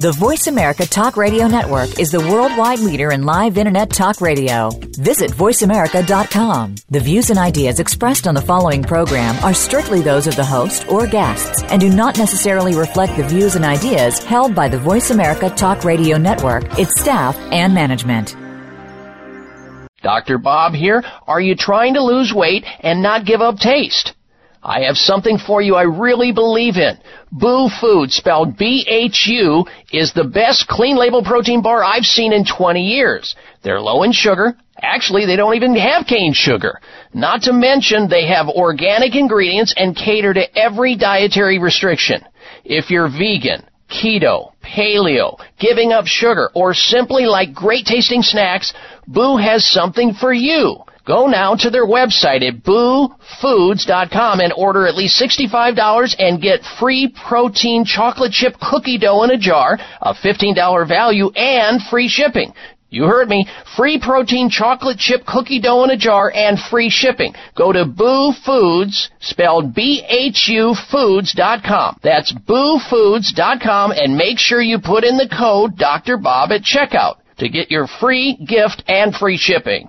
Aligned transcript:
The 0.00 0.12
Voice 0.12 0.46
America 0.46 0.86
Talk 0.86 1.16
Radio 1.16 1.48
Network 1.48 1.98
is 1.98 2.12
the 2.12 2.20
worldwide 2.20 2.78
leader 2.78 3.10
in 3.10 3.24
live 3.24 3.58
Internet 3.58 3.90
talk 3.90 4.20
radio. 4.20 4.70
Visit 4.96 5.32
voiceamerica.com. 5.32 6.76
The 6.88 7.00
views 7.00 7.30
and 7.30 7.38
ideas 7.38 7.80
expressed 7.80 8.28
on 8.28 8.36
the 8.36 8.40
following 8.40 8.84
program 8.84 9.34
are 9.44 9.52
strictly 9.52 10.00
those 10.00 10.28
of 10.28 10.36
the 10.36 10.44
host 10.44 10.88
or 10.88 11.08
guests 11.08 11.64
and 11.64 11.80
do 11.80 11.90
not 11.90 12.16
necessarily 12.16 12.76
reflect 12.76 13.16
the 13.16 13.24
views 13.24 13.56
and 13.56 13.64
ideas 13.64 14.22
held 14.22 14.54
by 14.54 14.68
the 14.68 14.78
Voice 14.78 15.10
America 15.10 15.50
Talk 15.50 15.82
Radio 15.82 16.16
Network, 16.16 16.78
its 16.78 17.00
staff, 17.00 17.36
and 17.50 17.74
management. 17.74 18.36
Dr. 20.04 20.38
Bob 20.38 20.74
here. 20.74 21.02
Are 21.26 21.40
you 21.40 21.56
trying 21.56 21.94
to 21.94 22.04
lose 22.04 22.32
weight 22.32 22.64
and 22.84 23.02
not 23.02 23.26
give 23.26 23.40
up 23.40 23.58
taste? 23.58 24.14
I 24.68 24.82
have 24.82 24.98
something 24.98 25.38
for 25.38 25.62
you 25.62 25.76
I 25.76 25.84
really 25.84 26.30
believe 26.30 26.76
in. 26.76 26.98
Bhu 27.34 27.70
Food, 27.80 28.12
spelled 28.12 28.58
B-H-U, 28.58 29.64
is 29.92 30.12
the 30.12 30.24
best 30.24 30.68
clean 30.68 30.98
label 30.98 31.24
protein 31.24 31.62
bar 31.62 31.82
I've 31.82 32.04
seen 32.04 32.34
in 32.34 32.44
20 32.44 32.82
years. 32.82 33.34
They're 33.62 33.80
low 33.80 34.02
in 34.02 34.12
sugar. 34.12 34.58
Actually, 34.82 35.24
they 35.24 35.36
don't 35.36 35.56
even 35.56 35.74
have 35.74 36.06
cane 36.06 36.34
sugar. 36.34 36.80
Not 37.14 37.42
to 37.44 37.52
mention, 37.54 38.08
they 38.08 38.26
have 38.26 38.48
organic 38.48 39.16
ingredients 39.16 39.72
and 39.74 39.96
cater 39.96 40.34
to 40.34 40.58
every 40.58 40.96
dietary 40.96 41.58
restriction. 41.58 42.22
If 42.62 42.90
you're 42.90 43.08
vegan, 43.08 43.64
keto, 43.88 44.52
paleo, 44.62 45.38
giving 45.58 45.92
up 45.92 46.06
sugar, 46.06 46.50
or 46.54 46.74
simply 46.74 47.24
like 47.24 47.54
great 47.54 47.86
tasting 47.86 48.22
snacks, 48.22 48.74
Bhu 49.10 49.42
has 49.42 49.66
something 49.66 50.12
for 50.12 50.32
you. 50.32 50.84
Go 51.08 51.26
now 51.26 51.54
to 51.54 51.70
their 51.70 51.86
website 51.86 52.46
at 52.46 52.62
bhufoods.com 52.62 54.40
and 54.40 54.52
order 54.54 54.86
at 54.86 54.94
least 54.94 55.18
$65 55.18 56.14
and 56.18 56.42
get 56.42 56.60
free 56.78 57.08
protein 57.26 57.86
chocolate 57.86 58.32
chip 58.32 58.56
cookie 58.60 58.98
dough 58.98 59.22
in 59.22 59.30
a 59.30 59.38
jar, 59.38 59.78
a 60.02 60.12
$15 60.12 60.86
value, 60.86 61.30
and 61.30 61.80
free 61.82 62.08
shipping. 62.08 62.52
You 62.90 63.04
heard 63.04 63.30
me. 63.30 63.46
Free 63.74 63.98
protein 63.98 64.50
chocolate 64.50 64.98
chip 64.98 65.24
cookie 65.24 65.60
dough 65.60 65.82
in 65.84 65.90
a 65.90 65.96
jar 65.96 66.30
and 66.34 66.58
free 66.58 66.90
shipping. 66.90 67.34
Go 67.56 67.72
to 67.72 67.86
Bhu 67.86 68.34
Foods, 68.44 69.08
spelled 69.20 69.74
B-H-U 69.74 70.74
Foods.com. 70.90 72.00
That's 72.02 72.34
bhufoods.com 72.34 73.92
and 73.92 74.14
make 74.14 74.38
sure 74.38 74.60
you 74.60 74.78
put 74.78 75.04
in 75.04 75.16
the 75.16 75.28
code 75.28 75.78
Dr. 75.78 76.18
Bob 76.18 76.52
at 76.52 76.60
checkout 76.60 77.16
to 77.38 77.48
get 77.48 77.70
your 77.70 77.86
free 77.86 78.36
gift 78.46 78.84
and 78.88 79.14
free 79.14 79.38
shipping. 79.38 79.88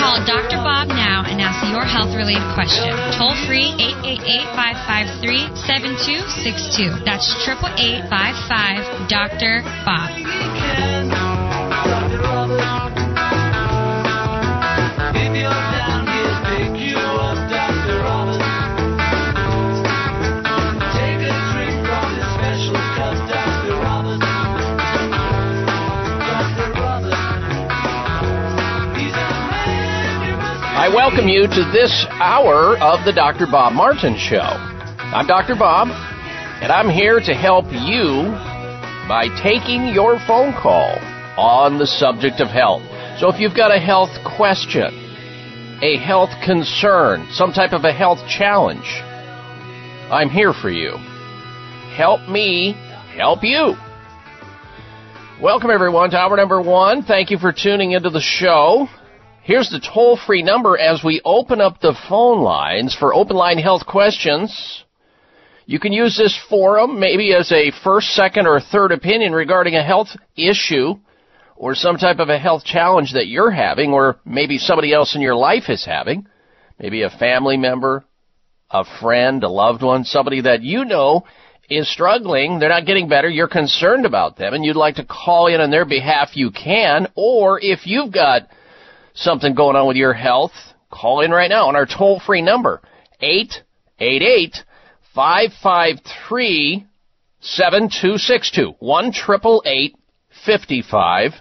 Call 0.00 0.24
Dr. 0.24 0.56
Bob 0.64 0.88
now 0.88 1.24
and 1.28 1.42
ask 1.42 1.60
your 1.70 1.84
health 1.84 2.16
related 2.16 2.48
question. 2.56 2.88
Toll 3.20 3.36
free 3.44 3.68
888 3.76 4.48
553 4.56 5.52
7262. 5.60 7.04
That's 7.04 7.28
888 7.44 8.08
55 8.08 9.12
Dr. 9.12 9.60
Bob. 9.84 10.08
I 30.80 30.88
welcome 30.88 31.28
you 31.28 31.42
to 31.42 31.70
this 31.74 32.06
hour 32.08 32.78
of 32.78 33.04
the 33.04 33.12
Dr. 33.12 33.44
Bob 33.44 33.74
Martin 33.74 34.16
Show. 34.16 34.38
I'm 34.40 35.26
Dr. 35.26 35.54
Bob, 35.54 35.88
and 36.62 36.72
I'm 36.72 36.88
here 36.88 37.20
to 37.20 37.34
help 37.34 37.66
you 37.66 38.32
by 39.06 39.28
taking 39.42 39.88
your 39.88 40.18
phone 40.26 40.54
call 40.54 40.96
on 41.36 41.76
the 41.76 41.86
subject 41.86 42.40
of 42.40 42.48
health. 42.48 42.80
So 43.20 43.28
if 43.28 43.38
you've 43.38 43.54
got 43.54 43.70
a 43.70 43.78
health 43.78 44.08
question, 44.38 44.88
a 45.82 45.98
health 45.98 46.30
concern, 46.46 47.28
some 47.30 47.52
type 47.52 47.74
of 47.74 47.84
a 47.84 47.92
health 47.92 48.26
challenge, 48.26 48.88
I'm 50.08 50.30
here 50.30 50.54
for 50.54 50.70
you. 50.70 50.96
Help 51.92 52.26
me 52.26 52.72
help 53.18 53.40
you. 53.42 53.74
Welcome 55.42 55.68
everyone 55.70 56.08
to 56.12 56.16
hour 56.16 56.38
number 56.38 56.62
one. 56.62 57.02
Thank 57.02 57.30
you 57.30 57.36
for 57.36 57.52
tuning 57.52 57.92
into 57.92 58.08
the 58.08 58.22
show. 58.22 58.88
Here's 59.50 59.68
the 59.68 59.80
toll 59.80 60.16
free 60.16 60.44
number 60.44 60.78
as 60.78 61.02
we 61.02 61.20
open 61.24 61.60
up 61.60 61.80
the 61.80 61.98
phone 62.08 62.40
lines 62.40 62.94
for 62.94 63.12
open 63.12 63.34
line 63.34 63.58
health 63.58 63.84
questions. 63.84 64.84
You 65.66 65.80
can 65.80 65.92
use 65.92 66.16
this 66.16 66.38
forum 66.48 67.00
maybe 67.00 67.34
as 67.34 67.50
a 67.50 67.72
first, 67.82 68.10
second, 68.10 68.46
or 68.46 68.60
third 68.60 68.92
opinion 68.92 69.32
regarding 69.32 69.74
a 69.74 69.82
health 69.82 70.10
issue 70.36 70.94
or 71.56 71.74
some 71.74 71.96
type 71.96 72.20
of 72.20 72.28
a 72.28 72.38
health 72.38 72.62
challenge 72.64 73.14
that 73.14 73.26
you're 73.26 73.50
having 73.50 73.92
or 73.92 74.20
maybe 74.24 74.56
somebody 74.56 74.92
else 74.92 75.16
in 75.16 75.20
your 75.20 75.34
life 75.34 75.64
is 75.68 75.84
having. 75.84 76.28
Maybe 76.78 77.02
a 77.02 77.10
family 77.10 77.56
member, 77.56 78.04
a 78.70 78.84
friend, 79.00 79.42
a 79.42 79.48
loved 79.48 79.82
one, 79.82 80.04
somebody 80.04 80.42
that 80.42 80.62
you 80.62 80.84
know 80.84 81.24
is 81.68 81.92
struggling, 81.92 82.60
they're 82.60 82.68
not 82.68 82.86
getting 82.86 83.08
better, 83.08 83.28
you're 83.28 83.48
concerned 83.48 84.06
about 84.06 84.36
them 84.38 84.54
and 84.54 84.64
you'd 84.64 84.76
like 84.76 84.94
to 84.94 85.04
call 85.04 85.48
in 85.48 85.60
on 85.60 85.72
their 85.72 85.84
behalf, 85.84 86.36
you 86.36 86.52
can. 86.52 87.08
Or 87.16 87.58
if 87.60 87.84
you've 87.84 88.12
got 88.12 88.42
something 89.20 89.54
going 89.54 89.76
on 89.76 89.86
with 89.86 89.96
your 89.96 90.14
health, 90.14 90.52
call 90.90 91.20
in 91.20 91.30
right 91.30 91.50
now 91.50 91.68
on 91.68 91.76
our 91.76 91.86
toll 91.86 92.20
free 92.20 92.42
number, 92.42 92.80
888 93.20 94.56
553 95.14 96.86
7262. 97.40 98.74
1 98.78 99.12
55 100.44 101.32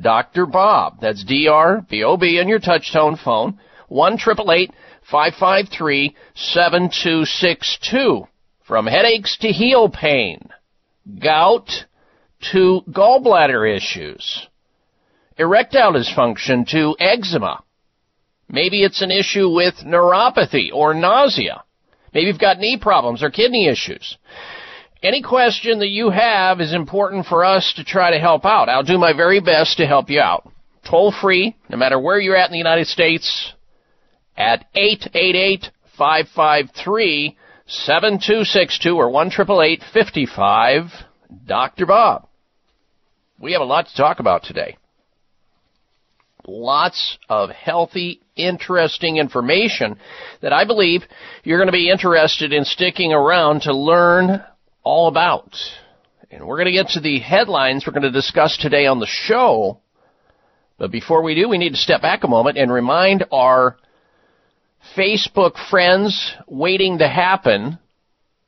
Dr. 0.00 0.46
Bob. 0.46 1.00
That's 1.00 1.24
D 1.24 1.48
R 1.48 1.84
B 1.88 2.02
O 2.04 2.16
B 2.16 2.40
on 2.40 2.48
your 2.48 2.60
touchtone 2.60 3.18
phone. 3.22 3.58
1 3.88 4.18
553 4.18 6.16
7262. 6.34 8.26
From 8.66 8.86
headaches 8.86 9.38
to 9.38 9.48
heel 9.48 9.88
pain, 9.88 10.50
gout 11.18 11.86
to 12.52 12.82
gallbladder 12.90 13.74
issues 13.74 14.47
erectile 15.38 15.92
dysfunction 15.92 16.66
to 16.68 16.96
eczema. 16.98 17.62
Maybe 18.48 18.82
it's 18.82 19.02
an 19.02 19.10
issue 19.10 19.48
with 19.50 19.74
neuropathy 19.84 20.72
or 20.72 20.94
nausea. 20.94 21.64
Maybe 22.12 22.26
you've 22.26 22.38
got 22.38 22.58
knee 22.58 22.78
problems 22.78 23.22
or 23.22 23.30
kidney 23.30 23.68
issues. 23.68 24.16
Any 25.02 25.22
question 25.22 25.78
that 25.78 25.88
you 25.88 26.10
have 26.10 26.60
is 26.60 26.74
important 26.74 27.26
for 27.26 27.44
us 27.44 27.72
to 27.76 27.84
try 27.84 28.10
to 28.10 28.18
help 28.18 28.44
out. 28.44 28.68
I'll 28.68 28.82
do 28.82 28.98
my 28.98 29.12
very 29.12 29.40
best 29.40 29.76
to 29.76 29.86
help 29.86 30.10
you 30.10 30.20
out. 30.20 30.50
toll 30.88 31.12
free, 31.12 31.54
no 31.68 31.76
matter 31.76 32.00
where 32.00 32.18
you're 32.18 32.36
at 32.36 32.46
in 32.46 32.52
the 32.52 32.58
United 32.58 32.86
States, 32.86 33.52
at 34.36 34.64
888 34.74 35.70
553 35.98 37.36
7262 37.66 38.96
or 38.96 39.10
1 39.10 39.30
55 39.92 40.82
Dr. 41.46 41.86
Bob. 41.86 42.26
We 43.38 43.52
have 43.52 43.60
a 43.60 43.66
lot 43.66 43.86
to 43.88 43.96
talk 43.96 44.20
about 44.20 44.42
today. 44.42 44.78
Lots 46.48 47.18
of 47.28 47.50
healthy, 47.50 48.22
interesting 48.34 49.18
information 49.18 49.98
that 50.40 50.50
I 50.50 50.64
believe 50.64 51.02
you're 51.44 51.58
going 51.58 51.68
to 51.68 51.72
be 51.72 51.90
interested 51.90 52.54
in 52.54 52.64
sticking 52.64 53.12
around 53.12 53.62
to 53.62 53.76
learn 53.76 54.42
all 54.82 55.08
about. 55.08 55.54
And 56.30 56.46
we're 56.46 56.56
going 56.56 56.72
to 56.72 56.72
get 56.72 56.88
to 56.92 57.00
the 57.00 57.18
headlines 57.18 57.84
we're 57.86 57.92
going 57.92 58.10
to 58.10 58.10
discuss 58.10 58.56
today 58.56 58.86
on 58.86 58.98
the 58.98 59.06
show. 59.06 59.80
But 60.78 60.90
before 60.90 61.22
we 61.22 61.34
do, 61.34 61.50
we 61.50 61.58
need 61.58 61.72
to 61.72 61.76
step 61.76 62.00
back 62.00 62.24
a 62.24 62.28
moment 62.28 62.56
and 62.56 62.72
remind 62.72 63.26
our 63.30 63.76
Facebook 64.96 65.52
friends 65.68 66.34
waiting 66.46 66.96
to 67.00 67.08
happen 67.08 67.78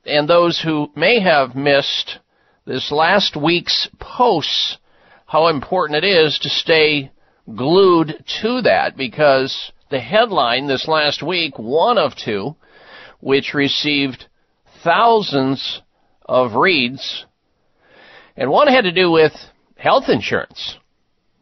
and 0.07 0.27
those 0.27 0.59
who 0.59 0.89
may 0.95 1.19
have 1.19 1.53
missed 1.53 2.17
this 2.65 2.91
last 2.91 3.35
week's 3.35 3.87
posts 3.99 4.79
how 5.27 5.49
important 5.49 6.03
it 6.03 6.07
is 6.07 6.39
to 6.39 6.49
stay 6.49 7.11
glued 7.55 8.23
to 8.41 8.61
that 8.61 8.95
because 8.97 9.71
the 9.89 9.99
headline 9.99 10.67
this 10.67 10.87
last 10.87 11.21
week, 11.21 11.57
one 11.57 11.97
of 11.97 12.13
two, 12.15 12.55
which 13.19 13.53
received 13.53 14.25
thousands 14.83 15.81
of 16.25 16.53
reads, 16.55 17.25
and 18.35 18.49
one 18.49 18.67
had 18.67 18.83
to 18.83 18.91
do 18.91 19.11
with 19.11 19.33
health 19.75 20.05
insurance 20.07 20.77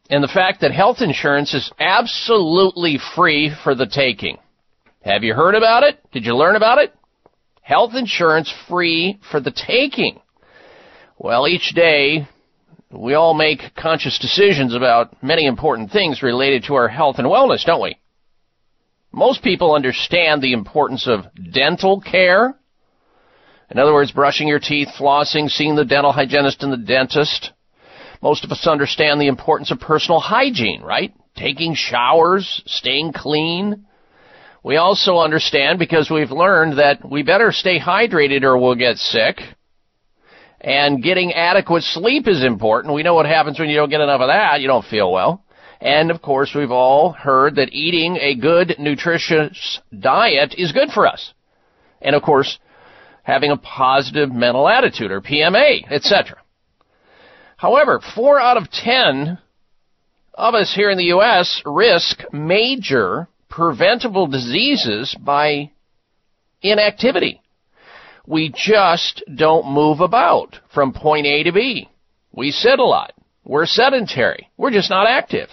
and 0.10 0.24
the 0.24 0.28
fact 0.28 0.62
that 0.62 0.72
health 0.72 0.98
insurance 1.02 1.54
is 1.54 1.72
absolutely 1.80 2.98
free 3.16 3.54
for 3.64 3.76
the 3.76 3.86
taking. 3.86 4.38
Have 5.04 5.24
you 5.24 5.34
heard 5.34 5.56
about 5.56 5.84
it? 5.84 6.00
Did 6.12 6.26
you 6.26 6.36
learn 6.36 6.56
about 6.56 6.80
it? 6.80 6.94
Health 7.62 7.92
insurance 7.94 8.52
free 8.68 9.20
for 9.32 9.40
the 9.40 9.52
taking. 9.52 10.20
Well, 11.18 11.48
each 11.48 11.74
day 11.76 12.28
we 12.92 13.14
all 13.14 13.34
make 13.34 13.76
conscious 13.76 14.18
decisions 14.18 14.74
about 14.74 15.22
many 15.22 15.46
important 15.46 15.92
things 15.92 16.24
related 16.24 16.64
to 16.64 16.74
our 16.74 16.88
health 16.88 17.18
and 17.20 17.28
wellness, 17.28 17.64
don't 17.66 17.82
we? 17.82 17.98
Most 19.12 19.44
people 19.44 19.74
understand 19.74 20.42
the 20.42 20.54
importance 20.54 21.08
of 21.08 21.26
dental 21.52 22.02
care. 22.02 22.56
In 23.70 23.78
other 23.78 23.94
words, 23.94 24.12
brushing 24.12 24.48
your 24.48 24.60
teeth, 24.60 24.88
flossing, 25.00 25.50
seeing 25.50 25.76
the 25.76 25.86
dental 25.86 26.12
hygienist 26.12 26.64
and 26.64 26.74
the 26.74 26.78
dentist. 26.78 27.52
Most 28.22 28.44
of 28.44 28.52
us 28.52 28.66
understand 28.68 29.22
the 29.22 29.28
importance 29.28 29.72
of 29.72 29.80
personal 29.80 30.20
hygiene, 30.20 30.82
right? 30.82 31.14
Taking 31.36 31.76
showers, 31.76 32.62
staying 32.66 33.14
clean. 33.14 33.86
We 34.64 34.78
also 34.78 35.18
understand 35.18 35.80
because 35.80 36.10
we've 36.10 36.32
learned 36.32 36.80
that 36.80 37.08
we 37.08 37.24
better 37.24 37.52
stay 37.52 37.80
hydrated 37.80 38.44
or 38.44 38.58
we'll 38.58 38.76
get 38.76 38.98
sick. 38.98 39.38
And 40.62 41.02
getting 41.02 41.32
adequate 41.34 41.84
sleep 41.84 42.28
is 42.28 42.44
important. 42.44 42.94
We 42.94 43.04
know 43.04 43.14
what 43.14 43.26
happens 43.26 43.60
when 43.60 43.70
you 43.70 43.78
don't 43.78 43.90
get 43.90 44.02
enough 44.02 44.22
of 44.22 44.28
that. 44.28 44.60
You 44.60 44.68
don't 44.68 44.86
feel 44.86 45.12
well. 45.12 45.44
And 45.82 46.12
of 46.12 46.22
course, 46.22 46.52
we've 46.54 46.72
all 46.72 47.14
heard 47.14 47.56
that 47.56 47.72
eating 47.72 48.18
a 48.18 48.36
good, 48.36 48.76
nutritious 48.80 49.80
diet 49.98 50.54
is 50.58 50.74
good 50.74 50.90
for 50.90 51.08
us. 51.08 51.34
And 52.02 52.16
of 52.16 52.22
course, 52.22 52.60
having 53.24 53.52
a 53.52 53.58
positive 53.58 54.32
mental 54.32 54.68
attitude 54.68 55.12
or 55.12 55.22
PMA, 55.22 55.90
etc. 55.90 56.38
However, 57.56 58.02
four 58.16 58.40
out 58.40 58.58
of 58.58 58.70
ten 58.70 59.38
of 60.34 60.56
us 60.56 60.74
here 60.74 60.90
in 60.90 60.98
the 60.98 61.06
U.S. 61.06 61.62
risk 61.66 62.22
major 62.34 63.28
preventable 63.50 64.28
diseases 64.28 65.16
by 65.20 65.72
inactivity. 66.62 67.42
We 68.30 68.54
just 68.56 69.24
don't 69.34 69.74
move 69.74 70.02
about 70.02 70.56
from 70.72 70.94
point 70.94 71.26
A 71.26 71.42
to 71.42 71.52
B. 71.52 71.90
We 72.32 72.52
sit 72.52 72.78
a 72.78 72.86
lot. 72.86 73.14
We're 73.44 73.66
sedentary. 73.66 74.52
We're 74.56 74.70
just 74.70 74.92
not 74.92 75.08
active. 75.08 75.50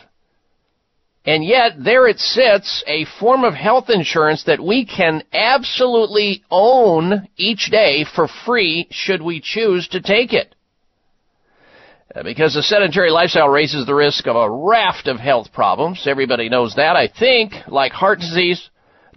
And 1.25 1.43
yet, 1.43 1.73
there 1.83 2.07
it 2.07 2.19
sits, 2.19 2.85
a 2.87 3.07
form 3.19 3.45
of 3.45 3.55
health 3.55 3.87
insurance 3.89 4.45
that 4.45 4.63
we 4.63 4.85
can 4.85 5.23
absolutely 5.33 6.45
own 6.51 7.27
each 7.39 7.71
day 7.71 8.05
for 8.15 8.29
free 8.45 8.89
should 8.91 9.23
we 9.23 9.41
choose 9.41 9.89
to 9.89 10.03
take 10.03 10.35
it. 10.35 10.55
Uh, 12.15 12.25
because 12.25 12.57
a 12.57 12.63
sedentary 12.63 13.11
lifestyle 13.11 13.49
raises 13.49 13.87
the 13.87 13.95
risk 13.95 14.27
of 14.27 14.37
a 14.37 14.51
raft 14.51 15.09
of 15.09 15.19
health 15.19 15.51
problems. 15.51 16.07
Everybody 16.07 16.51
knows 16.51 16.75
that, 16.75 16.95
I 16.95 17.09
think, 17.09 17.55
like 17.69 17.93
heart 17.93 18.19
disease, 18.19 18.69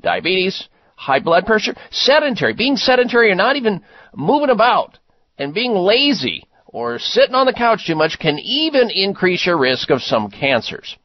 diabetes, 0.01 0.69
high 1.00 1.19
blood 1.19 1.46
pressure. 1.46 1.75
Sedentary, 1.92 2.54
being 2.54 2.75
sedentary 2.75 3.31
or 3.31 3.36
not 3.36 3.56
even 3.56 3.81
moving 4.13 4.50
about 4.50 5.00
and 5.38 5.54
being 5.54 5.74
lazy 5.74 6.44
or 6.66 7.00
sitting 7.00 7.36
on 7.36 7.46
the 7.46 7.54
couch 7.54 7.88
too 7.88 7.96
much 7.96 8.19
can 8.19 8.38
even 8.38 8.90
increase 8.90 9.46
your 9.46 9.57
risk 9.57 9.90
of 9.90 10.01
some 10.01 10.30
cancers. 10.30 10.98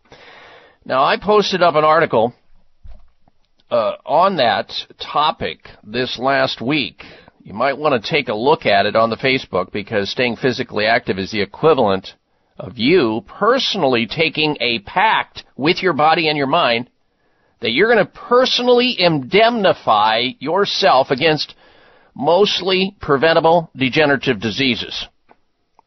Now, 0.85 1.05
I 1.05 1.17
posted 1.17 1.63
up 1.63 1.77
an 1.77 1.85
article 1.85 2.35
uh, 3.71 3.93
on 4.05 4.37
that 4.37 4.73
topic 5.01 5.69
this 5.85 6.19
last 6.19 6.61
week. 6.61 7.05
You 7.43 7.55
might 7.55 7.79
want 7.79 8.03
to 8.03 8.11
take 8.11 8.29
a 8.29 8.35
look 8.35 8.67
at 8.67 8.87
it 8.87 8.97
on 8.97 9.11
the 9.11 9.17
Facebook 9.17 9.71
because 9.71 10.11
staying 10.11 10.37
physically 10.37 10.87
active 10.87 11.19
is 11.21 11.31
the 11.31 11.41
equivalent 11.41 12.15
of 12.59 12.79
you 12.79 13.23
personally 13.27 14.07
taking 14.07 14.57
a 14.61 14.81
pact 14.81 15.45
with 15.57 15.83
your 15.83 15.93
body 15.93 16.29
and 16.29 16.37
your 16.37 16.47
mind 16.49 16.91
that 17.65 17.73
you're 17.73 17.91
going 17.91 18.05
to 18.05 18.13
personally 18.29 18.95
indemnify 18.99 20.21
yourself 20.39 21.11
against 21.11 21.55
mostly 22.15 22.95
preventable 23.01 23.71
degenerative 23.75 24.39
diseases. 24.39 25.09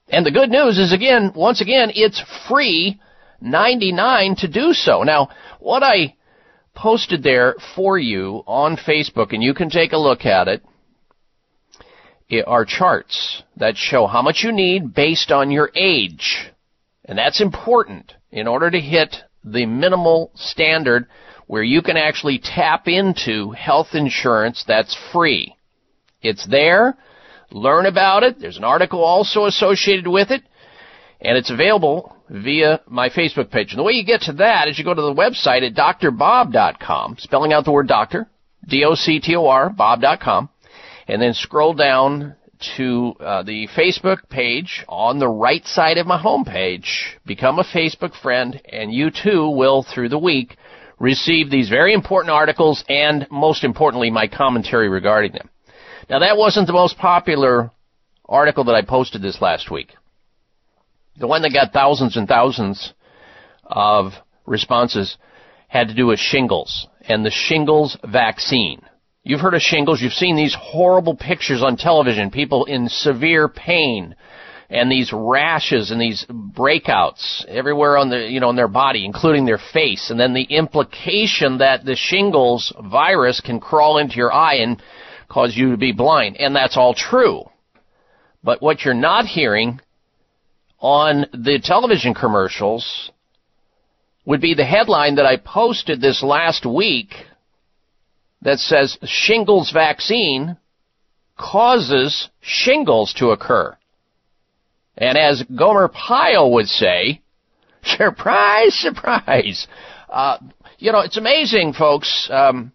And 0.08 0.26
the 0.26 0.32
good 0.32 0.50
news 0.50 0.80
is 0.80 0.92
again, 0.92 1.34
once 1.36 1.62
again, 1.62 1.92
it's 1.94 2.20
free 2.50 3.00
99 3.42 4.38
to 4.38 4.48
do 4.48 4.74
so. 4.74 5.04
Now, 5.04 5.30
what 5.60 5.84
I 5.84 6.16
posted 6.74 7.22
there 7.22 7.54
for 7.76 8.00
you 8.00 8.42
on 8.48 8.76
Facebook, 8.78 9.32
and 9.32 9.44
you 9.44 9.54
can 9.54 9.70
take 9.70 9.92
a 9.92 10.00
look 10.00 10.26
at 10.26 10.48
it, 10.48 10.64
are 12.48 12.66
charts 12.66 13.44
that 13.58 13.78
show 13.78 14.08
how 14.08 14.24
much 14.24 14.42
you 14.44 14.52
need 14.52 14.96
based 14.96 15.30
on 15.30 15.52
your 15.52 15.70
age. 15.76 16.50
And 17.06 17.20
that's 17.20 17.40
important 17.40 18.14
in 18.32 18.48
order 18.48 18.72
to 18.72 18.80
hit 18.80 19.16
the 19.44 19.68
minimal 19.68 20.32
standard 20.34 21.06
where 21.48 21.64
you 21.64 21.82
can 21.82 21.98
actually 21.98 22.40
tap 22.44 22.88
into 22.88 23.52
health 23.52 23.90
insurance 23.94 24.64
that's 24.68 24.96
free. 25.12 25.56
It's 26.22 26.46
there. 26.46 26.98
Learn 27.52 27.86
about 27.86 28.24
it. 28.24 28.40
There's 28.40 28.58
an 28.58 28.66
article 28.66 29.04
also 29.04 29.46
associated 29.46 30.08
with 30.08 30.30
it. 30.32 30.44
And 31.20 31.38
it's 31.38 31.50
available 31.50 32.16
via 32.30 32.82
my 32.88 33.10
Facebook 33.10 33.50
page. 33.50 33.72
And 33.72 33.80
the 33.80 33.84
way 33.84 33.94
you 33.94 34.06
get 34.06 34.22
to 34.22 34.34
that 34.34 34.68
is 34.68 34.78
you 34.78 34.84
go 34.84 34.94
to 34.94 35.02
the 35.02 35.14
website 35.14 35.66
at 35.66 35.74
drbob.com, 35.74 37.16
spelling 37.20 37.54
out 37.54 37.66
the 37.66 37.72
word 37.72 37.88
doctor, 37.88 38.28
D-O-C-T-O-R, 38.68 39.70
bob.com, 39.70 40.50
and 41.08 41.22
then 41.22 41.34
scroll 41.34 41.74
down 41.74 42.36
to 42.76 43.14
uh, 43.20 43.44
the 43.44 43.68
Facebook 43.78 44.30
page 44.30 44.84
on 44.90 45.20
the 45.20 45.28
right 45.28 45.66
side 45.66 45.98
of 45.98 46.08
my 46.08 46.22
homepage. 46.22 46.88
Become 47.26 47.60
a 47.60 47.64
Facebook 47.64 48.20
friend, 48.20 48.60
and 48.72 48.92
you 48.92 49.10
too 49.12 49.50
will, 49.50 49.84
through 49.84 50.10
the 50.10 50.20
week, 50.20 50.58
received 51.00 51.52
these 51.52 51.70
very 51.70 51.94
important 51.94 52.32
articles 52.32 52.84
and, 52.90 53.28
most 53.30 53.64
importantly, 53.64 54.10
my 54.10 54.28
commentary 54.28 54.90
regarding 54.90 55.34
them. 55.34 55.50
Now, 56.10 56.20
that 56.20 56.38
wasn't 56.38 56.68
the 56.68 56.74
most 56.74 56.98
popular 56.98 57.72
article 58.28 58.66
that 58.66 58.76
I 58.76 58.82
posted 58.82 59.22
this 59.22 59.42
last 59.42 59.70
week. 59.70 59.90
The 61.18 61.28
one 61.28 61.42
that 61.42 61.54
got 61.54 61.74
thousands 61.74 62.18
and 62.18 62.28
thousands 62.28 62.94
of 63.64 64.14
responses 64.46 65.18
had 65.68 65.90
to 65.90 65.94
do 65.94 66.08
with 66.08 66.20
shingles 66.20 66.88
and 67.08 67.26
the 67.26 67.32
shingles 67.32 67.98
vaccine. 68.04 68.82
You've 69.24 69.42
heard 69.42 69.56
of 69.56 69.62
shingles. 69.62 70.02
You've 70.02 70.14
seen 70.14 70.38
these 70.38 70.56
horrible 70.58 71.16
pictures 71.16 71.62
on 71.62 71.76
television. 71.76 72.32
People 72.32 72.66
in 72.66 72.88
severe 72.88 73.50
pain 73.50 74.16
and 74.70 74.92
these 74.92 75.12
rashes 75.14 75.92
and 75.92 76.02
these 76.02 76.26
breakouts 76.30 77.46
everywhere 77.46 77.98
on 77.98 78.10
the 78.10 78.30
you 78.30 78.40
know 78.40 78.50
on 78.50 78.56
their 78.56 78.68
body, 78.68 79.06
including 79.06 79.46
their 79.46 79.60
face, 79.74 80.10
and 80.10 80.20
then 80.20 80.34
the 80.34 80.44
implication 80.44 81.60
that 81.60 81.86
the 81.86 81.96
shingles 81.96 82.74
virus 82.92 83.40
can 83.40 83.60
crawl 83.60 83.98
into 83.98 84.16
your 84.16 84.34
eye 84.34 84.56
and 84.56 84.82
cause 85.30 85.56
you 85.56 85.72
to 85.72 85.78
be 85.78 85.92
blind, 85.92 86.38
and 86.38 86.56
that's 86.56 86.78
all 86.78 86.94
true. 86.94 87.44
But 88.44 88.62
what 88.62 88.84
you're 88.84 88.94
not 88.94 89.26
hearing 89.26 89.80
on 90.80 91.26
the 91.34 91.60
television 91.64 92.14
commercials 92.14 93.12
would 94.26 94.42
be 94.42 94.54
the 94.54 94.66
headline 94.66 95.16
that 95.16 95.26
I 95.26 95.38
posted 95.38 96.02
this 96.02 96.22
last 96.22 96.66
week 96.66 97.14
that 98.42 98.60
says 98.60 98.98
shingles 99.04 99.72
vaccine 99.72 100.58
causes 101.38 102.30
shingles 102.42 103.14
to 103.14 103.30
occur. 103.30 103.78
And 104.98 105.18
as 105.18 105.44
Gomer 105.44 105.90
Pyle 105.90 106.52
would 106.54 106.68
say, 106.68 107.22
surprise, 107.84 108.74
surprise. 108.74 109.68
Uh, 110.10 110.38
you 110.80 110.92
know, 110.92 111.02
it's 111.02 111.18
amazing, 111.18 111.74
folks. 111.74 112.30
Um, 112.32 112.72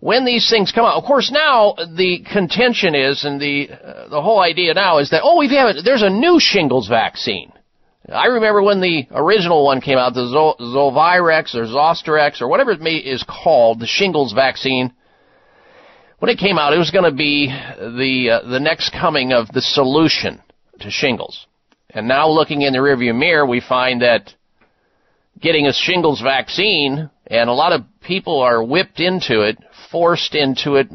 when 0.00 0.24
these 0.24 0.48
things 0.50 0.72
come 0.72 0.84
out, 0.84 0.96
of 0.96 1.04
course, 1.04 1.30
now 1.30 1.74
the 1.74 2.24
contention 2.30 2.94
is, 2.94 3.24
and 3.24 3.40
the 3.40 3.70
uh, 3.70 4.08
the 4.08 4.22
whole 4.22 4.40
idea 4.40 4.74
now 4.74 4.98
is 4.98 5.10
that 5.10 5.22
oh, 5.24 5.38
we 5.38 5.48
have 5.54 5.76
there's 5.84 6.02
a 6.02 6.10
new 6.10 6.38
shingles 6.38 6.88
vaccine. 6.88 7.52
I 8.08 8.26
remember 8.26 8.62
when 8.62 8.80
the 8.80 9.06
original 9.10 9.64
one 9.64 9.80
came 9.80 9.98
out, 9.98 10.14
the 10.14 10.20
Zolvirex 10.20 11.56
or 11.56 11.64
Zosterex 11.64 12.40
or 12.40 12.46
whatever 12.46 12.70
it 12.70 12.80
may, 12.80 12.96
is 12.96 13.24
called, 13.24 13.80
the 13.80 13.86
shingles 13.86 14.32
vaccine. 14.32 14.92
When 16.20 16.28
it 16.28 16.38
came 16.38 16.56
out, 16.56 16.72
it 16.72 16.78
was 16.78 16.92
going 16.92 17.10
to 17.10 17.16
be 17.16 17.48
the 17.48 18.30
uh, 18.30 18.48
the 18.48 18.60
next 18.60 18.92
coming 18.92 19.32
of 19.32 19.48
the 19.48 19.62
solution 19.62 20.40
to 20.80 20.90
shingles. 20.90 21.46
And 21.90 22.08
now, 22.08 22.28
looking 22.28 22.62
in 22.62 22.72
the 22.72 22.80
rearview 22.80 23.16
mirror, 23.16 23.46
we 23.46 23.60
find 23.60 24.02
that 24.02 24.34
getting 25.40 25.66
a 25.66 25.72
shingles 25.72 26.20
vaccine, 26.20 27.10
and 27.26 27.50
a 27.50 27.52
lot 27.52 27.72
of 27.72 27.82
people 28.00 28.40
are 28.40 28.62
whipped 28.62 29.00
into 29.00 29.42
it, 29.42 29.58
forced 29.90 30.34
into 30.34 30.76
it 30.76 30.88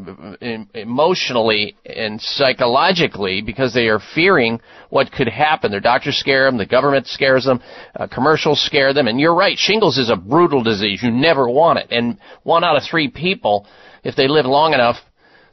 emotionally 0.74 1.76
and 1.86 2.22
psychologically 2.22 3.42
because 3.42 3.74
they 3.74 3.88
are 3.88 4.02
fearing 4.14 4.60
what 4.90 5.12
could 5.12 5.28
happen. 5.28 5.72
Their 5.72 5.80
doctors 5.80 6.18
scare 6.18 6.46
them, 6.46 6.58
the 6.58 6.66
government 6.66 7.08
scares 7.08 7.46
them, 7.46 7.62
uh, 7.96 8.08
commercials 8.08 8.62
scare 8.62 8.94
them, 8.94 9.08
and 9.08 9.20
you're 9.20 9.36
right, 9.36 9.58
shingles 9.58 9.98
is 9.98 10.10
a 10.10 10.16
brutal 10.16 10.64
disease. 10.64 11.02
You 11.02 11.12
never 11.12 11.50
want 11.50 11.80
it. 11.80 11.88
And 11.92 12.18
one 12.44 12.64
out 12.64 12.78
of 12.78 12.84
three 12.84 13.10
people, 13.10 13.66
if 14.04 14.16
they 14.16 14.28
live 14.28 14.46
long 14.46 14.74
enough, 14.74 14.98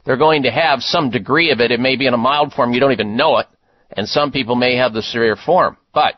they're 0.05 0.17
going 0.17 0.43
to 0.43 0.51
have 0.51 0.81
some 0.81 1.09
degree 1.09 1.51
of 1.51 1.59
it. 1.59 1.71
It 1.71 1.79
may 1.79 1.95
be 1.95 2.07
in 2.07 2.13
a 2.13 2.17
mild 2.17 2.53
form, 2.53 2.73
you 2.73 2.79
don't 2.79 2.93
even 2.93 3.15
know 3.15 3.37
it, 3.37 3.47
and 3.91 4.07
some 4.07 4.31
people 4.31 4.55
may 4.55 4.75
have 4.75 4.93
the 4.93 5.01
severe 5.01 5.35
form. 5.35 5.77
But 5.93 6.15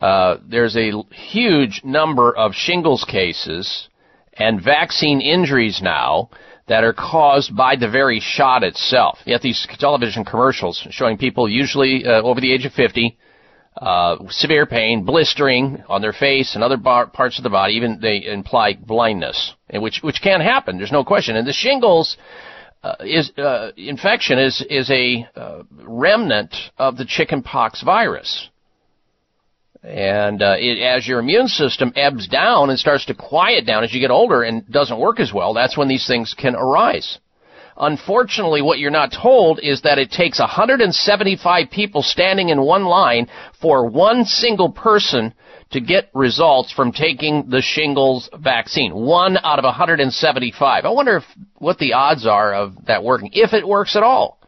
uh, 0.00 0.38
there's 0.48 0.76
a 0.76 0.92
huge 1.12 1.82
number 1.84 2.34
of 2.36 2.52
shingles 2.54 3.04
cases 3.04 3.88
and 4.32 4.62
vaccine 4.62 5.20
injuries 5.20 5.80
now 5.82 6.30
that 6.66 6.82
are 6.82 6.94
caused 6.94 7.54
by 7.54 7.76
the 7.76 7.88
very 7.88 8.20
shot 8.20 8.62
itself. 8.62 9.18
You 9.24 9.34
have 9.34 9.42
these 9.42 9.66
television 9.78 10.24
commercials 10.24 10.86
showing 10.90 11.18
people 11.18 11.48
usually 11.48 12.04
uh, 12.06 12.22
over 12.22 12.40
the 12.40 12.52
age 12.52 12.64
of 12.64 12.72
50, 12.72 13.16
uh, 13.76 14.16
severe 14.30 14.64
pain, 14.66 15.04
blistering 15.04 15.84
on 15.88 16.00
their 16.00 16.12
face 16.12 16.54
and 16.54 16.64
other 16.64 16.76
bar- 16.76 17.06
parts 17.06 17.38
of 17.38 17.42
the 17.44 17.50
body. 17.50 17.74
Even 17.74 17.98
they 18.00 18.24
imply 18.24 18.74
blindness, 18.74 19.54
which 19.72 20.00
which 20.02 20.22
can 20.22 20.40
happen. 20.40 20.78
There's 20.78 20.92
no 20.92 21.04
question. 21.04 21.36
And 21.36 21.46
the 21.46 21.52
shingles 21.52 22.16
uh, 22.84 22.96
is 23.00 23.32
uh, 23.38 23.70
infection 23.78 24.38
is 24.38 24.64
is 24.68 24.90
a 24.90 25.26
uh, 25.34 25.62
remnant 25.70 26.54
of 26.76 26.98
the 26.98 27.06
chickenpox 27.06 27.82
virus. 27.82 28.50
And 29.82 30.42
uh, 30.42 30.56
it, 30.58 30.82
as 30.82 31.06
your 31.06 31.18
immune 31.18 31.48
system 31.48 31.92
ebbs 31.96 32.28
down 32.28 32.70
and 32.70 32.78
starts 32.78 33.06
to 33.06 33.14
quiet 33.14 33.66
down 33.66 33.84
as 33.84 33.92
you 33.92 34.00
get 34.00 34.10
older 34.10 34.42
and 34.42 34.70
doesn't 34.70 34.98
work 34.98 35.18
as 35.18 35.32
well, 35.32 35.54
that's 35.54 35.76
when 35.76 35.88
these 35.88 36.06
things 36.06 36.34
can 36.34 36.54
arise. 36.54 37.18
Unfortunately, 37.76 38.62
what 38.62 38.78
you're 38.78 38.90
not 38.90 39.12
told 39.12 39.60
is 39.62 39.82
that 39.82 39.98
it 39.98 40.10
takes 40.10 40.38
175 40.38 41.70
people 41.70 42.02
standing 42.02 42.50
in 42.50 42.62
one 42.62 42.84
line 42.84 43.28
for 43.60 43.86
one 43.86 44.24
single 44.24 44.70
person 44.70 45.34
to 45.74 45.80
get 45.80 46.08
results 46.14 46.72
from 46.72 46.92
taking 46.92 47.50
the 47.50 47.60
shingles 47.60 48.30
vaccine. 48.38 48.94
One 48.94 49.36
out 49.36 49.58
of 49.58 49.64
175. 49.64 50.84
I 50.84 50.88
wonder 50.88 51.16
if, 51.16 51.24
what 51.56 51.78
the 51.78 51.94
odds 51.94 52.26
are 52.26 52.54
of 52.54 52.86
that 52.86 53.02
working, 53.02 53.30
if 53.32 53.52
it 53.52 53.66
works 53.66 53.96
at 53.96 54.04
all. 54.04 54.38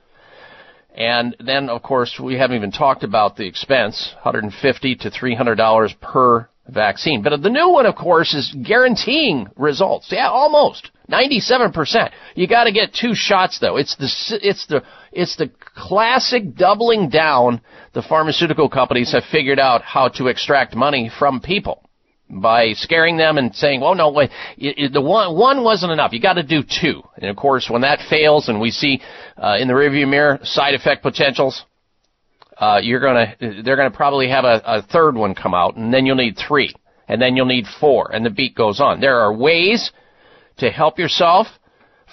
And 0.94 1.36
then, 1.44 1.68
of 1.68 1.82
course, 1.82 2.18
we 2.22 2.36
haven't 2.38 2.56
even 2.56 2.70
talked 2.70 3.02
about 3.02 3.36
the 3.36 3.44
expense, 3.44 4.12
150 4.22 4.94
to 4.94 5.10
$300 5.10 6.00
per 6.00 6.48
vaccine. 6.68 7.22
But 7.22 7.42
the 7.42 7.50
new 7.50 7.70
one, 7.70 7.86
of 7.86 7.96
course, 7.96 8.32
is 8.32 8.54
guaranteeing 8.64 9.48
results. 9.56 10.06
Yeah, 10.10 10.28
almost. 10.28 10.90
97%. 11.10 12.10
You 12.36 12.46
gotta 12.46 12.72
get 12.72 12.94
two 12.94 13.14
shots 13.14 13.58
though. 13.58 13.76
It's 13.76 13.96
the, 13.96 14.38
it's 14.42 14.66
the, 14.66 14.82
it's 15.16 15.36
the 15.36 15.50
classic 15.74 16.54
doubling 16.54 17.08
down 17.08 17.60
the 17.94 18.02
pharmaceutical 18.02 18.68
companies 18.68 19.12
have 19.12 19.24
figured 19.32 19.58
out 19.58 19.82
how 19.82 20.08
to 20.08 20.26
extract 20.26 20.76
money 20.76 21.10
from 21.18 21.40
people 21.40 21.82
by 22.28 22.72
scaring 22.72 23.16
them 23.16 23.38
and 23.38 23.54
saying, 23.54 23.80
"Well, 23.80 23.94
no, 23.94 24.10
wait, 24.10 24.30
it, 24.58 24.78
it, 24.78 24.92
the 24.92 25.00
one 25.00 25.36
one 25.36 25.62
wasn't 25.62 25.92
enough. 25.92 26.12
You 26.12 26.20
got 26.20 26.34
to 26.34 26.42
do 26.42 26.62
two. 26.62 27.02
And 27.16 27.30
of 27.30 27.36
course, 27.36 27.68
when 27.70 27.82
that 27.82 28.00
fails, 28.10 28.48
and 28.48 28.60
we 28.60 28.70
see 28.70 29.00
uh, 29.36 29.56
in 29.58 29.68
the 29.68 29.74
rearview 29.74 30.08
mirror 30.08 30.38
side 30.42 30.74
effect 30.74 31.02
potentials, 31.02 31.64
uh, 32.58 32.80
you're 32.82 33.00
gonna 33.00 33.36
they're 33.40 33.76
gonna 33.76 33.90
probably 33.90 34.28
have 34.28 34.44
a, 34.44 34.62
a 34.64 34.82
third 34.82 35.14
one 35.14 35.34
come 35.34 35.54
out, 35.54 35.76
and 35.76 35.92
then 35.92 36.04
you'll 36.04 36.16
need 36.16 36.36
three, 36.36 36.74
and 37.08 37.20
then 37.22 37.36
you'll 37.36 37.46
need 37.46 37.66
four, 37.80 38.10
and 38.12 38.24
the 38.24 38.30
beat 38.30 38.54
goes 38.54 38.80
on. 38.80 39.00
There 39.00 39.20
are 39.20 39.32
ways 39.32 39.90
to 40.58 40.70
help 40.70 40.98
yourself, 40.98 41.46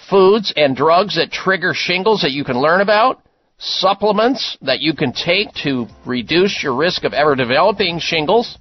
foods 0.08 0.52
and 0.56 0.76
drugs 0.76 1.16
that 1.16 1.30
trigger 1.30 1.72
shingles 1.74 2.22
that 2.22 2.32
you 2.32 2.44
can 2.44 2.60
learn 2.60 2.80
about. 2.80 3.22
Supplements 3.58 4.58
that 4.62 4.80
you 4.80 4.94
can 4.94 5.12
take 5.12 5.48
to 5.62 5.86
reduce 6.04 6.62
your 6.62 6.74
risk 6.74 7.04
of 7.04 7.12
ever 7.12 7.34
developing 7.34 7.98
shingles 7.98 8.58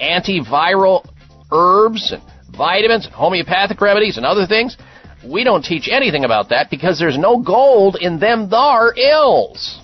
antiviral 0.00 1.06
herbs 1.52 2.12
and 2.12 2.22
vitamins, 2.56 3.08
homeopathic 3.12 3.80
remedies, 3.80 4.16
and 4.16 4.26
other 4.26 4.46
things. 4.46 4.76
We 5.24 5.44
don't 5.44 5.64
teach 5.64 5.88
anything 5.90 6.24
about 6.24 6.50
that 6.50 6.70
because 6.70 6.98
there's 6.98 7.18
no 7.18 7.38
gold 7.38 7.96
in 8.00 8.18
them 8.18 8.48
thar 8.48 8.94
ills. 8.96 9.80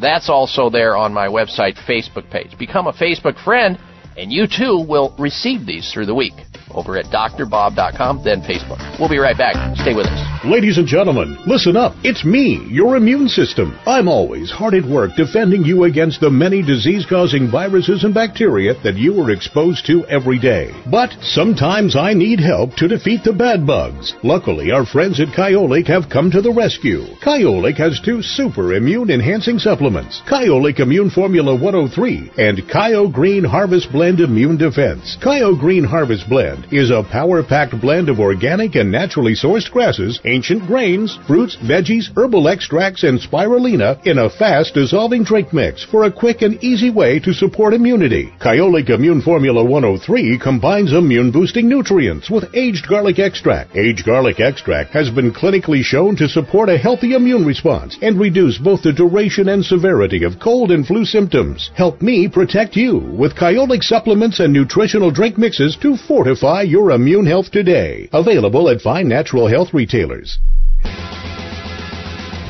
That's 0.00 0.28
also 0.28 0.70
there 0.70 0.96
on 0.96 1.12
my 1.12 1.28
website 1.28 1.76
Facebook 1.88 2.30
page. 2.30 2.58
Become 2.58 2.86
a 2.86 2.92
Facebook 2.92 3.42
friend, 3.44 3.78
and 4.16 4.32
you 4.32 4.46
too 4.46 4.84
will 4.88 5.14
receive 5.18 5.66
these 5.66 5.92
through 5.92 6.06
the 6.06 6.14
week 6.14 6.34
over 6.74 6.98
at 6.98 7.06
drbob.com, 7.06 8.22
then 8.24 8.42
Facebook. 8.42 8.78
We'll 8.98 9.08
be 9.08 9.18
right 9.18 9.36
back. 9.36 9.76
Stay 9.78 9.94
with 9.94 10.06
us. 10.06 10.44
Ladies 10.44 10.76
and 10.76 10.86
gentlemen, 10.86 11.38
listen 11.46 11.76
up. 11.76 11.94
It's 12.02 12.24
me, 12.24 12.66
your 12.70 12.96
immune 12.96 13.28
system. 13.28 13.78
I'm 13.86 14.08
always 14.08 14.50
hard 14.50 14.74
at 14.74 14.84
work 14.84 15.12
defending 15.16 15.64
you 15.64 15.84
against 15.84 16.20
the 16.20 16.30
many 16.30 16.60
disease 16.62 17.06
causing 17.08 17.50
viruses 17.50 18.04
and 18.04 18.12
bacteria 18.12 18.74
that 18.82 18.96
you 18.96 19.18
are 19.22 19.30
exposed 19.30 19.86
to 19.86 20.04
every 20.06 20.38
day. 20.38 20.70
But 20.90 21.16
sometimes 21.22 21.96
I 21.96 22.12
need 22.12 22.40
help 22.40 22.74
to 22.76 22.88
defeat 22.88 23.24
the 23.24 23.32
bad 23.32 23.66
bugs. 23.66 24.14
Luckily, 24.22 24.70
our 24.70 24.84
friends 24.84 25.18
at 25.20 25.28
Kyolic 25.28 25.86
have 25.86 26.10
come 26.10 26.30
to 26.30 26.42
the 26.42 26.52
rescue. 26.52 27.04
Kyolic 27.22 27.76
has 27.78 28.00
two 28.04 28.20
super 28.20 28.74
immune 28.74 29.10
enhancing 29.10 29.58
supplements 29.58 30.20
Kyolic 30.28 30.80
Immune 30.80 31.10
Formula 31.10 31.54
103 31.54 32.32
and 32.38 32.68
Kyo 32.68 33.08
Green 33.08 33.44
Harvest 33.44 33.92
Blend 33.92 34.20
Immune 34.20 34.56
Defense. 34.56 35.16
Kyo 35.22 35.56
Green 35.56 35.84
Harvest 35.84 36.28
Blend 36.28 36.63
is 36.72 36.90
a 36.90 37.02
power-packed 37.02 37.80
blend 37.80 38.08
of 38.08 38.20
organic 38.20 38.74
and 38.74 38.90
naturally 38.90 39.34
sourced 39.34 39.70
grasses, 39.70 40.20
ancient 40.24 40.66
grains, 40.66 41.18
fruits, 41.26 41.56
veggies, 41.56 42.14
herbal 42.16 42.48
extracts, 42.48 43.02
and 43.02 43.20
spirulina 43.20 44.04
in 44.06 44.18
a 44.18 44.30
fast 44.30 44.74
dissolving 44.74 45.24
drink 45.24 45.52
mix 45.52 45.84
for 45.84 46.04
a 46.04 46.12
quick 46.12 46.42
and 46.42 46.62
easy 46.62 46.90
way 46.90 47.18
to 47.18 47.32
support 47.32 47.74
immunity. 47.74 48.32
Kyolic 48.40 48.88
Immune 48.90 49.20
Formula 49.20 49.64
103 49.64 50.38
combines 50.38 50.92
immune 50.92 51.30
boosting 51.30 51.68
nutrients 51.68 52.30
with 52.30 52.54
aged 52.54 52.86
garlic 52.88 53.18
extract. 53.18 53.76
Aged 53.76 54.06
garlic 54.06 54.40
extract 54.40 54.92
has 54.92 55.10
been 55.10 55.32
clinically 55.32 55.82
shown 55.82 56.16
to 56.16 56.28
support 56.28 56.68
a 56.68 56.78
healthy 56.78 57.14
immune 57.14 57.44
response 57.44 57.98
and 58.00 58.18
reduce 58.20 58.58
both 58.58 58.82
the 58.82 58.92
duration 58.92 59.48
and 59.48 59.64
severity 59.64 60.24
of 60.24 60.38
cold 60.38 60.70
and 60.70 60.86
flu 60.86 61.04
symptoms. 61.04 61.70
Help 61.74 62.00
me 62.00 62.28
protect 62.28 62.76
you 62.76 62.98
with 62.98 63.34
Kyolic 63.34 63.82
supplements 63.82 64.40
and 64.40 64.52
nutritional 64.52 65.10
drink 65.10 65.36
mixes 65.36 65.76
to 65.82 65.96
fortify 65.96 66.53
your 66.62 66.92
immune 66.92 67.26
health 67.26 67.50
today. 67.50 68.08
Available 68.12 68.68
at 68.68 68.80
fine 68.80 69.08
natural 69.08 69.46
health 69.46 69.74
retailers. 69.74 70.38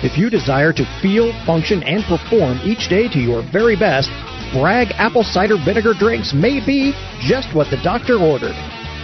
If 0.05 0.19
you 0.19 0.29
desire 0.29 0.73
to 0.73 0.85
feel, 1.01 1.33
function, 1.47 1.83
and 1.83 2.05
perform 2.05 2.61
each 2.63 2.89
day 2.89 3.09
to 3.09 3.19
your 3.19 3.43
very 3.51 3.75
best, 3.75 4.11
Bragg 4.53 4.93
apple 4.99 5.25
cider 5.25 5.57
vinegar 5.57 5.95
drinks 5.99 6.35
may 6.35 6.65
be 6.65 6.93
just 7.21 7.55
what 7.55 7.71
the 7.71 7.81
doctor 7.83 8.19
ordered. 8.19 8.55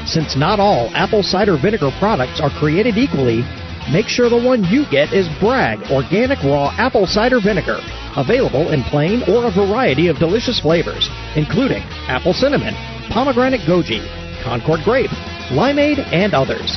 Since 0.06 0.36
not 0.36 0.60
all 0.60 0.90
apple 0.94 1.22
cider 1.22 1.56
vinegar 1.56 1.90
products 1.98 2.40
are 2.40 2.50
created 2.50 2.98
equally, 2.98 3.42
make 3.90 4.06
sure 4.06 4.28
the 4.28 4.36
one 4.36 4.64
you 4.64 4.84
get 4.90 5.12
is 5.12 5.26
Bragg 5.40 5.80
Organic 5.90 6.42
Raw 6.44 6.70
Apple 6.76 7.06
Cider 7.06 7.40
Vinegar, 7.40 7.80
available 8.16 8.70
in 8.70 8.82
plain 8.84 9.22
or 9.24 9.46
a 9.46 9.54
variety 9.54 10.08
of 10.08 10.18
delicious 10.18 10.60
flavors, 10.60 11.08
including 11.34 11.82
apple 12.06 12.34
cinnamon, 12.34 12.74
pomegranate 13.10 13.62
goji, 13.62 14.04
Concord 14.42 14.80
grape, 14.84 15.10
limeade, 15.50 15.98
and 16.12 16.34
others. 16.34 16.76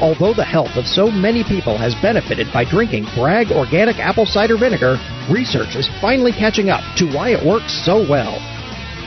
Although 0.00 0.32
the 0.32 0.44
health 0.44 0.76
of 0.76 0.86
so 0.86 1.10
many 1.10 1.44
people 1.44 1.76
has 1.76 1.94
benefited 2.00 2.48
by 2.52 2.64
drinking 2.64 3.06
Bragg 3.14 3.52
organic 3.52 3.98
apple 3.98 4.24
cider 4.24 4.56
vinegar, 4.56 4.96
research 5.30 5.76
is 5.76 5.90
finally 6.00 6.32
catching 6.32 6.70
up 6.70 6.80
to 6.96 7.06
why 7.12 7.30
it 7.30 7.44
works 7.44 7.84
so 7.84 8.08
well. 8.08 8.40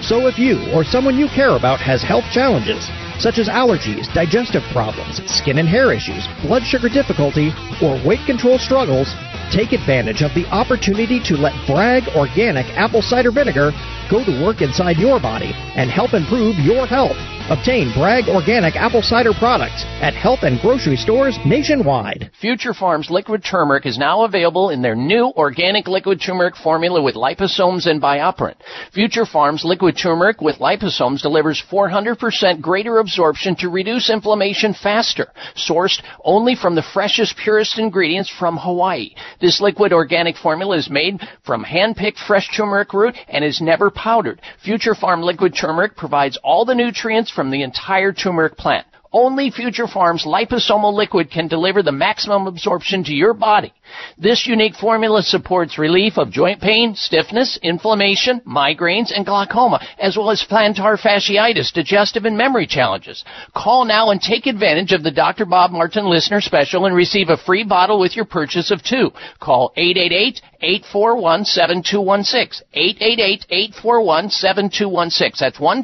So 0.04 0.28
if 0.28 0.38
you 0.38 0.60
or 0.72 0.84
someone 0.84 1.18
you 1.18 1.28
care 1.30 1.56
about 1.56 1.80
has 1.80 2.04
health 2.04 2.26
challenges, 2.32 2.90
such 3.20 3.40
as 3.40 3.48
allergies, 3.48 4.12
digestive 4.14 4.64
problems, 4.72 5.24
skin 5.32 5.58
and 5.58 5.68
hair 5.68 5.94
issues, 5.94 6.28
blood 6.44 6.64
sugar 6.64 6.90
difficulty, 6.90 7.54
or 7.82 7.96
weight 8.06 8.20
control 8.26 8.60
struggles, 8.60 9.16
take 9.50 9.72
advantage 9.72 10.22
of 10.22 10.34
the 10.36 10.46
opportunity 10.52 11.24
to 11.24 11.38
let 11.38 11.56
Bragg 11.66 12.04
Organic 12.18 12.66
Apple 12.76 13.02
Cider 13.02 13.32
Vinegar 13.32 13.72
go 14.10 14.24
to 14.24 14.44
work 14.44 14.62
inside 14.62 14.98
your 14.98 15.20
body 15.20 15.52
and 15.76 15.90
help 15.90 16.14
improve 16.14 16.56
your 16.58 16.86
health. 16.86 17.18
Obtain 17.50 17.92
Bragg 17.94 18.30
Organic 18.30 18.78
Apple 18.78 19.02
Cider 19.02 19.34
products 19.38 19.84
at 20.00 20.14
health 20.14 20.44
and 20.44 20.62
grocery 20.62 20.96
stores 20.96 21.38
nationwide. 21.46 22.32
Future 22.40 22.74
Farms 22.74 23.10
liquid 23.10 23.44
turmeric 23.44 23.86
is 23.86 23.98
now 23.98 24.24
available 24.24 24.70
in 24.70 24.82
their 24.82 24.96
new 24.96 25.26
organic 25.36 25.90
liquid 25.90 26.22
turmeric 26.26 26.56
formula 26.56 27.02
with 27.02 27.16
liposomes 27.16 27.86
and 27.86 28.02
BioPerine. 28.02 28.56
Future 28.94 29.26
Farms 29.26 29.66
liquid 29.66 29.98
turmeric 30.02 30.40
with 30.40 30.60
liposomes 30.60 31.22
delivers 31.22 31.62
400% 31.70 32.62
greater 32.62 33.00
absorption 33.00 33.58
to 33.58 33.68
reduce 33.68 34.10
inflammation 34.10 34.74
faster. 34.74 35.28
Sourced 35.58 36.02
only 36.24 36.56
from 36.56 36.76
the 36.76 36.86
freshest, 36.94 37.36
purest 37.36 37.78
ingredients 37.78 38.30
from 38.40 38.56
Hawaii. 38.56 39.16
This 39.42 39.60
liquid 39.60 39.92
organic 39.92 40.38
formula 40.38 40.78
is 40.78 40.90
made 40.90 41.20
from 41.46 41.62
hand-picked 41.62 42.20
fresh 42.20 42.50
turmeric 42.56 42.94
root 42.94 43.18
and 43.28 43.44
is 43.44 43.60
never 43.60 43.92
powdered. 43.94 44.42
Future 44.64 44.96
Farm 44.96 45.22
liquid 45.22 45.56
turmeric 45.60 45.96
provides 45.96 46.38
all 46.44 46.66
the 46.66 46.76
nutrients 46.76 47.32
from 47.32 47.52
the 47.52 47.64
entire 47.64 48.12
turmeric 48.12 48.58
plant. 48.58 48.86
Only 49.12 49.52
Future 49.52 49.88
Farms 49.88 50.26
liposomal 50.26 50.94
liquid 50.94 51.30
can 51.30 51.48
deliver 51.48 51.84
the 51.84 51.92
maximum 51.92 52.48
absorption 52.48 53.04
to 53.04 53.14
your 53.14 53.34
body. 53.34 53.72
This 54.18 54.48
unique 54.48 54.76
formula 54.76 55.22
supports 55.22 55.78
relief 55.78 56.18
of 56.18 56.32
joint 56.32 56.62
pain, 56.62 56.96
stiffness, 56.96 57.60
inflammation, 57.62 58.42
migraines, 58.48 59.12
and 59.16 59.26
glaucoma, 59.26 59.86
as 60.00 60.16
well 60.16 60.32
as 60.32 60.46
plantar 60.50 60.98
fasciitis, 61.00 61.74
digestive 61.74 62.26
and 62.26 62.38
memory 62.38 62.68
challenges. 62.68 63.24
Call 63.56 63.86
now 63.86 64.12
and 64.12 64.22
take 64.22 64.46
advantage 64.46 64.94
of 64.94 65.04
the 65.04 65.12
Dr. 65.12 65.46
Bob 65.46 65.72
Martin 65.72 66.06
listener 66.06 66.42
special 66.42 66.86
and 66.86 66.96
receive 66.96 67.30
a 67.30 67.38
free 67.38 67.64
bottle 67.64 68.00
with 68.00 68.16
your 68.16 68.26
purchase 68.26 68.72
of 68.72 68.84
two. 68.84 69.12
Call 69.40 69.74
888 69.76 70.42
841 70.62 71.46
7216. 71.46 72.68
888 72.74 73.46
841 73.50 74.30
7216. 74.30 75.32
That's 75.40 75.60
1 75.60 75.84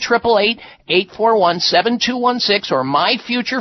841 0.88 1.60
7216 1.60 2.75
or 2.75 2.84
My 2.84 3.18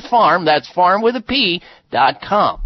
Farm, 0.09 0.45
that's 0.45 0.71
farm 0.73 1.02
with 1.02 1.16
a 1.16 1.21
P, 1.21 1.62
dot 1.90 2.21
com. 2.23 2.61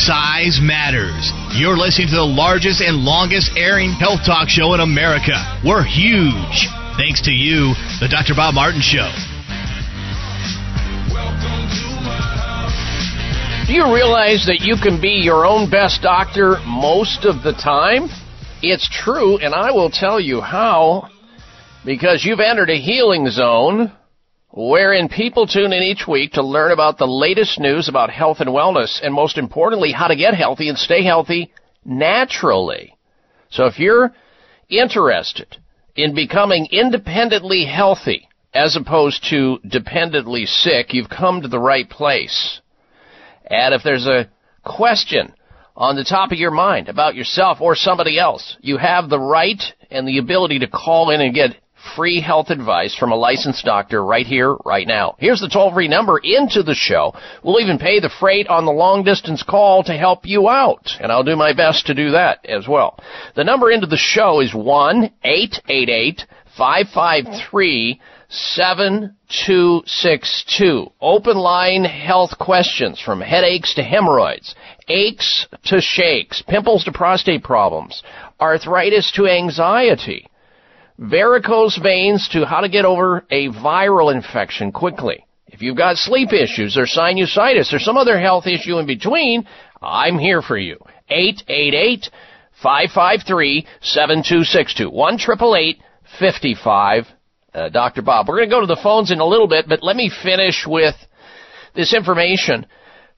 Size 0.00 0.60
matters. 0.62 1.30
You're 1.52 1.76
listening 1.76 2.08
to 2.08 2.16
the 2.16 2.24
largest 2.24 2.80
and 2.80 3.04
longest 3.04 3.52
airing 3.54 3.92
health 3.92 4.24
talk 4.24 4.48
show 4.48 4.72
in 4.72 4.80
America. 4.80 5.36
We're 5.62 5.84
huge. 5.84 6.72
Thanks 6.96 7.20
to 7.28 7.30
you, 7.30 7.74
the 8.00 8.08
Dr. 8.08 8.32
Bob 8.34 8.54
Martin 8.54 8.80
Show. 8.80 9.12
Do 13.66 13.74
you 13.74 13.92
realize 13.92 14.46
that 14.46 14.60
you 14.62 14.76
can 14.80 15.02
be 15.02 15.20
your 15.20 15.44
own 15.44 15.68
best 15.68 16.00
doctor 16.00 16.56
most 16.66 17.26
of 17.26 17.42
the 17.42 17.52
time? 17.52 18.08
It's 18.62 18.88
true, 18.88 19.36
and 19.36 19.54
I 19.54 19.70
will 19.70 19.90
tell 19.90 20.18
you 20.18 20.40
how. 20.40 21.10
Because 21.84 22.24
you've 22.24 22.40
entered 22.40 22.70
a 22.70 22.80
healing 22.80 23.28
zone 23.28 23.92
wherein 24.52 25.08
people 25.08 25.46
tune 25.46 25.72
in 25.72 25.82
each 25.82 26.06
week 26.08 26.32
to 26.32 26.42
learn 26.42 26.72
about 26.72 26.98
the 26.98 27.06
latest 27.06 27.60
news 27.60 27.88
about 27.88 28.10
health 28.10 28.38
and 28.40 28.50
wellness, 28.50 29.00
and 29.02 29.14
most 29.14 29.38
importantly, 29.38 29.92
how 29.92 30.08
to 30.08 30.16
get 30.16 30.34
healthy 30.34 30.68
and 30.68 30.78
stay 30.78 31.04
healthy 31.04 31.52
naturally. 31.84 32.96
So 33.50 33.66
if 33.66 33.78
you're 33.78 34.12
interested 34.68 35.56
in 35.94 36.14
becoming 36.14 36.68
independently 36.70 37.64
healthy 37.64 38.28
as 38.52 38.76
opposed 38.76 39.24
to 39.30 39.58
dependently 39.68 40.46
sick, 40.46 40.92
you've 40.92 41.08
come 41.08 41.42
to 41.42 41.48
the 41.48 41.58
right 41.58 41.88
place. 41.88 42.60
And 43.44 43.74
if 43.74 43.82
there's 43.82 44.06
a 44.06 44.28
question 44.64 45.32
on 45.76 45.96
the 45.96 46.04
top 46.04 46.32
of 46.32 46.38
your 46.38 46.50
mind 46.50 46.88
about 46.88 47.14
yourself 47.14 47.60
or 47.60 47.74
somebody 47.74 48.18
else, 48.18 48.56
you 48.60 48.76
have 48.76 49.08
the 49.08 49.18
right 49.18 49.62
and 49.90 50.06
the 50.06 50.18
ability 50.18 50.60
to 50.60 50.68
call 50.68 51.10
in 51.10 51.20
and 51.20 51.34
get 51.34 51.56
free 51.96 52.20
health 52.20 52.50
advice 52.50 52.94
from 52.96 53.12
a 53.12 53.16
licensed 53.16 53.64
doctor 53.64 54.04
right 54.04 54.26
here, 54.26 54.56
right 54.64 54.86
now. 54.86 55.16
Here's 55.18 55.40
the 55.40 55.48
toll 55.48 55.72
free 55.72 55.88
number 55.88 56.18
into 56.18 56.62
the 56.62 56.74
show. 56.74 57.14
We'll 57.42 57.60
even 57.60 57.78
pay 57.78 58.00
the 58.00 58.10
freight 58.20 58.48
on 58.48 58.64
the 58.64 58.72
long 58.72 59.04
distance 59.04 59.42
call 59.42 59.82
to 59.84 59.92
help 59.92 60.26
you 60.26 60.48
out. 60.48 60.90
And 61.00 61.12
I'll 61.12 61.24
do 61.24 61.36
my 61.36 61.52
best 61.52 61.86
to 61.86 61.94
do 61.94 62.10
that 62.12 62.46
as 62.46 62.68
well. 62.68 62.98
The 63.36 63.44
number 63.44 63.70
into 63.70 63.86
the 63.86 63.96
show 63.96 64.40
is 64.40 64.54
1 64.54 65.10
888 65.24 66.26
553 66.56 68.00
7262. 68.28 70.92
Open 71.00 71.36
line 71.36 71.84
health 71.84 72.38
questions 72.38 73.00
from 73.00 73.20
headaches 73.20 73.74
to 73.74 73.82
hemorrhoids, 73.82 74.54
aches 74.88 75.48
to 75.64 75.80
shakes, 75.80 76.42
pimples 76.46 76.84
to 76.84 76.92
prostate 76.92 77.42
problems, 77.42 78.04
arthritis 78.40 79.10
to 79.12 79.26
anxiety 79.26 80.29
varicose 81.00 81.78
veins 81.82 82.28
to 82.28 82.44
how 82.44 82.60
to 82.60 82.68
get 82.68 82.84
over 82.84 83.24
a 83.30 83.48
viral 83.48 84.14
infection 84.14 84.70
quickly. 84.70 85.24
If 85.46 85.62
you've 85.62 85.76
got 85.76 85.96
sleep 85.96 86.32
issues 86.32 86.76
or 86.76 86.84
sinusitis 86.84 87.72
or 87.72 87.78
some 87.78 87.96
other 87.96 88.20
health 88.20 88.46
issue 88.46 88.78
in 88.78 88.86
between, 88.86 89.46
I'm 89.82 90.18
here 90.18 90.42
for 90.42 90.58
you. 90.58 90.76
888 91.08 92.10
553 92.62 93.66
7262. 93.80 94.90
1 94.90 95.18
55 96.18 97.06
uh, 97.52 97.68
Dr. 97.70 98.02
Bob. 98.02 98.28
We're 98.28 98.36
going 98.36 98.48
to 98.48 98.54
go 98.54 98.60
to 98.60 98.66
the 98.66 98.80
phones 98.80 99.10
in 99.10 99.20
a 99.20 99.26
little 99.26 99.48
bit, 99.48 99.68
but 99.68 99.82
let 99.82 99.96
me 99.96 100.10
finish 100.22 100.64
with 100.66 100.94
this 101.74 101.94
information 101.94 102.66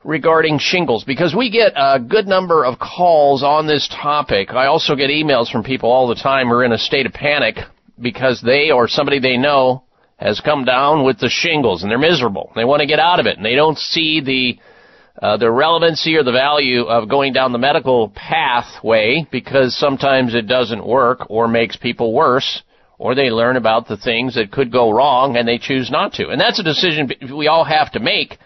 regarding 0.05 0.59
shingles 0.59 1.05
because 1.05 1.35
we 1.35 1.51
get 1.51 1.73
a 1.77 2.01
good 2.01 2.27
number 2.27 2.65
of 2.65 2.79
calls 2.79 3.43
on 3.43 3.67
this 3.67 3.89
topic. 3.89 4.51
I 4.51 4.67
also 4.67 4.97
get 4.97 5.11
emails 5.11 5.51
from 5.51 5.63
people 5.63 5.91
all 5.91 6.09
the 6.09 6.15
time 6.15 6.49
who 6.49 6.55
are 6.55 6.65
in 6.65 6.73
a 6.73 6.79
state 6.79 7.07
of 7.07 7.13
panic 7.13 7.57
because 8.01 8.43
they 8.45 8.71
or 8.71 8.89
somebody 8.89 9.21
they 9.21 9.37
know 9.37 9.85
has 10.17 10.41
come 10.41 10.65
down 10.65 11.05
with 11.05 11.19
the 11.19 11.29
shingles 11.29 11.83
and 11.83 11.91
they're 11.91 11.99
miserable. 11.99 12.53
They 12.55 12.65
want 12.65 12.81
to 12.81 12.87
get 12.87 12.99
out 12.99 13.21
of 13.21 13.27
it 13.27 13.37
and 13.37 13.45
they 13.45 13.55
don't 13.55 13.79
see 13.79 14.21
the 14.21 14.59
uh, 15.21 15.37
the 15.37 15.51
relevancy 15.51 16.17
or 16.17 16.25
the 16.25 16.33
value 16.33 16.85
of 16.85 17.09
going 17.09 17.35
down 17.35 17.53
the 17.53 17.59
medical 17.59 18.09
pathway 18.09 19.27
because 19.31 19.79
sometimes 19.79 20.35
it 20.35 20.49
doesn't 20.49 20.87
work 20.87 21.27
or 21.29 21.47
makes 21.47 21.77
people 21.77 22.15
worse 22.15 22.63
or 22.99 23.15
they 23.15 23.31
learn 23.31 23.57
about 23.57 23.89
the 23.89 23.97
things 23.97 24.37
that 24.37 24.51
could 24.51 24.73
go 24.73 24.91
wrong 24.91 25.37
and 25.37 25.47
they 25.47 25.59
choose 25.59 25.91
not 25.91 26.15
to. 26.15 26.29
And 26.29 26.41
that's 26.41 26.59
a 26.59 26.63
decision 26.63 27.11
we 27.37 27.47
all 27.47 27.65
have 27.65 27.93
to 27.93 28.01
make 28.01 28.39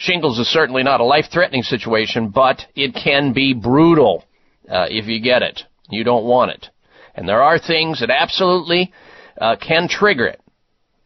Shingles 0.00 0.38
is 0.38 0.48
certainly 0.48 0.82
not 0.82 1.00
a 1.00 1.04
life-threatening 1.04 1.62
situation, 1.62 2.30
but 2.30 2.62
it 2.74 2.94
can 2.94 3.34
be 3.34 3.52
brutal 3.52 4.24
uh, 4.66 4.86
if 4.88 5.06
you 5.06 5.20
get 5.20 5.42
it. 5.42 5.60
You 5.90 6.04
don't 6.04 6.24
want 6.24 6.52
it. 6.52 6.70
And 7.14 7.28
there 7.28 7.42
are 7.42 7.58
things 7.58 8.00
that 8.00 8.08
absolutely 8.08 8.94
uh, 9.38 9.56
can 9.56 9.88
trigger 9.88 10.26
it. 10.26 10.40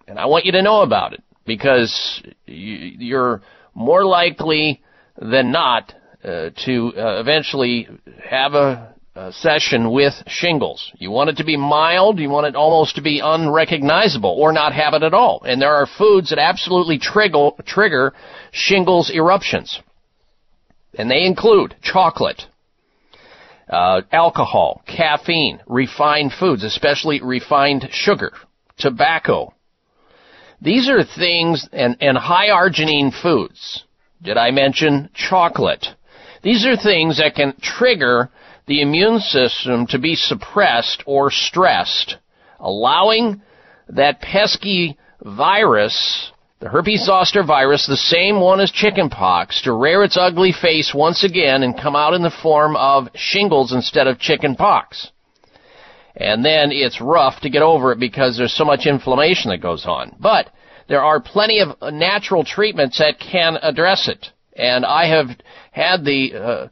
And 0.07 0.17
I 0.17 0.27
want 0.27 0.45
you 0.45 0.53
to 0.53 0.63
know 0.63 0.83
about 0.83 1.13
it 1.13 1.25
because 1.45 2.23
you're 2.47 3.43
more 3.75 4.05
likely 4.05 4.81
than 5.21 5.51
not 5.51 5.93
uh, 6.23 6.51
to 6.65 6.93
uh, 6.97 7.21
eventually 7.21 7.89
have 8.25 8.55
a 8.55 8.94
uh, 9.17 9.31
session 9.31 9.93
with 9.93 10.15
shingles. 10.27 10.93
You 10.99 11.11
want 11.11 11.31
it 11.31 11.37
to 11.37 11.45
be 11.45 11.57
mild, 11.57 12.19
you 12.19 12.29
want 12.29 12.47
it 12.47 12.57
almost 12.57 12.97
to 12.97 13.03
be 13.03 13.21
unrecognizable 13.23 14.31
or 14.31 14.53
not 14.53 14.73
have 14.73 14.95
it 14.95 15.03
at 15.03 15.15
all. 15.15 15.43
And 15.47 15.63
there 15.63 15.75
are 15.75 15.87
foods 15.87 16.31
that 16.31 16.39
absolutely 16.39 16.99
trigger, 16.99 17.51
trigger 17.65 18.13
shingles 18.51 19.11
eruptions. 19.15 19.81
And 20.97 21.11
they 21.11 21.25
include 21.25 21.77
chocolate, 21.83 22.43
uh, 23.69 24.03
alcohol, 24.13 24.83
caffeine, 24.87 25.61
refined 25.67 26.33
foods, 26.33 26.65
especially 26.65 27.21
refined 27.23 27.89
sugar, 27.93 28.33
tobacco. 28.79 29.55
These 30.61 30.89
are 30.89 31.05
things, 31.05 31.69
and, 31.73 31.97
and 32.01 32.17
high 32.17 32.49
arginine 32.49 33.13
foods. 33.13 33.85
Did 34.23 34.39
I 34.39 34.51
mention 34.51 35.11
chocolate? 35.15 35.87
These 36.43 36.67
are 36.67 36.77
things 36.77 37.19
that 37.19 37.35
can 37.35 37.55
trigger 37.61 38.31
the 38.67 38.81
immune 38.81 39.21
system 39.21 39.87
to 39.89 39.99
be 39.99 40.15
suppressed 40.15 41.03
or 41.07 41.31
stressed, 41.31 42.17
allowing 42.59 43.43
that 43.89 44.21
pesky 44.21 44.97
virus, 45.23 46.33
the 46.61 46.69
herpes 46.69 47.05
zoster 47.05 47.43
virus, 47.43 47.87
the 47.87 47.97
same 47.97 48.41
one 48.41 48.61
as 48.61 48.71
chickenpox, 48.71 49.63
to 49.63 49.73
rear 49.73 50.03
its 50.03 50.17
ugly 50.17 50.53
face 50.53 50.93
once 50.95 51.25
again 51.25 51.63
and 51.63 51.79
come 51.79 51.95
out 51.95 52.15
in 52.15 52.23
the 52.23 52.35
form 52.43 52.77
of 52.77 53.09
shingles 53.15 53.73
instead 53.73 54.07
of 54.07 54.19
chickenpox. 54.19 55.11
And 56.17 56.45
then 56.45 56.71
it's 56.71 57.01
rough 57.01 57.41
to 57.41 57.51
get 57.51 57.63
over 57.63 57.93
it 57.93 57.99
because 57.99 58.37
there's 58.37 58.57
so 58.57 58.65
much 58.65 58.87
inflammation 58.87 59.51
that 59.51 59.61
goes 59.61 59.85
on. 59.85 60.15
But 60.21 60.49
there 60.89 61.03
are 61.03 61.21
plenty 61.21 61.61
of 61.61 61.71
natural 61.93 62.45
treatments 62.45 62.99
that 62.99 63.19
can 63.19 63.59
address 63.61 64.09
it. 64.09 64.29
And 64.57 64.87
I 64.87 65.09
have 65.09 65.29
had 65.73 66.05
the 66.05 66.35
uh, 66.35 66.69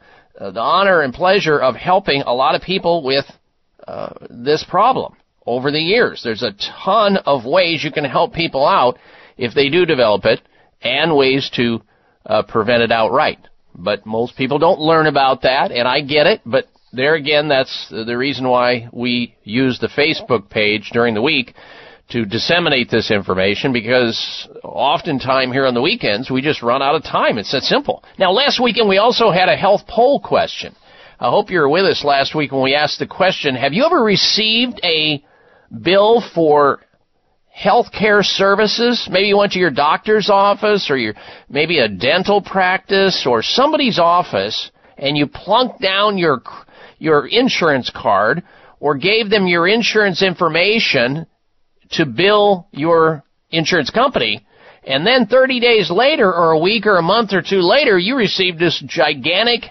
the 0.50 0.61
honor 0.61 1.02
and 1.02 1.14
pleasure 1.14 1.59
of 1.61 1.76
helping 1.76 2.22
a 2.22 2.35
lot 2.35 2.55
of 2.55 2.62
people 2.62 3.05
with 3.05 3.24
uh, 3.87 4.14
this 4.31 4.64
problem. 4.68 5.14
over 5.46 5.70
the 5.70 5.78
years. 5.78 6.22
There's 6.22 6.42
a 6.42 6.55
ton 6.85 7.16
of 7.18 7.44
ways 7.44 7.83
you 7.83 7.92
can 7.92 8.05
help 8.05 8.33
people 8.33 8.66
out 8.66 8.98
if 9.37 9.55
they 9.55 9.68
do 9.68 9.85
develop 9.87 10.24
it 10.24 10.40
and 10.83 11.16
ways 11.16 11.50
to 11.57 11.83
uh, 12.26 12.42
prevent 12.42 12.83
it 12.83 12.92
outright. 12.92 13.38
But 13.74 14.07
most 14.07 14.37
people 14.37 14.59
don't 14.59 14.81
learn 14.81 15.07
about 15.07 15.42
that, 15.42 15.72
and 15.72 15.88
I 15.88 16.02
get 16.02 16.26
it, 16.26 16.42
but 16.44 16.66
there 16.92 17.14
again, 17.14 17.48
that's 17.48 17.88
the 17.90 18.16
reason 18.16 18.46
why 18.46 18.88
we 18.92 19.35
use 19.44 19.78
the 19.78 19.88
Facebook 19.88 20.50
page 20.50 20.90
during 20.92 21.14
the 21.14 21.22
week 21.22 21.55
to 22.10 22.24
disseminate 22.24 22.90
this 22.90 23.10
information 23.10 23.72
because 23.72 24.48
oftentimes 24.62 25.52
here 25.52 25.66
on 25.66 25.74
the 25.74 25.80
weekends 25.80 26.30
we 26.30 26.42
just 26.42 26.62
run 26.62 26.82
out 26.82 26.94
of 26.94 27.02
time. 27.02 27.38
It's 27.38 27.52
that 27.52 27.62
simple. 27.62 28.04
Now 28.18 28.32
last 28.32 28.60
weekend 28.62 28.88
we 28.88 28.98
also 28.98 29.30
had 29.30 29.48
a 29.48 29.56
health 29.56 29.82
poll 29.88 30.20
question. 30.20 30.74
I 31.18 31.30
hope 31.30 31.50
you 31.50 31.60
were 31.60 31.68
with 31.68 31.84
us 31.84 32.04
last 32.04 32.34
week 32.34 32.52
when 32.52 32.62
we 32.62 32.74
asked 32.74 32.98
the 32.98 33.06
question, 33.06 33.54
have 33.54 33.72
you 33.72 33.86
ever 33.86 34.02
received 34.02 34.80
a 34.82 35.24
bill 35.80 36.22
for 36.34 36.80
health 37.48 37.92
care 37.92 38.22
services? 38.22 39.08
Maybe 39.10 39.28
you 39.28 39.38
went 39.38 39.52
to 39.52 39.58
your 39.58 39.70
doctor's 39.70 40.28
office 40.28 40.90
or 40.90 40.96
your, 40.96 41.14
maybe 41.48 41.78
a 41.78 41.88
dental 41.88 42.42
practice 42.42 43.24
or 43.26 43.42
somebody's 43.42 43.98
office 43.98 44.70
and 44.98 45.16
you 45.16 45.26
plunked 45.26 45.80
down 45.80 46.18
your, 46.18 46.42
your 46.98 47.26
insurance 47.26 47.90
card 47.94 48.42
or 48.80 48.96
gave 48.96 49.30
them 49.30 49.46
your 49.46 49.68
insurance 49.68 50.22
information 50.22 51.26
to 51.92 52.07
bill 52.07 52.68
your 52.72 53.24
insurance 53.50 53.90
company. 53.90 54.46
And 54.85 55.07
then 55.07 55.26
30 55.26 55.61
days 55.61 55.90
later, 55.90 56.33
or 56.33 56.52
a 56.52 56.59
week 56.59 56.87
or 56.87 56.96
a 56.96 57.02
month 57.02 57.33
or 57.33 57.42
two 57.42 57.61
later, 57.61 57.98
you 57.98 58.16
receive 58.16 58.59
this 58.59 58.83
gigantic 58.87 59.64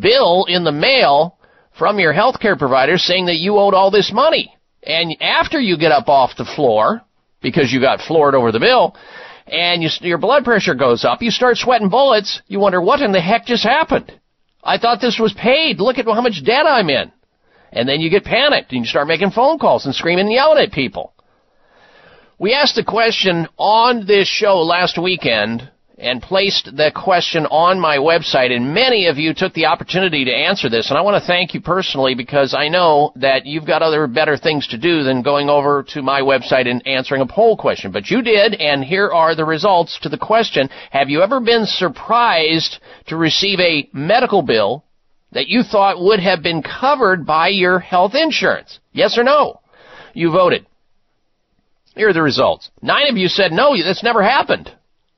bill 0.00 0.44
in 0.46 0.64
the 0.64 0.72
mail 0.72 1.38
from 1.78 1.98
your 1.98 2.12
healthcare 2.12 2.58
provider 2.58 2.98
saying 2.98 3.26
that 3.26 3.36
you 3.36 3.56
owed 3.56 3.74
all 3.74 3.90
this 3.90 4.12
money. 4.12 4.54
And 4.82 5.16
after 5.20 5.58
you 5.60 5.78
get 5.78 5.92
up 5.92 6.08
off 6.08 6.36
the 6.36 6.44
floor, 6.44 7.02
because 7.40 7.72
you 7.72 7.80
got 7.80 8.00
floored 8.00 8.34
over 8.34 8.52
the 8.52 8.60
bill, 8.60 8.94
and 9.46 9.82
you, 9.82 9.88
your 10.00 10.18
blood 10.18 10.44
pressure 10.44 10.74
goes 10.74 11.04
up, 11.04 11.22
you 11.22 11.30
start 11.30 11.56
sweating 11.56 11.88
bullets, 11.88 12.42
you 12.46 12.60
wonder 12.60 12.80
what 12.80 13.00
in 13.00 13.12
the 13.12 13.20
heck 13.20 13.46
just 13.46 13.62
happened. 13.62 14.12
I 14.62 14.78
thought 14.78 15.00
this 15.00 15.18
was 15.20 15.32
paid. 15.32 15.78
Look 15.78 15.98
at 15.98 16.06
how 16.06 16.20
much 16.20 16.44
debt 16.44 16.66
I'm 16.66 16.90
in. 16.90 17.12
And 17.72 17.88
then 17.88 18.00
you 18.00 18.10
get 18.10 18.24
panicked 18.24 18.72
and 18.72 18.80
you 18.80 18.86
start 18.86 19.06
making 19.06 19.30
phone 19.30 19.58
calls 19.58 19.86
and 19.86 19.94
screaming 19.94 20.26
and 20.26 20.32
yelling 20.32 20.62
at 20.62 20.72
people. 20.72 21.12
We 22.38 22.52
asked 22.52 22.74
the 22.74 22.84
question 22.84 23.48
on 23.56 24.06
this 24.06 24.28
show 24.28 24.60
last 24.60 24.98
weekend 25.02 25.70
and 25.96 26.20
placed 26.20 26.66
the 26.66 26.92
question 26.94 27.46
on 27.46 27.80
my 27.80 27.96
website 27.96 28.54
and 28.54 28.74
many 28.74 29.06
of 29.06 29.16
you 29.16 29.32
took 29.32 29.54
the 29.54 29.64
opportunity 29.64 30.26
to 30.26 30.30
answer 30.30 30.68
this. 30.68 30.90
And 30.90 30.98
I 30.98 31.00
want 31.00 31.18
to 31.18 31.26
thank 31.26 31.54
you 31.54 31.62
personally 31.62 32.14
because 32.14 32.52
I 32.52 32.68
know 32.68 33.14
that 33.16 33.46
you've 33.46 33.66
got 33.66 33.80
other 33.80 34.06
better 34.06 34.36
things 34.36 34.66
to 34.66 34.76
do 34.76 35.02
than 35.02 35.22
going 35.22 35.48
over 35.48 35.82
to 35.94 36.02
my 36.02 36.20
website 36.20 36.68
and 36.68 36.86
answering 36.86 37.22
a 37.22 37.26
poll 37.26 37.56
question. 37.56 37.90
But 37.90 38.10
you 38.10 38.20
did 38.20 38.52
and 38.52 38.84
here 38.84 39.10
are 39.10 39.34
the 39.34 39.46
results 39.46 39.98
to 40.02 40.10
the 40.10 40.18
question. 40.18 40.68
Have 40.90 41.08
you 41.08 41.22
ever 41.22 41.40
been 41.40 41.64
surprised 41.64 42.80
to 43.06 43.16
receive 43.16 43.60
a 43.60 43.88
medical 43.94 44.42
bill 44.42 44.84
that 45.32 45.48
you 45.48 45.62
thought 45.62 46.02
would 46.02 46.20
have 46.20 46.42
been 46.42 46.62
covered 46.62 47.24
by 47.24 47.48
your 47.48 47.78
health 47.78 48.14
insurance? 48.14 48.78
Yes 48.92 49.16
or 49.16 49.24
no? 49.24 49.60
You 50.12 50.30
voted 50.32 50.66
here 51.96 52.10
are 52.10 52.12
the 52.12 52.22
results. 52.22 52.70
Nine 52.82 53.08
of 53.08 53.16
you 53.16 53.28
said, 53.28 53.52
no, 53.52 53.74
that's 53.82 54.04
never 54.04 54.22
happened, 54.22 54.70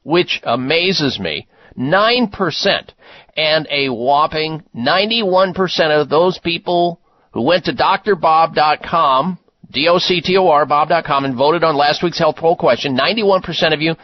which 0.05 0.41
amazes 0.45 1.19
me. 1.19 1.49
9%. 1.77 2.91
And 3.37 3.67
a 3.71 3.89
whopping 3.89 4.63
91% 4.75 6.01
of 6.01 6.09
those 6.09 6.39
people 6.39 7.01
who 7.33 7.43
went 7.43 7.65
to 7.67 7.73
drbob.com, 7.73 9.39
D-O-C-T-O-R, 9.71 10.67
bob.com, 10.67 11.25
and 11.25 11.37
voted 11.37 11.63
on 11.63 11.77
last 11.77 12.03
week's 12.03 12.19
health 12.19 12.37
poll 12.37 12.57
question, 12.57 12.97
91% 12.97 13.75
of 13.75 13.81
you 13.81 13.95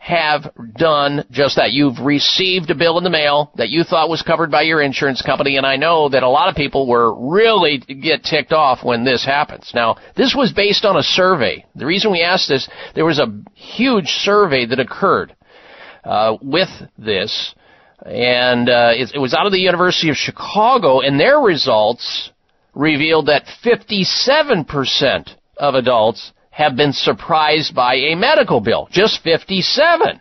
have 0.00 0.50
done 0.78 1.26
just 1.30 1.56
that. 1.56 1.72
You've 1.72 2.00
received 2.00 2.70
a 2.70 2.74
bill 2.74 2.96
in 2.96 3.04
the 3.04 3.10
mail 3.10 3.52
that 3.56 3.68
you 3.68 3.84
thought 3.84 4.08
was 4.08 4.22
covered 4.22 4.50
by 4.50 4.62
your 4.62 4.80
insurance 4.80 5.20
company, 5.20 5.58
and 5.58 5.66
I 5.66 5.76
know 5.76 6.08
that 6.08 6.22
a 6.22 6.28
lot 6.28 6.48
of 6.48 6.56
people 6.56 6.88
were 6.88 7.14
really 7.14 7.76
get 7.78 8.24
ticked 8.24 8.52
off 8.54 8.82
when 8.82 9.04
this 9.04 9.26
happens. 9.26 9.70
Now, 9.74 9.98
this 10.16 10.34
was 10.34 10.54
based 10.54 10.86
on 10.86 10.96
a 10.96 11.02
survey. 11.02 11.66
The 11.76 11.84
reason 11.84 12.10
we 12.10 12.22
asked 12.22 12.48
this, 12.48 12.66
there 12.94 13.04
was 13.04 13.18
a 13.18 13.42
huge 13.54 14.08
survey 14.08 14.64
that 14.64 14.80
occurred 14.80 15.36
uh, 16.02 16.38
with 16.40 16.70
this, 16.96 17.54
and 18.06 18.70
uh, 18.70 18.92
it, 18.94 19.12
it 19.14 19.18
was 19.18 19.34
out 19.34 19.44
of 19.44 19.52
the 19.52 19.60
University 19.60 20.08
of 20.08 20.16
Chicago, 20.16 21.00
and 21.00 21.20
their 21.20 21.40
results 21.40 22.30
revealed 22.74 23.26
that 23.26 23.44
57% 23.62 25.34
of 25.58 25.74
adults 25.74 26.32
have 26.50 26.76
been 26.76 26.92
surprised 26.92 27.74
by 27.74 27.94
a 27.94 28.14
medical 28.14 28.60
bill. 28.60 28.88
Just 28.90 29.22
57. 29.22 30.20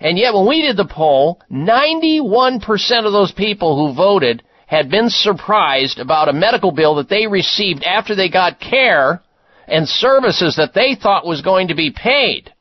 And 0.00 0.18
yet 0.18 0.34
when 0.34 0.48
we 0.48 0.62
did 0.62 0.76
the 0.76 0.86
poll, 0.86 1.40
91% 1.50 3.06
of 3.06 3.12
those 3.12 3.32
people 3.32 3.76
who 3.76 3.94
voted 3.94 4.42
had 4.66 4.90
been 4.90 5.08
surprised 5.10 5.98
about 5.98 6.28
a 6.28 6.32
medical 6.32 6.72
bill 6.72 6.96
that 6.96 7.08
they 7.08 7.26
received 7.26 7.84
after 7.84 8.14
they 8.14 8.28
got 8.28 8.58
care 8.58 9.22
and 9.68 9.88
services 9.88 10.56
that 10.56 10.74
they 10.74 10.96
thought 11.00 11.26
was 11.26 11.40
going 11.42 11.68
to 11.68 11.74
be 11.74 11.90
paid. 11.90 12.52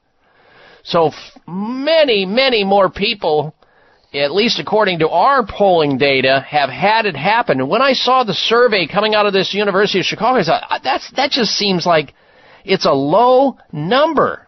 So 0.83 1.07
f- 1.07 1.13
many, 1.47 2.25
many 2.25 2.63
more 2.63 2.89
people, 2.89 3.55
at 4.13 4.31
least 4.33 4.59
according 4.59 4.99
to 4.99 5.09
our 5.09 5.45
polling 5.45 5.97
data, 5.97 6.45
have 6.47 6.69
had 6.69 7.05
it 7.05 7.15
happen. 7.15 7.59
And 7.59 7.69
when 7.69 7.81
I 7.81 7.93
saw 7.93 8.23
the 8.23 8.33
survey 8.33 8.87
coming 8.87 9.15
out 9.15 9.25
of 9.25 9.33
this 9.33 9.53
University 9.53 9.99
of 9.99 10.05
Chicago, 10.05 10.39
I 10.39 10.43
thought, 10.43 10.63
uh, 10.69 10.79
that's, 10.83 11.11
that 11.15 11.31
just 11.31 11.51
seems 11.51 11.85
like 11.85 12.13
it's 12.63 12.85
a 12.85 12.91
low 12.91 13.57
number. 13.71 14.47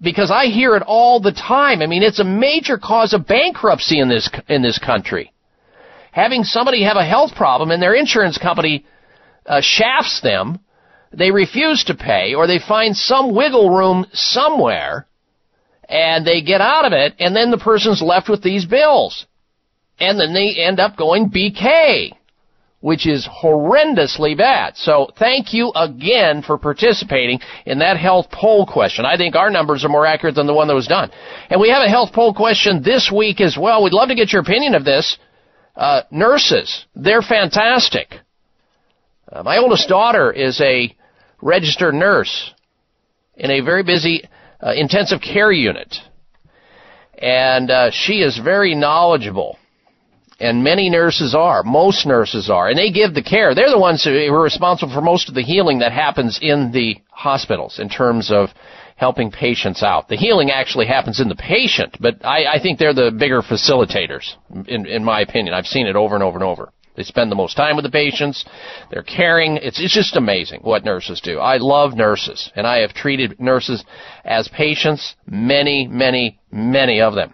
Because 0.00 0.30
I 0.30 0.46
hear 0.46 0.76
it 0.76 0.82
all 0.86 1.20
the 1.20 1.32
time. 1.32 1.82
I 1.82 1.86
mean, 1.86 2.02
it's 2.02 2.20
a 2.20 2.24
major 2.24 2.78
cause 2.78 3.12
of 3.12 3.26
bankruptcy 3.26 4.00
in 4.00 4.08
this, 4.08 4.30
in 4.48 4.62
this 4.62 4.78
country. 4.78 5.32
Having 6.12 6.44
somebody 6.44 6.82
have 6.84 6.96
a 6.96 7.04
health 7.04 7.34
problem 7.34 7.70
and 7.70 7.82
their 7.82 7.94
insurance 7.94 8.38
company 8.38 8.86
uh, 9.46 9.60
shafts 9.60 10.20
them, 10.22 10.60
they 11.12 11.30
refuse 11.30 11.84
to 11.84 11.94
pay, 11.94 12.34
or 12.34 12.46
they 12.46 12.58
find 12.58 12.96
some 12.96 13.34
wiggle 13.34 13.70
room 13.70 14.06
somewhere, 14.12 15.06
and 15.88 16.26
they 16.26 16.40
get 16.40 16.60
out 16.60 16.84
of 16.84 16.92
it, 16.92 17.14
and 17.18 17.34
then 17.34 17.50
the 17.50 17.58
person's 17.58 18.00
left 18.00 18.28
with 18.28 18.42
these 18.42 18.64
bills. 18.64 19.26
And 19.98 20.18
then 20.18 20.32
they 20.32 20.54
end 20.56 20.80
up 20.80 20.96
going 20.96 21.30
BK 21.30 22.12
which 22.80 23.06
is 23.06 23.28
horrendously 23.28 24.36
bad. 24.36 24.76
So 24.76 25.10
thank 25.18 25.52
you 25.52 25.70
again 25.74 26.42
for 26.42 26.56
participating 26.56 27.40
in 27.66 27.78
that 27.80 27.98
health 27.98 28.30
poll 28.32 28.66
question. 28.66 29.04
I 29.04 29.16
think 29.16 29.36
our 29.36 29.50
numbers 29.50 29.84
are 29.84 29.90
more 29.90 30.06
accurate 30.06 30.34
than 30.34 30.46
the 30.46 30.54
one 30.54 30.68
that 30.68 30.74
was 30.74 30.86
done. 30.86 31.10
And 31.50 31.60
we 31.60 31.68
have 31.68 31.82
a 31.82 31.90
health 31.90 32.12
poll 32.12 32.32
question 32.32 32.82
this 32.82 33.12
week 33.14 33.40
as 33.40 33.56
well. 33.60 33.82
We'd 33.82 33.92
love 33.92 34.08
to 34.08 34.14
get 34.14 34.32
your 34.32 34.42
opinion 34.42 34.74
of 34.74 34.84
this. 34.84 35.18
Uh, 35.76 36.02
nurses, 36.10 36.86
they're 36.94 37.22
fantastic. 37.22 38.14
Uh, 39.30 39.42
my 39.42 39.58
oldest 39.58 39.88
daughter 39.88 40.32
is 40.32 40.60
a 40.60 40.94
registered 41.40 41.94
nurse 41.94 42.52
in 43.36 43.50
a 43.50 43.60
very 43.60 43.82
busy 43.82 44.24
uh, 44.62 44.72
intensive 44.74 45.20
care 45.20 45.52
unit. 45.52 45.96
And 47.16 47.70
uh, 47.70 47.90
she 47.92 48.22
is 48.22 48.38
very 48.38 48.74
knowledgeable 48.74 49.58
and 50.40 50.64
many 50.64 50.88
nurses 50.88 51.34
are. 51.34 51.62
Most 51.62 52.06
nurses 52.06 52.48
are. 52.48 52.68
And 52.68 52.78
they 52.78 52.90
give 52.90 53.14
the 53.14 53.22
care. 53.22 53.54
They're 53.54 53.70
the 53.70 53.78
ones 53.78 54.02
who 54.02 54.10
are 54.10 54.42
responsible 54.42 54.92
for 54.92 55.02
most 55.02 55.28
of 55.28 55.34
the 55.34 55.42
healing 55.42 55.80
that 55.80 55.92
happens 55.92 56.38
in 56.40 56.72
the 56.72 56.96
hospitals 57.10 57.78
in 57.78 57.88
terms 57.88 58.30
of 58.32 58.48
helping 58.96 59.30
patients 59.30 59.82
out. 59.82 60.08
The 60.08 60.16
healing 60.16 60.50
actually 60.50 60.86
happens 60.86 61.20
in 61.20 61.28
the 61.28 61.36
patient, 61.36 61.96
but 62.00 62.24
I, 62.24 62.56
I 62.56 62.60
think 62.60 62.78
they're 62.78 62.94
the 62.94 63.14
bigger 63.16 63.42
facilitators, 63.42 64.34
in, 64.66 64.86
in 64.86 65.04
my 65.04 65.20
opinion. 65.20 65.54
I've 65.54 65.66
seen 65.66 65.86
it 65.86 65.96
over 65.96 66.14
and 66.14 66.24
over 66.24 66.36
and 66.36 66.44
over. 66.44 66.70
They 66.96 67.04
spend 67.04 67.30
the 67.30 67.36
most 67.36 67.56
time 67.56 67.76
with 67.76 67.84
the 67.84 67.90
patients. 67.90 68.44
They're 68.90 69.02
caring. 69.02 69.56
It's, 69.56 69.80
it's 69.80 69.94
just 69.94 70.16
amazing 70.16 70.60
what 70.62 70.84
nurses 70.84 71.20
do. 71.22 71.38
I 71.38 71.56
love 71.56 71.94
nurses, 71.94 72.50
and 72.54 72.66
I 72.66 72.80
have 72.80 72.92
treated 72.92 73.40
nurses 73.40 73.84
as 74.24 74.48
patients, 74.48 75.14
many, 75.26 75.86
many, 75.86 76.38
many 76.50 77.00
of 77.00 77.14
them. 77.14 77.32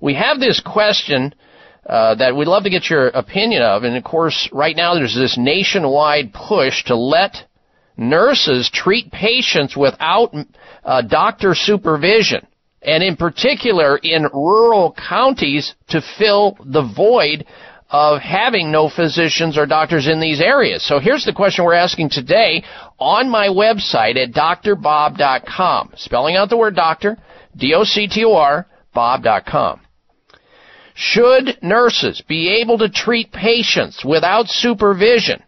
We 0.00 0.14
have 0.14 0.38
this 0.38 0.60
question 0.64 1.34
uh, 1.90 2.14
that 2.14 2.36
we'd 2.36 2.46
love 2.46 2.62
to 2.62 2.70
get 2.70 2.88
your 2.88 3.08
opinion 3.08 3.62
of. 3.62 3.82
And 3.82 3.96
of 3.96 4.04
course, 4.04 4.48
right 4.52 4.76
now 4.76 4.94
there's 4.94 5.16
this 5.16 5.36
nationwide 5.36 6.32
push 6.32 6.84
to 6.84 6.94
let 6.94 7.34
nurses 7.96 8.70
treat 8.72 9.10
patients 9.10 9.76
without 9.76 10.32
uh, 10.84 11.02
doctor 11.02 11.52
supervision. 11.52 12.46
And 12.80 13.02
in 13.02 13.16
particular, 13.16 13.96
in 13.96 14.22
rural 14.32 14.94
counties 14.96 15.74
to 15.88 16.00
fill 16.16 16.56
the 16.64 16.88
void 16.96 17.44
of 17.90 18.20
having 18.20 18.70
no 18.70 18.88
physicians 18.88 19.58
or 19.58 19.66
doctors 19.66 20.06
in 20.06 20.20
these 20.20 20.40
areas. 20.40 20.86
So 20.86 21.00
here's 21.00 21.24
the 21.24 21.32
question 21.32 21.64
we're 21.64 21.74
asking 21.74 22.10
today 22.10 22.62
on 23.00 23.28
my 23.28 23.48
website 23.48 24.16
at 24.16 24.30
drbob.com. 24.30 25.94
Spelling 25.96 26.36
out 26.36 26.50
the 26.50 26.56
word 26.56 26.76
doctor, 26.76 27.18
D-O-C-T-O-R, 27.56 28.68
bob.com. 28.94 29.80
Should 30.94 31.58
nurses 31.62 32.22
be 32.26 32.60
able 32.60 32.78
to 32.78 32.88
treat 32.88 33.32
patients 33.32 34.04
without 34.04 34.48
supervision 34.48 35.42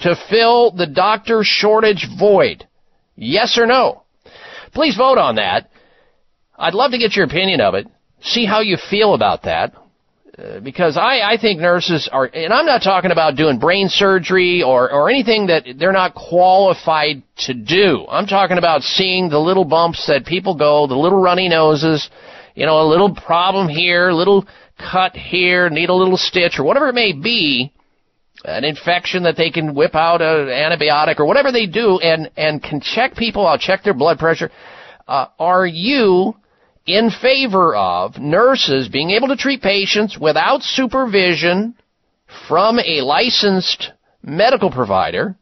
to 0.00 0.16
fill 0.30 0.70
the 0.70 0.86
doctor 0.86 1.42
shortage 1.42 2.06
void? 2.18 2.66
Yes 3.16 3.58
or 3.58 3.66
no? 3.66 4.02
Please 4.72 4.96
vote 4.96 5.18
on 5.18 5.36
that. 5.36 5.70
I'd 6.58 6.74
love 6.74 6.92
to 6.92 6.98
get 6.98 7.16
your 7.16 7.26
opinion 7.26 7.60
of 7.60 7.74
it. 7.74 7.86
See 8.20 8.46
how 8.46 8.60
you 8.60 8.76
feel 8.76 9.14
about 9.14 9.42
that. 9.42 9.74
Uh, 10.38 10.60
because 10.60 10.98
I, 10.98 11.20
I 11.20 11.38
think 11.40 11.60
nurses 11.60 12.10
are, 12.12 12.26
and 12.26 12.52
I'm 12.52 12.66
not 12.66 12.82
talking 12.82 13.10
about 13.10 13.36
doing 13.36 13.58
brain 13.58 13.88
surgery 13.88 14.62
or, 14.62 14.92
or 14.92 15.08
anything 15.08 15.46
that 15.46 15.64
they're 15.78 15.92
not 15.92 16.14
qualified 16.14 17.22
to 17.46 17.54
do. 17.54 18.04
I'm 18.06 18.26
talking 18.26 18.58
about 18.58 18.82
seeing 18.82 19.30
the 19.30 19.38
little 19.38 19.64
bumps 19.64 20.06
that 20.08 20.26
people 20.26 20.54
go, 20.54 20.86
the 20.86 20.94
little 20.94 21.20
runny 21.20 21.48
noses, 21.48 22.10
you 22.54 22.66
know, 22.66 22.82
a 22.82 22.88
little 22.88 23.14
problem 23.14 23.68
here, 23.68 24.12
little 24.12 24.46
cut 24.78 25.16
here, 25.16 25.68
need 25.70 25.88
a 25.88 25.94
little 25.94 26.16
stitch, 26.16 26.58
or 26.58 26.64
whatever 26.64 26.88
it 26.88 26.94
may 26.94 27.12
be, 27.12 27.72
an 28.44 28.64
infection 28.64 29.24
that 29.24 29.36
they 29.36 29.50
can 29.50 29.74
whip 29.74 29.94
out 29.94 30.20
an 30.20 30.48
antibiotic 30.48 31.18
or 31.18 31.26
whatever 31.26 31.50
they 31.50 31.66
do 31.66 31.98
and, 31.98 32.30
and 32.36 32.62
can 32.62 32.80
check 32.80 33.16
people 33.16 33.46
out, 33.46 33.60
check 33.60 33.82
their 33.82 33.94
blood 33.94 34.18
pressure. 34.18 34.50
Uh, 35.08 35.26
are 35.38 35.66
you 35.66 36.34
in 36.86 37.10
favor 37.10 37.74
of 37.74 38.18
nurses 38.18 38.88
being 38.88 39.10
able 39.10 39.28
to 39.28 39.36
treat 39.36 39.62
patients 39.62 40.18
without 40.18 40.62
supervision 40.62 41.74
from 42.48 42.78
a 42.78 43.00
licensed 43.00 43.92
medical 44.22 44.70
provider 44.70 45.36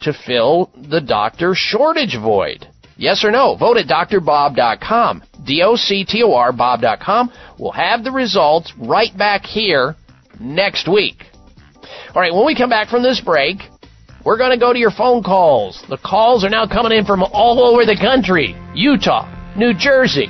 to 0.00 0.12
fill 0.12 0.70
the 0.76 1.00
doctor 1.00 1.54
shortage 1.54 2.16
void? 2.20 2.68
Yes 2.96 3.24
or 3.24 3.30
no? 3.30 3.56
Vote 3.56 3.76
at 3.76 3.86
drbob.com. 3.86 5.22
D-O-C-T-O-R 5.44 6.52
bob.com. 6.52 7.32
We'll 7.58 7.72
have 7.72 8.04
the 8.04 8.12
results 8.12 8.72
right 8.78 9.16
back 9.16 9.44
here 9.44 9.96
next 10.40 10.88
week. 10.88 11.24
All 12.14 12.22
right, 12.22 12.32
when 12.32 12.46
we 12.46 12.54
come 12.54 12.70
back 12.70 12.88
from 12.88 13.02
this 13.02 13.20
break, 13.20 13.58
we're 14.24 14.38
going 14.38 14.52
to 14.52 14.58
go 14.58 14.72
to 14.72 14.78
your 14.78 14.90
phone 14.90 15.22
calls. 15.22 15.84
The 15.88 15.98
calls 15.98 16.44
are 16.44 16.50
now 16.50 16.66
coming 16.66 16.96
in 16.96 17.04
from 17.04 17.22
all 17.22 17.62
over 17.62 17.84
the 17.84 17.96
country. 17.96 18.56
Utah, 18.74 19.28
New 19.56 19.74
Jersey, 19.74 20.28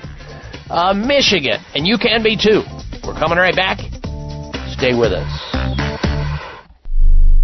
uh, 0.71 0.95
Michigan, 0.95 1.61
and 1.75 1.87
you 1.87 1.99
can 1.99 2.23
be 2.23 2.37
too. 2.37 2.63
We're 3.07 3.15
coming 3.15 3.39
right 3.39 3.55
back. 3.55 3.79
Stay 4.77 4.99
with 4.99 5.13
us. 5.13 5.84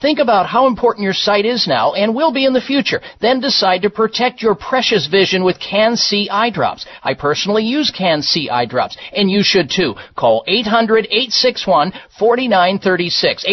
Think 0.00 0.18
about 0.18 0.46
how 0.46 0.66
important 0.66 1.04
your 1.04 1.14
sight 1.14 1.44
is 1.44 1.66
now 1.66 1.94
and 1.94 2.14
will 2.14 2.32
be 2.32 2.44
in 2.44 2.52
the 2.52 2.60
future. 2.60 3.00
Then 3.20 3.40
decide 3.40 3.82
to 3.82 3.90
protect 3.90 4.42
your 4.42 4.54
precious 4.54 5.06
vision 5.06 5.44
with 5.44 5.58
Can-C 5.58 6.28
eye 6.30 6.50
drops. 6.50 6.86
I 7.02 7.14
personally 7.14 7.64
use 7.64 7.90
Can-C 7.90 8.50
eye 8.50 8.66
drops, 8.66 8.96
and 9.12 9.30
you 9.30 9.42
should 9.42 9.70
too. 9.70 9.94
Call 10.16 10.44
800-861-4936. 10.48 13.44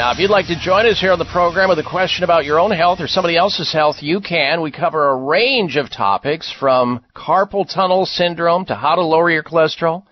Now, 0.00 0.12
if 0.12 0.18
you'd 0.18 0.30
like 0.30 0.46
to 0.46 0.58
join 0.58 0.86
us 0.86 0.98
here 0.98 1.12
on 1.12 1.18
the 1.18 1.26
program 1.26 1.68
with 1.68 1.78
a 1.78 1.82
question 1.82 2.24
about 2.24 2.46
your 2.46 2.58
own 2.58 2.70
health 2.70 3.00
or 3.00 3.06
somebody 3.06 3.36
else's 3.36 3.70
health, 3.70 3.96
you 4.00 4.22
can. 4.22 4.62
We 4.62 4.70
cover 4.70 5.10
a 5.10 5.14
range 5.14 5.76
of 5.76 5.90
topics 5.90 6.50
from 6.58 7.04
carpal 7.14 7.70
tunnel 7.70 8.06
syndrome 8.06 8.64
to 8.64 8.74
how 8.74 8.94
to 8.94 9.02
lower 9.02 9.30
your 9.30 9.42
cholesterol. 9.42 10.04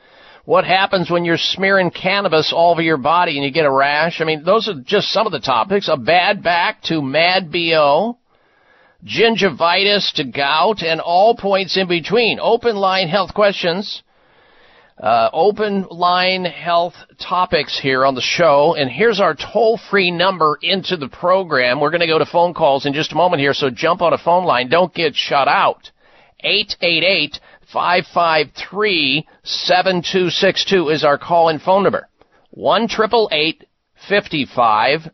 What 0.45 0.67
happens 0.67 1.11
when 1.11 1.25
you're 1.25 1.39
smearing 1.39 1.91
cannabis 1.91 2.53
all 2.55 2.73
over 2.73 2.83
your 2.83 2.99
body 2.99 3.39
and 3.39 3.47
you 3.47 3.51
get 3.51 3.65
a 3.65 3.71
rash? 3.71 4.21
I 4.21 4.25
mean, 4.25 4.45
those 4.45 4.69
are 4.69 4.79
just 4.85 5.11
some 5.11 5.25
of 5.25 5.33
the 5.33 5.41
topics. 5.41 5.89
A 5.89 5.97
bad 5.97 6.43
back 6.43 6.83
to 6.83 7.01
mad 7.01 7.51
BO, 7.51 8.19
gingivitis 9.07 10.13
to 10.17 10.25
gout, 10.25 10.83
and 10.83 11.01
all 11.01 11.35
points 11.35 11.79
in 11.79 11.89
between. 11.89 12.41
Open 12.43 12.77
line 12.77 13.09
health 13.09 13.33
questions 13.33 14.03
uh, 15.01 15.31
open 15.33 15.87
line 15.91 16.45
health 16.45 16.95
topics 17.21 17.79
here 17.81 18.05
on 18.05 18.15
the 18.15 18.21
show. 18.21 18.75
And 18.77 18.91
here's 18.91 19.21
our 19.21 19.35
toll 19.35 19.79
free 19.91 20.11
number 20.11 20.59
into 20.61 20.97
the 20.97 21.09
program. 21.09 21.81
We're 21.81 21.91
going 21.91 22.01
to 22.01 22.07
go 22.07 22.19
to 22.19 22.27
phone 22.27 22.55
calls 22.55 22.87
in 22.87 22.93
just 22.93 23.13
a 23.13 23.17
moment 23.17 23.41
here, 23.41 23.55
so 23.55 23.71
jump 23.71 24.03
on 24.03 24.13
a 24.13 24.19
phone 24.19 24.45
line. 24.45 24.69
Don't 24.69 24.93
get 24.93 25.15
shut 25.15 25.49
out. 25.49 25.91
888 26.41 27.41
553 27.73 29.27
7262 29.43 30.89
is 30.89 31.05
our 31.05 31.19
call 31.19 31.49
in 31.49 31.59
phone 31.59 31.83
number. 31.83 32.09
1 32.51 32.89
55 34.09 35.11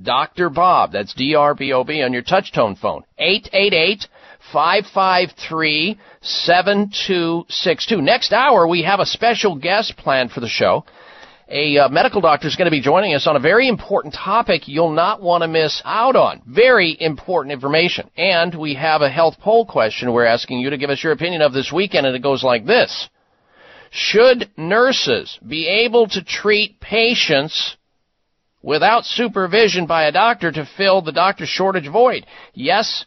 Dr. 0.00 0.50
Bob. 0.50 0.92
That's 0.92 1.12
D 1.14 1.34
R 1.34 1.54
B 1.54 1.72
O 1.72 1.84
B 1.84 2.02
on 2.02 2.12
your 2.12 2.22
touchtone 2.22 2.78
phone. 2.78 3.02
888 3.18 4.06
553 4.52 5.98
7262. 6.20 8.00
Next 8.00 8.32
hour, 8.32 8.66
we 8.66 8.82
have 8.82 9.00
a 9.00 9.06
special 9.06 9.56
guest 9.56 9.96
planned 9.96 10.30
for 10.30 10.40
the 10.40 10.48
show. 10.48 10.84
A 11.50 11.78
uh, 11.78 11.88
medical 11.88 12.20
doctor 12.20 12.46
is 12.46 12.56
going 12.56 12.66
to 12.66 12.70
be 12.70 12.82
joining 12.82 13.14
us 13.14 13.26
on 13.26 13.36
a 13.36 13.40
very 13.40 13.68
important 13.68 14.12
topic 14.12 14.68
you'll 14.68 14.92
not 14.92 15.22
want 15.22 15.42
to 15.42 15.48
miss 15.48 15.80
out 15.84 16.14
on. 16.14 16.42
Very 16.46 16.96
important 17.00 17.52
information. 17.52 18.10
And 18.18 18.54
we 18.54 18.74
have 18.74 19.00
a 19.00 19.08
health 19.08 19.36
poll 19.40 19.64
question 19.64 20.12
we're 20.12 20.26
asking 20.26 20.58
you 20.58 20.70
to 20.70 20.76
give 20.76 20.90
us 20.90 21.02
your 21.02 21.12
opinion 21.12 21.40
of 21.40 21.54
this 21.54 21.72
weekend, 21.72 22.06
and 22.06 22.14
it 22.14 22.22
goes 22.22 22.44
like 22.44 22.66
this. 22.66 23.08
Should 23.90 24.50
nurses 24.58 25.38
be 25.46 25.66
able 25.86 26.08
to 26.08 26.22
treat 26.22 26.80
patients 26.80 27.78
without 28.60 29.06
supervision 29.06 29.86
by 29.86 30.04
a 30.04 30.12
doctor 30.12 30.52
to 30.52 30.68
fill 30.76 31.00
the 31.00 31.12
doctor 31.12 31.46
shortage 31.46 31.88
void? 31.88 32.26
Yes 32.52 33.06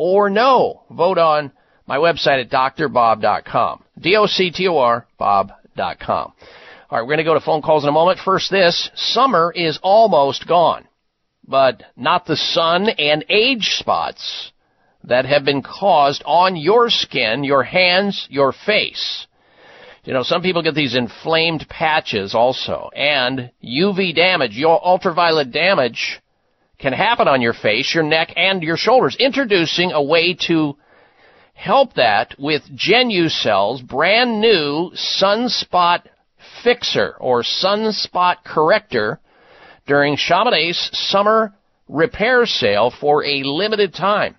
or 0.00 0.30
no. 0.30 0.82
Vote 0.90 1.18
on 1.18 1.52
my 1.86 1.98
website 1.98 2.40
at 2.40 2.50
drbob.com. 2.50 3.84
D-O-C-T-O-R, 4.00 5.06
bob.com. 5.18 6.32
All 6.88 6.98
right, 6.98 7.02
we're 7.02 7.04
going 7.04 7.18
to 7.18 7.24
go 7.24 7.34
to 7.34 7.40
phone 7.40 7.60
calls 7.60 7.84
in 7.84 7.90
a 7.90 7.92
moment. 7.92 8.18
First, 8.24 8.50
this 8.50 8.90
summer 8.94 9.52
is 9.54 9.78
almost 9.82 10.48
gone, 10.48 10.88
but 11.46 11.82
not 11.96 12.24
the 12.24 12.36
sun 12.36 12.88
and 12.88 13.26
age 13.28 13.76
spots 13.78 14.52
that 15.04 15.26
have 15.26 15.44
been 15.44 15.62
caused 15.62 16.22
on 16.24 16.56
your 16.56 16.88
skin, 16.88 17.44
your 17.44 17.62
hands, 17.62 18.26
your 18.30 18.54
face. 18.64 19.26
You 20.04 20.14
know, 20.14 20.22
some 20.22 20.40
people 20.40 20.62
get 20.62 20.74
these 20.74 20.96
inflamed 20.96 21.68
patches 21.68 22.34
also, 22.34 22.88
and 22.96 23.50
UV 23.62 24.14
damage, 24.14 24.56
your 24.56 24.82
ultraviolet 24.82 25.52
damage 25.52 26.22
can 26.80 26.92
happen 26.92 27.28
on 27.28 27.42
your 27.42 27.52
face, 27.52 27.94
your 27.94 28.04
neck, 28.04 28.32
and 28.36 28.62
your 28.62 28.76
shoulders. 28.76 29.16
Introducing 29.18 29.92
a 29.92 30.02
way 30.02 30.36
to 30.46 30.76
help 31.54 31.94
that 31.94 32.34
with 32.38 32.62
Genucel's 32.74 33.82
brand 33.82 34.40
new 34.40 34.90
sunspot 34.94 36.02
fixer 36.64 37.16
or 37.20 37.42
sunspot 37.42 38.36
corrector 38.44 39.20
during 39.86 40.16
Chamonix's 40.16 40.90
summer 40.92 41.54
repair 41.88 42.46
sale 42.46 42.92
for 42.98 43.24
a 43.24 43.42
limited 43.42 43.92
time. 43.92 44.36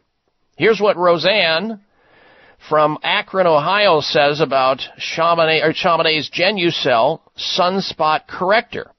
Here's 0.57 0.79
what 0.79 0.97
Roseanne 0.97 1.81
from 2.69 2.97
Akron, 3.03 3.47
Ohio 3.47 4.01
says 4.01 4.39
about 4.39 4.81
Chamonix, 4.97 5.61
or 5.61 5.73
Chamonix's 5.73 6.29
Genucel 6.29 7.21
sunspot 7.37 8.27
corrector. 8.27 8.91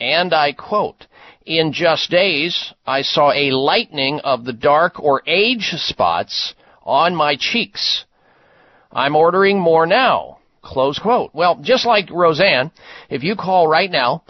And 0.00 0.34
I 0.34 0.52
quote, 0.52 1.06
in 1.46 1.72
just 1.72 2.10
days, 2.10 2.72
I 2.86 3.02
saw 3.02 3.32
a 3.32 3.50
lightening 3.50 4.20
of 4.20 4.44
the 4.44 4.52
dark 4.52 5.00
or 5.00 5.22
age 5.26 5.72
spots 5.76 6.54
on 6.82 7.14
my 7.14 7.36
cheeks. 7.36 8.04
I'm 8.90 9.16
ordering 9.16 9.58
more 9.58 9.86
now. 9.86 10.38
Close 10.62 10.98
quote. 10.98 11.30
Well, 11.32 11.58
just 11.62 11.86
like 11.86 12.10
Roseanne, 12.10 12.70
if 13.10 13.24
you 13.24 13.34
call 13.34 13.66
right 13.66 13.90
now, 13.90 14.22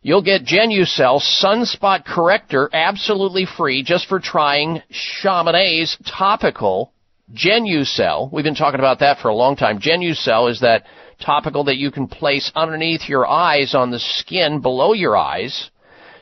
you'll 0.00 0.22
get 0.22 0.44
Genucel 0.44 1.20
Sunspot 1.20 2.04
Corrector 2.04 2.70
absolutely 2.72 3.46
free 3.46 3.82
just 3.82 4.06
for 4.06 4.20
trying 4.20 4.82
Chamonix's 4.90 5.96
topical 6.06 6.92
Genucel. 7.34 8.32
We've 8.32 8.44
been 8.44 8.54
talking 8.54 8.80
about 8.80 9.00
that 9.00 9.18
for 9.18 9.28
a 9.28 9.34
long 9.34 9.56
time. 9.56 9.80
Genucel 9.80 10.50
is 10.50 10.60
that 10.60 10.84
topical 11.20 11.64
that 11.64 11.76
you 11.76 11.90
can 11.90 12.06
place 12.06 12.52
underneath 12.54 13.08
your 13.08 13.26
eyes 13.26 13.74
on 13.74 13.90
the 13.90 13.98
skin 13.98 14.60
below 14.60 14.92
your 14.92 15.16
eyes 15.16 15.70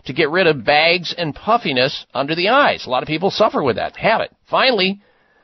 to 0.06 0.12
get 0.12 0.30
rid 0.30 0.46
of 0.46 0.64
bags 0.64 1.14
and 1.16 1.34
puffiness 1.34 2.06
under 2.14 2.34
the 2.34 2.48
eyes. 2.48 2.86
A 2.86 2.90
lot 2.90 3.02
of 3.02 3.06
people 3.06 3.30
suffer 3.30 3.62
with 3.62 3.76
that, 3.76 3.96
have 3.96 4.20
it. 4.20 4.34
Finally, 4.48 5.00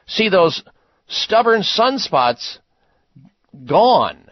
see 0.07 0.29
those 0.29 0.63
stubborn 1.09 1.63
sunspots 1.63 2.59
gone. 3.67 4.25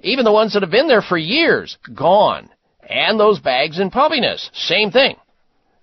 Even 0.00 0.24
the 0.24 0.32
ones 0.32 0.52
that 0.52 0.62
have 0.62 0.70
been 0.70 0.88
there 0.88 1.02
for 1.02 1.16
years, 1.16 1.78
gone. 1.94 2.48
And 2.88 3.18
those 3.18 3.38
bags 3.38 3.78
and 3.78 3.92
puffiness, 3.92 4.50
same 4.52 4.90
thing. 4.90 5.16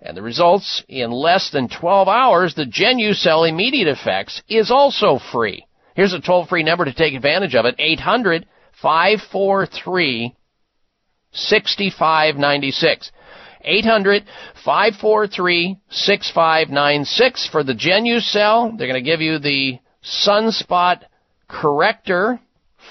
And 0.01 0.15
the 0.15 0.21
results 0.21 0.83
in 0.87 1.11
less 1.11 1.49
than 1.51 1.69
12 1.69 2.07
hours, 2.07 2.55
the 2.55 2.65
Genucel 2.65 3.47
Immediate 3.47 3.87
Effects 3.87 4.41
is 4.47 4.71
also 4.71 5.19
free. 5.31 5.65
Here's 5.95 6.13
a 6.13 6.21
toll-free 6.21 6.63
number 6.63 6.85
to 6.85 6.93
take 6.93 7.13
advantage 7.13 7.55
of 7.55 7.65
it, 7.65 7.75
800 7.77 8.45
543 8.81 10.35
6596. 11.31 13.11
800 13.61 14.23
543 14.63 15.77
6596 15.89 17.49
for 17.51 17.63
the 17.63 17.73
Genucel. 17.73 18.77
They're 18.77 18.87
going 18.87 19.03
to 19.03 19.09
give 19.09 19.21
you 19.21 19.39
the 19.39 19.79
sunspot 20.03 21.01
corrector 21.47 22.39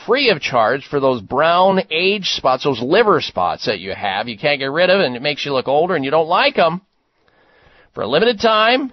free 0.07 0.31
of 0.31 0.41
charge 0.41 0.87
for 0.87 1.01
those 1.01 1.21
brown 1.21 1.81
age 1.91 2.27
spots, 2.31 2.65
those 2.65 2.81
liver 2.83 3.21
spots 3.21 3.67
that 3.67 3.81
you 3.81 3.95
have. 3.95 4.29
You 4.29 4.39
can't 4.39 4.61
get 4.61 4.67
rid 4.67 4.91
of, 4.91 5.01
and 5.01 5.17
it 5.17 5.23
makes 5.23 5.45
you 5.45 5.53
look 5.53 5.69
older 5.69 5.97
and 5.97 6.05
you 6.05 6.11
don't 6.11 6.29
like 6.29 6.57
them. 6.57 6.83
For 7.95 8.03
a 8.03 8.09
limited 8.09 8.41
time, 8.41 8.93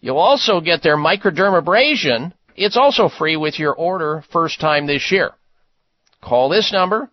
you'll 0.00 0.18
also 0.18 0.60
get 0.60 0.82
their 0.82 0.96
microdermabrasion. 0.96 2.32
It's 2.56 2.76
also 2.76 3.08
free 3.08 3.36
with 3.36 3.58
your 3.58 3.72
order 3.72 4.24
first 4.32 4.60
time 4.60 4.86
this 4.86 5.10
year. 5.10 5.32
Call 6.22 6.48
this 6.48 6.72
number, 6.72 7.10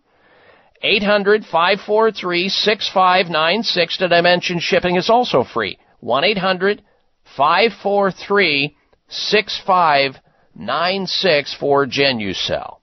800 0.82 1.44
543 1.44 2.48
6596. 2.48 3.98
Did 3.98 4.12
I 4.12 4.22
mention 4.22 4.58
shipping 4.60 4.96
is 4.96 5.10
also 5.10 5.44
free? 5.44 5.78
1 6.00 6.24
800 6.24 6.82
543 7.36 8.76
6596 9.08 11.56
for 11.58 11.86
Genucel. 11.86 12.78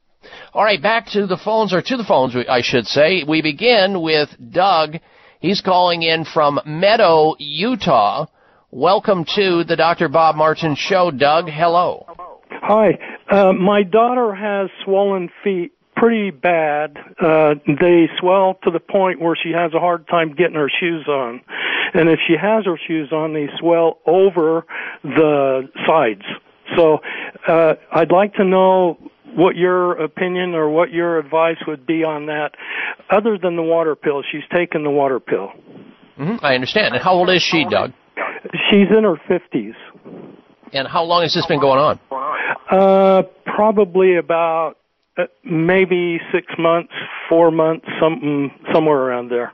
All 0.54 0.64
right, 0.64 0.82
back 0.82 1.08
to 1.14 1.28
the 1.28 1.38
phones, 1.38 1.74
or 1.74 1.82
to 1.82 1.98
the 1.98 2.04
phones, 2.04 2.36
I 2.50 2.62
should 2.62 2.88
say. 2.88 3.24
We 3.28 3.42
begin 3.42 4.02
with 4.02 4.30
Doug. 4.52 4.98
He's 5.40 5.62
calling 5.62 6.04
in 6.04 6.26
from 6.26 6.60
Meadow, 6.66 7.36
Utah. 7.40 8.26
Welcome 8.72 9.26
to 9.36 9.64
the 9.64 9.76
Dr. 9.76 10.10
Bob 10.10 10.36
Martin 10.36 10.76
Show, 10.76 11.12
Doug. 11.12 11.48
Hello. 11.48 12.06
Hi. 12.52 12.98
Uh, 13.30 13.54
my 13.54 13.84
daughter 13.84 14.34
has 14.34 14.70
swollen 14.84 15.30
feet 15.44 15.74
pretty 16.00 16.32
bad. 16.32 16.98
Uh, 17.20 17.56
they 17.66 18.08
swell 18.20 18.58
to 18.64 18.72
the 18.72 18.80
point 18.80 19.20
where 19.20 19.36
she 19.42 19.52
has 19.52 19.74
a 19.74 19.80
hard 19.80 20.08
time 20.08 20.34
getting 20.36 20.56
her 20.56 20.70
shoes 20.80 21.08
on. 21.08 21.42
And 21.94 22.10
if 22.10 22.20
she 22.28 22.36
has 22.40 22.66
her 22.66 22.80
shoes 22.88 23.12
on, 23.12 23.34
they 23.34 23.48
swell 23.60 24.00
over 24.06 24.66
the 25.04 25.70
sides. 25.86 26.24
So 26.76 27.00
uh, 27.48 27.76
I'd 27.92 28.12
like 28.12 28.36
to 28.36 28.44
know 28.44 28.98
what 29.36 29.56
your 29.56 29.94
opinion 29.94 30.54
or 30.54 30.70
what 30.70 30.92
your 30.92 31.18
advice 31.18 31.58
would 31.68 31.86
be 31.86 32.04
on 32.04 32.28
that, 32.28 32.52
other 33.10 33.38
than 33.38 33.56
the 33.56 33.64
water 33.64 33.96
pill. 33.96 34.24
She's 34.30 34.44
taken 34.54 34.84
the 34.84 34.90
water 34.90 35.20
pill. 35.20 35.52
Mm-hmm. 36.20 36.44
I 36.44 36.56
understand. 36.56 36.96
And 36.96 37.04
how 37.04 37.14
old 37.14 37.30
is 37.30 37.42
she, 37.42 37.66
Doug? 37.70 37.94
She's 38.70 38.88
in 38.96 39.04
her 39.04 39.16
50s. 39.30 39.76
And 40.74 40.88
how 40.88 41.04
long 41.04 41.22
has 41.22 41.34
this 41.34 41.46
been 41.46 41.60
going 41.60 41.80
on? 41.80 42.00
Uh, 42.70 43.24
probably 43.46 44.18
about 44.18 44.78
uh, 45.18 45.24
maybe 45.44 46.20
six 46.32 46.46
months, 46.58 46.94
four 47.30 47.52
months, 47.52 47.86
something 48.00 48.52
somewhere 48.74 48.98
around 48.98 49.30
there. 49.30 49.54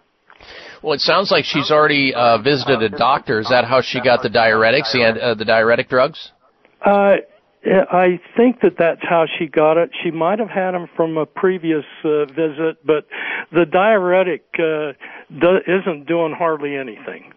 Well, 0.82 0.94
it 0.94 1.00
sounds 1.00 1.32
like 1.32 1.46
she's 1.46 1.72
already 1.72 2.14
uh, 2.14 2.40
visited 2.40 2.82
a 2.82 2.90
doctor. 2.90 3.40
Is 3.40 3.48
that 3.50 3.64
how 3.64 3.82
she 3.82 4.02
got 4.02 4.22
the 4.22 4.30
diuretics, 4.30 4.92
the, 4.92 5.04
uh, 5.04 5.34
the 5.36 5.46
diuretic 5.46 5.88
drugs? 5.88 6.32
Uh, 6.86 7.16
I 7.66 8.20
think 8.36 8.60
that 8.62 8.74
that's 8.78 9.02
how 9.02 9.26
she 9.40 9.48
got 9.48 9.78
it. 9.78 9.92
She 10.04 10.12
might 10.12 10.40
have 10.40 10.50
had 10.50 10.72
them 10.72 10.88
from 10.98 11.18
a 11.18 11.26
previous 11.26 11.86
uh, 12.04 12.26
visit, 12.26 12.86
but 12.86 13.08
the 13.54 13.66
diuretic 13.66 14.44
uh, 14.60 14.92
do- 15.40 15.62
isn't 15.66 16.06
doing 16.06 16.36
hardly 16.38 16.76
anything. 16.76 17.33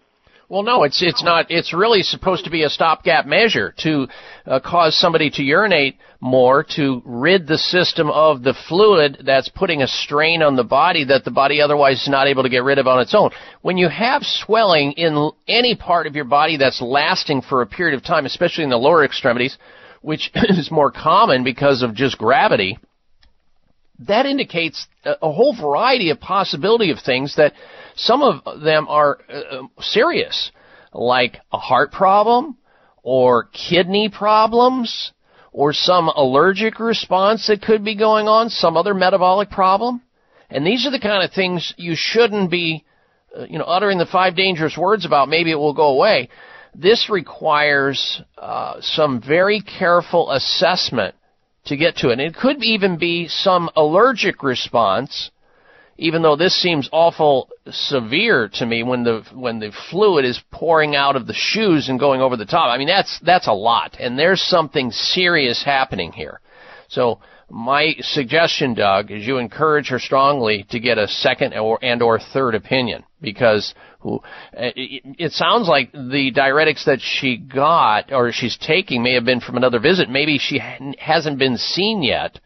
Well, 0.49 0.63
no, 0.63 0.85
it's 0.85 1.03
it's 1.03 1.25
not. 1.25 1.47
It's 1.51 1.75
really 1.75 2.03
supposed 2.03 2.45
to 2.45 2.51
be 2.51 2.63
a 2.63 2.71
stopgap 2.71 3.27
measure 3.27 3.75
to 3.79 4.07
uh, 4.47 4.61
cause 4.61 4.97
somebody 4.97 5.29
to 5.31 5.43
urinate 5.43 5.99
more 6.21 6.65
to 6.77 7.03
rid 7.05 7.49
the 7.49 7.59
system 7.59 8.11
of 8.11 8.45
the 8.45 8.55
fluid 8.69 9.23
that's 9.25 9.49
putting 9.49 9.83
a 9.83 9.89
strain 9.89 10.43
on 10.43 10.55
the 10.55 10.63
body 10.63 11.05
that 11.05 11.25
the 11.25 11.33
body 11.33 11.61
otherwise 11.61 12.03
is 12.03 12.09
not 12.09 12.29
able 12.29 12.45
to 12.45 12.49
get 12.49 12.63
rid 12.63 12.79
of 12.79 12.87
on 12.87 13.01
its 13.01 13.13
own. 13.13 13.31
When 13.63 13.77
you 13.77 13.89
have 13.89 14.23
swelling 14.23 14.93
in 14.93 15.31
any 15.49 15.75
part 15.75 16.07
of 16.07 16.15
your 16.15 16.25
body 16.25 16.57
that's 16.57 16.81
lasting 16.81 17.43
for 17.43 17.63
a 17.63 17.67
period 17.67 17.97
of 17.97 18.05
time, 18.05 18.25
especially 18.25 18.63
in 18.63 18.71
the 18.71 18.77
lower 18.77 19.05
extremities, 19.05 19.59
which 20.01 20.31
is 20.35 20.71
more 20.71 20.93
common 20.93 21.43
because 21.43 21.83
of 21.83 21.93
just 21.93 22.19
gravity, 22.19 22.79
that 24.07 24.27
indicates 24.27 24.87
a 25.05 25.33
whole 25.33 25.57
variety 25.61 26.11
of 26.11 26.21
possibility 26.21 26.91
of 26.93 26.99
things 27.01 27.35
that 27.37 27.53
some 27.97 28.23
of 28.23 28.63
them 28.63 28.87
are 28.89 29.19
uh, 29.29 29.63
serious, 29.81 30.53
like 30.93 31.39
a 31.53 31.59
heart 31.59 31.93
problem 31.93 32.57
or 33.03 33.45
kidney 33.45 34.11
problems 34.11 35.13
or 35.53 35.73
some 35.73 36.09
allergic 36.09 36.79
response 36.79 37.47
that 37.47 37.63
could 37.63 37.83
be 37.83 37.97
going 37.97 38.29
on, 38.29 38.51
some 38.51 38.77
other 38.77 38.93
metabolic 38.93 39.51
problem. 39.51 40.03
And 40.51 40.67
these 40.67 40.87
are 40.87 40.91
the 40.91 41.01
kind 41.01 41.25
of 41.25 41.33
things 41.33 41.73
you 41.79 41.95
shouldn't 41.97 42.51
be, 42.51 42.85
uh, 43.37 43.47
you 43.49 43.59
know, 43.59 43.65
uttering 43.65 43.99
the 43.99 44.07
five 44.07 44.37
dangerous 44.37 44.77
words 44.77 45.07
about. 45.07 45.29
Maybe 45.29 45.51
it 45.51 45.57
will 45.57 45.75
go 45.75 45.89
away. 45.89 46.29
This 46.75 47.09
requires 47.09 48.21
uh, 48.37 48.75
some 48.81 49.23
very 49.27 49.63
careful 49.63 50.31
assessment 50.31 51.15
to 51.65 51.77
get 51.77 51.97
to 51.97 52.11
it. 52.11 52.13
And 52.13 52.21
it 52.21 52.37
could 52.37 52.63
even 52.63 52.99
be 52.99 53.29
some 53.29 53.71
allergic 53.75 54.43
response 54.43 55.31
even 55.99 56.23
though 56.23 56.37
this 56.37 56.61
seems 56.61 56.89
awful 56.93 57.49
severe 57.71 58.49
to 58.55 58.67
me 58.67 58.83
when 58.83 59.03
the 59.03 59.25
when 59.33 59.59
the 59.59 59.73
fluid 59.91 60.25
is 60.25 60.41
pouring 60.51 60.95
out 60.95 61.17
of 61.17 61.27
the 61.27 61.35
shoes 61.35 61.89
and 61.89 61.99
going 61.99 62.21
over 62.21 62.37
the 62.37 62.45
top. 62.45 62.69
I 62.69 62.79
mean 62.79 62.89
that's 62.89 63.19
that's 63.21 63.47
a 63.47 63.53
lot 63.53 63.97
and 63.99 64.19
there's 64.19 64.43
something 64.43 64.91
serious 64.91 65.63
happening 65.65 66.13
here. 66.13 66.41
So 66.89 67.21
my 67.49 67.95
suggestion, 68.01 68.75
Doug, 68.75 69.11
is 69.11 69.27
you 69.27 69.39
encourage 69.39 69.89
her 69.89 70.01
strongly 70.01 70.67
to 70.71 70.81
get 70.81 70.99
a 70.99 71.07
second 71.07 71.55
or 71.55 71.79
and 71.83 72.03
or 72.03 72.19
third 72.19 72.55
opinion 72.55 73.05
because 73.21 73.73
eh, 74.57 74.73
it 74.77 75.33
sounds 75.33 75.69
like 75.69 75.93
the 75.93 76.33
diuretics 76.35 76.85
that 76.87 77.01
she 77.01 77.37
got 77.37 78.13
or 78.13 78.33
she's 78.33 78.57
taking 78.59 79.03
may 79.03 79.15
have 79.15 79.25
been 79.25 79.41
from 79.41 79.57
another 79.57 79.79
visit. 79.79 80.11
Maybe 80.11 80.39
she 80.39 80.61
hasn't 80.99 81.39
been 81.39 81.57
seen 81.57 82.03
yet 82.03 82.41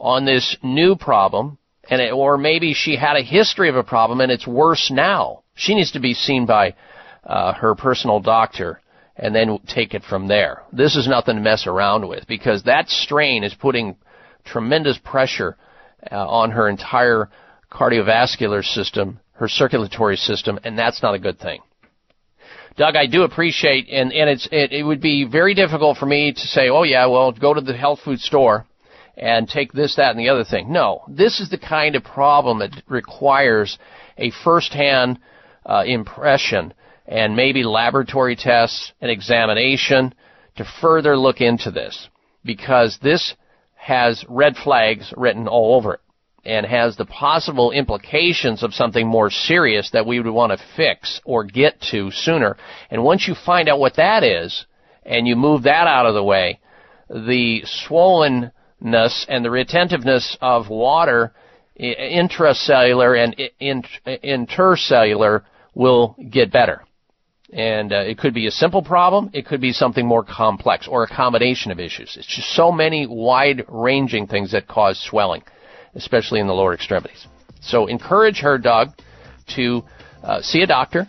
on 0.00 0.24
this 0.24 0.56
new 0.62 0.96
problem 0.96 1.58
and 1.90 2.00
it, 2.00 2.12
or 2.12 2.38
maybe 2.38 2.72
she 2.72 2.96
had 2.96 3.16
a 3.16 3.22
history 3.22 3.68
of 3.68 3.76
a 3.76 3.82
problem 3.82 4.20
and 4.20 4.30
it's 4.30 4.46
worse 4.46 4.90
now. 4.90 5.42
She 5.54 5.74
needs 5.74 5.92
to 5.92 6.00
be 6.00 6.14
seen 6.14 6.46
by 6.46 6.76
uh, 7.24 7.52
her 7.54 7.74
personal 7.74 8.20
doctor 8.20 8.80
and 9.16 9.34
then 9.34 9.58
take 9.66 9.92
it 9.92 10.04
from 10.04 10.28
there. 10.28 10.62
This 10.72 10.96
is 10.96 11.08
nothing 11.08 11.34
to 11.34 11.42
mess 11.42 11.66
around 11.66 12.08
with 12.08 12.26
because 12.26 12.62
that 12.62 12.88
strain 12.88 13.44
is 13.44 13.52
putting 13.52 13.96
tremendous 14.44 14.98
pressure 15.04 15.56
uh, 16.10 16.26
on 16.26 16.52
her 16.52 16.68
entire 16.68 17.28
cardiovascular 17.70 18.64
system, 18.64 19.18
her 19.32 19.48
circulatory 19.48 20.16
system, 20.16 20.58
and 20.64 20.78
that's 20.78 21.02
not 21.02 21.14
a 21.14 21.18
good 21.18 21.38
thing. 21.38 21.60
Doug, 22.76 22.96
I 22.96 23.06
do 23.06 23.24
appreciate, 23.24 23.88
and, 23.90 24.12
and 24.12 24.30
it's, 24.30 24.48
it, 24.50 24.72
it 24.72 24.82
would 24.82 25.00
be 25.00 25.24
very 25.24 25.54
difficult 25.54 25.98
for 25.98 26.06
me 26.06 26.32
to 26.32 26.40
say, 26.40 26.70
oh 26.70 26.84
yeah, 26.84 27.06
well, 27.06 27.32
go 27.32 27.52
to 27.52 27.60
the 27.60 27.76
health 27.76 27.98
food 28.04 28.20
store 28.20 28.64
and 29.20 29.46
take 29.46 29.72
this, 29.72 29.96
that, 29.96 30.10
and 30.10 30.18
the 30.18 30.30
other 30.30 30.44
thing. 30.44 30.72
No, 30.72 31.02
this 31.06 31.40
is 31.40 31.50
the 31.50 31.58
kind 31.58 31.94
of 31.94 32.02
problem 32.02 32.60
that 32.60 32.82
requires 32.88 33.78
a 34.16 34.30
first-hand 34.42 35.18
uh, 35.66 35.84
impression 35.86 36.72
and 37.06 37.36
maybe 37.36 37.62
laboratory 37.62 38.34
tests 38.34 38.92
and 39.00 39.10
examination 39.10 40.14
to 40.56 40.64
further 40.80 41.16
look 41.18 41.40
into 41.40 41.70
this 41.70 42.08
because 42.44 42.98
this 43.02 43.34
has 43.74 44.24
red 44.28 44.56
flags 44.56 45.12
written 45.16 45.46
all 45.46 45.74
over 45.74 45.94
it 45.94 46.00
and 46.44 46.64
has 46.64 46.96
the 46.96 47.04
possible 47.04 47.72
implications 47.72 48.62
of 48.62 48.72
something 48.72 49.06
more 49.06 49.28
serious 49.28 49.90
that 49.90 50.06
we 50.06 50.18
would 50.18 50.32
want 50.32 50.50
to 50.50 50.66
fix 50.76 51.20
or 51.26 51.44
get 51.44 51.78
to 51.90 52.10
sooner. 52.10 52.56
And 52.90 53.04
once 53.04 53.28
you 53.28 53.34
find 53.34 53.68
out 53.68 53.78
what 53.78 53.96
that 53.96 54.22
is 54.22 54.64
and 55.04 55.28
you 55.28 55.36
move 55.36 55.64
that 55.64 55.86
out 55.86 56.06
of 56.06 56.14
the 56.14 56.24
way, 56.24 56.58
the 57.10 57.62
swollen 57.66 58.52
and 58.80 59.44
the 59.44 59.50
retentiveness 59.50 60.36
of 60.40 60.68
water 60.68 61.32
intracellular 61.80 63.16
and 63.60 63.86
intercellular 64.06 65.42
will 65.74 66.16
get 66.30 66.52
better. 66.52 66.84
And 67.52 67.92
uh, 67.92 68.02
it 68.06 68.18
could 68.18 68.32
be 68.32 68.46
a 68.46 68.50
simple 68.50 68.82
problem, 68.82 69.30
it 69.32 69.44
could 69.44 69.60
be 69.60 69.72
something 69.72 70.06
more 70.06 70.22
complex, 70.22 70.86
or 70.86 71.02
a 71.02 71.08
combination 71.08 71.72
of 71.72 71.80
issues. 71.80 72.16
It's 72.16 72.26
just 72.26 72.48
so 72.50 72.70
many 72.70 73.06
wide-ranging 73.08 74.28
things 74.28 74.52
that 74.52 74.68
cause 74.68 75.00
swelling, 75.00 75.42
especially 75.94 76.38
in 76.38 76.46
the 76.46 76.52
lower 76.52 76.74
extremities. 76.74 77.26
So 77.60 77.86
encourage 77.86 78.38
her, 78.40 78.56
Doug, 78.56 78.90
to 79.56 79.82
uh, 80.22 80.42
see 80.42 80.62
a 80.62 80.66
doctor, 80.66 81.08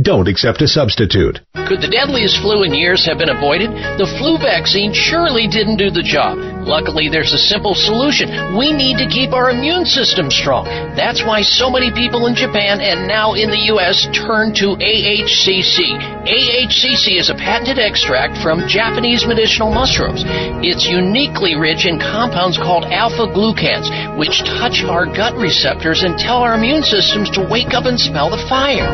Don't 0.00 0.28
accept 0.28 0.62
a 0.62 0.68
substitute. 0.68 1.42
Could 1.66 1.82
the 1.82 1.90
deadliest 1.90 2.38
flu 2.38 2.62
in 2.62 2.72
years 2.72 3.04
have 3.04 3.18
been 3.18 3.34
avoided? 3.34 3.74
The 3.98 4.06
flu 4.14 4.38
vaccine 4.38 4.94
surely 4.94 5.50
didn't 5.50 5.74
do 5.74 5.90
the 5.90 6.06
job. 6.06 6.38
Luckily, 6.62 7.10
there's 7.10 7.34
a 7.34 7.38
simple 7.50 7.74
solution. 7.74 8.54
We 8.54 8.70
need 8.70 8.94
to 9.02 9.10
keep 9.10 9.34
our 9.34 9.50
immune 9.50 9.90
system 9.90 10.30
strong. 10.30 10.70
That's 10.94 11.26
why 11.26 11.42
so 11.42 11.68
many 11.68 11.90
people 11.90 12.30
in 12.30 12.38
Japan 12.38 12.78
and 12.78 13.10
now 13.10 13.34
in 13.34 13.50
the 13.50 13.74
U.S. 13.74 14.06
turn 14.14 14.54
to 14.62 14.78
AHCC. 14.78 15.98
AHCC 16.30 17.18
is 17.18 17.28
a 17.28 17.34
patented 17.34 17.82
extract 17.82 18.38
from 18.38 18.70
Japanese 18.70 19.26
medicinal 19.26 19.74
mushrooms. 19.74 20.22
It's 20.62 20.86
uniquely 20.86 21.58
rich 21.58 21.90
in 21.90 21.98
compounds 21.98 22.56
called 22.56 22.86
alpha 22.86 23.26
glucans, 23.34 23.90
which 24.14 24.46
touch 24.46 24.86
our 24.86 25.10
gut 25.10 25.34
receptors 25.34 26.06
and 26.06 26.14
tell 26.16 26.38
our 26.38 26.54
immune 26.54 26.86
systems 26.86 27.34
to 27.34 27.42
wake 27.50 27.74
up 27.74 27.90
and 27.90 27.98
smell 27.98 28.30
the 28.30 28.40
fire. 28.46 28.86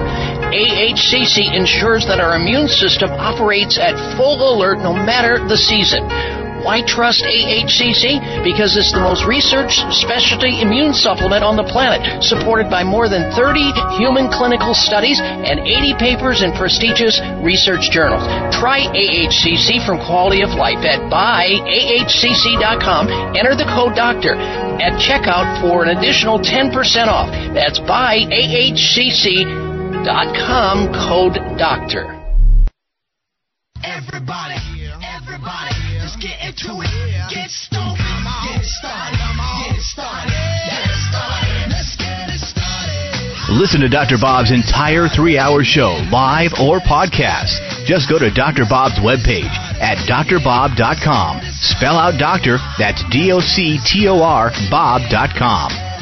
AHCC 0.49 0.94
ensures 0.95 2.07
that 2.07 2.21
our 2.21 2.37
immune 2.37 2.69
system 2.69 3.11
operates 3.11 3.79
at 3.79 3.95
full 4.17 4.55
alert 4.55 4.79
no 4.79 4.93
matter 4.93 5.39
the 5.49 5.57
season. 5.57 6.07
Why 6.65 6.81
trust 6.81 7.25
AHCC? 7.25 8.43
Because 8.43 8.75
it's 8.79 8.91
the 8.91 9.01
most 9.01 9.27
researched 9.29 9.85
specialty 9.93 10.63
immune 10.63 10.95
supplement 10.95 11.45
on 11.45 11.57
the 11.61 11.65
planet, 11.65 12.25
supported 12.25 12.71
by 12.71 12.83
more 12.83 13.07
than 13.07 13.31
30 13.37 13.61
human 14.01 14.33
clinical 14.33 14.73
studies 14.73 15.21
and 15.21 15.61
80 15.61 15.95
papers 16.01 16.41
in 16.41 16.57
prestigious 16.57 17.21
research 17.45 17.91
journals. 17.91 18.25
Try 18.57 18.89
AHCC 18.97 19.85
from 19.85 20.01
Quality 20.09 20.41
of 20.41 20.57
Life 20.57 20.81
at 20.89 21.05
buyahcc.com. 21.13 23.09
Enter 23.37 23.55
the 23.55 23.69
code 23.69 23.93
DOCTOR 23.95 24.33
at 24.81 24.97
checkout 24.97 25.61
for 25.61 25.85
an 25.85 25.93
additional 25.99 26.39
10% 26.41 26.73
off. 27.09 27.29
That's 27.53 27.79
buyahcc.com 27.81 29.74
dot 30.05 30.37
com 30.37 30.93
code 30.93 31.35
doctor. 31.57 32.05
Everybody, 33.83 34.61
everybody, 35.01 35.75
let's 35.99 36.17
get 36.17 36.37
into 36.45 36.81
it. 36.81 36.93
Get 37.33 37.51
stoked, 37.51 37.99
get 37.99 38.61
it 38.61 38.69
started, 38.69 39.19
get 39.65 39.77
it 39.77 39.83
started, 39.83 40.33
get 40.69 40.85
it 40.85 41.01
started. 41.09 41.69
Let's 41.73 41.97
get 41.97 42.29
it 42.29 42.41
started. 42.41 43.57
Listen 43.57 43.81
to 43.81 43.89
Dr. 43.89 44.17
Bob's 44.21 44.53
entire 44.53 45.09
three 45.09 45.39
hour 45.39 45.65
show, 45.65 45.97
live 46.13 46.53
or 46.61 46.81
podcast. 46.81 47.57
Just 47.87 48.09
go 48.09 48.19
to 48.19 48.31
Dr. 48.33 48.65
Bob's 48.69 48.99
webpage 49.01 49.53
at 49.81 49.97
drbob.com. 50.09 51.41
Spell 51.61 51.97
out 51.97 52.19
doctor, 52.19 52.59
that's 52.79 53.03
D 53.11 53.33
O 53.33 53.41
C 53.41 53.79
T 53.85 54.09
O 54.09 54.21
R, 54.21 54.51
Bob.com. 54.71 55.94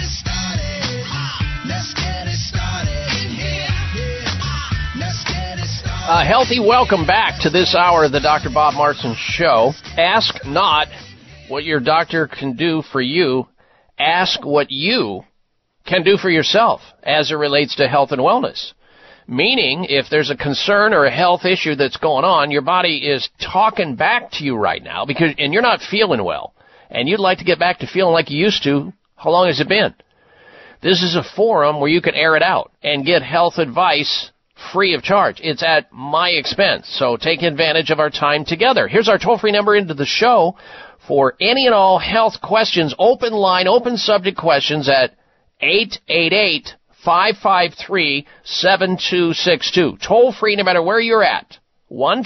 A 6.05 6.25
healthy 6.25 6.59
welcome 6.59 7.07
back 7.07 7.41
to 7.43 7.49
this 7.49 7.77
hour 7.77 8.03
of 8.03 8.11
the 8.11 8.19
Dr. 8.19 8.51
Bob 8.53 8.75
Martin 8.75 9.15
Show. 9.17 9.71
Ask 9.97 10.35
not 10.45 10.89
what 11.47 11.63
your 11.63 11.79
doctor 11.79 12.27
can 12.27 12.57
do 12.57 12.83
for 12.91 13.01
you. 13.01 13.47
Ask 14.01 14.45
what 14.45 14.73
you 14.73 15.23
can 15.87 16.03
do 16.03 16.17
for 16.17 16.29
yourself 16.29 16.81
as 17.05 17.31
it 17.31 17.37
relates 17.37 17.77
to 17.77 17.87
health 17.87 18.11
and 18.11 18.21
wellness. 18.21 18.73
Meaning, 19.29 19.87
if 19.89 20.07
there's 20.11 20.31
a 20.31 20.37
concern 20.37 20.93
or 20.93 21.05
a 21.05 21.17
health 21.17 21.45
issue 21.45 21.77
that's 21.77 21.99
going 21.99 22.25
on, 22.25 22.51
your 22.51 22.63
body 22.63 23.09
is 23.09 23.31
talking 23.41 23.95
back 23.95 24.33
to 24.33 24.45
you 24.45 24.57
right 24.57 24.83
now 24.83 25.07
because, 25.07 25.33
and 25.39 25.53
you're 25.53 25.63
not 25.63 25.83
feeling 25.89 26.25
well, 26.25 26.53
and 26.91 27.09
you'd 27.09 27.21
like 27.21 27.39
to 27.39 27.45
get 27.45 27.61
back 27.61 27.79
to 27.79 27.87
feeling 27.87 28.13
like 28.13 28.29
you 28.29 28.39
used 28.39 28.65
to. 28.65 28.93
How 29.15 29.31
long 29.31 29.47
has 29.47 29.61
it 29.61 29.69
been? 29.69 29.95
This 30.83 31.01
is 31.01 31.15
a 31.15 31.37
forum 31.37 31.79
where 31.79 31.89
you 31.89 32.03
can 32.03 32.17
air 32.17 32.35
it 32.35 32.43
out 32.43 32.73
and 32.83 33.07
get 33.07 33.23
health 33.23 33.59
advice 33.59 34.32
free 34.73 34.95
of 34.95 35.03
charge. 35.03 35.41
It's 35.43 35.63
at 35.63 35.93
my 35.93 36.31
expense. 36.31 36.89
So 36.89 37.17
take 37.17 37.43
advantage 37.43 37.91
of 37.91 38.01
our 38.01 38.11
time 38.11 38.45
together. 38.45 38.89
Here's 38.89 39.09
our 39.09 39.19
toll 39.19 39.39
free 39.39 39.53
number 39.53 39.77
into 39.77 39.95
the 39.95 40.07
show 40.07 40.57
for 41.07 41.35
any 41.41 41.67
and 41.67 41.75
all 41.75 41.99
health 41.99 42.41
questions, 42.41 42.95
open 42.99 43.33
line, 43.33 43.67
open 43.67 43.97
subject 43.97 44.39
questions 44.39 44.89
at 44.89 45.15
888 45.61 46.75
553 47.05 48.27
7262. 48.45 49.99
Toll 50.07 50.33
free 50.33 50.57
no 50.57 50.65
matter 50.65 50.83
where 50.83 51.01
you're 51.01 51.25
at. 51.25 51.59
1 51.89 52.25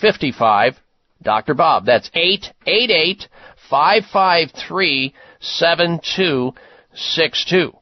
55 0.00 0.80
Dr. 1.22 1.54
Bob. 1.54 1.86
That's 1.86 2.10
888 2.14 3.28
553 3.68 5.14
7262. 5.40 7.79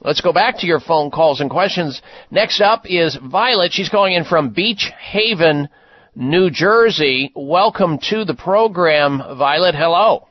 Let's 0.00 0.20
go 0.20 0.32
back 0.32 0.58
to 0.58 0.66
your 0.66 0.80
phone 0.80 1.10
calls 1.10 1.40
and 1.40 1.48
questions. 1.48 2.02
Next 2.30 2.60
up 2.60 2.84
is 2.84 3.16
Violet. 3.16 3.72
She's 3.72 3.88
calling 3.88 4.12
in 4.12 4.24
from 4.24 4.50
Beach 4.50 4.90
Haven, 5.00 5.70
New 6.14 6.50
Jersey. 6.50 7.32
Welcome 7.34 7.98
to 8.10 8.26
the 8.26 8.34
program, 8.34 9.22
Violet. 9.38 9.74
Hello. 9.74 10.28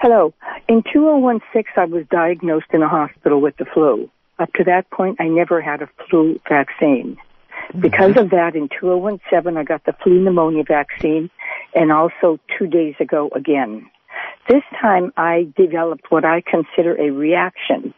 Hello. 0.00 0.34
In 0.68 0.82
2016, 0.92 1.64
I 1.78 1.86
was 1.86 2.04
diagnosed 2.10 2.66
in 2.74 2.82
a 2.82 2.88
hospital 2.88 3.40
with 3.40 3.56
the 3.56 3.64
flu. 3.72 4.10
Up 4.38 4.52
to 4.52 4.64
that 4.64 4.90
point, 4.90 5.16
I 5.18 5.28
never 5.28 5.62
had 5.62 5.80
a 5.80 5.88
flu 6.10 6.38
vaccine. 6.46 7.16
Mm-hmm. 7.16 7.80
Because 7.80 8.18
of 8.18 8.28
that, 8.30 8.54
in 8.54 8.68
2017, 8.68 9.56
I 9.56 9.64
got 9.64 9.82
the 9.86 9.94
flu 10.04 10.20
pneumonia 10.22 10.64
vaccine 10.68 11.30
and 11.74 11.90
also 11.90 12.38
two 12.58 12.66
days 12.66 12.96
ago 13.00 13.30
again. 13.34 13.90
This 14.46 14.62
time, 14.78 15.14
I 15.16 15.48
developed 15.56 16.10
what 16.10 16.26
I 16.26 16.42
consider 16.42 16.94
a 17.00 17.10
reaction 17.10 17.94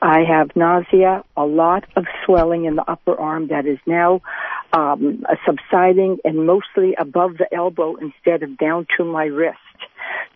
I 0.00 0.20
have 0.20 0.54
nausea, 0.54 1.24
a 1.36 1.44
lot 1.44 1.84
of 1.96 2.06
swelling 2.24 2.64
in 2.66 2.76
the 2.76 2.88
upper 2.88 3.18
arm 3.18 3.48
that 3.48 3.66
is 3.66 3.78
now 3.86 4.22
um, 4.72 5.24
subsiding 5.44 6.18
and 6.24 6.46
mostly 6.46 6.94
above 6.94 7.38
the 7.38 7.52
elbow 7.52 7.96
instead 7.96 8.42
of 8.42 8.56
down 8.58 8.86
to 8.96 9.04
my 9.04 9.24
wrist. 9.24 9.58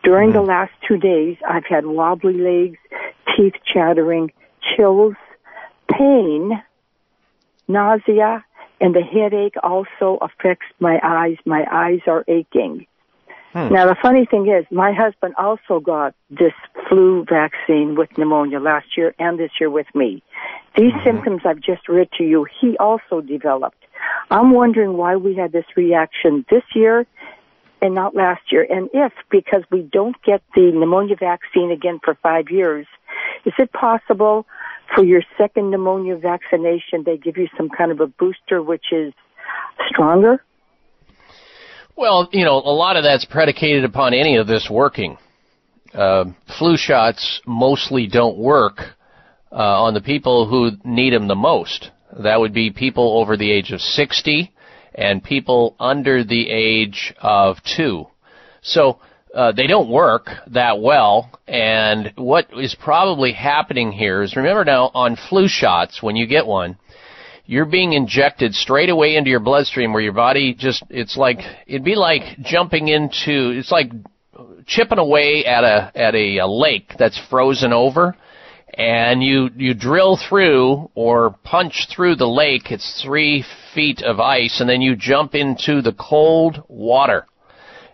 During 0.02 0.30
mm-hmm. 0.30 0.38
the 0.38 0.44
last 0.44 0.72
two 0.86 0.96
days, 0.96 1.36
I've 1.48 1.66
had 1.66 1.86
wobbly 1.86 2.34
legs, 2.34 2.78
teeth 3.36 3.54
chattering, 3.72 4.32
chills, 4.76 5.14
pain, 5.88 6.60
nausea, 7.68 8.44
and 8.80 8.94
the 8.94 9.02
headache 9.02 9.54
also 9.62 10.18
affects 10.20 10.66
my 10.80 10.98
eyes. 11.02 11.36
My 11.46 11.64
eyes 11.70 12.00
are 12.08 12.24
aching. 12.26 12.86
Hmm. 13.52 13.72
Now, 13.72 13.86
the 13.86 13.96
funny 14.00 14.24
thing 14.24 14.46
is, 14.48 14.64
my 14.70 14.92
husband 14.92 15.34
also 15.36 15.78
got 15.78 16.14
this 16.30 16.54
flu 16.88 17.24
vaccine 17.28 17.96
with 17.96 18.16
pneumonia 18.16 18.60
last 18.60 18.96
year 18.96 19.14
and 19.18 19.38
this 19.38 19.50
year 19.60 19.68
with 19.68 19.86
me. 19.94 20.22
These 20.76 20.92
mm-hmm. 20.92 21.04
symptoms 21.04 21.42
I've 21.44 21.60
just 21.60 21.88
read 21.88 22.08
to 22.16 22.24
you, 22.24 22.46
he 22.60 22.78
also 22.78 23.20
developed. 23.20 23.76
I'm 24.30 24.52
wondering 24.52 24.96
why 24.96 25.16
we 25.16 25.34
had 25.34 25.52
this 25.52 25.66
reaction 25.76 26.46
this 26.50 26.62
year 26.74 27.06
and 27.82 27.94
not 27.94 28.14
last 28.14 28.40
year. 28.50 28.66
And 28.68 28.88
if, 28.94 29.12
because 29.30 29.64
we 29.70 29.82
don't 29.82 30.16
get 30.22 30.42
the 30.54 30.70
pneumonia 30.72 31.16
vaccine 31.16 31.70
again 31.70 32.00
for 32.02 32.14
five 32.22 32.48
years, 32.50 32.86
is 33.44 33.52
it 33.58 33.70
possible 33.72 34.46
for 34.94 35.04
your 35.04 35.22
second 35.36 35.70
pneumonia 35.70 36.16
vaccination 36.16 37.04
they 37.04 37.18
give 37.18 37.36
you 37.36 37.48
some 37.56 37.68
kind 37.68 37.90
of 37.90 38.00
a 38.00 38.06
booster 38.06 38.62
which 38.62 38.86
is 38.92 39.12
stronger? 39.88 40.42
Well, 41.96 42.28
you 42.32 42.44
know, 42.44 42.56
a 42.56 42.72
lot 42.72 42.96
of 42.96 43.04
that's 43.04 43.24
predicated 43.26 43.84
upon 43.84 44.14
any 44.14 44.36
of 44.36 44.46
this 44.46 44.68
working. 44.70 45.18
Uh, 45.92 46.24
flu 46.58 46.76
shots 46.76 47.40
mostly 47.46 48.06
don't 48.06 48.38
work 48.38 48.78
uh, 49.52 49.82
on 49.82 49.92
the 49.92 50.00
people 50.00 50.48
who 50.48 50.70
need 50.84 51.12
them 51.12 51.28
the 51.28 51.34
most. 51.34 51.90
That 52.18 52.40
would 52.40 52.54
be 52.54 52.70
people 52.70 53.18
over 53.18 53.36
the 53.36 53.50
age 53.50 53.72
of 53.72 53.80
60 53.80 54.50
and 54.94 55.22
people 55.22 55.76
under 55.78 56.24
the 56.24 56.48
age 56.48 57.14
of 57.20 57.56
2. 57.76 58.06
So 58.62 58.98
uh, 59.34 59.52
they 59.52 59.66
don't 59.66 59.90
work 59.90 60.28
that 60.48 60.80
well. 60.80 61.30
And 61.46 62.12
what 62.16 62.48
is 62.56 62.74
probably 62.74 63.32
happening 63.32 63.92
here 63.92 64.22
is 64.22 64.34
remember 64.34 64.64
now 64.64 64.90
on 64.94 65.16
flu 65.28 65.46
shots, 65.46 66.02
when 66.02 66.16
you 66.16 66.26
get 66.26 66.46
one, 66.46 66.78
you're 67.44 67.66
being 67.66 67.92
injected 67.92 68.54
straight 68.54 68.88
away 68.88 69.16
into 69.16 69.30
your 69.30 69.40
bloodstream 69.40 69.92
where 69.92 70.02
your 70.02 70.12
body 70.12 70.54
just, 70.54 70.82
it's 70.88 71.16
like, 71.16 71.38
it'd 71.66 71.84
be 71.84 71.96
like 71.96 72.22
jumping 72.40 72.88
into, 72.88 73.50
it's 73.50 73.70
like 73.70 73.90
chipping 74.66 74.98
away 74.98 75.44
at 75.44 75.64
a, 75.64 75.90
at 75.94 76.14
a, 76.14 76.38
a 76.38 76.46
lake 76.46 76.92
that's 76.98 77.20
frozen 77.28 77.72
over 77.72 78.16
and 78.74 79.22
you 79.22 79.50
you 79.56 79.74
drill 79.74 80.18
through 80.28 80.90
or 80.94 81.36
punch 81.44 81.88
through 81.94 82.16
the 82.16 82.26
lake. 82.26 82.70
It's 82.70 83.02
three 83.04 83.44
feet 83.74 84.02
of 84.02 84.20
ice, 84.20 84.60
and 84.60 84.68
then 84.68 84.80
you 84.80 84.96
jump 84.96 85.34
into 85.34 85.82
the 85.82 85.92
cold 85.92 86.62
water, 86.68 87.26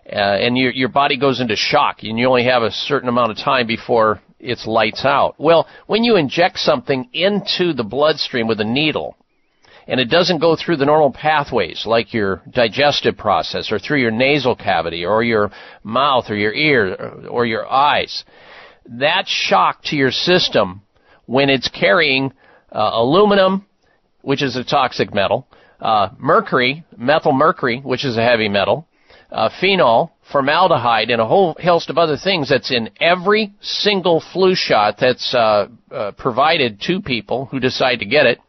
uh, 0.05 0.15
and 0.15 0.57
your 0.57 0.71
your 0.71 0.89
body 0.89 1.17
goes 1.17 1.41
into 1.41 1.55
shock, 1.55 2.03
and 2.03 2.17
you 2.17 2.27
only 2.27 2.45
have 2.45 2.63
a 2.63 2.71
certain 2.71 3.09
amount 3.09 3.31
of 3.31 3.37
time 3.37 3.67
before 3.67 4.21
it's 4.39 4.65
lights 4.65 5.03
out. 5.03 5.35
Well, 5.37 5.67
when 5.87 6.03
you 6.03 6.15
inject 6.15 6.59
something 6.59 7.09
into 7.11 7.73
the 7.73 7.83
bloodstream 7.83 8.47
with 8.47 8.61
a 8.61 8.65
needle, 8.65 9.17
and 9.89 9.99
it 9.99 10.09
doesn't 10.09 10.39
go 10.39 10.55
through 10.55 10.77
the 10.77 10.85
normal 10.85 11.11
pathways 11.11 11.83
like 11.85 12.13
your 12.13 12.41
digestive 12.49 13.17
process 13.17 13.71
or 13.71 13.79
through 13.79 13.99
your 13.99 14.11
nasal 14.11 14.55
cavity 14.55 15.03
or 15.03 15.23
your 15.23 15.51
mouth 15.83 16.29
or 16.29 16.35
your 16.35 16.53
ear 16.53 17.27
or 17.29 17.45
your 17.45 17.67
eyes 17.67 18.23
that 18.97 19.27
shock 19.27 19.83
to 19.83 19.95
your 19.95 20.11
system 20.11 20.81
when 21.25 21.49
it's 21.49 21.69
carrying 21.69 22.33
uh, 22.71 22.91
aluminum, 22.93 23.65
which 24.21 24.41
is 24.41 24.55
a 24.55 24.63
toxic 24.63 25.13
metal, 25.13 25.47
uh, 25.79 26.09
mercury, 26.17 26.83
methyl 26.97 27.31
mercury, 27.31 27.79
which 27.81 28.03
is 28.03 28.17
a 28.17 28.23
heavy 28.23 28.49
metal, 28.49 28.87
uh, 29.31 29.49
phenol, 29.61 30.11
formaldehyde, 30.31 31.11
and 31.11 31.21
a 31.21 31.27
whole 31.27 31.55
host 31.61 31.89
of 31.89 31.97
other 31.97 32.17
things 32.17 32.49
that's 32.49 32.71
in 32.71 32.89
every 32.99 33.53
single 33.61 34.23
flu 34.33 34.55
shot 34.55 34.95
that's 34.99 35.33
uh, 35.35 35.67
uh, 35.91 36.11
provided 36.13 36.81
to 36.81 36.99
people 36.99 37.45
who 37.45 37.59
decide 37.59 37.99
to 37.99 38.05
get 38.05 38.25
it. 38.25 38.39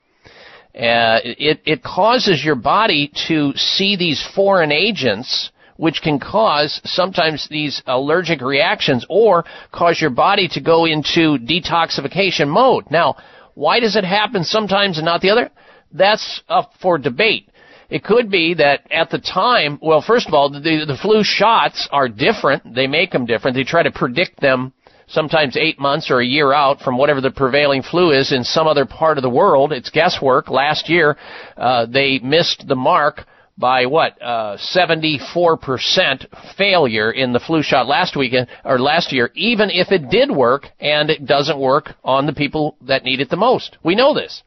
Uh, 0.75 1.19
it, 1.25 1.61
it 1.65 1.83
causes 1.83 2.45
your 2.45 2.55
body 2.55 3.11
to 3.29 3.53
see 3.57 3.97
these 3.97 4.25
foreign 4.35 4.71
agents 4.71 5.51
which 5.77 6.03
can 6.03 6.21
cause 6.21 6.79
sometimes 6.85 7.49
these 7.49 7.83
allergic 7.87 8.43
reactions 8.43 9.05
or 9.09 9.45
cause 9.73 9.99
your 9.99 10.11
body 10.11 10.47
to 10.47 10.61
go 10.61 10.85
into 10.85 11.39
detoxification 11.39 12.49
mode. 12.49 12.85
Now, 12.91 13.17
why 13.55 13.81
does 13.81 13.97
it 13.97 14.05
happen 14.05 14.45
sometimes 14.45 14.99
and 14.99 15.07
not 15.07 15.23
the 15.23 15.31
other? 15.31 15.51
That's 15.91 16.43
up 16.51 16.73
for 16.83 16.99
debate. 16.99 17.49
It 17.89 18.05
could 18.05 18.31
be 18.31 18.55
that 18.55 18.87
at 18.93 19.11
the 19.11 19.19
time, 19.19 19.79
well, 19.83 20.03
first 20.07 20.29
of 20.29 20.35
all, 20.35 20.51
the, 20.51 20.61
the 20.61 20.99
flu 21.01 21.25
shots 21.25 21.89
are 21.91 22.09
different. 22.09 22.75
They 22.75 22.87
make 22.87 23.11
them 23.11 23.25
different. 23.25 23.57
They 23.57 23.65
try 23.65 23.83
to 23.83 23.91
predict 23.91 24.39
them 24.41 24.73
sometimes 25.11 25.57
eight 25.57 25.79
months 25.79 26.11
or 26.11 26.21
a 26.21 26.27
year 26.27 26.53
out 26.53 26.81
from 26.81 26.97
whatever 26.97 27.21
the 27.21 27.31
prevailing 27.31 27.83
flu 27.83 28.13
is 28.13 28.33
in 28.33 28.45
some 28.45 28.67
other 28.67 28.87
part 28.87 29.19
of 29.19 29.23
the 29.23 29.31
world. 29.31 29.73
It's 29.73 29.91
guesswork. 29.91 30.49
Last 30.49 30.89
year, 30.89 31.17
uh, 31.57 31.87
they 31.87 32.19
missed 32.21 32.67
the 32.67 32.77
mark 32.77 33.27
by 33.59 33.85
what 33.85 34.21
uh, 34.23 34.57
74% 34.75 36.57
failure 36.57 37.13
in 37.13 37.33
the 37.33 37.41
flu 37.41 37.63
shot 37.63 37.87
last 37.87 38.17
weekend 38.17 38.49
or 38.65 38.79
last 38.79 39.13
year, 39.13 39.31
even 39.35 39.69
if 39.71 39.93
it 39.93 40.09
did 40.09 40.31
work 40.31 40.69
and 40.81 41.11
it 41.11 41.27
doesn't 41.27 41.59
work 41.59 41.91
on 42.03 42.25
the 42.25 42.33
people 42.33 42.77
that 42.81 43.05
need 43.05 43.21
it 43.21 43.29
the 43.29 43.37
most. 43.37 43.77
We 43.85 43.95
know 43.95 44.15
this. 44.15 44.43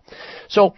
So 0.47 0.73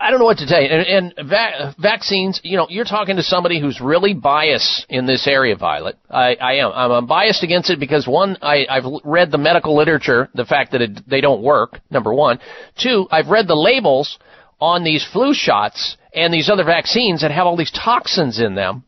I 0.00 0.10
don't 0.10 0.18
know 0.18 0.26
what 0.26 0.38
to 0.38 0.46
tell 0.46 0.60
you. 0.60 0.68
And, 0.68 1.14
and 1.16 1.28
va- 1.28 1.74
vaccines, 1.78 2.40
you 2.42 2.56
know, 2.56 2.66
you're 2.68 2.84
talking 2.84 3.16
to 3.16 3.22
somebody 3.22 3.60
who's 3.60 3.80
really 3.80 4.14
biased 4.14 4.86
in 4.88 5.06
this 5.06 5.26
area, 5.26 5.56
Violet. 5.56 5.96
I, 6.10 6.34
I 6.34 6.54
am. 6.54 6.72
I'm, 6.72 6.90
I'm 6.90 7.06
biased 7.06 7.42
against 7.42 7.70
it 7.70 7.80
because 7.80 8.06
one, 8.06 8.36
I, 8.42 8.66
I've 8.68 8.84
read 9.04 9.30
the 9.30 9.38
medical 9.38 9.76
literature, 9.76 10.28
the 10.34 10.44
fact 10.44 10.72
that 10.72 10.82
it, 10.82 11.08
they 11.08 11.20
don't 11.20 11.42
work. 11.42 11.80
Number 11.90 12.12
one. 12.12 12.38
Two, 12.80 13.06
I've 13.10 13.28
read 13.28 13.48
the 13.48 13.54
labels 13.54 14.18
on 14.60 14.84
these 14.84 15.06
flu 15.12 15.34
shots 15.34 15.96
and 16.14 16.32
these 16.32 16.48
other 16.48 16.64
vaccines 16.64 17.20
that 17.20 17.30
have 17.30 17.46
all 17.46 17.56
these 17.56 17.72
toxins 17.72 18.40
in 18.40 18.54
them 18.54 18.84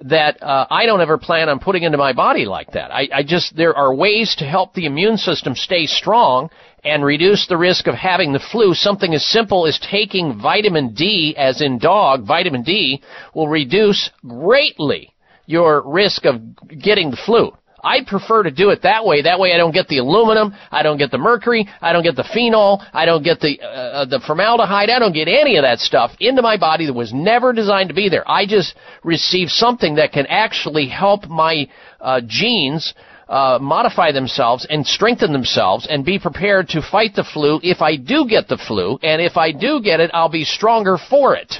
that 0.00 0.42
uh, 0.42 0.66
I 0.70 0.86
don't 0.86 1.00
ever 1.00 1.18
plan 1.18 1.48
on 1.48 1.60
putting 1.60 1.84
into 1.84 1.98
my 1.98 2.12
body 2.12 2.46
like 2.46 2.72
that. 2.72 2.92
I, 2.92 3.08
I 3.12 3.22
just 3.22 3.56
there 3.56 3.76
are 3.76 3.94
ways 3.94 4.34
to 4.38 4.44
help 4.44 4.74
the 4.74 4.86
immune 4.86 5.16
system 5.16 5.54
stay 5.54 5.86
strong 5.86 6.50
and 6.84 7.04
reduce 7.04 7.46
the 7.46 7.56
risk 7.56 7.86
of 7.86 7.94
having 7.94 8.32
the 8.32 8.44
flu. 8.52 8.74
Something 8.74 9.14
as 9.14 9.24
simple 9.26 9.66
as 9.66 9.78
taking 9.90 10.38
vitamin 10.40 10.94
D, 10.94 11.34
as 11.36 11.60
in 11.60 11.78
dog, 11.78 12.26
vitamin 12.26 12.62
D 12.62 13.02
will 13.34 13.48
reduce 13.48 14.10
greatly 14.26 15.14
your 15.46 15.82
risk 15.86 16.24
of 16.24 16.40
getting 16.68 17.10
the 17.10 17.18
flu. 17.24 17.52
I 17.84 18.02
prefer 18.06 18.44
to 18.44 18.50
do 18.50 18.70
it 18.70 18.82
that 18.82 19.04
way. 19.04 19.22
That 19.22 19.38
way 19.38 19.52
I 19.52 19.58
don't 19.58 19.72
get 19.72 19.88
the 19.88 19.98
aluminum, 19.98 20.54
I 20.70 20.82
don't 20.82 20.96
get 20.96 21.10
the 21.10 21.18
mercury, 21.18 21.68
I 21.82 21.92
don't 21.92 22.02
get 22.02 22.16
the 22.16 22.24
phenol, 22.32 22.82
I 22.94 23.04
don't 23.04 23.22
get 23.22 23.40
the, 23.40 23.60
uh, 23.60 23.66
uh, 23.66 24.04
the 24.06 24.20
formaldehyde, 24.26 24.88
I 24.88 24.98
don't 24.98 25.12
get 25.12 25.28
any 25.28 25.56
of 25.56 25.64
that 25.64 25.80
stuff 25.80 26.12
into 26.18 26.40
my 26.40 26.56
body 26.56 26.86
that 26.86 26.94
was 26.94 27.12
never 27.12 27.52
designed 27.52 27.90
to 27.90 27.94
be 27.94 28.08
there. 28.08 28.28
I 28.28 28.46
just 28.46 28.74
receive 29.02 29.50
something 29.50 29.96
that 29.96 30.12
can 30.12 30.24
actually 30.26 30.88
help 30.88 31.26
my 31.28 31.68
uh, 32.00 32.22
genes 32.26 32.94
uh, 33.28 33.58
modify 33.60 34.12
themselves 34.12 34.66
and 34.68 34.86
strengthen 34.86 35.32
themselves 35.32 35.86
and 35.88 36.04
be 36.04 36.18
prepared 36.18 36.68
to 36.70 36.82
fight 36.82 37.14
the 37.14 37.24
flu 37.24 37.60
if 37.62 37.80
I 37.80 37.96
do 37.96 38.26
get 38.28 38.48
the 38.48 38.58
flu. 38.58 38.98
And 39.02 39.22
if 39.22 39.36
I 39.36 39.52
do 39.52 39.80
get 39.82 40.00
it, 40.00 40.10
I'll 40.12 40.28
be 40.28 40.44
stronger 40.44 40.98
for 40.98 41.34
it. 41.34 41.54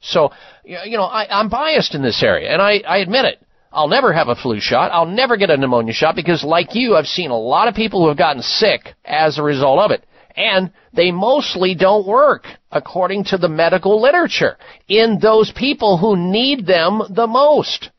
So, 0.00 0.30
you 0.64 0.96
know, 0.96 1.04
I, 1.04 1.26
I'm 1.40 1.48
biased 1.48 1.94
in 1.94 2.02
this 2.02 2.22
area, 2.22 2.50
and 2.50 2.62
I, 2.62 2.78
I 2.86 2.98
admit 2.98 3.24
it. 3.24 3.42
I'll 3.72 3.88
never 3.88 4.12
have 4.12 4.28
a 4.28 4.36
flu 4.36 4.58
shot. 4.60 4.90
I'll 4.92 5.06
never 5.06 5.36
get 5.36 5.50
a 5.50 5.56
pneumonia 5.56 5.92
shot 5.92 6.16
because, 6.16 6.42
like 6.42 6.74
you, 6.74 6.96
I've 6.96 7.06
seen 7.06 7.30
a 7.30 7.38
lot 7.38 7.68
of 7.68 7.74
people 7.74 8.02
who 8.02 8.08
have 8.08 8.16
gotten 8.16 8.42
sick 8.42 8.94
as 9.04 9.38
a 9.38 9.42
result 9.42 9.80
of 9.80 9.90
it. 9.90 10.04
And 10.34 10.72
they 10.92 11.10
mostly 11.10 11.74
don't 11.74 12.06
work, 12.06 12.44
according 12.70 13.24
to 13.24 13.38
the 13.38 13.48
medical 13.48 14.00
literature, 14.00 14.56
in 14.88 15.18
those 15.20 15.52
people 15.54 15.98
who 15.98 16.16
need 16.16 16.66
them 16.66 17.02
the 17.10 17.26
most. 17.26 17.90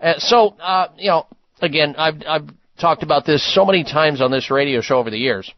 Uh, 0.00 0.14
so, 0.18 0.56
uh, 0.60 0.88
you 0.96 1.08
know, 1.08 1.26
again, 1.62 1.94
I've, 1.96 2.22
I've 2.26 2.48
talked 2.78 3.02
about 3.02 3.26
this 3.26 3.42
so 3.54 3.64
many 3.64 3.84
times 3.84 4.20
on 4.20 4.30
this 4.30 4.50
radio 4.50 4.80
show 4.80 4.98
over 4.98 5.10
the 5.10 5.18
years. 5.18 5.52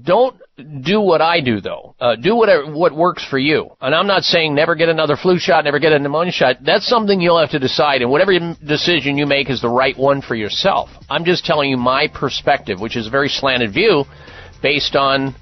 Don't 0.00 0.40
do 0.80 1.00
what 1.00 1.20
I 1.20 1.40
do 1.40 1.60
though. 1.60 1.94
Uh, 2.00 2.16
do 2.16 2.34
whatever 2.34 2.72
what 2.72 2.94
works 2.94 3.26
for 3.28 3.38
you. 3.38 3.70
And 3.80 3.94
I'm 3.94 4.06
not 4.06 4.22
saying 4.22 4.54
never 4.54 4.74
get 4.74 4.88
another 4.88 5.16
flu 5.16 5.38
shot, 5.38 5.64
never 5.64 5.78
get 5.78 5.92
a 5.92 5.98
pneumonia 5.98 6.32
shot. 6.32 6.56
That's 6.64 6.86
something 6.86 7.20
you'll 7.20 7.38
have 7.38 7.50
to 7.50 7.58
decide, 7.58 8.00
and 8.00 8.10
whatever 8.10 8.32
decision 8.64 9.18
you 9.18 9.26
make 9.26 9.50
is 9.50 9.60
the 9.60 9.68
right 9.68 9.96
one 9.96 10.22
for 10.22 10.34
yourself. 10.34 10.88
I'm 11.10 11.26
just 11.26 11.44
telling 11.44 11.68
you 11.68 11.76
my 11.76 12.08
perspective, 12.08 12.80
which 12.80 12.96
is 12.96 13.06
a 13.06 13.10
very 13.10 13.28
slanted 13.28 13.74
view, 13.74 14.04
based 14.62 14.96
on 14.96 15.34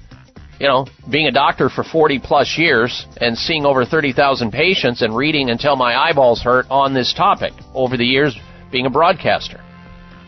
you 0.59 0.67
know 0.67 0.85
being 1.09 1.27
a 1.27 1.31
doctor 1.31 1.69
for 1.69 1.85
40 1.85 2.19
plus 2.19 2.57
years 2.57 3.05
and 3.21 3.37
seeing 3.37 3.65
over 3.65 3.85
30,000 3.85 4.51
patients 4.51 5.01
and 5.01 5.15
reading 5.15 5.49
until 5.49 5.77
my 5.77 5.95
eyeballs 5.95 6.41
hurt 6.41 6.65
on 6.69 6.93
this 6.93 7.13
topic 7.13 7.53
over 7.73 7.95
the 7.95 8.05
years 8.05 8.37
being 8.71 8.85
a 8.85 8.89
broadcaster. 8.89 9.61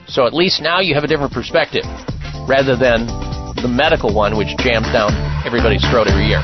So 0.07 0.27
at 0.27 0.33
least 0.33 0.61
now 0.61 0.81
you 0.81 0.95
have 0.95 1.03
a 1.03 1.07
different 1.07 1.31
perspective 1.31 1.85
rather 2.47 2.75
than 2.75 3.07
the 3.63 3.71
medical 3.71 4.13
one, 4.13 4.37
which 4.37 4.51
jams 4.57 4.87
down 4.91 5.15
everybody's 5.45 5.83
throat 5.89 6.07
every 6.07 6.25
year. 6.25 6.43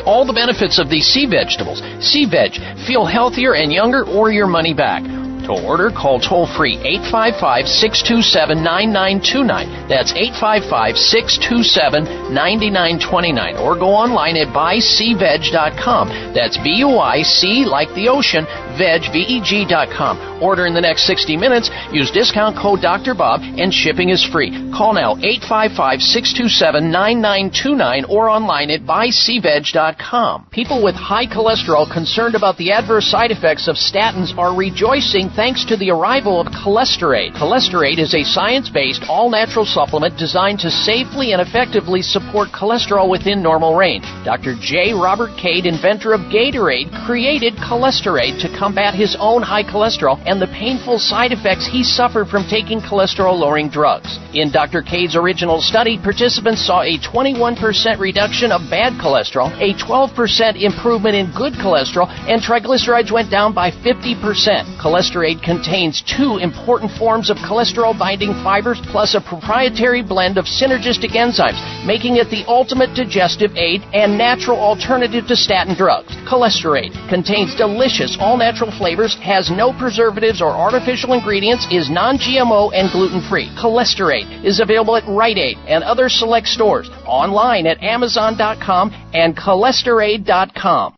all 0.00 0.24
the 0.24 0.32
benefits 0.32 0.78
of 0.78 0.88
these 0.88 1.06
sea 1.06 1.26
vegetables. 1.26 1.82
Sea 2.00 2.26
Veg. 2.28 2.52
feel 2.86 3.04
healthier 3.04 3.54
and 3.54 3.72
younger 3.72 4.04
or 4.04 4.30
your 4.32 4.46
money 4.46 4.74
back. 4.74 5.21
To 5.44 5.52
order, 5.66 5.90
call 5.90 6.20
toll 6.20 6.46
free 6.46 6.78
855 6.78 7.66
627 7.66 8.62
9929. 8.62 9.88
That's 9.88 10.12
855 10.12 10.96
627 10.96 12.32
9929. 12.32 13.56
Or 13.58 13.74
go 13.74 13.90
online 13.90 14.36
at 14.36 14.54
buyseaveg.com. 14.54 16.32
That's 16.32 16.56
B 16.62 16.76
U 16.86 16.98
I 16.98 17.22
C 17.22 17.64
like 17.66 17.92
the 17.94 18.08
ocean, 18.08 18.46
veg, 18.78 19.02
V-E-G.com. 19.12 20.42
Order 20.42 20.66
in 20.66 20.74
the 20.74 20.80
next 20.80 21.04
60 21.06 21.36
minutes. 21.36 21.70
Use 21.92 22.10
discount 22.10 22.56
code 22.56 22.80
Dr. 22.80 23.14
Bob 23.14 23.42
and 23.42 23.72
shipping 23.74 24.08
is 24.10 24.24
free. 24.24 24.50
Call 24.72 24.92
now 24.94 25.14
855-627-9929 25.16 28.08
or 28.08 28.28
online 28.28 28.70
at 28.70 28.82
buyseaveg.com. 28.82 30.46
People 30.50 30.82
with 30.84 30.94
high 30.94 31.26
cholesterol 31.26 31.90
concerned 31.90 32.34
about 32.34 32.56
the 32.58 32.72
adverse 32.72 33.10
side 33.10 33.30
effects 33.30 33.68
of 33.68 33.76
statins 33.76 34.36
are 34.38 34.54
rejoicing 34.56 35.28
thanks 35.34 35.64
to 35.64 35.76
the 35.76 35.90
arrival 35.90 36.40
of 36.40 36.46
Cholesterate. 36.48 37.32
Cholesterate 37.32 37.98
is 37.98 38.14
a 38.14 38.22
science-based, 38.22 39.04
all-natural 39.08 39.64
supplement 39.64 40.18
designed 40.18 40.60
to 40.60 40.70
safely 40.70 41.32
and 41.32 41.40
effectively 41.40 42.02
support 42.02 42.48
cholesterol 42.52 43.08
within 43.08 43.42
normal 43.42 43.74
range. 43.74 44.04
Dr. 44.24 44.54
J. 44.60 44.92
Robert 44.92 45.30
Cade, 45.40 45.64
inventor 45.64 46.12
of 46.12 46.20
Gatorade, 46.28 46.92
created 47.06 47.54
Cholesterate 47.56 48.40
to 48.40 48.52
combat 48.58 48.94
his 48.94 49.16
own 49.18 49.42
high 49.42 49.64
cholesterol 49.64 50.20
and 50.26 50.40
the 50.40 50.52
painful 50.52 50.98
side 50.98 51.32
effects 51.32 51.66
he 51.66 51.82
suffered 51.82 52.28
from 52.28 52.44
taking 52.48 52.80
cholesterol-lowering 52.80 53.70
drugs. 53.70 54.18
In 54.34 54.52
Dr. 54.52 54.82
Cade's 54.82 55.16
original 55.16 55.60
study, 55.60 55.98
participants 55.98 56.66
saw 56.66 56.82
a 56.82 56.98
21% 56.98 57.56
reduction 57.98 58.52
of 58.52 58.68
bad 58.68 59.00
cholesterol, 59.00 59.52
a 59.60 59.72
12% 59.80 60.60
improvement 60.60 61.16
in 61.16 61.32
good 61.32 61.54
cholesterol, 61.54 62.08
and 62.28 62.42
triglycerides 62.42 63.12
went 63.12 63.30
down 63.30 63.54
by 63.54 63.70
50%. 63.70 64.80
Cholesterate 65.22 65.42
contains 65.44 66.02
two 66.02 66.38
important 66.38 66.90
forms 66.98 67.30
of 67.30 67.36
cholesterol 67.36 67.96
binding 67.96 68.32
fibers 68.42 68.80
plus 68.90 69.14
a 69.14 69.20
proprietary 69.20 70.02
blend 70.02 70.36
of 70.36 70.46
synergistic 70.46 71.14
enzymes, 71.14 71.62
making 71.86 72.16
it 72.16 72.28
the 72.28 72.44
ultimate 72.48 72.94
digestive 72.96 73.52
aid 73.54 73.82
and 73.94 74.18
natural 74.18 74.58
alternative 74.58 75.26
to 75.28 75.36
statin 75.36 75.76
drugs. 75.76 76.10
Cholesterate 76.26 76.92
contains 77.08 77.54
delicious 77.54 78.16
all 78.18 78.36
natural 78.36 78.72
flavors, 78.76 79.14
has 79.22 79.48
no 79.48 79.72
preservatives 79.72 80.42
or 80.42 80.50
artificial 80.50 81.12
ingredients, 81.12 81.68
is 81.70 81.88
non 81.88 82.18
GMO 82.18 82.72
and 82.74 82.90
gluten 82.90 83.22
free. 83.28 83.48
Cholesterate 83.56 84.44
is 84.44 84.58
available 84.58 84.96
at 84.96 85.06
Rite 85.06 85.38
Aid 85.38 85.58
and 85.68 85.84
other 85.84 86.08
select 86.08 86.48
stores, 86.48 86.90
online 87.06 87.66
at 87.66 87.80
Amazon.com 87.80 88.90
and 89.14 89.36
cholesterate.com. 89.36 90.96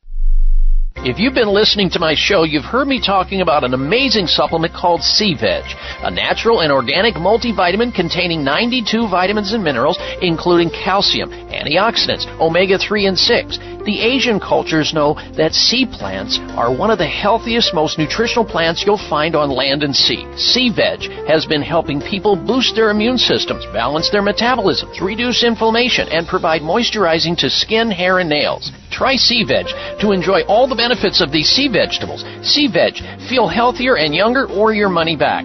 If 1.04 1.18
you've 1.18 1.34
been 1.34 1.52
listening 1.52 1.90
to 1.90 1.98
my 1.98 2.14
show, 2.16 2.44
you've 2.44 2.64
heard 2.64 2.88
me 2.88 2.98
talking 2.98 3.42
about 3.42 3.62
an 3.62 3.74
amazing 3.74 4.26
supplement 4.26 4.72
called 4.72 5.02
Sea 5.02 5.34
Veg, 5.34 5.62
a 6.00 6.10
natural 6.10 6.62
and 6.62 6.72
organic 6.72 7.16
multivitamin 7.16 7.94
containing 7.94 8.42
92 8.42 9.10
vitamins 9.10 9.52
and 9.52 9.62
minerals, 9.62 9.98
including 10.22 10.70
calcium, 10.70 11.28
antioxidants, 11.28 12.24
omega-3 12.40 13.08
and 13.08 13.18
6. 13.18 13.58
The 13.84 14.00
Asian 14.00 14.40
cultures 14.40 14.94
know 14.94 15.14
that 15.36 15.52
sea 15.52 15.84
plants 15.84 16.38
are 16.56 16.74
one 16.74 16.90
of 16.90 16.96
the 16.96 17.06
healthiest, 17.06 17.74
most 17.74 17.98
nutritional 17.98 18.44
plants 18.44 18.82
you'll 18.86 19.08
find 19.10 19.36
on 19.36 19.50
land 19.50 19.82
and 19.82 19.94
sea. 19.94 20.26
Sea 20.36 20.70
veg 20.70 21.02
has 21.26 21.44
been 21.44 21.60
helping 21.60 22.00
people 22.00 22.34
boost 22.34 22.74
their 22.74 22.90
immune 22.90 23.18
systems, 23.18 23.66
balance 23.74 24.08
their 24.10 24.22
metabolisms, 24.22 25.00
reduce 25.00 25.44
inflammation, 25.44 26.08
and 26.08 26.26
provide 26.26 26.62
moisturizing 26.62 27.36
to 27.36 27.50
skin, 27.50 27.90
hair, 27.90 28.20
and 28.20 28.30
nails. 28.30 28.72
Try 28.90 29.16
sea 29.16 29.44
veg 29.44 29.66
to 30.00 30.12
enjoy 30.12 30.44
all 30.44 30.66
the 30.66 30.74
benefits 30.74 31.20
of 31.20 31.30
these 31.30 31.50
sea 31.50 31.68
vegetables. 31.68 32.24
Sea 32.42 32.68
veg, 32.68 32.94
feel 33.28 33.48
healthier 33.48 33.98
and 33.98 34.14
younger 34.14 34.46
or 34.46 34.72
your 34.72 34.88
money 34.88 35.16
back. 35.16 35.44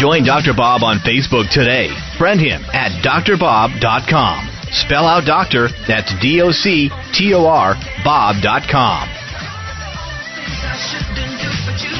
Join 0.00 0.24
Dr. 0.24 0.54
Bob 0.56 0.82
on 0.82 0.96
Facebook 1.00 1.52
today. 1.52 1.92
Friend 2.16 2.40
him 2.40 2.64
at 2.72 3.04
drbob.com. 3.04 4.48
Spell 4.72 5.04
out 5.04 5.26
doctor, 5.26 5.68
that's 5.86 6.18
D 6.22 6.40
O 6.40 6.50
C 6.50 6.88
T 7.12 7.34
O 7.34 7.44
R, 7.44 7.74
Bob.com. 8.02 9.08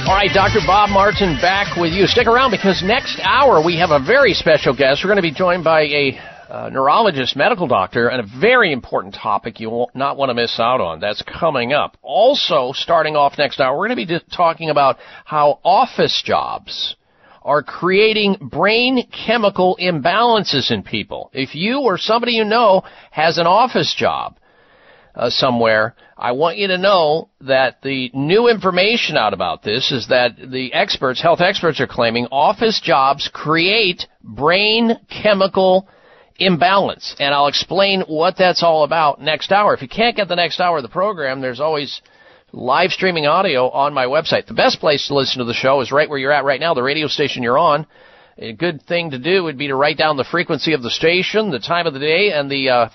All 0.09 0.17
right, 0.17 0.31
Dr. 0.33 0.61
Bob 0.67 0.89
Martin 0.89 1.37
back 1.43 1.77
with 1.77 1.93
you. 1.93 2.07
Stick 2.07 2.27
around 2.27 2.53
because 2.53 2.83
next 2.83 3.21
hour 3.23 3.63
we 3.63 3.77
have 3.77 3.91
a 3.91 4.03
very 4.03 4.33
special 4.33 4.75
guest. 4.75 5.03
We're 5.05 5.09
going 5.09 5.17
to 5.17 5.23
be 5.23 5.31
joined 5.31 5.63
by 5.63 5.83
a 5.83 6.19
uh, 6.49 6.71
neurologist, 6.71 7.37
medical 7.37 7.67
doctor, 7.67 8.09
and 8.09 8.23
a 8.23 8.41
very 8.41 8.73
important 8.73 9.15
topic 9.15 9.61
you 9.61 9.69
will 9.69 9.91
not 9.95 10.17
want 10.17 10.31
to 10.31 10.35
miss 10.35 10.59
out 10.59 10.81
on. 10.81 11.01
That's 11.01 11.21
coming 11.21 11.75
up. 11.75 11.99
Also, 12.01 12.73
starting 12.73 13.15
off 13.15 13.35
next 13.37 13.61
hour, 13.61 13.77
we're 13.77 13.89
going 13.89 14.07
to 14.07 14.07
be 14.07 14.21
talking 14.35 14.71
about 14.71 14.97
how 15.27 15.61
office 15.63 16.23
jobs 16.25 16.97
are 17.43 17.63
creating 17.63 18.37
brain 18.41 19.09
chemical 19.27 19.77
imbalances 19.81 20.71
in 20.71 20.83
people. 20.83 21.31
If 21.33 21.55
you 21.55 21.81
or 21.81 21.99
somebody 21.99 22.33
you 22.33 22.45
know 22.45 22.83
has 23.11 23.39
an 23.39 23.47
office 23.47 23.95
job 23.95 24.37
uh, 25.15 25.31
somewhere, 25.31 25.95
I 26.17 26.33
want 26.33 26.59
you 26.59 26.69
to 26.69 26.79
know 26.79 27.31
that 27.41 27.81
the 27.83 28.11
new 28.13 28.49
information 28.49 29.17
out 29.17 29.33
about 29.33 29.63
this 29.63 29.91
is 29.91 30.09
that 30.09 30.37
the 30.37 30.73
experts, 30.75 31.23
health 31.23 31.41
experts 31.41 31.81
are 31.81 31.87
claiming 31.87 32.27
office 32.31 32.81
jobs 32.81 33.31
create 33.33 34.07
brain 34.23 34.99
chemical 35.09 35.89
imbalance. 36.37 37.17
And 37.19 37.35
I'll 37.35 37.47
explain 37.47 38.03
what 38.03 38.37
that's 38.37 38.63
all 38.63 38.85
about 38.85 39.21
next 39.21 39.51
hour. 39.51 39.75
If 39.75 39.83
you 39.83 39.89
can't 39.89 40.17
get 40.17 40.29
the 40.29 40.37
next 40.37 40.61
hour 40.61 40.77
of 40.77 40.83
the 40.83 40.89
program, 40.89 41.41
there's 41.41 41.61
always 41.61 42.03
live 42.53 42.91
streaming 42.91 43.27
audio 43.27 43.69
on 43.71 43.95
my 43.95 44.07
website. 44.07 44.47
The 44.47 44.55
best 44.55 44.81
place 44.81 45.07
to 45.09 45.15
listen 45.15 45.39
to 45.39 45.45
the 45.45 45.55
show 45.55 45.81
is 45.81 45.93
right 45.93 46.09
where 46.09 46.19
you're 46.19 46.33
at 46.33 46.45
right 46.45 46.61
now, 46.61 46.75
the 46.75 46.83
radio 46.83 47.07
station 47.07 47.43
you're 47.43 47.59
on. 47.59 47.87
A 48.39 48.53
good 48.53 48.83
thing 48.83 49.11
to 49.11 49.19
do 49.19 49.45
would 49.45 49.59
be 49.59 49.69
to 49.69 49.75
write 49.75 49.99
down 49.99 50.17
the 50.17 50.25
frequency 50.25 50.73
of 50.73 50.83
the 50.83 50.91
station, 50.91 51.51
the 51.51 51.59
time 51.59 51.87
of 51.87 51.93
the 51.93 52.01
day, 52.01 52.33
and 52.33 52.51
the 52.51 52.71
uh, 52.71 52.89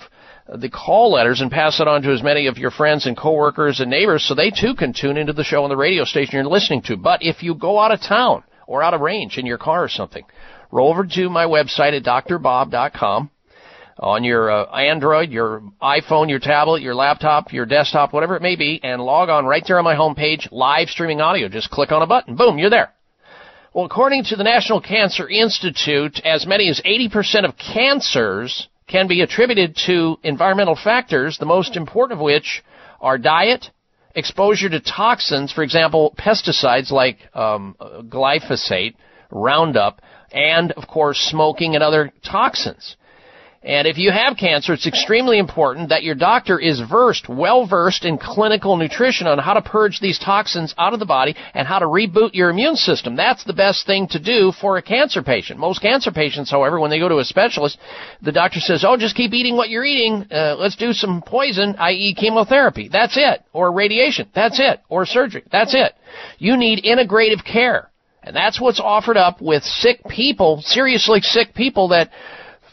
the 0.54 0.70
call 0.70 1.12
letters 1.12 1.42
and 1.42 1.52
pass 1.52 1.80
it 1.80 1.88
on 1.88 2.02
to 2.04 2.12
as 2.12 2.22
many 2.22 2.48
of 2.48 2.58
your 2.58 2.72
friends 2.72 3.08
and 3.08 3.18
coworkers 3.18 3.80
and 3.80 3.90
neighbors 3.90 4.24
so 4.24 4.36
they 4.36 4.52
too 4.52 4.76
can 4.76 4.94
tune 4.94 5.18
into 5.18 5.34
the 5.34 5.44
show 5.44 5.64
on 5.64 5.70
the 5.70 5.78
radio 5.78 6.04
station 6.04 6.36
you're 6.36 6.46
listening 6.46 6.84
to. 6.84 6.98
But 6.98 7.24
if 7.24 7.42
you 7.42 7.56
go 7.56 7.80
out 7.80 7.92
of 7.92 8.02
town 8.02 8.44
or 8.68 8.84
out 8.84 8.94
of 8.94 9.02
range 9.02 9.38
in 9.38 9.46
your 9.46 9.58
car 9.58 9.84
or 9.84 9.90
something, 9.90 10.24
roll 10.72 10.92
over 10.92 11.06
to 11.06 11.30
my 11.30 11.46
website 11.46 11.98
at 11.98 12.04
drbob.com 12.04 13.32
on 13.98 14.24
your 14.24 14.52
uh, 14.52 14.66
Android, 14.76 15.30
your 15.30 15.62
iPhone, 15.82 16.30
your 16.30 16.40
tablet, 16.40 16.82
your 16.82 16.96
laptop, 16.96 17.54
your 17.54 17.66
desktop, 17.66 18.14
whatever 18.14 18.36
it 18.36 18.42
may 18.42 18.56
be, 18.56 18.80
and 18.84 19.02
log 19.02 19.30
on 19.30 19.46
right 19.46 19.64
there 19.66 19.78
on 19.78 19.84
my 19.84 19.96
homepage, 19.96 20.48
live 20.52 20.90
streaming 20.90 21.22
audio. 21.22 21.48
Just 21.48 21.70
click 21.70 21.92
on 21.92 22.02
a 22.02 22.08
button. 22.08 22.36
Boom, 22.36 22.58
you're 22.58 22.70
there. 22.70 22.92
Well, 23.74 23.86
according 23.86 24.26
to 24.26 24.36
the 24.36 24.44
National 24.44 24.82
Cancer 24.82 25.28
Institute, 25.28 26.22
as 26.26 26.46
many 26.46 26.70
as 26.70 26.82
80% 26.86 27.46
of 27.46 27.56
cancers 27.58 28.68
can 28.88 29.08
be 29.08 29.22
attributed 29.22 29.76
to 29.88 30.18
environmental 30.24 30.78
factors, 30.82 31.38
the 31.38 31.46
most 31.46 31.76
important 31.76 32.20
of 32.20 32.24
which 32.24 32.64
are 33.02 33.18
diet, 33.18 33.70
exposure 34.14 34.70
to 34.70 34.80
toxins, 34.80 35.52
for 35.52 35.64
example, 35.64 36.16
pesticides 36.18 36.92
like 36.92 37.18
um, 37.34 37.76
glyphosate, 37.80 38.96
Roundup, 39.32 40.02
and, 40.32 40.72
of 40.74 40.88
course, 40.88 41.20
smoking 41.20 41.76
and 41.76 41.84
other 41.84 42.14
toxins. 42.24 42.96
And 43.66 43.88
if 43.88 43.98
you 43.98 44.12
have 44.12 44.38
cancer, 44.38 44.74
it's 44.74 44.86
extremely 44.86 45.40
important 45.40 45.90
that 45.90 46.04
your 46.04 46.14
doctor 46.14 46.60
is 46.60 46.80
versed, 46.80 47.28
well 47.28 47.66
versed 47.66 48.06
in 48.06 48.20
clinical 48.20 48.78
nutrition 48.78 49.26
on 49.26 49.40
how 49.40 49.56
to 49.56 49.62
purge 49.64 50.00
these 50.00 50.20
toxins 50.20 50.76
out 50.78 50.94
of 50.94 51.00
the 51.00 51.08
body 51.08 51.36
and 51.56 51.68
how 51.68 51.80
to 51.80 51.88
reboot 51.88 52.36
your 52.36 52.52
immune 52.52 52.76
system. 52.76 53.16
That's 53.16 53.44
the 53.44 53.54
best 53.54 53.88
thing 53.88 54.08
to 54.10 54.20
do 54.20 54.52
for 54.52 54.78
a 54.78 54.84
cancer 54.84 55.24
patient. 55.24 55.60
Most 55.60 55.82
cancer 55.82 56.12
patients, 56.12 56.52
however, 56.52 56.80
when 56.80 56.92
they 56.92 57.00
go 57.00 57.10
to 57.10 57.18
a 57.18 57.26
specialist, 57.26 57.80
the 58.22 58.32
doctor 58.32 58.60
says, 58.60 58.86
oh, 58.88 58.98
just 58.98 59.16
keep 59.16 59.34
eating 59.34 59.56
what 59.56 59.70
you're 59.70 59.84
eating. 59.84 60.28
Uh, 60.32 60.56
let's 60.60 60.76
do 60.76 60.94
some 60.94 61.24
poison, 61.26 61.74
i.e. 61.80 62.14
chemotherapy. 62.16 62.88
That's 62.88 63.18
it. 63.18 63.42
Or 63.52 63.72
radiation. 63.72 64.30
That's 64.36 64.60
it. 64.60 64.82
Or 64.90 65.08
surgery. 65.08 65.44
That's 65.52 65.74
it. 65.74 65.96
You 66.38 66.56
need 66.56 66.84
integrative 66.84 67.44
care. 67.44 67.90
And 68.22 68.36
that's 68.36 68.62
what's 68.62 68.80
offered 68.80 69.18
up 69.18 69.42
with 69.42 69.64
sick 69.64 70.02
people, 70.08 70.62
seriously 70.62 71.22
sick 71.22 71.56
people 71.56 71.88
that 71.90 72.12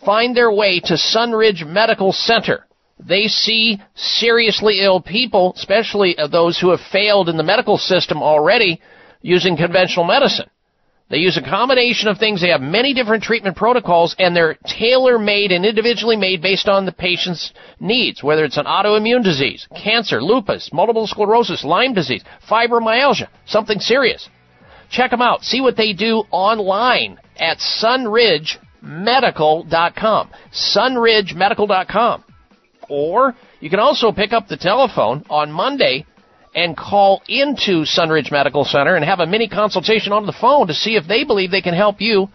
find 0.05 0.36
their 0.36 0.53
way 0.53 0.80
to 0.80 0.94
Sunridge 0.94 1.66
Medical 1.66 2.12
Center. 2.12 2.66
They 2.98 3.26
see 3.26 3.80
seriously 3.94 4.80
ill 4.80 5.00
people, 5.00 5.55
especially 5.57 6.16
uh, 6.16 6.28
those 6.28 6.59
who 6.59 6.70
have 6.70 6.80
failed 6.92 7.28
in 7.28 7.36
the 7.36 7.42
medical 7.42 7.78
system 7.78 8.22
already 8.22 8.80
using 9.22 9.57
conventional 9.57 10.05
medicine. 10.05 10.48
They 11.11 11.18
use 11.18 11.36
a 11.36 11.42
combination 11.42 12.09
of 12.09 12.18
things. 12.18 12.40
They 12.40 12.48
have 12.48 12.62
many 12.62 12.94
different 12.94 13.22
treatment 13.22 13.57
protocols 13.57 14.16
and 14.18 14.34
they're 14.34 14.57
tailor 14.64 15.18
made 15.18 15.53
and 15.53 15.66
individually 15.66 16.16
made 16.16 16.40
based 16.40 16.68
on 16.68 16.86
the 16.86 16.92
patient's 16.92 17.53
needs, 17.80 18.22
whether 18.22 18.44
it's 18.44 18.57
an 18.57 18.64
autoimmune 18.64 19.22
disease, 19.22 19.66
cancer, 19.76 20.22
lupus, 20.22 20.70
multiple 20.72 21.07
sclerosis, 21.07 21.64
Lyme 21.64 21.92
disease, 21.92 22.22
fibromyalgia, 22.48 23.28
something 23.46 23.78
serious. 23.78 24.28
Check 24.90 25.11
them 25.11 25.20
out. 25.20 25.42
See 25.42 25.61
what 25.61 25.76
they 25.76 25.92
do 25.92 26.24
online 26.30 27.18
at 27.36 27.59
sunridge.com 27.59 28.71
medical.com. 28.83 30.30
sunridgemedical.com. 30.53 32.24
Or 32.89 33.35
You 33.61 33.70
can 33.70 33.78
also 33.78 34.12
pick 34.12 34.33
up 34.33 34.49
the 34.49 34.57
telephone 34.57 35.24
on 35.30 35.53
Monday 35.53 36.05
and 36.55 36.76
call 36.76 37.22
into 37.28 37.85
Sunridge 37.85 38.30
Medical 38.30 38.64
Center 38.64 38.97
and 38.97 39.05
have 39.05 39.20
a 39.20 39.26
mini 39.26 39.49
consultation 39.49 40.12
on 40.12 40.26
the 40.26 40.33
phone 40.39 40.66
to 40.66 40.74
see 40.74 40.97
if 40.97 41.07
they 41.07 41.24
believe 41.24 41.51
they 41.51 41.62
can 41.62 41.74
help 41.74 42.01
you 42.01 42.28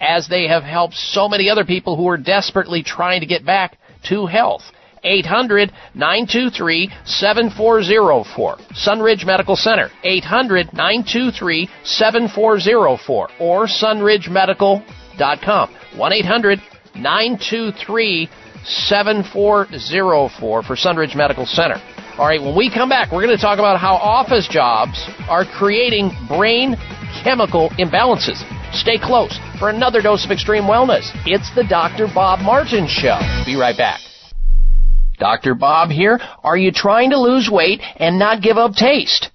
as 0.00 0.26
they 0.26 0.48
have 0.48 0.62
helped 0.62 0.94
so 0.94 1.28
many 1.28 1.48
other 1.50 1.64
people 1.64 1.96
who 1.96 2.08
are 2.08 2.16
desperately 2.16 2.82
trying 2.82 3.20
to 3.20 3.26
get 3.26 3.44
back 3.44 3.78
to 4.08 4.26
health. 4.26 4.62
800 5.04 5.70
923 5.94 6.90
7404. 7.04 8.56
Sunridge 8.74 9.24
Medical 9.24 9.56
Center. 9.56 9.90
800 10.02 10.72
923 10.72 11.68
7404 11.84 13.28
or 13.38 13.66
sunridgemedical.com. 13.66 14.99
1 15.18 16.12
800 16.12 16.60
923 16.94 18.28
7404 18.64 20.62
for 20.62 20.76
Sunridge 20.76 21.16
Medical 21.16 21.46
Center. 21.46 21.76
All 22.18 22.26
right, 22.26 22.40
when 22.40 22.54
we 22.54 22.70
come 22.70 22.88
back, 22.88 23.12
we're 23.12 23.24
going 23.24 23.34
to 23.34 23.40
talk 23.40 23.58
about 23.58 23.80
how 23.80 23.94
office 23.94 24.46
jobs 24.46 25.08
are 25.28 25.44
creating 25.44 26.10
brain 26.28 26.76
chemical 27.24 27.70
imbalances. 27.78 28.44
Stay 28.74 28.98
close 28.98 29.38
for 29.58 29.70
another 29.70 30.02
dose 30.02 30.24
of 30.24 30.30
extreme 30.30 30.64
wellness. 30.64 31.10
It's 31.26 31.54
the 31.54 31.64
Dr. 31.64 32.08
Bob 32.12 32.40
Martin 32.40 32.86
Show. 32.86 33.18
Be 33.46 33.56
right 33.56 33.76
back. 33.76 34.00
Dr. 35.18 35.54
Bob 35.54 35.90
here. 35.90 36.20
Are 36.42 36.56
you 36.56 36.72
trying 36.72 37.10
to 37.10 37.18
lose 37.18 37.48
weight 37.50 37.80
and 37.96 38.18
not 38.18 38.42
give 38.42 38.56
up 38.56 38.74
taste? 38.74 39.30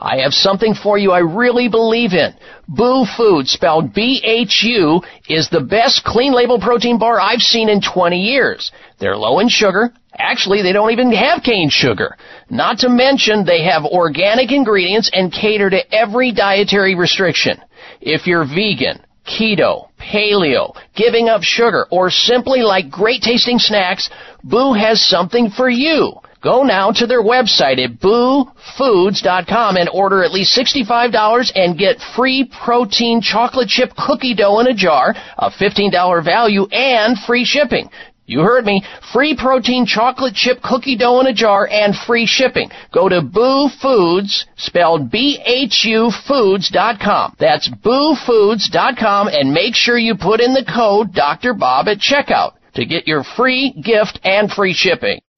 I 0.00 0.18
have 0.22 0.32
something 0.32 0.74
for 0.74 0.96
you 0.96 1.12
I 1.12 1.18
really 1.18 1.68
believe 1.68 2.14
in. 2.14 2.34
Bhu 2.70 3.06
Food, 3.16 3.46
spelled 3.46 3.92
B-H-U, 3.92 5.02
is 5.28 5.48
the 5.48 5.60
best 5.60 6.04
clean 6.04 6.32
label 6.32 6.58
protein 6.58 6.98
bar 6.98 7.20
I've 7.20 7.42
seen 7.42 7.68
in 7.68 7.82
20 7.82 8.18
years. 8.18 8.72
They're 8.98 9.16
low 9.16 9.40
in 9.40 9.48
sugar. 9.48 9.92
Actually, 10.16 10.62
they 10.62 10.72
don't 10.72 10.90
even 10.90 11.12
have 11.12 11.42
cane 11.42 11.68
sugar. 11.68 12.16
Not 12.48 12.78
to 12.78 12.88
mention 12.88 13.44
they 13.44 13.64
have 13.64 13.84
organic 13.84 14.52
ingredients 14.52 15.10
and 15.12 15.32
cater 15.32 15.68
to 15.68 15.94
every 15.94 16.32
dietary 16.32 16.94
restriction. 16.94 17.60
If 18.00 18.26
you're 18.26 18.44
vegan, 18.44 19.04
keto, 19.26 19.88
paleo, 19.98 20.74
giving 20.94 21.28
up 21.28 21.42
sugar, 21.42 21.86
or 21.90 22.10
simply 22.10 22.62
like 22.62 22.90
great 22.90 23.22
tasting 23.22 23.58
snacks, 23.58 24.08
Bhu 24.46 24.78
has 24.78 25.04
something 25.04 25.50
for 25.50 25.68
you. 25.68 26.14
Go 26.42 26.62
now 26.62 26.90
to 26.92 27.06
their 27.06 27.22
website 27.22 27.82
at 27.84 28.00
bhufoods.com 28.00 29.76
and 29.76 29.90
order 29.92 30.24
at 30.24 30.32
least 30.32 30.56
$65 30.56 31.52
and 31.54 31.78
get 31.78 32.00
free 32.16 32.50
protein 32.64 33.20
chocolate 33.20 33.68
chip 33.68 33.90
cookie 33.94 34.34
dough 34.34 34.58
in 34.60 34.66
a 34.66 34.74
jar, 34.74 35.14
a 35.36 35.50
$15 35.50 36.24
value, 36.24 36.66
and 36.72 37.18
free 37.18 37.44
shipping. 37.44 37.90
You 38.24 38.40
heard 38.40 38.64
me. 38.64 38.82
Free 39.12 39.36
protein 39.36 39.84
chocolate 39.86 40.34
chip 40.34 40.62
cookie 40.62 40.96
dough 40.96 41.20
in 41.20 41.26
a 41.26 41.34
jar 41.34 41.68
and 41.70 41.94
free 41.94 42.26
shipping. 42.26 42.70
Go 42.92 43.08
to 43.08 43.20
Bhu 43.20 43.68
Foods, 43.82 44.46
spelled 44.56 45.10
B-H-U 45.10 46.12
Foods.com. 46.26 47.36
That's 47.38 47.68
bhufoods.com 47.68 49.28
and 49.28 49.52
make 49.52 49.74
sure 49.74 49.98
you 49.98 50.14
put 50.14 50.40
in 50.40 50.54
the 50.54 50.64
code 50.64 51.12
Dr. 51.12 51.54
Bob 51.54 51.88
at 51.88 51.98
checkout 51.98 52.52
to 52.74 52.86
get 52.86 53.08
your 53.08 53.24
free 53.24 53.72
gift 53.72 54.20
and 54.22 54.50
free 54.50 54.74
shipping. 54.74 55.20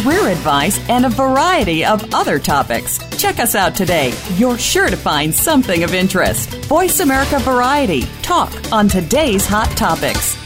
career 0.00 0.26
advice, 0.28 0.80
and 0.88 1.06
a 1.06 1.08
variety 1.08 1.84
of 1.84 2.12
other 2.12 2.38
topics. 2.38 2.98
Check 3.16 3.38
us 3.38 3.54
out 3.54 3.76
today. 3.76 4.12
You're 4.34 4.58
sure 4.58 4.88
to 4.88 4.96
find 4.96 5.32
something 5.32 5.84
of 5.84 5.94
interest. 5.94 6.50
Voice 6.64 6.98
America 6.98 7.38
Variety. 7.40 8.02
Talk 8.22 8.52
on 8.72 8.88
today's 8.88 9.46
hot 9.46 9.70
topics. 9.76 10.36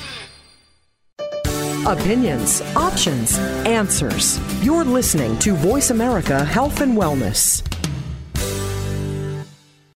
Opinions, 1.86 2.60
options, 2.76 3.38
answers. 3.64 4.38
You're 4.62 4.84
listening 4.84 5.38
to 5.38 5.54
Voice 5.54 5.88
America 5.88 6.44
Health 6.44 6.82
and 6.82 6.98
Wellness. 6.98 7.62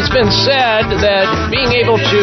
It's 0.00 0.08
been 0.08 0.32
said 0.32 0.88
that 1.04 1.28
being 1.52 1.76
able 1.76 2.00
to 2.00 2.22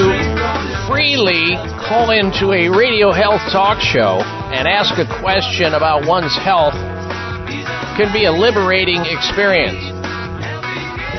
freely 0.90 1.54
call 1.86 2.10
into 2.10 2.50
a 2.50 2.66
radio 2.74 3.14
health 3.14 3.46
talk 3.54 3.78
show 3.78 4.18
and 4.50 4.66
ask 4.66 4.98
a 4.98 5.06
question 5.22 5.78
about 5.78 6.02
one's 6.10 6.34
health 6.42 6.74
can 7.94 8.10
be 8.10 8.26
a 8.26 8.34
liberating 8.34 9.06
experience. 9.06 9.78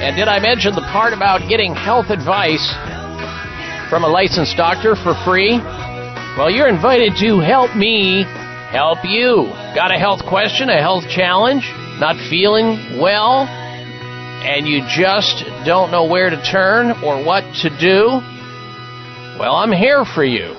And 0.02 0.18
did 0.18 0.26
I 0.26 0.42
mention 0.42 0.74
the 0.74 0.82
part 0.90 1.14
about 1.14 1.46
getting 1.46 1.78
health 1.78 2.10
advice 2.10 2.66
from 3.86 4.02
a 4.02 4.10
licensed 4.10 4.58
doctor 4.58 4.98
for 4.98 5.14
free? 5.22 5.62
Well, 6.34 6.50
you're 6.50 6.66
invited 6.66 7.14
to 7.22 7.38
help 7.38 7.70
me 7.78 8.26
help 8.74 8.98
you. 9.06 9.46
Got 9.78 9.94
a 9.94 9.98
health 9.98 10.26
question, 10.26 10.74
a 10.74 10.82
health 10.82 11.06
challenge, 11.06 11.62
not 12.02 12.18
feeling 12.26 12.98
well, 12.98 13.46
and 14.44 14.66
you 14.66 14.82
just 14.88 15.44
don't 15.66 15.90
know 15.90 16.06
where 16.06 16.30
to 16.30 16.42
turn 16.42 16.92
or 17.02 17.24
what 17.24 17.42
to 17.62 17.70
do? 17.78 18.20
Well, 19.38 19.56
I'm 19.56 19.72
here 19.72 20.04
for 20.04 20.24
you. 20.24 20.54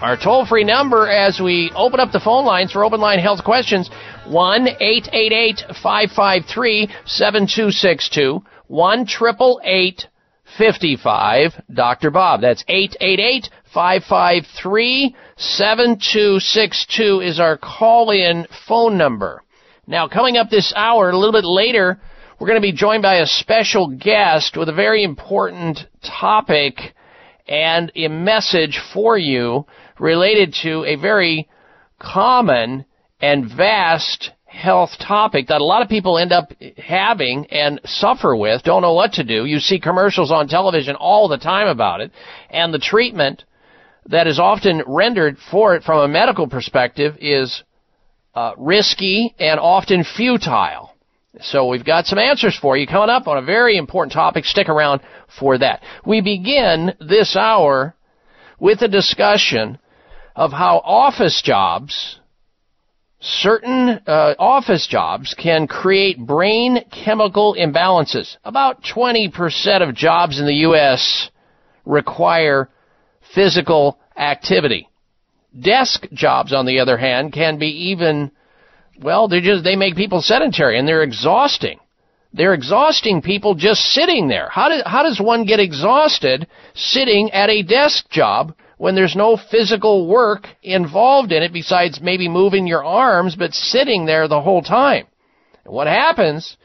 Our 0.00 0.16
toll 0.16 0.46
free 0.46 0.64
number 0.64 1.08
as 1.08 1.40
we 1.40 1.72
open 1.74 2.00
up 2.00 2.12
the 2.12 2.20
phone 2.20 2.44
lines 2.44 2.72
for 2.72 2.84
open 2.84 3.00
line 3.00 3.18
health 3.18 3.42
questions 3.44 3.90
1 4.26 4.68
888 4.68 5.64
553 5.82 6.88
7262 7.06 8.42
1 8.68 9.00
888 9.00 10.06
55 10.58 11.62
Dr. 11.72 12.10
Bob. 12.10 12.40
That's 12.40 12.64
888 12.68 13.50
553 13.72 15.16
7262 15.36 17.20
is 17.20 17.40
our 17.40 17.56
call 17.56 18.10
in 18.10 18.46
phone 18.66 18.96
number. 18.96 19.42
Now, 19.86 20.08
coming 20.08 20.36
up 20.36 20.50
this 20.50 20.72
hour, 20.74 21.10
a 21.10 21.16
little 21.16 21.32
bit 21.32 21.44
later, 21.44 22.00
we're 22.38 22.48
going 22.48 22.60
to 22.60 22.66
be 22.66 22.72
joined 22.72 23.02
by 23.02 23.16
a 23.16 23.26
special 23.26 23.88
guest 23.88 24.56
with 24.58 24.68
a 24.68 24.74
very 24.74 25.02
important 25.02 25.78
topic 26.02 26.74
and 27.48 27.90
a 27.94 28.08
message 28.08 28.78
for 28.92 29.16
you 29.16 29.64
related 29.98 30.54
to 30.62 30.84
a 30.84 30.96
very 30.96 31.48
common 31.98 32.84
and 33.22 33.50
vast 33.56 34.32
health 34.44 34.90
topic 34.98 35.46
that 35.48 35.62
a 35.62 35.64
lot 35.64 35.80
of 35.80 35.88
people 35.88 36.18
end 36.18 36.32
up 36.32 36.52
having 36.76 37.46
and 37.46 37.80
suffer 37.84 38.36
with, 38.36 38.62
don't 38.64 38.82
know 38.82 38.92
what 38.92 39.12
to 39.12 39.24
do. 39.24 39.46
You 39.46 39.58
see 39.58 39.80
commercials 39.80 40.30
on 40.30 40.46
television 40.46 40.94
all 40.94 41.28
the 41.28 41.38
time 41.38 41.68
about 41.68 42.02
it, 42.02 42.10
and 42.50 42.72
the 42.72 42.78
treatment 42.78 43.44
that 44.06 44.26
is 44.26 44.38
often 44.38 44.82
rendered 44.86 45.38
for 45.50 45.74
it 45.74 45.84
from 45.84 46.00
a 46.00 46.08
medical 46.08 46.48
perspective 46.48 47.16
is 47.18 47.62
uh, 48.34 48.52
risky 48.58 49.34
and 49.38 49.58
often 49.58 50.04
futile. 50.04 50.85
So 51.40 51.68
we've 51.68 51.84
got 51.84 52.06
some 52.06 52.18
answers 52.18 52.56
for 52.56 52.76
you 52.76 52.86
coming 52.86 53.10
up 53.10 53.28
on 53.28 53.38
a 53.38 53.42
very 53.42 53.76
important 53.76 54.12
topic. 54.12 54.44
Stick 54.44 54.68
around 54.68 55.02
for 55.38 55.58
that. 55.58 55.82
We 56.06 56.20
begin 56.20 56.94
this 57.00 57.36
hour 57.36 57.94
with 58.58 58.80
a 58.82 58.88
discussion 58.88 59.78
of 60.34 60.52
how 60.52 60.78
office 60.84 61.42
jobs, 61.42 62.20
certain 63.20 64.00
uh, 64.06 64.34
office 64.38 64.86
jobs 64.86 65.34
can 65.34 65.66
create 65.66 66.18
brain 66.18 66.84
chemical 66.90 67.54
imbalances. 67.54 68.36
About 68.44 68.82
20% 68.82 69.86
of 69.86 69.94
jobs 69.94 70.38
in 70.38 70.46
the 70.46 70.54
U.S. 70.54 71.30
require 71.84 72.70
physical 73.34 73.98
activity. 74.16 74.88
Desk 75.58 76.06
jobs, 76.12 76.52
on 76.52 76.66
the 76.66 76.80
other 76.80 76.96
hand, 76.96 77.32
can 77.32 77.58
be 77.58 77.90
even 77.90 78.30
well, 79.02 79.28
they 79.28 79.40
just 79.40 79.64
they 79.64 79.76
make 79.76 79.96
people 79.96 80.22
sedentary 80.22 80.78
and 80.78 80.86
they're 80.86 81.02
exhausting. 81.02 81.78
They're 82.32 82.54
exhausting 82.54 83.22
people 83.22 83.54
just 83.54 83.80
sitting 83.80 84.28
there. 84.28 84.48
How, 84.50 84.68
do, 84.68 84.82
how 84.84 85.02
does 85.02 85.18
one 85.20 85.46
get 85.46 85.58
exhausted 85.58 86.46
sitting 86.74 87.30
at 87.30 87.48
a 87.48 87.62
desk 87.62 88.10
job 88.10 88.54
when 88.76 88.94
there's 88.94 89.16
no 89.16 89.38
physical 89.50 90.06
work 90.06 90.46
involved 90.62 91.32
in 91.32 91.42
it 91.42 91.52
besides 91.52 92.00
maybe 92.00 92.28
moving 92.28 92.66
your 92.66 92.84
arms, 92.84 93.36
but 93.36 93.54
sitting 93.54 94.04
there 94.04 94.28
the 94.28 94.42
whole 94.42 94.60
time? 94.60 95.06
What 95.64 95.86
happens 95.86 96.56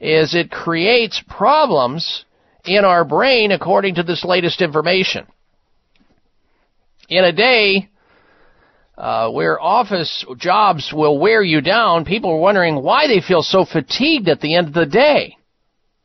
is 0.00 0.34
it 0.34 0.50
creates 0.50 1.22
problems 1.28 2.24
in 2.64 2.84
our 2.84 3.04
brain 3.04 3.52
according 3.52 3.96
to 3.96 4.02
this 4.02 4.24
latest 4.24 4.60
information. 4.60 5.26
In 7.08 7.24
a 7.24 7.32
day 7.32 7.90
uh, 9.02 9.28
where 9.30 9.60
office 9.60 10.24
jobs 10.38 10.92
will 10.94 11.18
wear 11.18 11.42
you 11.42 11.60
down, 11.60 12.04
people 12.04 12.30
are 12.30 12.38
wondering 12.38 12.80
why 12.80 13.08
they 13.08 13.20
feel 13.20 13.42
so 13.42 13.64
fatigued 13.64 14.28
at 14.28 14.40
the 14.40 14.54
end 14.54 14.68
of 14.68 14.74
the 14.74 14.86
day. 14.86 15.36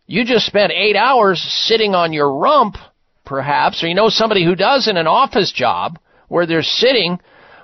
You 0.07 0.25
just 0.25 0.47
spent 0.47 0.71
eight 0.71 0.95
hours 0.95 1.39
sitting 1.67 1.93
on 1.93 2.11
your 2.11 2.33
rump, 2.33 2.75
perhaps, 3.23 3.83
or 3.83 3.87
you 3.87 3.93
know 3.93 4.09
somebody 4.09 4.43
who 4.43 4.55
does 4.55 4.87
in 4.87 4.97
an 4.97 5.05
office 5.05 5.51
job 5.51 5.99
where 6.27 6.47
they're 6.47 6.63
sitting 6.63 7.19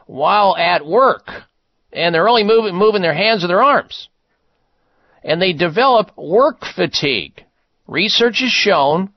while 0.06 0.56
at 0.56 0.86
work 0.86 1.28
and 1.92 2.14
they're 2.14 2.30
only 2.30 2.44
moving, 2.44 2.76
moving 2.76 3.02
their 3.02 3.16
hands 3.16 3.44
or 3.44 3.48
their 3.48 3.64
arms. 3.64 4.10
And 5.24 5.42
they 5.42 5.54
develop 5.54 6.16
work 6.16 6.64
fatigue. 6.76 7.44
Research 7.88 8.42
has 8.42 8.52
shown 8.52 9.13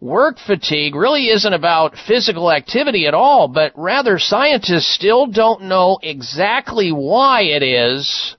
work 0.00 0.36
fatigue 0.44 0.94
really 0.94 1.28
isn't 1.28 1.52
about 1.52 1.96
physical 2.06 2.52
activity 2.52 3.06
at 3.06 3.14
all, 3.14 3.48
but 3.48 3.72
rather 3.76 4.18
scientists 4.18 4.94
still 4.94 5.26
don't 5.26 5.62
know 5.62 5.98
exactly 6.02 6.92
why 6.92 7.42
it 7.42 7.62
is 7.62 8.36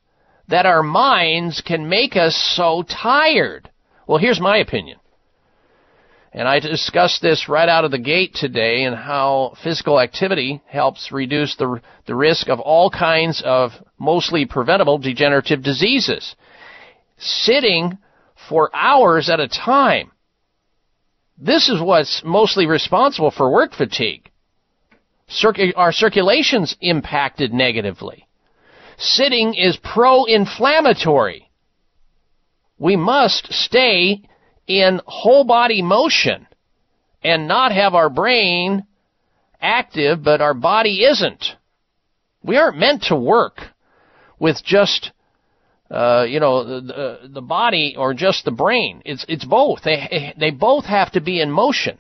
that 0.47 0.66
our 0.66 0.84
minds 0.84 1.62
can 1.62 1.89
make 1.89 2.16
us 2.16 2.36
so 2.55 2.84
tired. 2.84 3.70
Well, 4.07 4.18
here's 4.18 4.39
my 4.39 4.57
opinion. 4.57 4.99
And 6.32 6.47
I 6.47 6.60
discussed 6.60 7.22
this 7.22 7.49
right 7.49 7.68
out 7.68 7.86
of 7.86 7.91
the 7.91 7.97
gate 7.97 8.36
today 8.36 8.84
and 8.84 8.95
how 8.95 9.55
physical 9.64 9.99
activity 9.99 10.62
helps 10.68 11.12
reduce 11.12 11.55
the, 11.55 11.82
the 12.05 12.16
risk 12.16 12.49
of 12.49 12.60
all 12.60 12.91
kinds 12.91 13.41
of 13.43 13.72
mostly 13.97 14.45
preventable 14.45 14.99
degenerative 14.99 15.64
diseases. 15.64 16.36
Sitting 17.18 17.97
for 18.47 18.70
hours 18.74 19.30
at 19.30 19.39
a 19.39 19.47
time 19.47 20.12
this 21.39 21.69
is 21.69 21.81
what's 21.81 22.21
mostly 22.25 22.65
responsible 22.67 23.31
for 23.31 23.49
work 23.51 23.73
fatigue. 23.73 24.29
Our 25.75 25.91
circulation's 25.91 26.75
impacted 26.81 27.53
negatively. 27.53 28.27
Sitting 28.97 29.53
is 29.53 29.77
pro-inflammatory. 29.77 31.49
We 32.77 32.95
must 32.95 33.53
stay 33.53 34.21
in 34.67 35.01
whole 35.05 35.45
body 35.45 35.81
motion 35.81 36.47
and 37.23 37.47
not 37.47 37.71
have 37.71 37.95
our 37.95 38.09
brain 38.09 38.85
active, 39.61 40.23
but 40.23 40.41
our 40.41 40.53
body 40.53 41.03
isn't. 41.03 41.45
We 42.43 42.57
aren't 42.57 42.77
meant 42.77 43.03
to 43.03 43.15
work 43.15 43.59
with 44.39 44.63
just 44.63 45.11
uh, 45.89 46.25
you 46.27 46.39
know, 46.39 46.81
the, 46.81 47.29
the 47.29 47.41
body 47.41 47.95
or 47.97 48.13
just 48.13 48.45
the 48.45 48.51
brain. 48.51 49.01
It's 49.05 49.25
it's 49.27 49.45
both. 49.45 49.81
They 49.83 50.33
they 50.39 50.51
both 50.51 50.85
have 50.85 51.11
to 51.13 51.21
be 51.21 51.41
in 51.41 51.51
motion. 51.51 51.97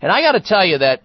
And 0.00 0.10
I 0.10 0.20
got 0.22 0.32
to 0.32 0.40
tell 0.40 0.64
you 0.64 0.78
that 0.78 1.02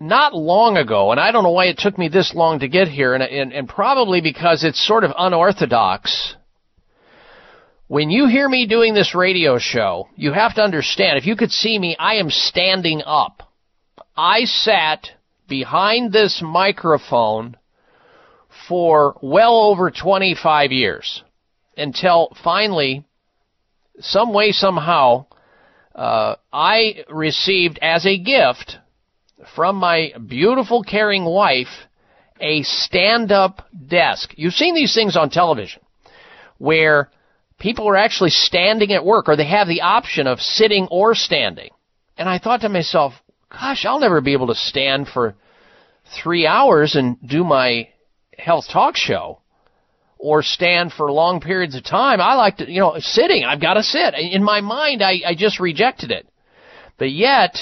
not 0.00 0.34
long 0.34 0.76
ago, 0.76 1.12
and 1.12 1.20
I 1.20 1.30
don't 1.30 1.44
know 1.44 1.50
why 1.50 1.66
it 1.66 1.78
took 1.78 1.96
me 1.96 2.08
this 2.08 2.34
long 2.34 2.58
to 2.60 2.68
get 2.68 2.88
here, 2.88 3.14
and, 3.14 3.22
and, 3.22 3.52
and 3.52 3.68
probably 3.68 4.20
because 4.20 4.64
it's 4.64 4.84
sort 4.84 5.04
of 5.04 5.12
unorthodox. 5.16 6.34
When 7.86 8.10
you 8.10 8.26
hear 8.26 8.48
me 8.48 8.66
doing 8.66 8.94
this 8.94 9.14
radio 9.14 9.58
show, 9.58 10.08
you 10.16 10.32
have 10.32 10.54
to 10.54 10.62
understand, 10.62 11.18
if 11.18 11.26
you 11.26 11.36
could 11.36 11.52
see 11.52 11.78
me, 11.78 11.94
I 11.98 12.14
am 12.14 12.30
standing 12.30 13.02
up. 13.04 13.42
I 14.16 14.44
sat 14.44 15.06
behind 15.48 16.12
this 16.12 16.42
microphone 16.42 17.56
for 18.68 19.18
well 19.22 19.56
over 19.56 19.90
25 19.90 20.72
years 20.72 21.22
until 21.76 22.36
finally, 22.42 23.04
some 24.00 24.32
way, 24.32 24.52
somehow, 24.52 25.26
uh, 25.94 26.36
I 26.52 27.04
received 27.08 27.78
as 27.80 28.06
a 28.06 28.18
gift 28.18 28.78
from 29.54 29.76
my 29.76 30.12
beautiful, 30.26 30.82
caring 30.82 31.24
wife 31.24 31.68
a 32.40 32.62
stand 32.62 33.30
up 33.32 33.66
desk. 33.88 34.34
You've 34.36 34.54
seen 34.54 34.74
these 34.74 34.94
things 34.94 35.16
on 35.16 35.30
television 35.30 35.82
where 36.58 37.10
people 37.58 37.88
are 37.88 37.96
actually 37.96 38.30
standing 38.30 38.92
at 38.92 39.04
work 39.04 39.28
or 39.28 39.36
they 39.36 39.46
have 39.46 39.68
the 39.68 39.82
option 39.82 40.26
of 40.26 40.40
sitting 40.40 40.88
or 40.90 41.14
standing. 41.14 41.70
And 42.16 42.28
I 42.28 42.38
thought 42.38 42.62
to 42.62 42.68
myself, 42.68 43.14
gosh, 43.50 43.84
I'll 43.84 44.00
never 44.00 44.20
be 44.20 44.32
able 44.32 44.48
to 44.48 44.54
stand 44.54 45.08
for 45.08 45.34
three 46.22 46.46
hours 46.46 46.96
and 46.96 47.16
do 47.26 47.44
my 47.44 47.88
health 48.38 48.66
talk 48.70 48.96
show 48.96 49.40
or 50.18 50.42
stand 50.42 50.92
for 50.92 51.10
long 51.10 51.40
periods 51.40 51.74
of 51.74 51.84
time. 51.84 52.20
I 52.20 52.34
like 52.34 52.58
to, 52.58 52.70
you 52.70 52.80
know, 52.80 52.94
sitting. 52.98 53.44
I've 53.44 53.60
got 53.60 53.74
to 53.74 53.82
sit. 53.82 54.14
In 54.14 54.42
my 54.42 54.60
mind, 54.60 55.02
I, 55.02 55.20
I 55.26 55.34
just 55.34 55.60
rejected 55.60 56.10
it. 56.10 56.26
But 56.98 57.10
yet, 57.10 57.56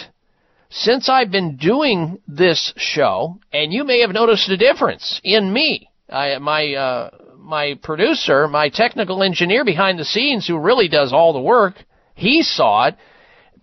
since 0.70 1.09
I've 1.09 1.31
been 1.31 1.57
doing 1.57 2.18
this 2.29 2.73
show, 2.77 3.41
and 3.53 3.73
you 3.73 3.85
may 3.85 4.01
have 4.01 4.11
noticed 4.11 4.49
a 4.49 4.57
difference 4.57 5.20
in 5.25 5.53
me, 5.53 5.89
I, 6.09 6.39
my 6.39 6.75
uh, 6.75 7.11
my 7.37 7.79
producer, 7.83 8.47
my 8.47 8.68
technical 8.68 9.23
engineer 9.23 9.64
behind 9.64 9.99
the 9.99 10.05
scenes, 10.05 10.47
who 10.47 10.59
really 10.59 10.89
does 10.89 11.12
all 11.12 11.33
the 11.33 11.41
work, 11.41 11.75
He 12.14 12.43
saw 12.43 12.87
it, 12.87 12.97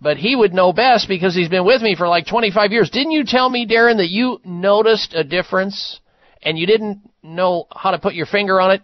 but 0.00 0.16
he 0.16 0.36
would 0.36 0.52
know 0.52 0.72
best 0.72 1.08
because 1.08 1.34
he's 1.34 1.48
been 1.48 1.64
with 1.64 1.82
me 1.82 1.94
for 1.94 2.08
like 2.08 2.26
25 2.26 2.72
years. 2.72 2.90
Didn't 2.90 3.12
you 3.12 3.24
tell 3.24 3.48
me, 3.48 3.66
Darren, 3.66 3.98
that 3.98 4.08
you 4.08 4.40
noticed 4.44 5.14
a 5.14 5.24
difference 5.24 6.00
and 6.42 6.58
you 6.58 6.66
didn't 6.66 7.00
know 7.22 7.66
how 7.74 7.90
to 7.90 7.98
put 7.98 8.14
your 8.14 8.26
finger 8.26 8.60
on 8.60 8.70
it? 8.72 8.82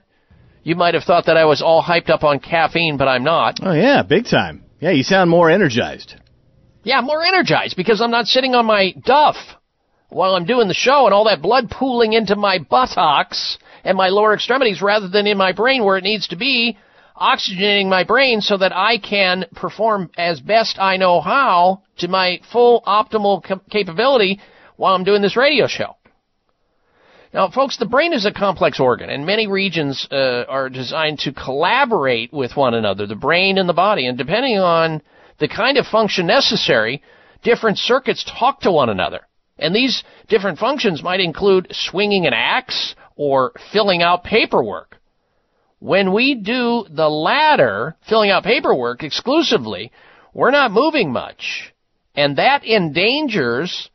You 0.62 0.74
might 0.74 0.94
have 0.94 1.04
thought 1.04 1.26
that 1.26 1.36
I 1.36 1.44
was 1.44 1.62
all 1.62 1.82
hyped 1.82 2.11
up 2.11 2.24
on 2.24 2.40
caffeine, 2.40 2.96
but 2.96 3.09
I'm 3.09 3.22
not. 3.22 3.61
Oh, 3.62 3.72
yeah, 3.72 4.02
big 4.02 4.24
time. 4.24 4.64
Yeah, 4.80 4.90
you 4.90 5.02
sound 5.02 5.30
more 5.30 5.48
energized. 5.48 6.16
Yeah, 6.82 7.00
more 7.00 7.22
energized 7.22 7.76
because 7.76 8.00
I'm 8.00 8.11
not 8.11 8.26
sitting 8.26 8.54
on 8.54 8.66
my 8.66 8.92
duff 9.04 9.36
while 10.09 10.34
I'm 10.34 10.44
doing 10.44 10.68
the 10.68 10.74
show 10.74 11.07
and 11.07 11.14
all 11.14 11.24
that 11.24 11.42
blood 11.42 11.70
pooling 11.70 12.12
into 12.12 12.36
my 12.36 12.59
buttocks 12.59 13.59
and 13.84 13.96
my 13.96 14.09
lower 14.09 14.34
extremities 14.34 14.82
rather 14.82 15.09
than 15.09 15.26
in 15.26 15.36
my 15.36 15.52
brain 15.52 15.84
where 15.84 15.96
it 15.96 16.04
needs 16.04 16.28
to 16.28 16.36
be, 16.36 16.76
oxygenating 17.16 17.88
my 17.88 18.04
brain 18.04 18.40
so 18.40 18.57
that 18.57 18.74
I 18.74 18.98
can 18.98 19.46
perform 19.54 20.11
as 20.16 20.40
best 20.40 20.78
I 20.78 20.96
know 20.96 21.20
how 21.20 21.82
to 21.98 22.09
my 22.09 22.40
full 22.52 22.82
optimal 22.86 23.42
capability 23.70 24.40
while 24.76 24.94
I'm 24.94 25.04
doing 25.04 25.22
this 25.22 25.36
radio 25.36 25.66
show. 25.66 25.96
Now, 27.37 27.51
folks, 27.51 27.76
the 27.76 27.84
brain 27.84 28.14
is 28.14 28.24
a 28.24 28.32
complex 28.32 28.80
organ, 28.80 29.11
and 29.11 29.26
many 29.26 29.47
regions 29.47 30.09
uh, 30.11 30.45
are 30.49 30.70
designed 30.70 31.18
to 31.18 31.34
collaborate 31.34 32.32
with 32.32 32.57
one 32.57 32.72
another, 32.72 33.07
the 33.07 33.14
brain 33.14 33.59
and 33.59 33.68
the 33.68 33.74
body. 33.74 34.07
And 34.07 34.16
depending 34.16 34.57
on 34.57 35.03
the 35.39 35.47
kind 35.47 35.76
of 35.76 35.84
function 35.84 36.26
necessary, 36.26 37.03
different 37.43 37.76
circuits 37.76 38.24
talk 38.24 38.61
to 38.61 38.72
one 38.72 38.89
another. 38.89 39.20
And 39.59 39.76
these 39.76 40.03
different 40.30 40.59
functions 40.59 41.03
might 41.03 41.20
include 41.20 41.68
swinging 41.72 42.26
an 42.26 42.32
axe 42.32 42.95
or 43.16 43.53
filling 43.70 44.01
out 44.01 44.24
paperwork. 44.24 44.97
When 45.78 46.14
we 46.14 46.37
do 46.37 46.87
the 46.89 47.11
latter, 47.11 47.97
filling 48.09 48.30
out 48.30 48.45
paperwork 48.45 49.03
exclusively, 49.03 49.93
we're 50.32 50.53
not 50.53 50.70
moving 50.72 51.12
much. 51.12 51.74
And 52.14 52.39
that 52.39 52.64
endangers, 52.64 53.91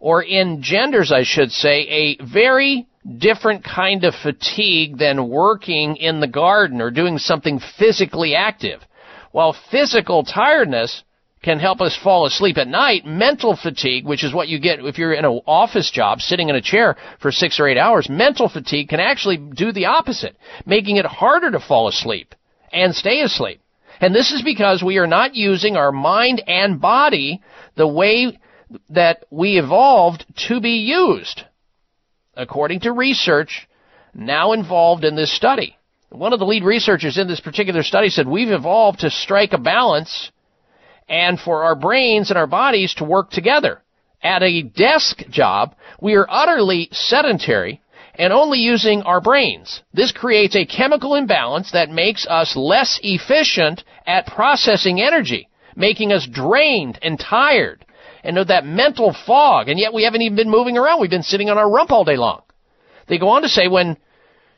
or 0.00 0.24
engenders, 0.24 1.12
I 1.12 1.22
should 1.24 1.52
say, 1.52 2.16
a 2.18 2.24
very 2.24 2.86
different 3.18 3.64
kind 3.64 4.04
of 4.04 4.14
fatigue 4.14 4.98
than 4.98 5.28
working 5.28 5.96
in 5.96 6.20
the 6.20 6.28
garden 6.28 6.80
or 6.80 6.90
doing 6.90 7.18
something 7.18 7.60
physically 7.78 8.34
active. 8.34 8.80
While 9.32 9.56
physical 9.70 10.24
tiredness 10.24 11.02
can 11.42 11.58
help 11.58 11.80
us 11.80 11.98
fall 12.02 12.26
asleep 12.26 12.58
at 12.58 12.68
night. 12.68 13.06
Mental 13.06 13.56
fatigue, 13.56 14.04
which 14.04 14.24
is 14.24 14.34
what 14.34 14.48
you 14.48 14.58
get 14.58 14.80
if 14.80 14.98
you're 14.98 15.14
in 15.14 15.24
an 15.24 15.40
office 15.46 15.90
job 15.90 16.20
sitting 16.20 16.50
in 16.50 16.56
a 16.56 16.60
chair 16.60 16.96
for 17.20 17.32
six 17.32 17.58
or 17.58 17.66
eight 17.66 17.78
hours, 17.78 18.08
mental 18.10 18.48
fatigue 18.48 18.88
can 18.88 19.00
actually 19.00 19.38
do 19.38 19.72
the 19.72 19.86
opposite, 19.86 20.36
making 20.66 20.96
it 20.96 21.06
harder 21.06 21.50
to 21.50 21.60
fall 21.60 21.88
asleep 21.88 22.34
and 22.72 22.94
stay 22.94 23.22
asleep. 23.22 23.60
And 24.00 24.14
this 24.14 24.32
is 24.32 24.42
because 24.42 24.82
we 24.82 24.98
are 24.98 25.06
not 25.06 25.34
using 25.34 25.76
our 25.76 25.92
mind 25.92 26.42
and 26.46 26.80
body 26.80 27.40
the 27.76 27.88
way 27.88 28.38
that 28.90 29.24
we 29.30 29.58
evolved 29.58 30.24
to 30.48 30.60
be 30.60 30.78
used, 30.78 31.42
according 32.34 32.80
to 32.80 32.92
research 32.92 33.68
now 34.14 34.52
involved 34.52 35.04
in 35.04 35.16
this 35.16 35.34
study. 35.34 35.76
One 36.10 36.32
of 36.32 36.40
the 36.40 36.46
lead 36.46 36.64
researchers 36.64 37.18
in 37.18 37.28
this 37.28 37.40
particular 37.40 37.82
study 37.82 38.08
said 38.08 38.26
we've 38.26 38.50
evolved 38.50 39.00
to 39.00 39.10
strike 39.10 39.52
a 39.52 39.58
balance 39.58 40.30
and 41.08 41.38
for 41.38 41.64
our 41.64 41.76
brains 41.76 42.30
and 42.30 42.38
our 42.38 42.46
bodies 42.46 42.94
to 42.94 43.04
work 43.04 43.30
together. 43.30 43.82
At 44.22 44.42
a 44.42 44.62
desk 44.62 45.18
job, 45.30 45.74
we 46.00 46.14
are 46.14 46.26
utterly 46.28 46.88
sedentary 46.92 47.80
and 48.14 48.32
only 48.32 48.58
using 48.58 49.02
our 49.02 49.20
brains. 49.20 49.82
This 49.94 50.12
creates 50.12 50.56
a 50.56 50.66
chemical 50.66 51.14
imbalance 51.14 51.72
that 51.72 51.90
makes 51.90 52.26
us 52.26 52.56
less 52.56 52.98
efficient 53.02 53.84
at 54.06 54.26
processing 54.26 55.00
energy, 55.00 55.48
making 55.76 56.12
us 56.12 56.28
drained 56.30 56.98
and 57.02 57.18
tired 57.18 57.84
and 58.22 58.36
that 58.48 58.64
mental 58.64 59.14
fog. 59.26 59.68
And 59.68 59.78
yet 59.78 59.92
we 59.92 60.04
haven't 60.04 60.22
even 60.22 60.36
been 60.36 60.50
moving 60.50 60.76
around. 60.76 61.00
We've 61.00 61.10
been 61.10 61.22
sitting 61.22 61.50
on 61.50 61.58
our 61.58 61.70
rump 61.70 61.90
all 61.90 62.04
day 62.04 62.16
long. 62.16 62.42
They 63.08 63.18
go 63.18 63.30
on 63.30 63.42
to 63.42 63.48
say 63.48 63.68
when 63.68 63.96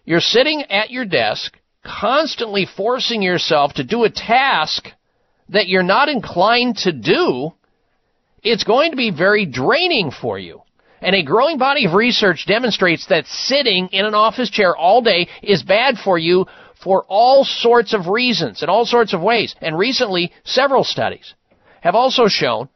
you're 0.05 0.21
sitting 0.21 0.63
at 0.71 0.91
your 0.91 1.05
desk, 1.05 1.57
constantly 1.85 2.67
forcing 2.77 3.23
yourself 3.23 3.75
to 3.75 3.85
do 3.85 4.05
a 4.05 4.11
task 4.11 4.89
that 5.49 5.69
you're 5.69 5.83
not 5.83 6.09
inclined 6.09 6.77
to 6.79 6.93
do, 6.93 7.53
it's 8.43 8.65
going 8.65 8.91
to 8.91 8.97
be 8.97 9.11
very 9.11 9.47
draining 9.47 10.11
for 10.11 10.39
you. 10.39 10.63
And 11.01 11.17
a 11.17 11.23
growing 11.23 11.59
body 11.59 11.87
of 11.87 11.95
research 11.95 12.47
demonstrates 12.47 13.07
that 13.07 13.27
sitting 13.27 13.89
in 13.89 14.07
an 14.07 14.15
office 14.15 14.51
chair 14.51 14.77
all 14.77 15.03
day 15.03 15.29
is 15.43 15.63
bad 15.63 15.97
for 15.99 16.17
you 16.17 16.47
for 16.83 17.05
all 17.09 17.45
sorts 17.45 17.93
of 17.93 18.07
reasons 18.07 18.63
in 18.63 18.69
all 18.69 18.87
sorts 18.87 19.13
of 19.13 19.21
ways. 19.21 19.55
And 19.61 19.77
recently, 19.77 20.33
several 20.45 20.85
studies 20.85 21.35
have 21.81 21.95
also 21.95 22.29
shown 22.29 22.69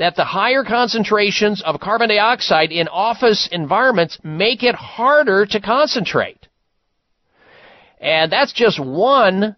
that 0.00 0.16
the 0.16 0.24
higher 0.24 0.64
concentrations 0.64 1.62
of 1.62 1.78
carbon 1.78 2.08
dioxide 2.08 2.72
in 2.72 2.88
office 2.88 3.50
environments 3.52 4.18
make 4.24 4.62
it 4.62 4.74
harder 4.74 5.44
to 5.44 5.60
concentrate. 5.60 6.48
And 8.00 8.32
that's 8.32 8.54
just 8.54 8.82
one 8.82 9.56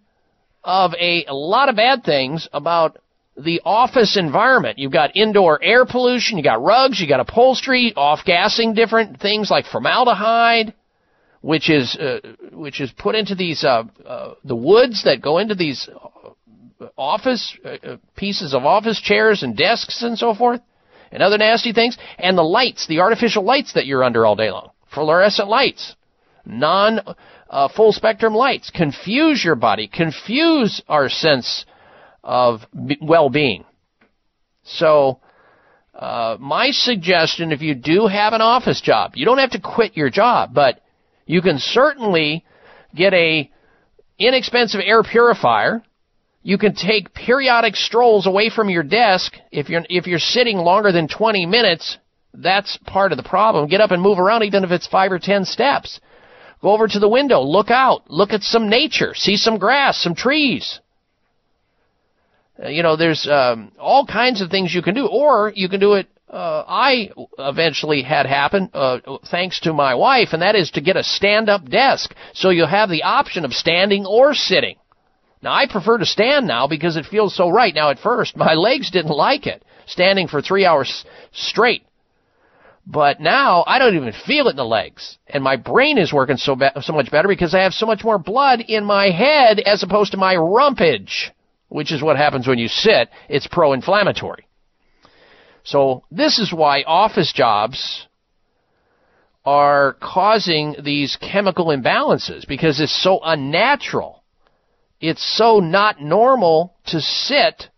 of 0.64 0.95
a, 0.95 1.26
a 1.26 1.32
lot 1.32 1.68
of 1.68 1.76
bad 1.76 2.03
things 2.03 2.49
about 2.53 2.99
the 3.36 3.61
office 3.64 4.16
environment. 4.16 4.80
You've 4.80 4.90
got 4.90 5.16
indoor 5.16 5.62
air 5.62 5.86
pollution, 5.86 6.38
you've 6.38 6.45
got 6.45 6.61
rugs, 6.61 6.99
you've 6.99 7.09
got 7.09 7.20
upholstery, 7.20 7.93
off-gassing 7.95 8.74
different 8.74 9.20
things 9.20 9.49
like 9.49 9.66
formaldehyde, 9.66 10.74
which 11.40 11.70
is 11.70 11.97
uh, 11.97 12.18
which 12.51 12.80
is 12.80 12.90
put 12.90 13.14
into 13.14 13.36
these 13.36 13.62
uh, 13.62 13.84
uh, 14.05 14.34
the 14.43 14.57
woods 14.57 15.05
that 15.05 15.22
go 15.22 15.38
into 15.38 15.55
these 15.55 15.88
office 16.97 17.57
uh, 17.64 17.68
uh, 17.68 17.97
pieces 18.16 18.55
of 18.55 18.64
office 18.64 19.01
chairs 19.01 19.43
and 19.43 19.57
desks 19.57 20.03
and 20.03 20.18
so 20.18 20.35
forth, 20.35 20.61
and 21.11 21.22
other 21.22 21.39
nasty 21.39 21.72
things, 21.72 21.97
and 22.18 22.37
the 22.37 22.43
lights, 22.43 22.87
the 22.87 23.01
artificial 23.01 23.45
lights 23.45 23.74
that 23.74 23.87
you're 23.87 24.05
under 24.05 24.24
all 24.24 24.37
day 24.37 24.51
long, 24.51 24.70
fluorescent 24.93 25.49
lights, 25.49 25.95
non 26.47 27.01
uh, 27.51 27.68
full 27.68 27.93
spectrum 27.93 28.35
lights, 28.35 28.70
confuse 28.70 29.45
your 29.45 29.55
body, 29.55 29.89
confuse 29.89 30.83
our 30.89 31.09
sense 31.09 31.64
of 32.24 32.61
well 33.01 33.28
being. 33.28 33.64
So, 34.64 35.20
uh, 35.95 36.37
my 36.41 36.70
suggestion 36.70 37.53
if 37.53 37.61
you 37.61 37.74
do 37.74 38.07
have 38.07 38.33
an 38.33 38.41
office 38.41 38.80
job, 38.80 39.12
you 39.14 39.24
don't 39.24 39.39
have 39.39 39.51
to 39.51 39.61
quit 39.61 39.97
your 39.97 40.09
job, 40.09 40.55
but 40.55 40.80
you 41.26 41.43
can 41.43 41.59
certainly 41.59 42.45
get 42.95 43.12
a 43.12 43.51
inexpensive 44.18 44.80
air 44.83 45.03
purifier. 45.03 45.83
You 46.43 46.59
can 46.59 46.74
take 46.74 47.14
periodic 47.14 47.76
strolls 47.76 48.26
away 48.26 48.51
from 48.51 48.68
your 48.68 48.82
desk. 48.82 49.34
If 49.53 49.68
you're, 49.68 49.84
if 49.88 50.07
you're 50.07 50.18
sitting 50.18 50.59
longer 50.59 50.90
than 50.90 51.07
20 51.07 51.47
minutes, 51.47 51.99
that's 52.34 52.78
part 52.78 53.12
of 53.12 53.16
the 53.16 53.22
problem. 53.22 53.68
Get 53.68 53.80
up 53.80 53.93
and 53.93 54.03
move 54.03 54.18
around 54.18 54.43
even 54.43 54.64
if 54.64 54.70
it's 54.70 54.86
five 54.86 55.12
or 55.12 55.18
10 55.18 55.45
steps. 55.45 56.01
Go 56.61 56.70
over 56.70 56.86
to 56.86 56.99
the 56.99 57.09
window, 57.09 57.40
look 57.40 57.70
out, 57.70 58.09
look 58.09 58.32
at 58.32 58.43
some 58.43 58.68
nature, 58.68 59.14
see 59.14 59.36
some 59.36 59.59
grass, 59.59 60.01
some 60.01 60.14
trees. 60.14 60.80
Uh, 62.62 62.68
you 62.68 62.82
know, 62.82 62.97
there's 62.97 63.26
um, 63.28 63.72
all 63.78 64.07
kinds 64.07 64.40
of 64.40 64.51
things 64.51 64.72
you 64.72 64.82
can 64.82 64.95
do, 64.95 65.07
or 65.07 65.53
you 65.55 65.68
can 65.68 65.80
do 65.80 65.95
it. 65.95 66.07
Uh, 66.30 66.64
I 66.66 67.11
eventually 67.38 68.03
had 68.03 68.26
happen 68.26 68.70
uh, 68.72 69.01
thanks 69.30 69.61
to 69.61 69.72
my 69.72 69.95
wife, 69.95 70.28
and 70.32 70.40
that 70.40 70.55
is 70.55 70.70
to 70.72 70.80
get 70.80 70.97
a 70.97 71.03
stand-up 71.03 71.68
desk, 71.68 72.14
so 72.32 72.51
you'll 72.51 72.68
have 72.68 72.88
the 72.88 73.03
option 73.03 73.45
of 73.45 73.53
standing 73.53 74.07
or 74.07 74.32
sitting. 74.32 74.76
Now, 75.43 75.53
I 75.53 75.66
prefer 75.66 75.99
to 75.99 76.07
stand 76.07 76.47
now 76.47 76.68
because 76.68 76.97
it 76.97 77.07
feels 77.07 77.34
so 77.34 77.49
right. 77.49 77.74
Now, 77.74 77.90
at 77.90 77.99
first, 77.99 78.36
my 78.36 78.55
legs 78.68 78.90
didn't 78.90 79.11
like 79.11 79.47
it, 79.47 79.64
standing 79.86 80.28
for 80.28 80.40
three 80.40 80.64
hours 80.64 81.05
straight. 81.32 81.84
But 82.86 83.20
now 83.20 83.62
I 83.66 83.78
don't 83.78 83.95
even 83.95 84.12
feel 84.26 84.49
it 84.49 84.53
in 84.53 84.57
the 84.57 84.64
legs, 84.64 85.18
and 85.29 85.45
my 85.45 85.57
brain 85.57 85.99
is 85.99 86.12
working 86.12 86.37
so 86.37 86.57
be- 86.57 86.66
so 86.80 86.92
much 86.92 87.11
better 87.11 87.29
because 87.29 87.54
I 87.54 87.61
have 87.61 87.75
so 87.75 87.87
much 87.87 88.03
more 88.03 88.18
blood 88.18 88.61
in 88.61 88.84
my 88.84 89.11
head 89.11 89.61
as 89.61 89.84
opposed 89.84 90.12
to 90.12 90.18
my 90.18 90.34
rumpage, 90.34 91.30
which 91.68 91.92
is 91.92 92.03
what 92.03 92.16
happens 92.16 92.49
when 92.49 92.58
you 92.58 92.66
sit. 92.66 93.08
It's 93.29 93.46
pro-inflammatory. 93.46 94.46
So 95.64 96.03
this 96.11 96.41
is 96.41 96.53
why 96.53 96.83
office 96.83 97.33
jobs 97.33 98.08
are 99.45 99.96
causing 100.00 100.76
these 100.83 101.16
chemical 101.21 101.66
imbalances 101.66 102.46
because 102.46 102.80
it's 102.80 103.03
so 103.03 103.21
unnatural. 103.22 104.21
It's 105.03 105.37
so 105.37 105.58
not 105.58 106.00
normal 106.00 106.74
to 106.87 107.00
sit 107.00 107.68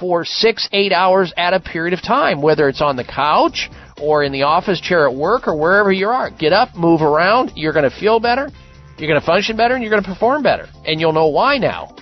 for 0.00 0.24
six, 0.24 0.68
eight 0.72 0.92
hours 0.92 1.32
at 1.36 1.54
a 1.54 1.60
period 1.60 1.94
of 1.94 2.02
time, 2.02 2.42
whether 2.42 2.68
it's 2.68 2.82
on 2.82 2.96
the 2.96 3.04
couch 3.04 3.70
or 4.02 4.24
in 4.24 4.32
the 4.32 4.42
office 4.42 4.80
chair 4.80 5.08
at 5.08 5.14
work 5.14 5.46
or 5.46 5.56
wherever 5.56 5.92
you 5.92 6.08
are. 6.08 6.30
Get 6.30 6.52
up, 6.52 6.74
move 6.74 7.00
around. 7.00 7.52
You're 7.54 7.72
going 7.72 7.88
to 7.88 7.96
feel 7.96 8.18
better. 8.18 8.50
You're 8.98 9.08
going 9.08 9.20
to 9.20 9.24
function 9.24 9.56
better 9.56 9.74
and 9.74 9.84
you're 9.84 9.90
going 9.90 10.02
to 10.02 10.08
perform 10.08 10.42
better. 10.42 10.66
And 10.84 11.00
you'll 11.00 11.12
know 11.12 11.28
why 11.28 11.58
now. 11.58 11.94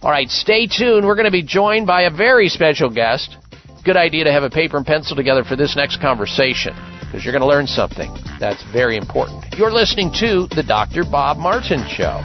All 0.00 0.10
right, 0.10 0.28
stay 0.30 0.66
tuned. 0.66 1.04
We're 1.06 1.16
going 1.16 1.26
to 1.26 1.30
be 1.30 1.42
joined 1.42 1.86
by 1.86 2.02
a 2.02 2.10
very 2.10 2.48
special 2.48 2.88
guest. 2.88 3.36
Good 3.84 3.98
idea 3.98 4.24
to 4.24 4.32
have 4.32 4.42
a 4.42 4.50
paper 4.50 4.78
and 4.78 4.86
pencil 4.86 5.16
together 5.16 5.44
for 5.44 5.54
this 5.54 5.76
next 5.76 6.00
conversation 6.00 6.74
because 7.00 7.24
you're 7.24 7.32
going 7.32 7.42
to 7.42 7.48
learn 7.48 7.66
something 7.66 8.14
that's 8.40 8.64
very 8.72 8.96
important. 8.96 9.44
You're 9.58 9.72
listening 9.72 10.12
to 10.20 10.46
The 10.54 10.64
Dr. 10.66 11.04
Bob 11.04 11.36
Martin 11.36 11.84
Show. 11.88 12.22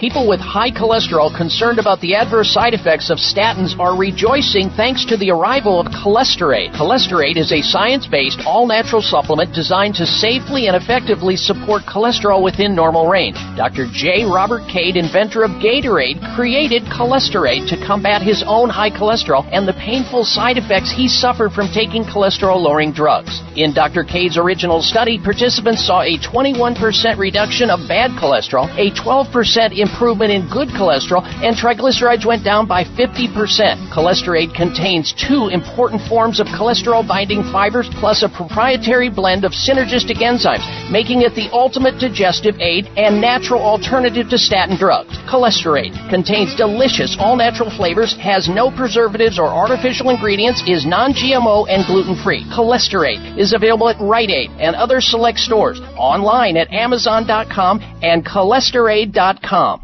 People 0.00 0.26
with 0.26 0.40
high 0.40 0.70
cholesterol 0.70 1.28
concerned 1.36 1.78
about 1.78 2.00
the 2.00 2.14
adverse 2.14 2.50
side 2.56 2.72
effects 2.72 3.10
of 3.10 3.18
statins 3.18 3.78
are 3.78 3.92
rejoicing 3.92 4.70
thanks 4.72 5.04
to 5.04 5.18
the 5.18 5.30
arrival 5.30 5.78
of 5.78 5.92
Cholesterate. 5.92 6.72
Cholesterate 6.72 7.36
is 7.36 7.52
a 7.52 7.60
science-based, 7.60 8.40
all-natural 8.46 9.02
supplement 9.02 9.52
designed 9.52 9.94
to 9.96 10.06
safely 10.06 10.68
and 10.68 10.74
effectively 10.74 11.36
support 11.36 11.82
cholesterol 11.84 12.42
within 12.42 12.74
normal 12.74 13.12
range. 13.12 13.36
Dr. 13.60 13.92
J. 13.92 14.24
Robert 14.24 14.64
Cade, 14.72 14.96
inventor 14.96 15.44
of 15.44 15.60
Gatorade, 15.60 16.16
created 16.34 16.80
Cholesterate 16.88 17.68
to 17.68 17.76
combat 17.84 18.22
his 18.22 18.42
own 18.46 18.70
high 18.70 18.88
cholesterol 18.88 19.44
and 19.52 19.68
the 19.68 19.76
painful 19.84 20.24
side 20.24 20.56
effects 20.56 20.90
he 20.90 21.08
suffered 21.08 21.52
from 21.52 21.68
taking 21.76 22.04
cholesterol-lowering 22.08 22.96
drugs. 22.96 23.42
In 23.54 23.74
Dr. 23.74 24.04
Cade's 24.04 24.38
original 24.38 24.80
study, 24.80 25.20
participants 25.20 25.84
saw 25.84 26.00
a 26.00 26.16
21% 26.24 26.72
reduction 27.18 27.68
of 27.68 27.84
bad 27.84 28.12
cholesterol, 28.16 28.64
a 28.80 28.88
12% 28.96 29.76
improvement 29.90 30.30
in 30.30 30.48
good 30.48 30.68
cholesterol, 30.70 31.26
and 31.42 31.56
triglycerides 31.56 32.24
went 32.24 32.44
down 32.44 32.66
by 32.66 32.84
50%. 32.84 33.90
Cholesterate 33.90 34.54
contains 34.54 35.12
two 35.12 35.48
important 35.48 36.00
forms 36.08 36.38
of 36.38 36.46
cholesterol 36.46 37.06
binding 37.06 37.42
fibers 37.50 37.88
plus 37.98 38.22
a 38.22 38.28
proprietary 38.28 39.10
blend 39.10 39.44
of 39.44 39.52
synergistic 39.52 40.22
enzymes, 40.22 40.64
making 40.90 41.22
it 41.22 41.34
the 41.34 41.50
ultimate 41.52 41.98
digestive 41.98 42.56
aid 42.60 42.86
and 42.96 43.20
natural 43.20 43.60
alternative 43.60 44.28
to 44.30 44.38
statin 44.38 44.76
drugs. 44.78 45.16
Cholesterate 45.28 45.92
contains 46.08 46.54
delicious 46.56 47.16
all 47.18 47.36
natural 47.36 47.70
flavors, 47.70 48.16
has 48.18 48.48
no 48.48 48.70
preservatives 48.70 49.38
or 49.38 49.48
artificial 49.48 50.10
ingredients, 50.10 50.62
is 50.66 50.86
non 50.86 51.12
GMO 51.12 51.66
and 51.68 51.84
gluten 51.86 52.16
free. 52.22 52.44
Cholesterate 52.54 53.38
is 53.38 53.52
available 53.52 53.88
at 53.88 54.00
Rite 54.00 54.30
Aid 54.30 54.50
and 54.58 54.76
other 54.76 55.00
select 55.00 55.38
stores, 55.38 55.80
online 55.96 56.56
at 56.56 56.70
Amazon.com 56.72 57.80
and 58.02 58.24
cholesterate.com. 58.24 59.79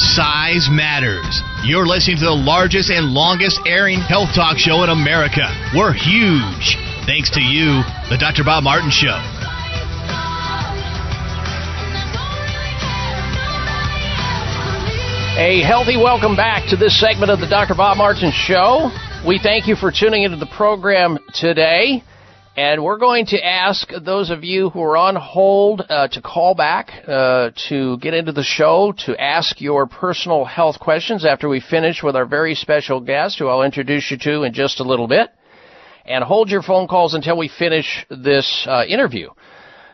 Size 0.00 0.68
matters. 0.72 1.42
You're 1.62 1.86
listening 1.86 2.16
to 2.16 2.24
the 2.24 2.30
largest 2.32 2.90
and 2.90 3.12
longest 3.12 3.60
airing 3.66 4.00
health 4.00 4.30
talk 4.34 4.56
show 4.56 4.82
in 4.82 4.88
America. 4.88 5.44
We're 5.76 5.92
huge. 5.92 6.80
Thanks 7.04 7.28
to 7.36 7.40
you, 7.40 7.84
the 8.08 8.16
Dr. 8.18 8.42
Bob 8.42 8.64
Martin 8.64 8.88
Show. 8.90 9.20
A 15.36 15.60
healthy 15.60 15.98
welcome 15.98 16.34
back 16.34 16.66
to 16.70 16.76
this 16.76 16.98
segment 16.98 17.30
of 17.30 17.40
the 17.40 17.46
Dr. 17.46 17.74
Bob 17.74 17.98
Martin 17.98 18.32
Show. 18.32 18.90
We 19.26 19.38
thank 19.38 19.68
you 19.68 19.76
for 19.76 19.92
tuning 19.92 20.22
into 20.22 20.38
the 20.38 20.46
program 20.46 21.18
today. 21.34 22.02
And 22.56 22.82
we're 22.82 22.98
going 22.98 23.26
to 23.26 23.46
ask 23.46 23.88
those 24.04 24.30
of 24.30 24.42
you 24.42 24.70
who 24.70 24.82
are 24.82 24.96
on 24.96 25.14
hold 25.14 25.82
uh, 25.88 26.08
to 26.08 26.20
call 26.20 26.56
back 26.56 26.90
uh, 27.06 27.50
to 27.68 27.96
get 27.98 28.12
into 28.12 28.32
the 28.32 28.42
show 28.42 28.92
to 29.06 29.16
ask 29.20 29.60
your 29.60 29.86
personal 29.86 30.44
health 30.44 30.80
questions 30.80 31.24
after 31.24 31.48
we 31.48 31.60
finish 31.60 32.02
with 32.02 32.16
our 32.16 32.26
very 32.26 32.56
special 32.56 33.00
guest, 33.00 33.38
who 33.38 33.46
I'll 33.46 33.62
introduce 33.62 34.10
you 34.10 34.18
to 34.22 34.42
in 34.42 34.52
just 34.52 34.80
a 34.80 34.82
little 34.82 35.06
bit. 35.06 35.30
And 36.04 36.24
hold 36.24 36.50
your 36.50 36.62
phone 36.62 36.88
calls 36.88 37.14
until 37.14 37.38
we 37.38 37.48
finish 37.48 38.04
this 38.10 38.66
uh, 38.68 38.84
interview. 38.84 39.30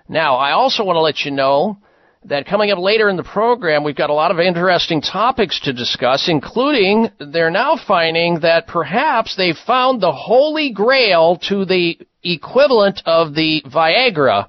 Now, 0.09 0.37
I 0.37 0.53
also 0.53 0.83
want 0.83 0.97
to 0.97 1.03
let 1.03 1.27
you 1.27 1.33
know 1.33 1.77
that 2.25 2.47
coming 2.47 2.71
up 2.71 2.79
later 2.79 3.11
in 3.11 3.17
the 3.17 3.23
program, 3.23 3.85
we've 3.85 3.95
got 3.95 4.09
a 4.09 4.15
lot 4.15 4.31
of 4.31 4.41
interesting 4.41 5.03
topics 5.03 5.61
to 5.61 5.75
discuss, 5.75 6.29
including 6.29 7.11
they're 7.21 7.51
now 7.51 7.79
finding 7.87 8.41
that 8.41 8.67
perhaps 8.67 9.37
they 9.37 9.53
found 9.67 10.01
the 10.01 10.13
holy 10.13 10.73
grail 10.73 11.39
to 11.49 11.67
the 11.67 11.99
equivalent 12.35 13.03
of 13.07 13.35
the 13.35 13.63
Viagra 13.67 14.49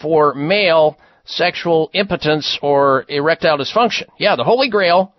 for 0.00 0.34
male 0.34 0.98
sexual 1.24 1.90
impotence 1.92 2.58
or 2.62 3.04
erectile 3.08 3.58
dysfunction. 3.58 4.04
Yeah, 4.18 4.36
the 4.36 4.44
holy 4.44 4.70
grail 4.70 5.14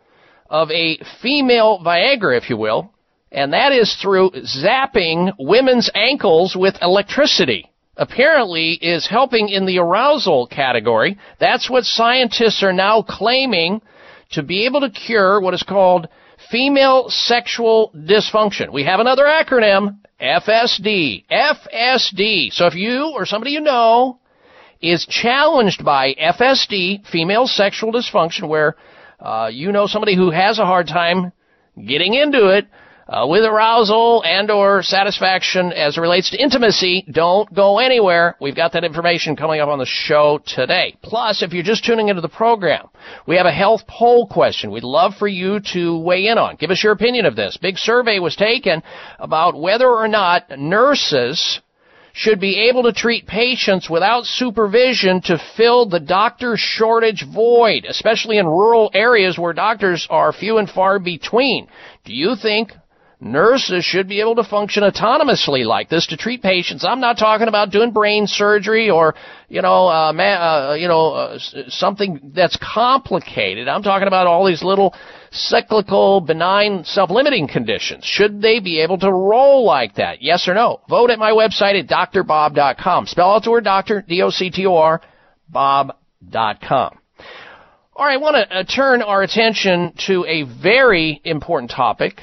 of 0.49 0.71
a 0.71 0.99
female 1.21 1.79
Viagra, 1.85 2.37
if 2.37 2.49
you 2.49 2.57
will, 2.57 2.91
and 3.31 3.53
that 3.53 3.71
is 3.71 3.95
through 4.01 4.31
zapping 4.31 5.33
women's 5.37 5.89
ankles 5.93 6.55
with 6.55 6.75
electricity 6.81 7.69
apparently 7.99 8.71
is 8.71 9.07
helping 9.07 9.49
in 9.49 9.65
the 9.65 9.77
arousal 9.77 10.47
category. 10.47 11.17
That's 11.39 11.69
what 11.69 11.83
scientists 11.83 12.63
are 12.63 12.73
now 12.73 13.01
claiming 13.01 13.81
to 14.31 14.41
be 14.41 14.65
able 14.65 14.81
to 14.81 14.89
cure 14.89 15.39
what 15.41 15.53
is 15.53 15.63
called 15.63 16.07
female 16.49 17.09
sexual 17.09 17.91
dysfunction. 17.93 18.71
We 18.71 18.85
have 18.85 19.01
another 19.01 19.25
acronym, 19.25 19.97
FSD. 20.21 21.25
FSD. 21.31 22.51
So 22.51 22.65
if 22.67 22.75
you 22.75 23.11
or 23.15 23.25
somebody 23.25 23.51
you 23.51 23.61
know 23.61 24.19
is 24.81 25.05
challenged 25.05 25.83
by 25.83 26.13
FSD, 26.13 27.07
female 27.07 27.47
sexual 27.47 27.91
dysfunction, 27.91 28.47
where 28.47 28.75
uh, 29.19 29.49
you 29.51 29.71
know 29.71 29.87
somebody 29.87 30.15
who 30.15 30.31
has 30.31 30.59
a 30.59 30.65
hard 30.65 30.87
time 30.87 31.31
getting 31.75 32.13
into 32.13 32.49
it, 32.49 32.67
uh, 33.09 33.25
with 33.27 33.43
arousal 33.43 34.23
and 34.23 34.51
or 34.51 34.83
satisfaction 34.83 35.73
as 35.73 35.97
it 35.97 36.01
relates 36.01 36.29
to 36.29 36.41
intimacy, 36.41 37.03
don't 37.11 37.51
go 37.53 37.79
anywhere. 37.79 38.35
We've 38.39 38.55
got 38.55 38.73
that 38.73 38.83
information 38.83 39.35
coming 39.35 39.59
up 39.59 39.67
on 39.67 39.79
the 39.79 39.85
show 39.87 40.39
today. 40.45 40.95
Plus, 41.01 41.41
if 41.41 41.51
you're 41.51 41.63
just 41.63 41.83
tuning 41.83 42.09
into 42.09 42.21
the 42.21 42.29
program, 42.29 42.87
we 43.25 43.37
have 43.37 43.47
a 43.47 43.51
health 43.51 43.81
poll 43.87 44.27
question 44.27 44.69
we'd 44.69 44.83
love 44.83 45.15
for 45.15 45.27
you 45.27 45.59
to 45.73 45.97
weigh 45.97 46.27
in 46.27 46.37
on. 46.37 46.55
Give 46.57 46.69
us 46.69 46.83
your 46.83 46.93
opinion 46.93 47.25
of 47.25 47.35
this. 47.35 47.57
Big 47.57 47.79
survey 47.79 48.19
was 48.19 48.35
taken 48.35 48.83
about 49.17 49.59
whether 49.59 49.89
or 49.89 50.07
not 50.07 50.59
nurses 50.59 51.61
should 52.13 52.39
be 52.39 52.69
able 52.69 52.83
to 52.83 52.93
treat 52.93 53.25
patients 53.25 53.89
without 53.89 54.25
supervision 54.25 55.21
to 55.21 55.41
fill 55.55 55.87
the 55.87 55.99
doctor 55.99 56.55
shortage 56.57 57.25
void, 57.25 57.85
especially 57.87 58.37
in 58.37 58.45
rural 58.45 58.91
areas 58.93 59.37
where 59.37 59.53
doctors 59.53 60.07
are 60.09 60.33
few 60.33 60.57
and 60.57 60.69
far 60.69 60.99
between. 60.99 61.67
Do 62.05 62.13
you 62.13 62.35
think 62.35 62.73
Nurses 63.21 63.83
should 63.83 64.07
be 64.07 64.21
able 64.21 64.35
to 64.35 64.45
function 64.45 64.81
autonomously 64.81 65.65
like 65.65 65.89
this 65.89 66.07
to 66.07 66.15
treat 66.15 66.41
patients. 66.41 66.85
I'm 66.85 67.01
not 67.01 67.17
talking 67.17 67.49
about 67.49 67.69
doing 67.69 67.91
brain 67.91 68.27
surgery 68.27 68.89
or, 68.89 69.13
you 69.49 69.61
know, 69.61 69.87
uh, 69.89 70.13
ma- 70.13 70.23
uh, 70.71 70.73
you 70.75 70.87
know, 70.87 71.11
uh, 71.11 71.39
something 71.67 72.31
that's 72.33 72.57
complicated. 72.61 73.67
I'm 73.67 73.83
talking 73.83 74.07
about 74.07 74.25
all 74.25 74.45
these 74.45 74.63
little 74.63 74.95
cyclical, 75.31 76.21
benign, 76.21 76.85
self-limiting 76.85 77.49
conditions. 77.49 78.05
Should 78.05 78.41
they 78.41 78.61
be 78.61 78.79
able 78.79 78.97
to 78.99 79.11
roll 79.11 79.65
like 79.65 79.95
that? 79.95 80.21
Yes 80.21 80.47
or 80.47 80.53
no? 80.53 80.79
Vote 80.87 81.09
at 81.09 81.19
my 81.19 81.31
website 81.31 81.77
at 81.77 81.87
doctorbob.com. 81.87 83.05
Spell 83.05 83.31
out 83.31 83.43
the 83.43 83.51
word 83.51 83.65
doctor, 83.65 84.01
D-O-C-T-O-R, 84.01 85.01
bob.com. 85.49 86.99
All 87.97 88.05
right, 88.05 88.13
I 88.13 88.17
want 88.17 88.35
to 88.37 88.59
uh, 88.59 88.63
turn 88.63 89.01
our 89.01 89.23
attention 89.23 89.93
to 90.07 90.23
a 90.25 90.43
very 90.43 91.19
important 91.25 91.69
topic 91.69 92.21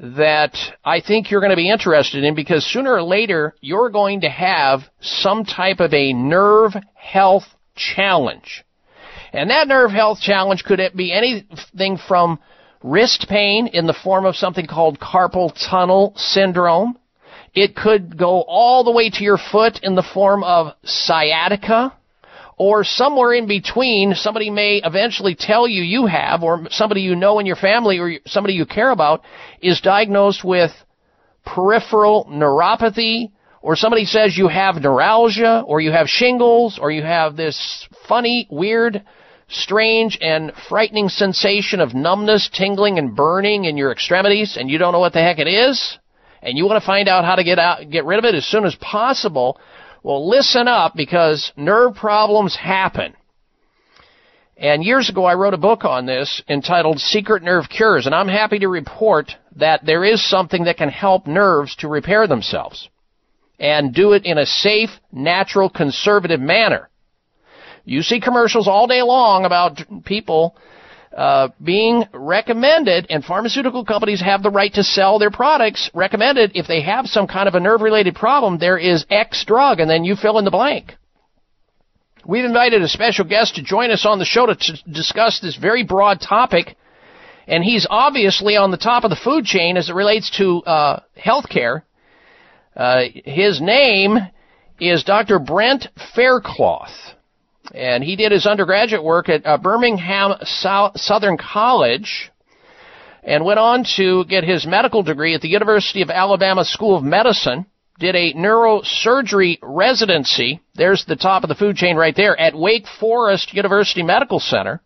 that 0.00 0.56
I 0.82 1.02
think 1.02 1.30
you're 1.30 1.42
going 1.42 1.50
to 1.50 1.56
be 1.56 1.70
interested 1.70 2.24
in 2.24 2.34
because 2.34 2.64
sooner 2.64 2.92
or 2.92 3.02
later 3.02 3.54
you're 3.60 3.90
going 3.90 4.22
to 4.22 4.30
have 4.30 4.80
some 5.00 5.44
type 5.44 5.78
of 5.80 5.92
a 5.92 6.14
nerve 6.14 6.72
health 6.94 7.44
challenge. 7.76 8.64
And 9.32 9.50
that 9.50 9.68
nerve 9.68 9.90
health 9.90 10.20
challenge 10.20 10.64
could 10.64 10.80
be 10.96 11.12
anything 11.12 11.98
from 12.08 12.38
wrist 12.82 13.26
pain 13.28 13.66
in 13.66 13.86
the 13.86 13.96
form 14.02 14.24
of 14.24 14.36
something 14.36 14.66
called 14.66 14.98
carpal 14.98 15.52
tunnel 15.68 16.14
syndrome. 16.16 16.96
It 17.52 17.76
could 17.76 18.16
go 18.16 18.42
all 18.48 18.84
the 18.84 18.92
way 18.92 19.10
to 19.10 19.22
your 19.22 19.38
foot 19.52 19.80
in 19.82 19.96
the 19.96 20.06
form 20.14 20.42
of 20.42 20.74
sciatica 20.82 21.94
or 22.60 22.84
somewhere 22.84 23.32
in 23.32 23.46
between, 23.46 24.14
somebody 24.14 24.50
may 24.50 24.82
eventually 24.84 25.34
tell 25.34 25.66
you 25.66 25.82
you 25.82 26.04
have, 26.04 26.42
or 26.42 26.66
somebody 26.68 27.00
you 27.00 27.16
know 27.16 27.38
in 27.38 27.46
your 27.46 27.56
family 27.56 27.98
or 27.98 28.18
somebody 28.26 28.52
you 28.52 28.66
care 28.66 28.90
about 28.90 29.22
is 29.62 29.80
diagnosed 29.80 30.44
with 30.44 30.70
peripheral 31.46 32.28
neuropathy, 32.30 33.30
or 33.62 33.76
somebody 33.76 34.04
says 34.04 34.36
you 34.36 34.48
have 34.48 34.76
neuralgia, 34.76 35.64
or 35.66 35.80
you 35.80 35.90
have 35.90 36.06
shingles, 36.06 36.78
or 36.78 36.90
you 36.90 37.02
have 37.02 37.34
this 37.34 37.88
funny, 38.06 38.46
weird, 38.50 39.04
strange, 39.48 40.18
and 40.20 40.52
frightening 40.68 41.08
sensation 41.08 41.80
of 41.80 41.94
numbness, 41.94 42.50
tingling, 42.52 42.98
and 42.98 43.16
burning 43.16 43.64
in 43.64 43.78
your 43.78 43.90
extremities, 43.90 44.58
and 44.60 44.68
you 44.68 44.76
don't 44.76 44.92
know 44.92 45.00
what 45.00 45.14
the 45.14 45.22
heck 45.22 45.38
it 45.38 45.48
is, 45.48 45.98
and 46.42 46.58
you 46.58 46.66
want 46.66 46.78
to 46.78 46.86
find 46.86 47.08
out 47.08 47.24
how 47.24 47.36
to 47.36 47.42
get 47.42 47.58
out, 47.58 47.88
get 47.88 48.04
rid 48.04 48.18
of 48.18 48.26
it 48.26 48.34
as 48.34 48.44
soon 48.44 48.66
as 48.66 48.74
possible, 48.74 49.58
well, 50.02 50.28
listen 50.28 50.68
up 50.68 50.94
because 50.94 51.52
nerve 51.56 51.94
problems 51.94 52.56
happen. 52.56 53.14
And 54.56 54.84
years 54.84 55.08
ago, 55.08 55.24
I 55.24 55.34
wrote 55.34 55.54
a 55.54 55.58
book 55.58 55.84
on 55.84 56.04
this 56.04 56.42
entitled 56.48 56.98
Secret 56.98 57.42
Nerve 57.42 57.68
Cures, 57.68 58.04
and 58.04 58.14
I'm 58.14 58.28
happy 58.28 58.58
to 58.58 58.68
report 58.68 59.32
that 59.56 59.86
there 59.86 60.04
is 60.04 60.28
something 60.28 60.64
that 60.64 60.76
can 60.76 60.90
help 60.90 61.26
nerves 61.26 61.74
to 61.76 61.88
repair 61.88 62.26
themselves 62.26 62.88
and 63.58 63.94
do 63.94 64.12
it 64.12 64.26
in 64.26 64.38
a 64.38 64.46
safe, 64.46 64.90
natural, 65.12 65.70
conservative 65.70 66.40
manner. 66.40 66.90
You 67.84 68.02
see 68.02 68.20
commercials 68.20 68.68
all 68.68 68.86
day 68.86 69.02
long 69.02 69.44
about 69.44 69.80
people 70.04 70.56
uh, 71.16 71.48
being 71.62 72.04
recommended, 72.12 73.06
and 73.10 73.24
pharmaceutical 73.24 73.84
companies 73.84 74.20
have 74.20 74.42
the 74.42 74.50
right 74.50 74.72
to 74.74 74.84
sell 74.84 75.18
their 75.18 75.30
products 75.30 75.90
recommended 75.92 76.52
if 76.54 76.68
they 76.68 76.82
have 76.82 77.06
some 77.06 77.26
kind 77.26 77.48
of 77.48 77.54
a 77.54 77.60
nerve 77.60 77.80
related 77.80 78.14
problem, 78.14 78.58
there 78.58 78.78
is 78.78 79.04
X 79.10 79.44
drug, 79.44 79.80
and 79.80 79.90
then 79.90 80.04
you 80.04 80.14
fill 80.14 80.38
in 80.38 80.44
the 80.44 80.50
blank. 80.50 80.94
We've 82.24 82.44
invited 82.44 82.82
a 82.82 82.88
special 82.88 83.24
guest 83.24 83.56
to 83.56 83.62
join 83.62 83.90
us 83.90 84.06
on 84.06 84.18
the 84.18 84.24
show 84.24 84.46
to 84.46 84.54
t- 84.54 84.82
discuss 84.90 85.40
this 85.40 85.56
very 85.56 85.82
broad 85.82 86.20
topic, 86.20 86.76
and 87.48 87.64
he's 87.64 87.86
obviously 87.90 88.56
on 88.56 88.70
the 88.70 88.76
top 88.76 89.02
of 89.02 89.10
the 89.10 89.16
food 89.16 89.44
chain 89.44 89.76
as 89.76 89.90
it 89.90 89.94
relates 89.94 90.30
to 90.38 90.62
uh, 90.62 91.00
healthcare. 91.18 91.82
Uh, 92.76 93.02
his 93.24 93.60
name 93.60 94.16
is 94.78 95.02
Dr. 95.02 95.40
Brent 95.40 95.88
Faircloth 96.14 97.09
and 97.74 98.02
he 98.04 98.16
did 98.16 98.32
his 98.32 98.46
undergraduate 98.46 99.04
work 99.04 99.28
at 99.28 99.46
uh, 99.46 99.58
Birmingham 99.58 100.34
South, 100.42 100.98
Southern 100.98 101.36
College 101.36 102.30
and 103.22 103.44
went 103.44 103.58
on 103.58 103.84
to 103.96 104.24
get 104.24 104.44
his 104.44 104.66
medical 104.66 105.02
degree 105.02 105.34
at 105.34 105.40
the 105.40 105.48
University 105.48 106.02
of 106.02 106.10
Alabama 106.10 106.64
School 106.64 106.96
of 106.96 107.04
Medicine, 107.04 107.66
did 107.98 108.16
a 108.16 108.32
neurosurgery 108.32 109.58
residency, 109.62 110.60
there's 110.74 111.04
the 111.04 111.16
top 111.16 111.42
of 111.42 111.48
the 111.48 111.54
food 111.54 111.76
chain 111.76 111.96
right 111.96 112.16
there, 112.16 112.38
at 112.40 112.54
Wake 112.54 112.86
Forest 112.98 113.52
University 113.52 114.02
Medical 114.02 114.40
Center. 114.40 114.80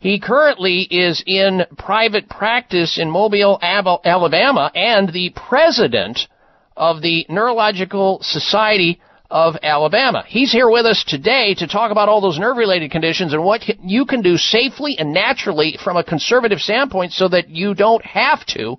He 0.00 0.20
currently 0.20 0.82
is 0.82 1.22
in 1.26 1.62
private 1.76 2.28
practice 2.28 2.98
in 2.98 3.10
Mobile, 3.10 3.58
Alabama, 3.60 4.70
and 4.72 5.12
the 5.12 5.30
president 5.34 6.20
of 6.76 7.02
the 7.02 7.26
Neurological 7.28 8.20
Society 8.22 9.00
of 9.30 9.56
Alabama. 9.62 10.24
He's 10.26 10.52
here 10.52 10.70
with 10.70 10.86
us 10.86 11.04
today 11.06 11.54
to 11.54 11.66
talk 11.66 11.90
about 11.90 12.08
all 12.08 12.20
those 12.20 12.38
nerve 12.38 12.56
related 12.56 12.90
conditions 12.90 13.32
and 13.34 13.44
what 13.44 13.62
you 13.82 14.06
can 14.06 14.22
do 14.22 14.36
safely 14.36 14.96
and 14.98 15.12
naturally 15.12 15.78
from 15.82 15.96
a 15.96 16.04
conservative 16.04 16.60
standpoint 16.60 17.12
so 17.12 17.28
that 17.28 17.50
you 17.50 17.74
don't 17.74 18.04
have 18.04 18.44
to 18.46 18.78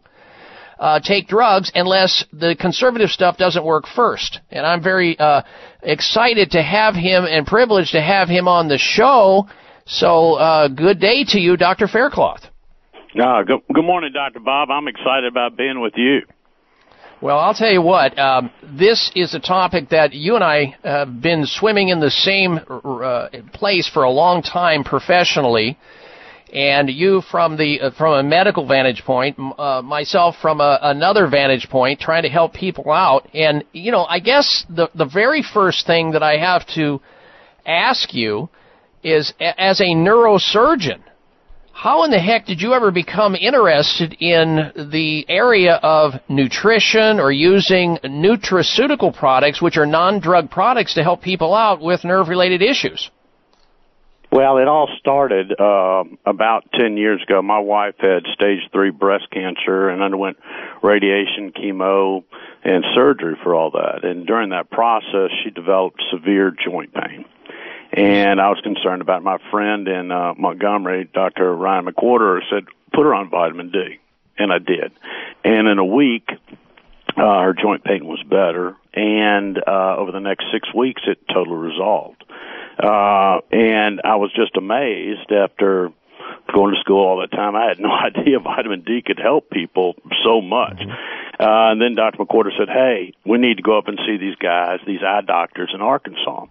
uh, 0.79 0.99
take 1.01 1.27
drugs 1.27 1.71
unless 1.75 2.25
the 2.31 2.55
conservative 2.59 3.09
stuff 3.09 3.37
doesn't 3.37 3.63
work 3.63 3.85
first. 3.85 4.39
And 4.49 4.65
I'm 4.65 4.81
very 4.81 5.19
uh, 5.19 5.43
excited 5.83 6.51
to 6.51 6.63
have 6.63 6.95
him 6.95 7.25
and 7.25 7.45
privileged 7.45 7.91
to 7.91 8.01
have 8.01 8.29
him 8.29 8.47
on 8.47 8.69
the 8.69 8.77
show. 8.77 9.47
So, 9.85 10.35
uh, 10.35 10.67
good 10.67 10.99
day 10.99 11.25
to 11.29 11.39
you, 11.39 11.57
Dr. 11.57 11.87
Faircloth. 11.87 12.41
Uh, 13.19 13.43
good, 13.43 13.59
good 13.73 13.85
morning, 13.85 14.11
Dr. 14.13 14.39
Bob. 14.39 14.69
I'm 14.71 14.87
excited 14.87 15.25
about 15.25 15.57
being 15.57 15.81
with 15.81 15.93
you. 15.95 16.21
Well, 17.21 17.37
I'll 17.37 17.53
tell 17.53 17.71
you 17.71 17.81
what. 17.81 18.17
Um, 18.17 18.49
this 18.63 19.11
is 19.13 19.33
a 19.33 19.41
topic 19.41 19.89
that 19.89 20.13
you 20.13 20.35
and 20.35 20.43
I 20.43 20.77
have 20.85 21.21
been 21.21 21.45
swimming 21.45 21.89
in 21.89 21.99
the 21.99 22.09
same 22.09 22.61
uh, 22.69 23.27
place 23.51 23.89
for 23.89 24.03
a 24.03 24.09
long 24.09 24.41
time 24.41 24.85
professionally, 24.85 25.77
and 26.53 26.89
you 26.89 27.21
from 27.29 27.57
the 27.57 27.81
uh, 27.81 27.91
from 27.97 28.13
a 28.13 28.23
medical 28.23 28.65
vantage 28.65 29.03
point, 29.03 29.37
uh, 29.37 29.81
myself 29.81 30.35
from 30.41 30.61
a, 30.61 30.79
another 30.81 31.27
vantage 31.27 31.67
point, 31.69 31.99
trying 31.99 32.23
to 32.23 32.29
help 32.29 32.53
people 32.53 32.89
out. 32.89 33.27
And 33.33 33.65
you 33.73 33.91
know, 33.91 34.05
I 34.05 34.19
guess 34.19 34.65
the 34.69 34.89
the 34.95 35.05
very 35.05 35.43
first 35.43 35.85
thing 35.85 36.11
that 36.11 36.23
I 36.23 36.37
have 36.37 36.65
to 36.75 37.01
ask 37.65 38.13
you 38.13 38.47
is, 39.03 39.33
as 39.41 39.81
a 39.81 39.93
neurosurgeon, 39.93 41.01
how 41.79 42.03
in 42.03 42.11
the 42.11 42.19
heck 42.19 42.45
did 42.45 42.59
you 42.59 42.73
ever 42.73 42.91
become 42.91 43.35
interested 43.35 44.17
in 44.19 44.89
the 44.91 45.25
area 45.29 45.75
of 45.75 46.11
nutrition 46.27 47.21
or 47.21 47.31
using 47.31 47.97
nutraceutical 48.03 49.15
products, 49.15 49.61
which 49.61 49.77
are 49.77 49.85
non-drug 49.85 50.51
products, 50.51 50.95
to 50.95 51.03
help 51.03 51.21
people 51.21 51.55
out 51.55 51.79
with 51.79 52.03
nerve-related 52.03 52.61
issues? 52.61 53.09
Well, 54.29 54.57
it 54.57 54.67
all 54.67 54.89
started 54.99 55.53
uh, 55.57 56.03
about 56.25 56.69
10 56.77 56.97
years 56.97 57.23
ago. 57.25 57.41
My 57.41 57.59
wife 57.59 57.95
had 57.99 58.23
stage 58.33 58.59
3 58.73 58.91
breast 58.91 59.29
cancer 59.31 59.87
and 59.87 60.03
underwent 60.03 60.35
radiation, 60.83 61.53
chemo, 61.53 62.25
and 62.61 62.83
surgery 62.93 63.35
for 63.41 63.55
all 63.55 63.71
that. 63.71 64.03
And 64.03 64.27
during 64.27 64.49
that 64.49 64.69
process, 64.69 65.31
she 65.45 65.49
developed 65.49 66.03
severe 66.11 66.51
joint 66.51 66.93
pain 66.93 67.23
and 67.91 68.39
I 68.39 68.49
was 68.49 68.59
concerned 68.61 69.01
about 69.01 69.23
my 69.23 69.37
friend 69.51 69.87
in 69.87 70.11
uh, 70.11 70.33
Montgomery, 70.37 71.09
Dr. 71.11 71.53
Ryan 71.55 71.85
McWhorter, 71.85 72.41
said, 72.49 72.65
put 72.93 73.03
her 73.03 73.13
on 73.13 73.29
vitamin 73.29 73.71
D. 73.71 73.99
And 74.37 74.53
I 74.53 74.59
did. 74.59 74.91
And 75.43 75.67
in 75.67 75.79
a 75.79 75.85
week, 75.85 76.29
uh, 77.17 77.41
her 77.41 77.53
joint 77.53 77.83
pain 77.83 78.05
was 78.05 78.21
better. 78.23 78.75
And 78.93 79.57
uh, 79.57 79.97
over 79.97 80.11
the 80.11 80.19
next 80.19 80.45
six 80.51 80.73
weeks, 80.73 81.01
it 81.07 81.19
totally 81.27 81.57
resolved. 81.57 82.23
Uh, 82.81 83.41
and 83.51 84.01
I 84.03 84.15
was 84.15 84.31
just 84.33 84.55
amazed 84.55 85.31
after 85.31 85.91
going 86.53 86.73
to 86.73 86.79
school 86.79 87.05
all 87.05 87.19
that 87.19 87.31
time. 87.31 87.55
I 87.55 87.67
had 87.67 87.79
no 87.79 87.91
idea 87.91 88.39
vitamin 88.39 88.81
D 88.81 89.01
could 89.05 89.19
help 89.19 89.49
people 89.49 89.95
so 90.23 90.41
much. 90.41 90.77
Mm-hmm. 90.77 90.91
Uh, 91.41 91.71
and 91.71 91.81
then 91.81 91.95
Dr. 91.95 92.23
McWhorter 92.23 92.51
said, 92.57 92.67
"Hey, 92.67 93.13
we 93.25 93.37
need 93.37 93.57
to 93.57 93.63
go 93.63 93.77
up 93.77 93.87
and 93.87 93.97
see 94.05 94.17
these 94.17 94.35
guys, 94.35 94.79
these 94.85 94.99
eye 95.01 95.21
doctors 95.21 95.71
in 95.73 95.81
Arkansas." 95.81 96.47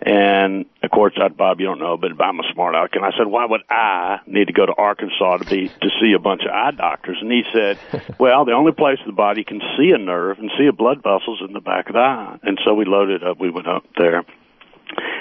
And 0.00 0.66
of 0.82 0.90
course, 0.90 1.14
I, 1.20 1.28
Bob, 1.28 1.60
you 1.60 1.66
don't 1.66 1.80
know, 1.80 1.96
but 1.96 2.12
I'm 2.22 2.38
a 2.38 2.44
smart 2.52 2.74
aleck. 2.74 2.94
And 2.94 3.04
I 3.04 3.10
said, 3.18 3.26
why 3.26 3.44
would 3.44 3.62
I 3.68 4.20
need 4.26 4.46
to 4.46 4.52
go 4.52 4.64
to 4.64 4.72
Arkansas 4.72 5.38
to 5.38 5.44
be 5.44 5.68
to 5.68 5.90
see 6.00 6.12
a 6.12 6.20
bunch 6.20 6.42
of 6.42 6.50
eye 6.50 6.70
doctors? 6.70 7.18
And 7.20 7.32
he 7.32 7.42
said, 7.52 7.78
well, 8.18 8.44
the 8.44 8.52
only 8.52 8.72
place 8.72 8.98
the 9.04 9.12
body 9.12 9.42
can 9.42 9.60
see 9.76 9.90
a 9.90 9.98
nerve 9.98 10.38
and 10.38 10.50
see 10.56 10.66
a 10.66 10.72
blood 10.72 10.98
vessel 10.98 11.34
is 11.34 11.46
in 11.46 11.52
the 11.52 11.60
back 11.60 11.88
of 11.88 11.94
the 11.94 12.00
eye. 12.00 12.38
And 12.42 12.60
so 12.64 12.74
we 12.74 12.84
loaded 12.84 13.24
up. 13.24 13.40
We 13.40 13.50
went 13.50 13.66
up 13.66 13.84
there, 13.96 14.24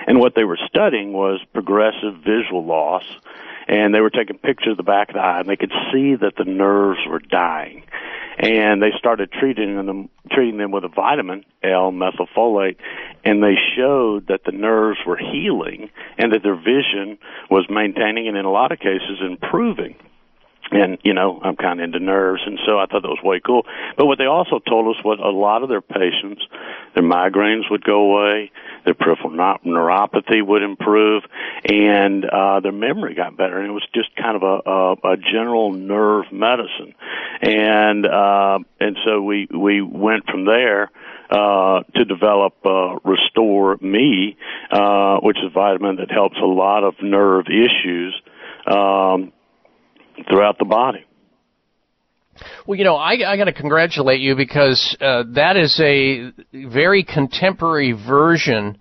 and 0.05 0.19
what 0.19 0.35
they 0.35 0.43
were 0.43 0.59
studying 0.67 1.11
was 1.11 1.41
progressive 1.53 2.15
visual 2.23 2.63
loss. 2.65 3.03
And 3.69 3.93
they 3.93 3.99
were 3.99 4.09
taking 4.09 4.37
pictures 4.37 4.71
of 4.71 4.77
the 4.77 4.83
back 4.83 5.09
of 5.09 5.15
the 5.15 5.19
eye, 5.19 5.41
and 5.41 5.49
they 5.49 5.57
could 5.57 5.73
see 5.91 6.15
that 6.15 6.37
the 6.37 6.45
nerves 6.45 7.01
were 7.05 7.19
dying 7.19 7.83
and 8.37 8.81
they 8.81 8.91
started 8.97 9.31
treating 9.31 9.75
them 9.75 10.09
treating 10.31 10.57
them 10.57 10.71
with 10.71 10.83
a 10.83 10.89
vitamin 10.89 11.43
L 11.63 11.91
methylfolate 11.91 12.75
and 13.25 13.41
they 13.41 13.55
showed 13.75 14.27
that 14.27 14.41
the 14.45 14.51
nerves 14.51 14.99
were 15.05 15.17
healing 15.17 15.89
and 16.17 16.33
that 16.33 16.43
their 16.43 16.55
vision 16.55 17.17
was 17.49 17.65
maintaining 17.69 18.27
and 18.27 18.37
in 18.37 18.45
a 18.45 18.51
lot 18.51 18.71
of 18.71 18.79
cases 18.79 19.19
improving 19.21 19.95
and 20.71 20.97
you 21.03 21.13
know 21.13 21.39
I'm 21.43 21.55
kind 21.55 21.79
of 21.79 21.85
into 21.85 21.99
nerves, 21.99 22.41
and 22.45 22.59
so 22.65 22.77
I 22.77 22.85
thought 22.85 23.01
that 23.01 23.07
was 23.07 23.21
way 23.23 23.39
cool. 23.45 23.65
But 23.95 24.05
what 24.05 24.17
they 24.17 24.25
also 24.25 24.59
told 24.59 24.95
us 24.95 25.03
was 25.03 25.19
a 25.23 25.29
lot 25.29 25.63
of 25.63 25.69
their 25.69 25.81
patients, 25.81 26.41
their 26.93 27.03
migraines 27.03 27.69
would 27.71 27.83
go 27.83 28.11
away, 28.11 28.51
their 28.85 28.93
peripheral 28.93 29.31
neuropathy 29.31 30.45
would 30.45 30.63
improve, 30.63 31.23
and 31.65 32.25
uh, 32.25 32.59
their 32.59 32.71
memory 32.71 33.15
got 33.15 33.37
better. 33.37 33.59
And 33.59 33.69
it 33.69 33.73
was 33.73 33.87
just 33.93 34.15
kind 34.15 34.35
of 34.35 34.43
a, 34.43 34.69
a, 34.69 35.13
a 35.13 35.17
general 35.17 35.71
nerve 35.71 36.25
medicine, 36.31 36.95
and 37.41 38.05
uh, 38.05 38.59
and 38.79 38.97
so 39.05 39.21
we 39.21 39.47
we 39.53 39.81
went 39.81 40.25
from 40.29 40.45
there. 40.45 40.91
Uh, 41.29 41.83
to 41.93 42.05
develop 42.05 42.53
uh, 42.65 42.95
Restore 43.03 43.75
Me, 43.81 44.37
uh, 44.71 45.17
which 45.17 45.35
is 45.39 45.43
a 45.47 45.49
vitamin 45.49 45.97
that 45.97 46.09
helps 46.09 46.37
a 46.41 46.45
lot 46.45 46.85
of 46.85 46.93
nerve 47.01 47.47
issues. 47.49 48.15
Um, 48.65 49.33
throughout 50.29 50.57
the 50.59 50.65
body. 50.65 51.05
Well, 52.65 52.77
you 52.77 52.83
know, 52.83 52.95
I, 52.95 53.31
I 53.31 53.37
got 53.37 53.45
to 53.45 53.53
congratulate 53.53 54.21
you 54.21 54.35
because 54.35 54.95
uh, 55.01 55.23
that 55.29 55.57
is 55.57 55.79
a 55.79 56.31
very 56.53 57.03
contemporary 57.03 57.93
version 57.93 58.77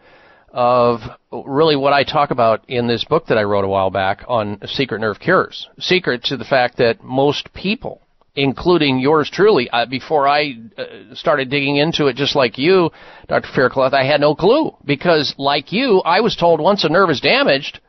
of 0.51 1.01
really 1.31 1.77
what 1.77 1.93
I 1.93 2.05
talk 2.05 2.31
about 2.31 2.65
in 2.69 2.87
this 2.87 3.05
book 3.05 3.27
that 3.27 3.37
I 3.37 3.43
wrote 3.43 3.65
a 3.65 3.69
while 3.69 3.91
back 3.91 4.25
on 4.27 4.59
secret 4.67 5.01
nerve 5.01 5.21
cures. 5.21 5.69
Secret 5.79 6.25
to 6.25 6.39
the 6.39 6.47
fact 6.47 6.79
that 6.79 7.05
most 7.05 7.53
people, 7.53 8.01
including 8.35 8.99
yours 8.99 9.31
truly, 9.31 9.69
uh, 9.69 9.85
before 9.85 10.27
I 10.27 10.55
uh, 10.79 11.15
started 11.15 11.51
digging 11.51 11.77
into 11.77 12.07
it, 12.07 12.17
just 12.17 12.35
like 12.35 12.57
you, 12.57 12.91
Dr. 13.29 13.49
Faircloth, 13.55 13.93
I 13.93 14.05
had 14.05 14.21
no 14.21 14.35
clue 14.35 14.75
because, 14.85 15.35
like 15.37 15.73
you, 15.73 16.01
I 16.01 16.21
was 16.21 16.37
told 16.37 16.59
once 16.59 16.85
a 16.85 16.89
nerve 16.89 17.11
is 17.11 17.21
damaged, 17.21 17.81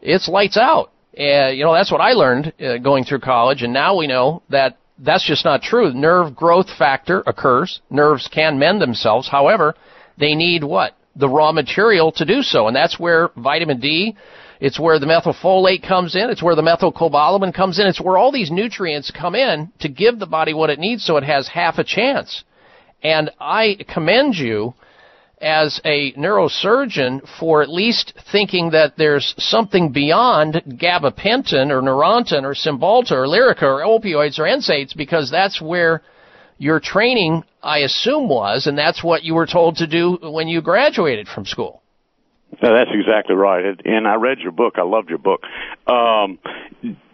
it's 0.00 0.26
lights 0.26 0.56
out. 0.56 0.93
And, 1.16 1.56
you 1.56 1.64
know, 1.64 1.72
that's 1.72 1.92
what 1.92 2.00
I 2.00 2.12
learned 2.12 2.52
uh, 2.60 2.78
going 2.78 3.04
through 3.04 3.20
college, 3.20 3.62
and 3.62 3.72
now 3.72 3.96
we 3.96 4.06
know 4.06 4.42
that 4.50 4.78
that's 4.98 5.26
just 5.26 5.44
not 5.44 5.62
true. 5.62 5.92
Nerve 5.92 6.34
growth 6.34 6.68
factor 6.76 7.22
occurs. 7.26 7.80
Nerves 7.90 8.28
can 8.32 8.58
mend 8.58 8.80
themselves. 8.80 9.28
However, 9.28 9.74
they 10.18 10.34
need 10.34 10.64
what? 10.64 10.96
The 11.16 11.28
raw 11.28 11.52
material 11.52 12.10
to 12.12 12.24
do 12.24 12.42
so, 12.42 12.66
and 12.66 12.74
that's 12.74 12.98
where 12.98 13.30
vitamin 13.36 13.80
D, 13.80 14.16
it's 14.60 14.80
where 14.80 14.98
the 14.98 15.06
methylfolate 15.06 15.86
comes 15.86 16.16
in, 16.16 16.30
it's 16.30 16.42
where 16.42 16.56
the 16.56 16.62
methylcobalamin 16.62 17.54
comes 17.54 17.78
in, 17.78 17.86
it's 17.86 18.00
where 18.00 18.16
all 18.16 18.32
these 18.32 18.50
nutrients 18.50 19.10
come 19.10 19.34
in 19.34 19.70
to 19.80 19.88
give 19.88 20.18
the 20.18 20.26
body 20.26 20.54
what 20.54 20.70
it 20.70 20.78
needs 20.78 21.04
so 21.04 21.16
it 21.16 21.24
has 21.24 21.46
half 21.46 21.78
a 21.78 21.84
chance. 21.84 22.42
And 23.02 23.30
I 23.38 23.76
commend 23.92 24.34
you 24.34 24.74
as 25.40 25.80
a 25.84 26.12
neurosurgeon 26.12 27.20
for 27.38 27.62
at 27.62 27.68
least 27.68 28.14
thinking 28.32 28.70
that 28.70 28.94
there's 28.96 29.34
something 29.38 29.92
beyond 29.92 30.62
gabapentin 30.66 31.70
or 31.70 31.82
Neurontin 31.82 32.44
or 32.44 32.54
Cymbalta 32.54 33.12
or 33.12 33.26
Lyrica 33.26 33.62
or 33.62 33.80
opioids 33.80 34.38
or 34.38 34.44
NSAIDs 34.44 34.96
because 34.96 35.30
that's 35.30 35.60
where 35.60 36.02
your 36.58 36.80
training, 36.80 37.44
I 37.62 37.78
assume, 37.78 38.28
was, 38.28 38.66
and 38.66 38.78
that's 38.78 39.02
what 39.02 39.24
you 39.24 39.34
were 39.34 39.46
told 39.46 39.76
to 39.76 39.86
do 39.86 40.18
when 40.22 40.48
you 40.48 40.62
graduated 40.62 41.28
from 41.28 41.46
school. 41.46 41.82
No, 42.62 42.74
that's 42.74 42.90
exactly 42.92 43.34
right. 43.34 43.80
And 43.84 44.06
I 44.06 44.14
read 44.14 44.38
your 44.40 44.52
book. 44.52 44.74
I 44.76 44.82
loved 44.82 45.08
your 45.08 45.18
book. 45.18 45.42
Um, 45.86 46.38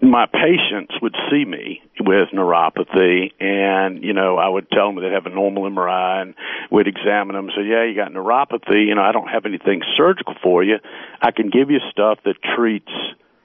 my 0.03 0.27
patients 0.27 0.95
would 1.01 1.15
see 1.31 1.45
me 1.45 1.83
with 2.01 2.29
neuropathy, 2.33 3.33
and 3.41 4.03
you 4.03 4.13
know, 4.13 4.37
I 4.37 4.49
would 4.49 4.71
tell 4.71 4.93
them 4.93 5.03
they'd 5.03 5.13
have 5.13 5.27
a 5.27 5.31
normal 5.31 5.71
MRI, 5.71 6.23
and 6.23 6.35
we'd 6.71 6.89
examine 6.89 7.37
them. 7.37 7.51
say, 7.55 7.63
"Yeah, 7.63 7.85
you 7.85 7.95
got 7.95 8.13
neuropathy. 8.13 8.87
You 8.87 8.95
know, 8.95 9.03
I 9.03 9.13
don't 9.13 9.29
have 9.29 9.47
anything 9.47 9.83
surgical 9.97 10.35
for 10.43 10.63
you. 10.63 10.79
I 11.21 11.31
can 11.31 11.51
give 11.51 11.71
you 11.71 11.81
stuff 11.91 12.19
that 12.25 12.37
treats." 12.57 12.93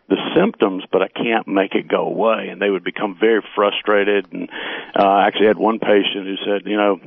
the 0.07 0.17
symptoms, 0.35 0.84
but 0.91 1.01
I 1.01 1.07
can't 1.07 1.47
make 1.47 1.73
it 1.73 1.88
go 1.88 2.05
away. 2.05 2.49
And 2.49 2.61
they 2.61 2.69
would 2.69 2.84
become 2.84 3.17
very 3.19 3.41
frustrated. 3.55 4.31
And 4.31 4.49
uh, 4.95 5.03
I 5.03 5.26
actually 5.26 5.47
had 5.47 5.57
one 5.57 5.80
patient 5.80 6.27
who 6.27 6.35
said, 6.45 6.67
you 6.67 6.77
know, 6.77 6.99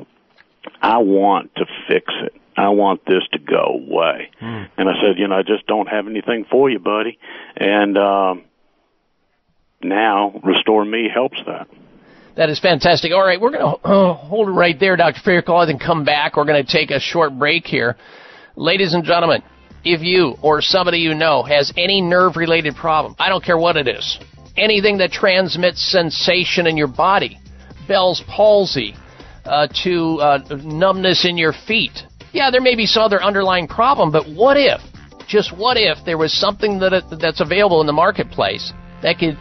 I 0.83 0.99
want 0.99 1.55
to 1.57 1.67
fix 1.87 2.13
it. 2.25 2.35
I 2.59 2.71
want 2.71 3.07
this 3.07 3.23
to 3.33 3.39
go 3.39 3.81
away. 3.87 4.31
Mm. 4.43 4.69
And 4.77 4.89
I 4.89 4.95
said, 4.95 5.17
you 5.19 5.29
know, 5.29 5.37
I 5.37 5.43
just 5.43 5.67
don't 5.69 5.87
have 5.87 6.09
anything 6.09 6.45
for 6.51 6.69
you, 6.69 6.81
buddy. 6.81 7.19
And 7.57 7.97
um, 7.97 8.45
now 9.81 10.41
Restore 10.43 10.85
Me 10.85 11.09
helps 11.13 11.39
that. 11.47 11.69
That 12.37 12.51
is 12.51 12.59
fantastic. 12.59 13.13
All 13.13 13.25
right, 13.25 13.41
we're 13.41 13.51
going 13.51 13.63
to 13.63 13.89
uh, 13.89 14.15
hold 14.15 14.49
it 14.49 14.53
right 14.53 14.79
there, 14.79 14.97
Dr. 14.97 15.21
Faircloth, 15.25 15.69
and 15.69 15.81
then 15.81 15.87
come 15.87 16.05
back. 16.05 16.37
We're 16.37 16.45
going 16.45 16.65
to 16.65 16.71
take 16.71 16.91
a 16.91 17.01
short 17.01 17.37
break 17.39 17.65
here. 17.65 17.97
Ladies 18.57 18.93
and 18.93 19.05
gentlemen, 19.05 19.43
if 19.85 20.03
you 20.03 20.35
or 20.43 20.61
somebody 20.61 20.99
you 20.99 21.15
know 21.15 21.45
has 21.45 21.73
any 21.77 22.01
nerve 22.01 22.37
related 22.37 22.75
problem, 22.75 23.15
I 23.19 23.29
don't 23.29 23.45
care 23.45 23.59
what 23.59 23.77
it 23.77 23.87
is, 23.87 24.19
anything 24.57 24.99
that 24.99 25.13
transmits 25.13 25.93
sensation 25.93 26.67
in 26.67 26.77
your 26.77 26.89
body, 26.89 27.39
Bell's 27.87 28.23
palsy, 28.29 28.95
uh, 29.45 29.69
to 29.85 30.21
uh, 30.21 30.57
numbness 30.63 31.25
in 31.25 31.39
your 31.39 31.53
feet, 31.67 32.03
yeah, 32.33 32.51
there 32.51 32.61
may 32.61 32.75
be 32.75 32.87
some 32.87 33.03
other 33.03 33.23
underlying 33.23 33.67
problem, 33.67 34.13
but 34.13 34.29
what 34.29 34.57
if, 34.57 34.81
just 35.27 35.57
what 35.57 35.77
if 35.77 35.99
there 36.05 36.19
was 36.19 36.33
something 36.33 36.79
that 36.81 36.93
uh, 36.93 37.17
that's 37.21 37.41
available 37.41 37.81
in 37.81 37.87
the 37.87 37.93
marketplace 37.93 38.73
that 39.03 39.19
could 39.19 39.39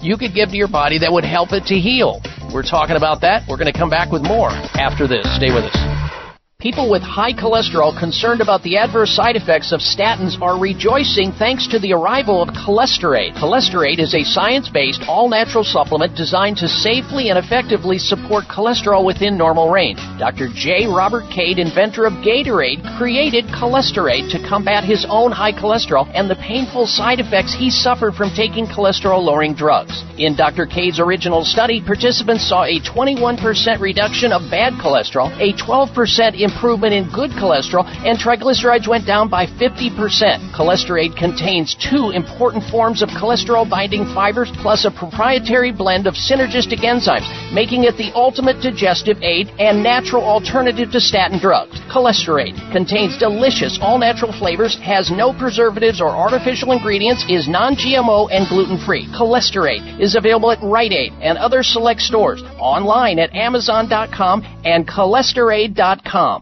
you 0.00 0.16
could 0.16 0.34
give 0.34 0.50
to 0.50 0.56
your 0.56 0.68
body 0.68 0.98
that 0.98 1.12
would 1.12 1.24
help 1.24 1.52
it 1.52 1.64
to 1.66 1.74
heal? 1.74 2.20
We're 2.52 2.62
talking 2.62 2.96
about 2.96 3.20
that. 3.22 3.42
We're 3.48 3.56
going 3.56 3.72
to 3.72 3.78
come 3.78 3.90
back 3.90 4.12
with 4.12 4.22
more 4.22 4.50
after 4.50 5.06
this. 5.06 5.24
Stay 5.36 5.54
with 5.54 5.64
us. 5.64 6.21
People 6.62 6.88
with 6.88 7.02
high 7.02 7.32
cholesterol 7.32 7.90
concerned 7.98 8.40
about 8.40 8.62
the 8.62 8.76
adverse 8.76 9.10
side 9.10 9.34
effects 9.34 9.72
of 9.72 9.80
statins 9.80 10.40
are 10.40 10.56
rejoicing 10.56 11.32
thanks 11.34 11.66
to 11.66 11.80
the 11.80 11.92
arrival 11.92 12.40
of 12.40 12.54
Cholesterate. 12.54 13.34
Cholesterate 13.34 13.98
is 13.98 14.14
a 14.14 14.22
science-based, 14.22 15.02
all-natural 15.08 15.64
supplement 15.64 16.14
designed 16.14 16.56
to 16.58 16.68
safely 16.68 17.30
and 17.30 17.38
effectively 17.38 17.98
support 17.98 18.44
cholesterol 18.46 19.04
within 19.04 19.36
normal 19.36 19.74
range. 19.74 19.98
Dr. 20.22 20.46
J. 20.54 20.86
Robert 20.86 21.26
Cade, 21.34 21.58
inventor 21.58 22.06
of 22.06 22.12
Gatorade, 22.22 22.78
created 22.96 23.44
Cholesterate 23.46 24.30
to 24.30 24.38
combat 24.48 24.84
his 24.84 25.04
own 25.10 25.32
high 25.32 25.50
cholesterol 25.50 26.06
and 26.14 26.30
the 26.30 26.38
painful 26.46 26.86
side 26.86 27.18
effects 27.18 27.52
he 27.52 27.70
suffered 27.70 28.14
from 28.14 28.30
taking 28.38 28.66
cholesterol-lowering 28.70 29.58
drugs. 29.58 30.04
In 30.16 30.36
Dr. 30.36 30.66
Cade's 30.66 31.00
original 31.00 31.42
study, 31.42 31.82
participants 31.82 32.48
saw 32.48 32.62
a 32.62 32.78
21% 32.86 33.34
reduction 33.80 34.30
of 34.30 34.46
bad 34.48 34.74
cholesterol, 34.74 35.26
a 35.42 35.50
12% 35.58 36.38
improvement 36.52 36.92
in 36.92 37.08
good 37.10 37.30
cholesterol, 37.32 37.88
and 38.04 38.18
triglycerides 38.18 38.86
went 38.86 39.06
down 39.06 39.28
by 39.28 39.46
50%. 39.46 40.52
Cholesterate 40.52 41.16
contains 41.16 41.74
two 41.74 42.10
important 42.10 42.64
forms 42.70 43.02
of 43.02 43.08
cholesterol 43.08 43.68
binding 43.68 44.04
fibers 44.14 44.52
plus 44.60 44.84
a 44.84 44.90
proprietary 44.90 45.72
blend 45.72 46.06
of 46.06 46.14
synergistic 46.14 46.84
enzymes, 46.84 47.26
making 47.52 47.84
it 47.84 47.96
the 47.96 48.12
ultimate 48.14 48.60
digestive 48.62 49.18
aid 49.22 49.48
and 49.58 49.82
natural 49.82 50.22
alternative 50.22 50.90
to 50.92 51.00
statin 51.00 51.38
drugs. 51.40 51.80
Cholesterate 51.90 52.54
contains 52.72 53.18
delicious 53.18 53.78
all 53.80 53.98
natural 53.98 54.32
flavors, 54.32 54.78
has 54.80 55.10
no 55.10 55.32
preservatives 55.32 56.00
or 56.00 56.10
artificial 56.10 56.72
ingredients, 56.72 57.24
is 57.28 57.48
non 57.48 57.74
GMO 57.74 58.28
and 58.30 58.48
gluten 58.48 58.78
free. 58.84 59.06
Cholesterate 59.16 60.00
is 60.00 60.14
available 60.14 60.50
at 60.50 60.62
Rite 60.62 60.92
Aid 60.92 61.12
and 61.20 61.38
other 61.38 61.62
select 61.62 62.00
stores, 62.00 62.42
online 62.58 63.18
at 63.18 63.34
Amazon.com 63.34 64.42
and 64.64 64.86
cholesterate.com. 64.86 66.41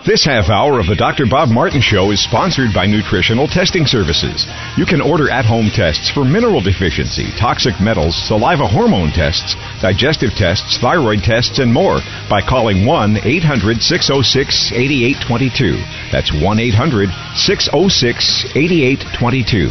This 0.09 0.25
half 0.25 0.49
hour 0.49 0.79
of 0.79 0.87
the 0.87 0.95
Dr. 0.95 1.29
Bob 1.29 1.49
Martin 1.49 1.81
Show 1.81 2.09
is 2.09 2.17
sponsored 2.17 2.73
by 2.73 2.87
Nutritional 2.87 3.45
Testing 3.45 3.85
Services. 3.85 4.49
You 4.75 4.87
can 4.89 5.05
order 5.05 5.29
at 5.29 5.45
home 5.45 5.69
tests 5.69 6.09
for 6.09 6.25
mineral 6.25 6.65
deficiency, 6.65 7.29
toxic 7.37 7.79
metals, 7.79 8.17
saliva 8.17 8.65
hormone 8.65 9.11
tests, 9.13 9.53
digestive 9.85 10.33
tests, 10.33 10.79
thyroid 10.81 11.21
tests, 11.21 11.59
and 11.59 11.71
more 11.71 12.01
by 12.25 12.41
calling 12.41 12.87
1 12.87 13.21
800 13.21 13.83
606 13.85 14.71
8822. 14.73 15.77
That's 16.09 16.33
1 16.33 16.41
800 16.57 17.09
606 17.37 18.49
8822. 18.57 19.69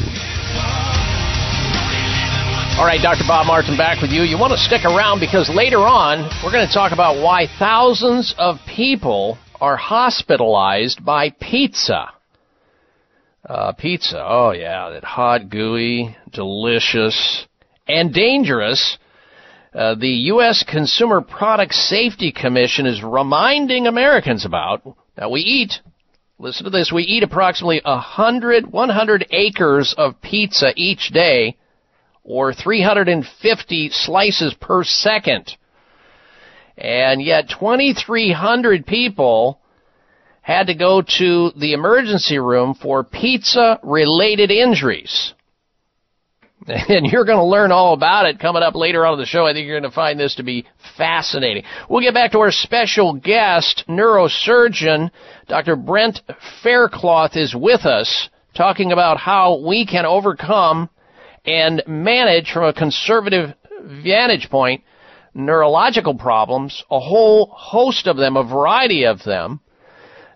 All 2.78 2.86
right, 2.86 3.02
Dr. 3.02 3.26
Bob 3.26 3.48
Martin 3.50 3.76
back 3.76 4.00
with 4.00 4.12
you. 4.12 4.22
You 4.22 4.38
want 4.38 4.52
to 4.52 4.58
stick 4.62 4.84
around 4.84 5.18
because 5.18 5.50
later 5.50 5.82
on 5.82 6.30
we're 6.46 6.54
going 6.54 6.68
to 6.68 6.72
talk 6.72 6.92
about 6.92 7.20
why 7.20 7.50
thousands 7.58 8.36
of 8.38 8.62
people 8.68 9.36
are 9.60 9.76
hospitalized 9.76 11.04
by 11.04 11.30
pizza. 11.30 12.12
Uh, 13.48 13.72
pizza, 13.72 14.22
oh 14.22 14.50
yeah, 14.50 14.90
that 14.90 15.04
hot, 15.04 15.48
gooey, 15.48 16.16
delicious, 16.32 17.46
and 17.86 18.12
dangerous. 18.12 18.98
Uh, 19.74 19.94
the 19.94 20.08
U.S. 20.08 20.64
Consumer 20.68 21.20
Product 21.20 21.72
Safety 21.72 22.32
Commission 22.32 22.86
is 22.86 23.02
reminding 23.02 23.86
Americans 23.86 24.44
about 24.44 24.82
that 25.16 25.30
we 25.30 25.40
eat. 25.40 25.72
Listen 26.38 26.64
to 26.64 26.70
this: 26.70 26.92
we 26.92 27.04
eat 27.04 27.22
approximately 27.22 27.80
100, 27.84 28.70
100 28.70 29.26
acres 29.30 29.94
of 29.96 30.20
pizza 30.20 30.72
each 30.76 31.10
day, 31.10 31.56
or 32.24 32.52
350 32.52 33.90
slices 33.90 34.54
per 34.60 34.84
second. 34.84 35.56
And 36.78 37.20
yet 37.20 37.48
2,300 37.48 38.86
people 38.86 39.60
had 40.40 40.68
to 40.68 40.74
go 40.74 41.02
to 41.02 41.50
the 41.56 41.72
emergency 41.72 42.38
room 42.38 42.74
for 42.74 43.04
pizza 43.04 43.80
related 43.82 44.50
injuries. 44.50 45.34
And 46.66 47.06
you're 47.06 47.24
going 47.24 47.38
to 47.38 47.44
learn 47.44 47.72
all 47.72 47.94
about 47.94 48.26
it 48.26 48.38
coming 48.38 48.62
up 48.62 48.74
later 48.74 49.06
on 49.06 49.14
in 49.14 49.20
the 49.20 49.26
show. 49.26 49.46
I 49.46 49.54
think 49.54 49.66
you're 49.66 49.80
going 49.80 49.90
to 49.90 49.94
find 49.94 50.20
this 50.20 50.34
to 50.34 50.42
be 50.42 50.66
fascinating. 50.98 51.62
We'll 51.88 52.02
get 52.02 52.12
back 52.12 52.32
to 52.32 52.40
our 52.40 52.50
special 52.50 53.14
guest, 53.14 53.84
neurosurgeon 53.88 55.10
Dr. 55.46 55.76
Brent 55.76 56.20
Faircloth 56.62 57.36
is 57.36 57.54
with 57.54 57.86
us 57.86 58.28
talking 58.54 58.92
about 58.92 59.18
how 59.18 59.64
we 59.66 59.86
can 59.86 60.04
overcome 60.04 60.90
and 61.46 61.82
manage 61.86 62.50
from 62.52 62.64
a 62.64 62.72
conservative 62.74 63.54
vantage 63.82 64.50
point 64.50 64.82
neurological 65.38 66.14
problems, 66.14 66.84
a 66.90 67.00
whole 67.00 67.46
host 67.46 68.06
of 68.06 68.16
them, 68.16 68.36
a 68.36 68.42
variety 68.42 69.04
of 69.04 69.22
them, 69.24 69.60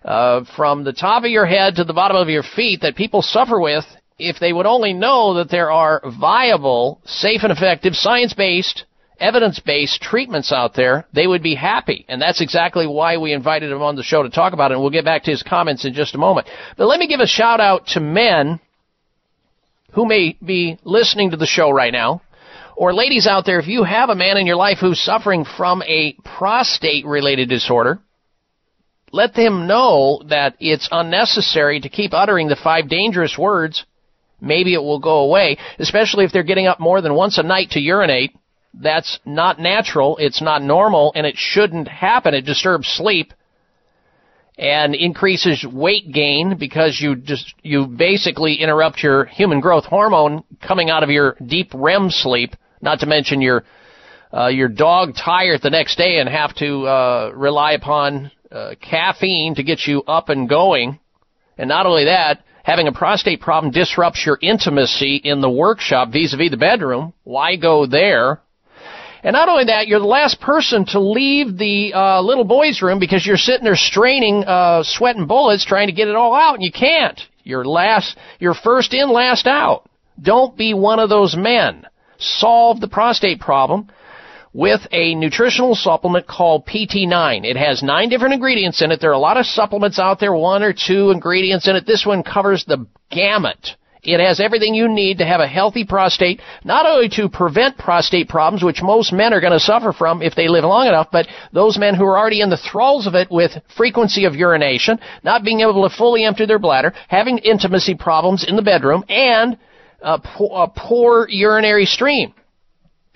uh, 0.04 0.44
from 0.56 0.84
the 0.84 0.92
top 0.92 1.24
of 1.24 1.30
your 1.30 1.46
head 1.46 1.76
to 1.76 1.84
the 1.84 1.92
bottom 1.92 2.16
of 2.16 2.28
your 2.28 2.42
feet 2.42 2.80
that 2.80 2.96
people 2.96 3.22
suffer 3.22 3.60
with 3.60 3.84
if 4.18 4.38
they 4.38 4.52
would 4.52 4.66
only 4.66 4.92
know 4.92 5.34
that 5.34 5.50
there 5.50 5.70
are 5.70 6.02
viable, 6.20 7.00
safe 7.04 7.42
and 7.42 7.52
effective, 7.52 7.94
science-based, 7.94 8.84
evidence-based 9.18 10.00
treatments 10.00 10.52
out 10.52 10.74
there, 10.74 11.06
they 11.12 11.26
would 11.26 11.42
be 11.42 11.54
happy. 11.54 12.04
And 12.08 12.20
that's 12.20 12.40
exactly 12.40 12.86
why 12.86 13.16
we 13.16 13.32
invited 13.32 13.70
him 13.70 13.82
on 13.82 13.96
the 13.96 14.02
show 14.02 14.22
to 14.22 14.30
talk 14.30 14.52
about 14.52 14.70
it. 14.70 14.74
And 14.74 14.82
we'll 14.82 14.90
get 14.90 15.04
back 15.04 15.24
to 15.24 15.30
his 15.30 15.42
comments 15.42 15.84
in 15.84 15.94
just 15.94 16.14
a 16.14 16.18
moment. 16.18 16.48
But 16.76 16.86
let 16.86 16.98
me 16.98 17.08
give 17.08 17.20
a 17.20 17.26
shout 17.26 17.60
out 17.60 17.86
to 17.88 18.00
men 18.00 18.60
who 19.92 20.06
may 20.06 20.36
be 20.44 20.78
listening 20.84 21.30
to 21.30 21.36
the 21.36 21.46
show 21.46 21.70
right 21.70 21.92
now 21.92 22.22
or 22.76 22.94
ladies 22.94 23.26
out 23.26 23.44
there, 23.44 23.58
if 23.58 23.66
you 23.66 23.84
have 23.84 24.08
a 24.08 24.14
man 24.14 24.36
in 24.36 24.46
your 24.46 24.56
life 24.56 24.78
who's 24.80 25.00
suffering 25.00 25.44
from 25.44 25.82
a 25.82 26.14
prostate 26.24 27.06
related 27.06 27.48
disorder, 27.48 28.00
let 29.12 29.34
them 29.34 29.66
know 29.66 30.22
that 30.28 30.56
it's 30.58 30.88
unnecessary 30.90 31.80
to 31.80 31.88
keep 31.88 32.14
uttering 32.14 32.48
the 32.48 32.56
five 32.56 32.88
dangerous 32.88 33.36
words. 33.38 33.84
Maybe 34.40 34.74
it 34.74 34.82
will 34.82 34.98
go 34.98 35.18
away, 35.20 35.58
especially 35.78 36.24
if 36.24 36.32
they're 36.32 36.42
getting 36.42 36.66
up 36.66 36.80
more 36.80 37.00
than 37.00 37.14
once 37.14 37.38
a 37.38 37.42
night 37.42 37.70
to 37.70 37.80
urinate. 37.80 38.34
That's 38.74 39.20
not 39.26 39.60
natural, 39.60 40.16
it's 40.16 40.40
not 40.40 40.62
normal, 40.62 41.12
and 41.14 41.26
it 41.26 41.36
shouldn't 41.36 41.88
happen. 41.88 42.32
It 42.32 42.46
disturbs 42.46 42.88
sleep 42.88 43.34
and 44.58 44.94
increases 44.94 45.64
weight 45.70 46.10
gain 46.10 46.56
because 46.58 46.98
you 47.00 47.16
just 47.16 47.54
you 47.62 47.86
basically 47.86 48.54
interrupt 48.54 49.02
your 49.02 49.26
human 49.26 49.60
growth 49.60 49.84
hormone 49.84 50.44
coming 50.60 50.90
out 50.90 51.02
of 51.02 51.10
your 51.10 51.36
deep 51.44 51.70
REM 51.74 52.10
sleep 52.10 52.54
not 52.82 53.00
to 53.00 53.06
mention 53.06 53.40
your 53.40 53.64
uh, 54.34 54.48
your 54.48 54.68
dog 54.68 55.14
tired 55.14 55.60
the 55.62 55.70
next 55.70 55.96
day 55.96 56.18
and 56.18 56.28
have 56.28 56.54
to 56.54 56.86
uh, 56.86 57.32
rely 57.34 57.72
upon 57.72 58.30
uh, 58.50 58.74
caffeine 58.80 59.54
to 59.54 59.62
get 59.62 59.86
you 59.86 60.02
up 60.02 60.28
and 60.30 60.48
going. 60.48 60.98
And 61.58 61.68
not 61.68 61.86
only 61.86 62.06
that, 62.06 62.42
having 62.64 62.88
a 62.88 62.92
prostate 62.92 63.40
problem 63.40 63.72
disrupts 63.72 64.24
your 64.24 64.38
intimacy 64.40 65.16
in 65.16 65.40
the 65.40 65.50
workshop 65.50 66.12
vis-a-vis 66.12 66.50
the 66.50 66.56
bedroom. 66.56 67.12
Why 67.24 67.56
go 67.56 67.86
there? 67.86 68.40
And 69.22 69.34
not 69.34 69.48
only 69.48 69.66
that, 69.66 69.86
you're 69.86 70.00
the 70.00 70.06
last 70.06 70.40
person 70.40 70.86
to 70.86 70.98
leave 70.98 71.56
the 71.56 71.92
uh, 71.94 72.22
little 72.22 72.44
boy's 72.44 72.82
room 72.82 72.98
because 72.98 73.24
you're 73.24 73.36
sitting 73.36 73.64
there 73.64 73.76
straining, 73.76 74.44
uh, 74.44 74.82
sweating 74.82 75.26
bullets, 75.26 75.64
trying 75.64 75.86
to 75.88 75.92
get 75.92 76.08
it 76.08 76.16
all 76.16 76.34
out, 76.34 76.54
and 76.54 76.62
you 76.64 76.72
can't. 76.72 77.20
You're 77.44 77.64
last, 77.64 78.16
you're 78.40 78.54
first 78.54 78.94
in, 78.94 79.10
last 79.10 79.46
out. 79.46 79.88
Don't 80.20 80.56
be 80.56 80.74
one 80.74 80.98
of 80.98 81.08
those 81.08 81.36
men 81.36 81.86
solve 82.22 82.80
the 82.80 82.88
prostate 82.88 83.40
problem 83.40 83.88
with 84.52 84.80
a 84.92 85.14
nutritional 85.14 85.74
supplement 85.74 86.26
called 86.26 86.66
PT9. 86.66 87.44
It 87.44 87.56
has 87.56 87.82
nine 87.82 88.08
different 88.08 88.34
ingredients 88.34 88.82
in 88.82 88.90
it. 88.90 89.00
There 89.00 89.10
are 89.10 89.14
a 89.14 89.18
lot 89.18 89.38
of 89.38 89.46
supplements 89.46 89.98
out 89.98 90.20
there, 90.20 90.34
one 90.34 90.62
or 90.62 90.74
two 90.74 91.10
ingredients 91.10 91.68
in 91.68 91.76
it. 91.76 91.86
This 91.86 92.04
one 92.04 92.22
covers 92.22 92.64
the 92.64 92.86
gamut. 93.10 93.76
It 94.04 94.18
has 94.18 94.40
everything 94.40 94.74
you 94.74 94.88
need 94.88 95.18
to 95.18 95.24
have 95.24 95.40
a 95.40 95.46
healthy 95.46 95.84
prostate, 95.84 96.40
not 96.64 96.86
only 96.86 97.08
to 97.10 97.28
prevent 97.28 97.78
prostate 97.78 98.28
problems, 98.28 98.64
which 98.64 98.82
most 98.82 99.12
men 99.12 99.32
are 99.32 99.40
going 99.40 99.52
to 99.52 99.60
suffer 99.60 99.92
from 99.92 100.22
if 100.22 100.34
they 100.34 100.48
live 100.48 100.64
long 100.64 100.88
enough, 100.88 101.06
but 101.12 101.28
those 101.52 101.78
men 101.78 101.94
who 101.94 102.04
are 102.04 102.18
already 102.18 102.40
in 102.40 102.50
the 102.50 102.56
thralls 102.56 103.06
of 103.06 103.14
it 103.14 103.30
with 103.30 103.52
frequency 103.76 104.24
of 104.24 104.34
urination, 104.34 104.98
not 105.22 105.44
being 105.44 105.60
able 105.60 105.88
to 105.88 105.96
fully 105.96 106.24
empty 106.24 106.46
their 106.46 106.58
bladder, 106.58 106.92
having 107.06 107.38
intimacy 107.38 107.94
problems 107.94 108.44
in 108.46 108.56
the 108.56 108.62
bedroom, 108.62 109.04
and 109.08 109.56
a 110.02 110.18
poor, 110.18 110.64
a 110.64 110.68
poor 110.68 111.26
urinary 111.28 111.86
stream. 111.86 112.34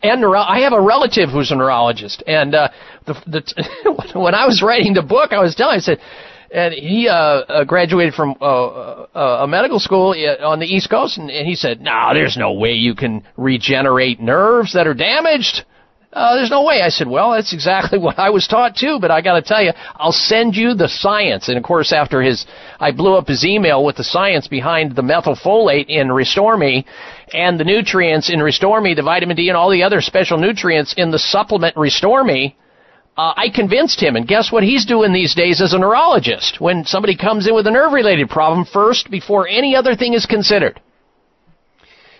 And 0.03 0.19
neuro- 0.21 0.41
I 0.41 0.59
have 0.59 0.73
a 0.73 0.81
relative 0.81 1.29
who's 1.29 1.51
a 1.51 1.55
neurologist, 1.55 2.21
and 2.27 2.53
uh, 2.53 2.67
the, 3.07 3.13
the 3.25 4.13
when 4.19 4.35
I 4.35 4.45
was 4.45 4.61
writing 4.61 4.93
the 4.93 5.01
book, 5.01 5.31
I 5.31 5.39
was 5.39 5.55
telling, 5.55 5.75
him, 5.75 5.79
I 5.79 5.81
said, 5.81 5.99
and 6.55 6.73
he 6.73 7.09
uh, 7.09 7.13
uh, 7.13 7.63
graduated 7.65 8.13
from 8.13 8.33
uh, 8.39 8.45
uh, 8.45 9.39
a 9.41 9.47
medical 9.47 9.77
school 9.77 10.11
uh, 10.11 10.47
on 10.47 10.59
the 10.59 10.65
East 10.65 10.89
Coast, 10.89 11.17
and, 11.17 11.29
he 11.29 11.53
said, 11.53 11.81
"No, 11.81 11.91
nah, 11.91 12.13
there's 12.13 12.37
no 12.37 12.53
way 12.53 12.71
you 12.71 12.95
can 12.95 13.23
regenerate 13.35 14.21
nerves 14.21 14.71
that 14.73 14.87
are 14.87 14.93
damaged. 14.93 15.65
Uh, 16.13 16.35
there's 16.35 16.49
no 16.49 16.63
way." 16.63 16.81
I 16.81 16.87
said, 16.87 17.09
"Well, 17.09 17.31
that's 17.31 17.53
exactly 17.53 17.99
what 18.05 18.17
I 18.17 18.29
was 18.29 18.47
taught 18.47 18.77
too, 18.77 18.99
but 19.01 19.11
I 19.11 19.19
got 19.19 19.33
to 19.33 19.41
tell 19.41 19.61
you, 19.61 19.73
I'll 19.95 20.13
send 20.13 20.55
you 20.55 20.73
the 20.73 20.87
science." 20.87 21.49
And 21.49 21.57
of 21.57 21.63
course, 21.65 21.91
after 21.91 22.21
his, 22.21 22.45
I 22.79 22.91
blew 22.91 23.15
up 23.15 23.27
his 23.27 23.43
email 23.43 23.83
with 23.83 23.97
the 23.97 24.05
science 24.05 24.47
behind 24.47 24.95
the 24.95 25.01
methylfolate 25.01 25.87
in 25.89 26.09
Restore 26.09 26.55
Me, 26.55 26.85
and 27.33 27.59
the 27.59 27.65
nutrients 27.65 28.31
in 28.31 28.39
Restore 28.39 28.79
Me, 28.79 28.93
the 28.93 29.03
vitamin 29.03 29.35
D, 29.35 29.49
and 29.49 29.57
all 29.57 29.69
the 29.69 29.83
other 29.83 29.99
special 29.99 30.37
nutrients 30.37 30.93
in 30.95 31.11
the 31.11 31.19
supplement 31.19 31.75
Restore 31.75 32.23
Me 32.23 32.55
uh, 33.17 33.33
I 33.35 33.49
convinced 33.53 34.01
him, 34.01 34.15
and 34.15 34.27
guess 34.27 34.51
what 34.51 34.63
he's 34.63 34.85
doing 34.85 35.13
these 35.13 35.33
days 35.33 35.61
as 35.61 35.73
a 35.73 35.79
neurologist? 35.79 36.59
When 36.59 36.83
somebody 36.83 37.15
comes 37.15 37.47
in 37.47 37.55
with 37.55 37.65
a 37.65 37.71
nerve-related 37.71 38.29
problem, 38.29 38.65
first 38.65 39.09
before 39.09 39.47
any 39.47 39.75
other 39.75 39.95
thing 39.95 40.13
is 40.13 40.25
considered. 40.25 40.81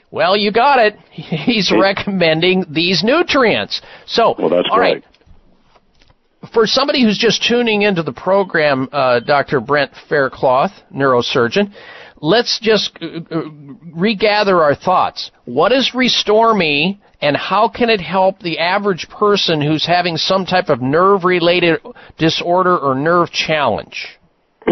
Well, 0.10 0.38
you 0.38 0.52
got 0.54 0.80
it. 0.80 0.98
He's 1.12 1.74
recommending 1.78 2.66
these 2.70 3.04
nutrients. 3.04 3.82
So, 4.06 4.36
well, 4.40 4.50
that's 4.50 4.70
all 4.72 4.80
right. 4.80 5.04
right. 5.04 6.52
For 6.54 6.68
somebody 6.68 7.04
who's 7.04 7.18
just 7.18 7.44
tuning 7.44 7.82
into 7.82 8.04
the 8.04 8.14
program, 8.14 8.88
uh, 8.94 9.20
Dr. 9.20 9.60
Brent 9.60 9.92
Faircloth, 10.08 10.72
neurosurgeon, 10.94 11.74
let's 12.22 12.60
just 12.62 12.98
uh, 13.02 13.50
regather 13.94 14.62
our 14.64 14.76
thoughts. 14.76 15.32
What 15.44 15.74
is 15.74 15.94
Restore 15.94 16.54
Me? 16.54 17.02
And 17.26 17.36
how 17.36 17.70
can 17.70 17.90
it 17.90 18.00
help 18.02 18.40
the 18.40 18.60
average 18.60 19.10
person 19.10 19.60
who's 19.60 19.86
having 19.86 20.16
some 20.16 20.46
type 20.46 20.70
of 20.70 20.80
nerve 20.80 21.24
related 21.24 21.80
disorder 22.20 22.78
or 22.78 22.94
nerve 22.96 23.32
challenge? 23.32 24.08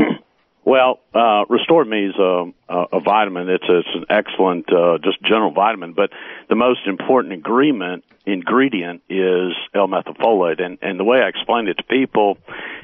Well, 0.66 1.02
uh, 1.14 1.44
Restore 1.50 1.84
Me 1.84 2.06
is 2.06 2.16
a, 2.18 2.46
a, 2.70 2.86
a 2.94 3.00
vitamin. 3.02 3.50
It's, 3.50 3.68
a, 3.68 3.80
it's 3.80 3.90
an 3.96 4.06
excellent, 4.10 4.72
uh, 4.72 4.98
just 5.04 5.22
general 5.22 5.52
vitamin, 5.52 5.92
but 5.92 6.12
the 6.48 6.56
most 6.56 6.88
important 6.88 7.34
ingredient 7.34 8.06
ingredient 8.26 9.02
is 9.10 9.52
L-methylfolate, 9.76 10.64
and 10.64 10.78
and 10.82 10.98
the 10.98 11.04
way 11.04 11.18
I 11.18 11.28
explain 11.28 11.68
it 11.68 11.74
to 11.80 11.84
people 11.84 12.38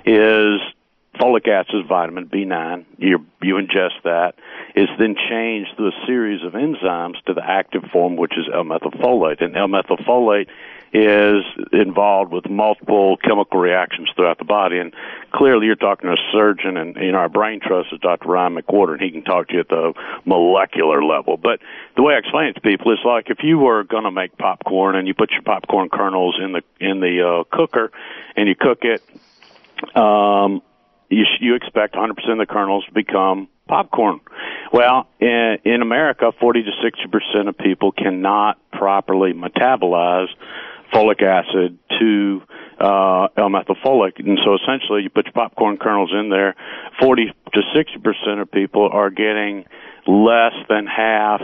is 0.06 0.60
folic 1.16 1.48
acid 1.48 1.88
vitamin 1.88 2.28
B9. 2.28 2.86
You 2.98 3.26
you 3.42 3.56
ingest 3.56 4.34
it's 4.76 4.92
then 5.00 5.16
changed 5.30 5.72
through 5.76 5.90
a 5.90 6.06
series 6.06 6.44
of 6.44 6.54
enzymes 6.54 7.22
to 7.26 7.34
the 7.34 7.44
active 7.44 7.84
form, 7.92 8.16
which 8.16 8.34
is 8.38 8.46
L-methylfolate. 8.54 9.44
And 9.44 9.56
L-methylfolate 9.56 10.48
is 10.94 11.44
involved 11.72 12.32
with 12.32 12.50
multiple 12.50 13.18
chemical 13.18 13.60
reactions 13.60 14.10
throughout 14.16 14.38
the 14.38 14.46
body. 14.46 14.80
And 14.80 14.94
clearly, 15.32 15.66
you're 15.68 15.76
talking 15.76 16.08
to 16.08 16.14
a 16.14 16.32
surgeon, 16.32 16.78
and 16.78 16.96
you 16.96 17.12
know 17.12 17.20
our 17.20 17.30
brain 17.30 17.60
trust 17.60 17.90
is 17.92 18.00
Dr. 18.00 18.28
Ryan 18.28 18.56
McWhorter, 18.56 18.94
and 18.94 19.02
he 19.02 19.12
can 19.12 19.24
talk 19.24 19.50
to 19.50 19.56
you 19.56 19.60
at 19.62 19.70
the 19.70 19.94
molecular 20.26 21.04
level. 21.04 21.38
But 21.38 21.60
the 21.96 22.04
way 22.04 22.16
I 22.16 22.18
explain 22.20 22.48
it 22.48 22.54
to 22.54 22.62
people 22.62 22.92
is 22.92 23.00
like 23.06 23.30
if 23.30 23.44
you 23.44 23.60
were 23.60 23.84
going 23.84 24.04
to 24.04 24.12
make 24.12 24.38
popcorn 24.38 24.96
and 24.96 25.08
you 25.08 25.14
put 25.14 25.32
your 25.32 25.42
popcorn 25.42 25.90
kernels 25.90 26.40
in 26.42 26.54
the 26.54 26.64
in 26.80 27.00
the 27.00 27.28
uh, 27.28 27.56
cooker 27.56 27.92
and 28.36 28.48
you 28.48 28.56
cook 28.56 28.80
it. 28.84 29.04
Um, 29.96 30.62
you, 31.10 31.26
you 31.40 31.56
expect 31.56 31.96
100% 31.96 32.10
of 32.10 32.38
the 32.38 32.46
kernels 32.46 32.86
to 32.86 32.94
become 32.94 33.48
popcorn. 33.68 34.20
Well, 34.72 35.08
in, 35.20 35.58
in 35.66 35.82
America, 35.82 36.32
40 36.40 36.64
to 36.64 36.72
60 36.84 37.08
percent 37.08 37.50
of 37.50 37.58
people 37.58 37.92
cannot 37.92 38.60
properly 38.72 39.34
metabolize 39.34 40.28
folic 40.94 41.22
acid 41.22 41.78
to 42.00 42.42
uh, 42.80 43.28
L-methylfolate, 43.38 44.20
and 44.20 44.40
so 44.44 44.56
essentially, 44.56 45.04
you 45.04 45.10
put 45.10 45.26
your 45.26 45.34
popcorn 45.34 45.78
kernels 45.78 46.12
in 46.12 46.30
there. 46.30 46.56
40 47.00 47.32
to 47.54 47.62
60 47.76 48.00
percent 48.00 48.40
of 48.40 48.52
people 48.52 48.90
are 48.92 49.10
getting 49.10 49.66
less 50.08 50.54
than 50.68 50.88
half. 50.88 51.42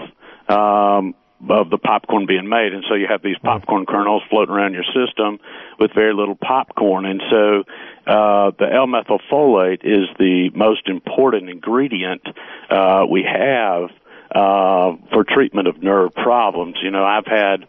Um, 0.48 1.14
of 1.50 1.70
the 1.70 1.78
popcorn 1.78 2.26
being 2.26 2.48
made, 2.48 2.74
and 2.74 2.84
so 2.88 2.96
you 2.96 3.08
have 3.08 3.22
these 3.22 3.38
popcorn 3.44 3.86
kernels 3.86 4.24
floating 4.30 4.56
around 4.56 4.74
your 4.74 4.86
system 4.86 5.40
with 5.80 5.94
very 5.94 6.14
little 6.14 6.36
popcorn, 6.36 7.06
and 7.06 7.22
so 7.30 7.64
uh, 8.08 8.52
the 8.58 8.68
L-methylfolate 8.72 9.84
is 9.84 10.08
the 10.18 10.50
most 10.56 10.88
important 10.88 11.50
ingredient 11.50 12.22
uh, 12.70 13.06
we 13.10 13.24
have 13.24 13.90
uh, 14.32 14.96
for 15.12 15.24
treatment 15.24 15.68
of 15.68 15.82
nerve 15.84 16.14
problems. 16.14 16.76
You 16.82 16.92
know, 16.92 17.04
I've 17.04 17.28
had 17.28 17.66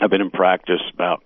I've 0.00 0.10
been 0.10 0.20
in 0.20 0.30
practice 0.30 0.80
about 0.92 1.22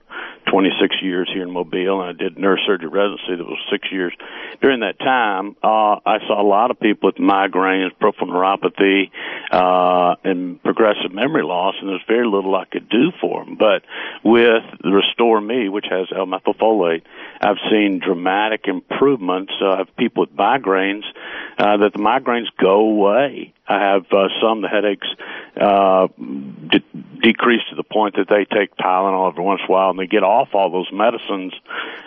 26 0.50 0.96
years 1.02 1.30
here 1.32 1.42
in 1.42 1.50
Mobile, 1.50 2.02
and 2.02 2.10
I 2.10 2.12
did 2.12 2.36
neurosurgery 2.36 2.90
residency 2.90 3.36
that 3.36 3.46
was 3.46 3.58
six 3.70 3.90
years. 3.90 4.12
During 4.60 4.80
that 4.80 4.98
time, 4.98 5.56
uh, 5.62 6.00
I 6.04 6.18
saw 6.26 6.40
a 6.40 6.46
lot 6.46 6.70
of 6.70 6.78
people 6.78 7.08
with 7.08 7.16
migraines, 7.16 7.90
peripheral 7.98 8.28
neuropathy, 8.28 9.10
uh, 9.50 10.16
and 10.24 10.62
progressive 10.62 11.12
memory 11.12 11.42
loss, 11.42 11.74
and 11.80 11.88
there's 11.88 12.04
very 12.06 12.26
little 12.26 12.54
I 12.54 12.66
could 12.66 12.88
do 12.88 13.10
for 13.20 13.44
them. 13.44 13.56
But 13.56 13.84
with 14.22 14.62
Restore 14.84 15.40
Me, 15.40 15.68
which 15.68 15.86
has 15.90 16.08
L-methylfolate, 16.14 17.02
I've 17.40 17.58
seen 17.70 18.00
dramatic 18.04 18.66
improvements 18.66 19.52
uh, 19.60 19.80
of 19.80 19.96
people 19.96 20.22
with 20.24 20.36
migraines 20.36 21.04
uh, 21.58 21.78
that 21.78 21.92
the 21.92 21.98
migraines 21.98 22.48
go 22.60 22.80
away. 22.80 23.52
I 23.66 23.80
have 23.80 24.04
uh, 24.12 24.28
some 24.42 24.60
the 24.60 24.68
headaches 24.68 25.06
uh, 25.58 26.08
de- 26.68 26.82
decrease 27.22 27.62
to 27.70 27.76
the 27.76 27.82
point 27.82 28.16
that 28.16 28.28
they 28.28 28.44
take 28.44 28.76
Tylenol 28.76 29.30
every 29.30 29.42
once 29.42 29.60
in 29.60 29.70
a 29.70 29.72
while 29.72 29.90
and 29.90 29.98
they 30.04 30.08
get 30.08 30.22
off 30.22 30.54
all 30.54 30.70
those 30.70 30.90
medicines 30.92 31.54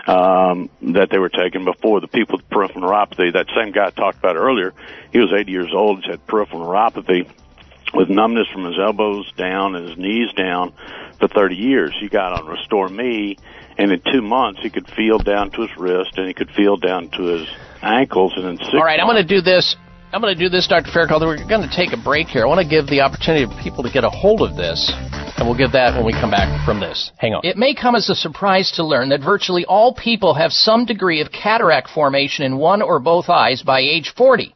um, 0.06 0.69
that 0.94 1.10
they 1.10 1.18
were 1.18 1.30
taking 1.30 1.65
before. 1.65 1.99
The 1.99 2.07
people 2.07 2.38
with 2.38 2.49
peripheral 2.49 2.86
neuropathy, 2.88 3.34
that 3.34 3.48
same 3.56 3.72
guy 3.72 3.88
I 3.88 3.90
talked 3.90 4.19
about 4.19 4.36
earlier, 4.36 4.74
he 5.11 5.19
was 5.19 5.34
80 5.34 5.52
years 5.52 5.72
old. 5.74 6.03
He's 6.03 6.11
had 6.11 6.28
peripheral 6.28 6.61
neuropathy 6.61 7.28
with 7.94 8.10
numbness 8.10 8.48
from 8.53 8.65
his 8.65 8.78
elbows 8.78 9.32
down 9.34 9.76
and 9.76 9.88
his 9.88 9.98
knees 9.98 10.32
down 10.34 10.74
for 11.19 11.28
30 11.28 11.56
years. 11.56 11.95
He 11.99 12.07
got 12.07 12.40
on 12.40 12.45
Restore 12.45 12.90
Me, 12.90 13.38
and 13.78 13.91
in 13.91 14.02
two 14.11 14.22
months 14.22 14.61
he 14.61 14.69
could 14.69 14.88
feel 14.91 15.18
down 15.18 15.49
to 15.52 15.61
his 15.61 15.76
wrist 15.78 16.18
and 16.18 16.28
he 16.28 16.34
could 16.34 16.52
feel 16.52 16.78
down 16.78 17.10
to 17.10 17.24
his 17.24 17.48
ankles, 17.82 18.34
and 18.36 18.45
in 18.45 18.57
six 18.57 18.74
All 18.74 18.84
right, 18.84 18.99
I'm 18.99 19.07
going 19.07 19.26
to 19.26 19.36
do 19.36 19.41
this. 19.41 19.76
I'm 20.13 20.21
going 20.21 20.34
to 20.34 20.39
do 20.41 20.47
this, 20.47 20.65
Dr. 20.67 20.89
Faircloth. 20.91 21.21
We're 21.21 21.35
going 21.35 21.67
to 21.67 21.75
take 21.75 21.91
a 21.91 22.01
break 22.01 22.27
here. 22.27 22.43
I 22.43 22.47
want 22.47 22.61
to 22.61 22.67
give 22.67 22.88
the 22.88 23.01
opportunity 23.01 23.45
for 23.45 23.61
people 23.61 23.84
to 23.84 23.91
get 23.91 24.05
a 24.05 24.09
hold 24.09 24.41
of 24.41 24.55
this, 24.55 24.93
and 25.35 25.45
we'll 25.45 25.57
give 25.57 25.73
that 25.73 25.95
when 25.95 26.05
we 26.05 26.13
come 26.13 26.31
back 26.31 26.65
from 26.65 26.79
this. 26.79 27.11
Hang 27.17 27.34
on. 27.34 27.41
It 27.43 27.57
may 27.57 27.75
come 27.75 27.93
as 27.93 28.09
a 28.09 28.15
surprise 28.15 28.71
to 28.77 28.85
learn 28.85 29.09
that 29.09 29.19
virtually 29.19 29.65
all 29.65 29.93
people 29.93 30.34
have 30.34 30.53
some 30.53 30.85
degree 30.85 31.19
of 31.19 31.29
cataract 31.34 31.89
formation 31.89 32.45
in 32.45 32.57
one 32.57 32.81
or 32.81 32.99
both 32.99 33.27
eyes 33.27 33.61
by 33.61 33.81
age 33.81 34.13
40. 34.15 34.55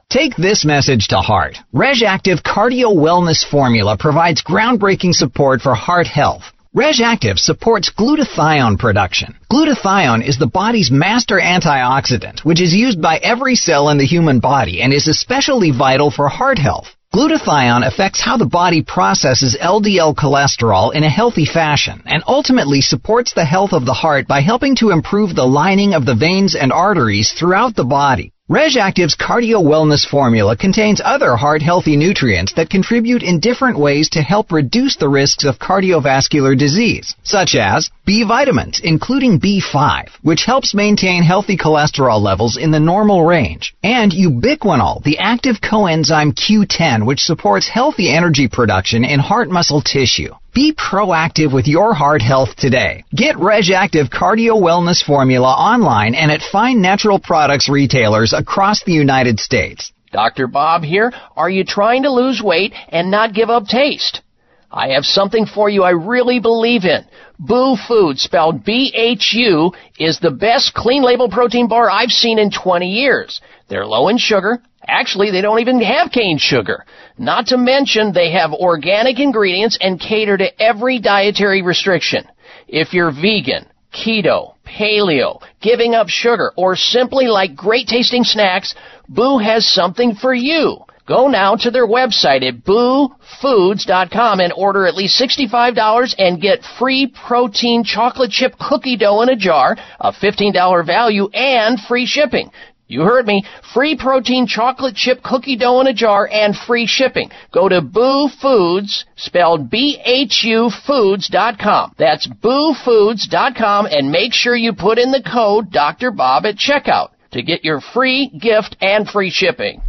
Take 0.11 0.35
this 0.35 0.65
message 0.65 1.07
to 1.07 1.19
heart. 1.19 1.57
RegActive 1.73 2.41
Cardio 2.41 2.93
Wellness 2.93 3.49
Formula 3.49 3.95
provides 3.97 4.43
groundbreaking 4.43 5.13
support 5.13 5.61
for 5.61 5.73
heart 5.73 6.05
health. 6.05 6.43
RegActive 6.75 7.39
supports 7.39 7.89
glutathione 7.97 8.77
production. 8.77 9.35
Glutathione 9.49 10.27
is 10.27 10.37
the 10.37 10.47
body's 10.47 10.91
master 10.91 11.39
antioxidant, 11.39 12.41
which 12.41 12.61
is 12.61 12.73
used 12.73 13.01
by 13.01 13.19
every 13.19 13.55
cell 13.55 13.87
in 13.87 13.97
the 13.97 14.05
human 14.05 14.41
body 14.41 14.81
and 14.81 14.91
is 14.91 15.07
especially 15.07 15.71
vital 15.71 16.11
for 16.11 16.27
heart 16.27 16.59
health. 16.59 16.89
Glutathione 17.13 17.87
affects 17.87 18.19
how 18.19 18.35
the 18.35 18.45
body 18.45 18.81
processes 18.81 19.57
LDL 19.61 20.13
cholesterol 20.15 20.93
in 20.93 21.05
a 21.05 21.09
healthy 21.09 21.45
fashion 21.45 22.03
and 22.05 22.21
ultimately 22.27 22.81
supports 22.81 23.33
the 23.33 23.45
health 23.45 23.71
of 23.71 23.85
the 23.85 23.93
heart 23.93 24.27
by 24.27 24.41
helping 24.41 24.75
to 24.75 24.89
improve 24.89 25.35
the 25.35 25.47
lining 25.47 25.93
of 25.93 26.05
the 26.05 26.15
veins 26.15 26.53
and 26.53 26.73
arteries 26.73 27.31
throughout 27.31 27.77
the 27.77 27.85
body. 27.85 28.33
RegActive's 28.51 29.15
Cardio 29.15 29.63
Wellness 29.63 30.05
Formula 30.05 30.57
contains 30.57 30.99
other 31.05 31.37
heart 31.37 31.61
healthy 31.61 31.95
nutrients 31.95 32.51
that 32.55 32.69
contribute 32.69 33.23
in 33.23 33.39
different 33.39 33.79
ways 33.79 34.09
to 34.09 34.21
help 34.21 34.51
reduce 34.51 34.97
the 34.97 35.07
risks 35.07 35.45
of 35.45 35.57
cardiovascular 35.57 36.57
disease, 36.57 37.15
such 37.23 37.55
as 37.55 37.89
B 38.03 38.25
vitamins, 38.25 38.81
including 38.83 39.39
B5, 39.39 40.09
which 40.23 40.43
helps 40.43 40.73
maintain 40.73 41.23
healthy 41.23 41.55
cholesterol 41.55 42.21
levels 42.21 42.57
in 42.57 42.71
the 42.71 42.79
normal 42.81 43.23
range, 43.23 43.73
and 43.83 44.11
ubiquinol, 44.11 45.01
the 45.03 45.17
active 45.19 45.61
coenzyme 45.61 46.33
Q10, 46.33 47.05
which 47.05 47.21
supports 47.21 47.69
healthy 47.69 48.09
energy 48.09 48.49
production 48.49 49.05
in 49.05 49.21
heart 49.21 49.49
muscle 49.49 49.81
tissue. 49.81 50.33
Be 50.53 50.73
proactive 50.73 51.53
with 51.53 51.65
your 51.65 51.93
heart 51.93 52.21
health 52.21 52.57
today. 52.57 53.05
Get 53.15 53.37
RegActive 53.37 54.09
Cardio 54.09 54.61
Wellness 54.61 55.01
Formula 55.01 55.47
online 55.47 56.13
and 56.13 56.29
at 56.29 56.41
fine 56.51 56.81
natural 56.81 57.19
products 57.19 57.69
retailers 57.69 58.33
across 58.33 58.83
the 58.83 58.91
United 58.91 59.39
States. 59.39 59.93
Dr. 60.11 60.47
Bob 60.47 60.83
here. 60.83 61.13
Are 61.37 61.49
you 61.49 61.63
trying 61.63 62.03
to 62.03 62.11
lose 62.11 62.41
weight 62.43 62.73
and 62.89 63.09
not 63.09 63.33
give 63.33 63.49
up 63.49 63.65
taste? 63.67 64.21
I 64.69 64.89
have 64.89 65.05
something 65.05 65.45
for 65.45 65.69
you 65.69 65.83
I 65.83 65.91
really 65.91 66.41
believe 66.41 66.83
in. 66.83 67.05
Bhu 67.41 67.77
Food, 67.87 68.19
spelled 68.19 68.65
B-H-U, 68.65 69.71
is 69.99 70.19
the 70.19 70.31
best 70.31 70.73
clean 70.73 71.01
label 71.01 71.29
protein 71.29 71.69
bar 71.69 71.89
I've 71.89 72.11
seen 72.11 72.37
in 72.39 72.51
20 72.51 72.89
years. 72.89 73.39
They're 73.69 73.85
low 73.85 74.09
in 74.09 74.17
sugar. 74.17 74.61
Actually, 74.91 75.31
they 75.31 75.39
don't 75.39 75.61
even 75.61 75.81
have 75.81 76.11
cane 76.11 76.37
sugar. 76.37 76.85
Not 77.17 77.47
to 77.47 77.57
mention 77.57 78.11
they 78.11 78.31
have 78.31 78.51
organic 78.51 79.19
ingredients 79.19 79.77
and 79.79 79.97
cater 79.97 80.35
to 80.37 80.61
every 80.61 80.99
dietary 80.99 81.61
restriction. 81.61 82.27
If 82.67 82.91
you're 82.93 83.11
vegan, 83.11 83.67
keto, 83.93 84.55
paleo, 84.67 85.41
giving 85.61 85.95
up 85.95 86.09
sugar, 86.09 86.51
or 86.57 86.75
simply 86.75 87.27
like 87.27 87.55
great 87.55 87.87
tasting 87.87 88.25
snacks, 88.25 88.75
Bhu 89.09 89.41
has 89.41 89.65
something 89.65 90.15
for 90.15 90.33
you. 90.33 90.79
Go 91.07 91.27
now 91.27 91.55
to 91.55 91.71
their 91.71 91.87
website 91.87 92.47
at 92.47 92.63
bhufoods.com 92.63 94.39
and 94.39 94.53
order 94.55 94.85
at 94.85 94.95
least 94.95 95.19
$65 95.19 96.15
and 96.17 96.41
get 96.41 96.63
free 96.77 97.07
protein 97.07 97.83
chocolate 97.83 98.31
chip 98.31 98.53
cookie 98.59 98.97
dough 98.97 99.21
in 99.21 99.29
a 99.29 99.35
jar, 99.35 99.75
a 99.99 100.11
$15 100.11 100.85
value, 100.85 101.29
and 101.33 101.79
free 101.81 102.05
shipping. 102.05 102.51
You 102.91 103.03
heard 103.03 103.25
me. 103.25 103.45
Free 103.73 103.95
protein 103.95 104.47
chocolate 104.47 104.95
chip 104.95 105.23
cookie 105.23 105.55
dough 105.55 105.79
in 105.79 105.87
a 105.87 105.93
jar 105.93 106.27
and 106.29 106.53
free 106.53 106.85
shipping. 106.85 107.31
Go 107.53 107.69
to 107.69 107.81
Bhu 107.81 108.29
Foods, 108.41 109.05
spelled 109.15 109.69
B-H-U 109.69 110.69
Foods.com. 110.85 111.95
That's 111.97 112.27
bhufoods.com 112.27 113.85
and 113.85 114.11
make 114.11 114.33
sure 114.33 114.55
you 114.55 114.73
put 114.73 114.99
in 114.99 115.11
the 115.11 115.23
code 115.23 115.71
Dr. 115.71 116.11
Bob 116.11 116.45
at 116.45 116.57
checkout 116.57 117.11
to 117.31 117.41
get 117.41 117.63
your 117.63 117.79
free 117.79 118.27
gift 118.27 118.75
and 118.81 119.07
free 119.07 119.29
shipping. 119.29 119.81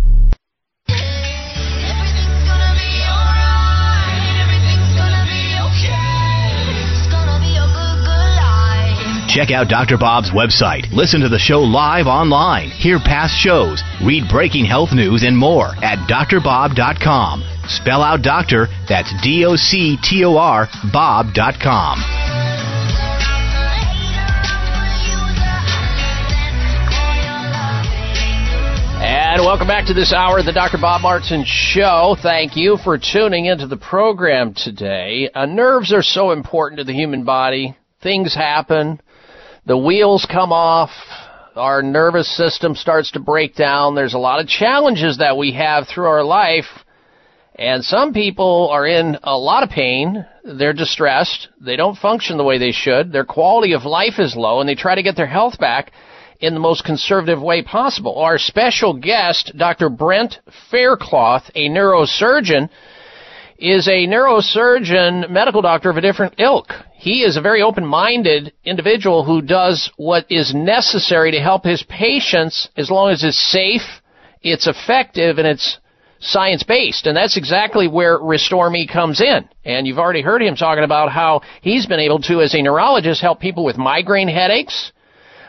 Check 9.32 9.50
out 9.50 9.68
Dr. 9.68 9.96
Bob's 9.96 10.30
website. 10.30 10.92
Listen 10.92 11.22
to 11.22 11.28
the 11.30 11.38
show 11.38 11.60
live 11.60 12.06
online. 12.06 12.68
Hear 12.68 12.98
past 12.98 13.32
shows. 13.32 13.82
Read 14.04 14.24
breaking 14.28 14.66
health 14.66 14.92
news 14.92 15.22
and 15.22 15.34
more 15.34 15.68
at 15.82 16.06
doctorbob.com. 16.06 17.42
Spell 17.66 18.02
out 18.02 18.20
doctor, 18.20 18.68
that's 18.90 19.10
D 19.22 19.46
O 19.46 19.56
C 19.56 19.96
T 20.02 20.22
O 20.26 20.36
R, 20.36 20.68
Bob.com. 20.92 21.98
And 29.00 29.40
welcome 29.46 29.66
back 29.66 29.86
to 29.86 29.94
this 29.94 30.12
hour 30.12 30.40
of 30.40 30.44
the 30.44 30.52
Dr. 30.52 30.76
Bob 30.76 31.00
Martin 31.00 31.44
Show. 31.46 32.18
Thank 32.22 32.54
you 32.54 32.76
for 32.84 32.98
tuning 32.98 33.46
into 33.46 33.66
the 33.66 33.78
program 33.78 34.52
today. 34.52 35.30
Uh, 35.34 35.46
nerves 35.46 35.90
are 35.90 36.02
so 36.02 36.32
important 36.32 36.80
to 36.80 36.84
the 36.84 36.92
human 36.92 37.24
body. 37.24 37.74
Things 38.02 38.34
happen. 38.34 39.00
The 39.64 39.78
wheels 39.78 40.26
come 40.28 40.52
off. 40.52 40.90
Our 41.54 41.82
nervous 41.82 42.36
system 42.36 42.74
starts 42.74 43.12
to 43.12 43.20
break 43.20 43.54
down. 43.54 43.94
There's 43.94 44.14
a 44.14 44.18
lot 44.18 44.40
of 44.40 44.48
challenges 44.48 45.18
that 45.18 45.36
we 45.36 45.52
have 45.52 45.86
through 45.86 46.06
our 46.06 46.24
life. 46.24 46.64
And 47.54 47.84
some 47.84 48.12
people 48.12 48.70
are 48.72 48.84
in 48.84 49.18
a 49.22 49.38
lot 49.38 49.62
of 49.62 49.68
pain. 49.70 50.26
They're 50.42 50.72
distressed. 50.72 51.48
They 51.60 51.76
don't 51.76 51.96
function 51.96 52.38
the 52.38 52.44
way 52.44 52.58
they 52.58 52.72
should. 52.72 53.12
Their 53.12 53.24
quality 53.24 53.72
of 53.74 53.84
life 53.84 54.18
is 54.18 54.34
low 54.34 54.58
and 54.58 54.68
they 54.68 54.74
try 54.74 54.96
to 54.96 55.02
get 55.02 55.14
their 55.14 55.28
health 55.28 55.60
back. 55.60 55.92
in 56.40 56.54
the 56.54 56.60
most 56.60 56.84
conservative 56.84 57.40
way 57.40 57.62
possible. 57.62 58.18
Our 58.18 58.36
special 58.36 58.94
guest, 58.94 59.52
Dr. 59.56 59.88
Brent 59.88 60.40
Faircloth, 60.72 61.48
a 61.54 61.68
neurosurgeon, 61.68 62.68
is 63.62 63.86
a 63.86 64.08
neurosurgeon 64.08 65.30
medical 65.30 65.62
doctor 65.62 65.88
of 65.88 65.96
a 65.96 66.00
different 66.00 66.34
ilk. 66.38 66.72
He 66.94 67.22
is 67.22 67.36
a 67.36 67.40
very 67.40 67.62
open-minded 67.62 68.52
individual 68.64 69.24
who 69.24 69.40
does 69.40 69.88
what 69.96 70.26
is 70.28 70.52
necessary 70.52 71.30
to 71.30 71.40
help 71.40 71.62
his 71.62 71.84
patients 71.84 72.68
as 72.76 72.90
long 72.90 73.12
as 73.12 73.22
it's 73.22 73.38
safe, 73.52 74.02
it's 74.42 74.66
effective, 74.66 75.38
and 75.38 75.46
it's 75.46 75.78
science-based. 76.18 77.06
And 77.06 77.16
that's 77.16 77.36
exactly 77.36 77.86
where 77.86 78.18
Restore 78.18 78.68
Me 78.68 78.84
comes 78.84 79.20
in. 79.20 79.48
And 79.64 79.86
you've 79.86 79.98
already 79.98 80.22
heard 80.22 80.42
him 80.42 80.56
talking 80.56 80.82
about 80.84 81.12
how 81.12 81.42
he's 81.60 81.86
been 81.86 82.00
able 82.00 82.18
to, 82.22 82.40
as 82.40 82.56
a 82.56 82.62
neurologist, 82.62 83.20
help 83.20 83.38
people 83.38 83.64
with 83.64 83.76
migraine 83.76 84.28
headaches, 84.28 84.90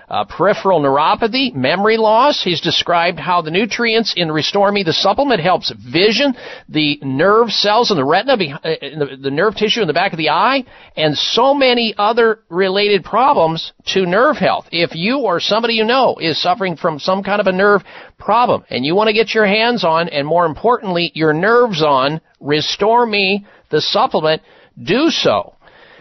uh, 0.09 0.25
peripheral 0.25 0.81
neuropathy, 0.81 1.53
memory 1.53 1.97
loss. 1.97 2.43
He's 2.43 2.61
described 2.61 3.19
how 3.19 3.41
the 3.41 3.51
nutrients 3.51 4.13
in 4.15 4.31
Restore 4.31 4.71
Me, 4.71 4.84
the 4.84 4.93
supplement, 4.93 5.41
helps 5.41 5.71
vision, 5.71 6.35
the 6.69 6.99
nerve 7.01 7.51
cells 7.51 7.91
in 7.91 7.97
the 7.97 8.05
retina, 8.05 8.59
uh, 8.63 9.15
the 9.21 9.31
nerve 9.31 9.55
tissue 9.55 9.81
in 9.81 9.88
the 9.88 9.93
back 9.93 10.13
of 10.13 10.17
the 10.17 10.30
eye, 10.30 10.65
and 10.95 11.17
so 11.17 11.53
many 11.53 11.95
other 11.97 12.39
related 12.49 13.03
problems 13.03 13.73
to 13.88 14.05
nerve 14.05 14.38
health. 14.38 14.67
If 14.71 14.95
you 14.95 15.19
or 15.19 15.39
somebody 15.39 15.75
you 15.75 15.85
know 15.85 16.17
is 16.19 16.41
suffering 16.41 16.75
from 16.75 16.99
some 16.99 17.23
kind 17.23 17.39
of 17.39 17.47
a 17.47 17.51
nerve 17.51 17.84
problem 18.17 18.63
and 18.69 18.85
you 18.85 18.95
want 18.95 19.07
to 19.07 19.13
get 19.13 19.34
your 19.34 19.45
hands 19.45 19.84
on, 19.84 20.09
and 20.09 20.27
more 20.27 20.45
importantly, 20.45 21.11
your 21.13 21.34
nerves 21.34 21.81
on, 21.81 22.21
Restore 22.39 23.05
Me, 23.05 23.45
the 23.69 23.81
supplement, 23.81 24.41
do 24.81 25.09
so. 25.09 25.55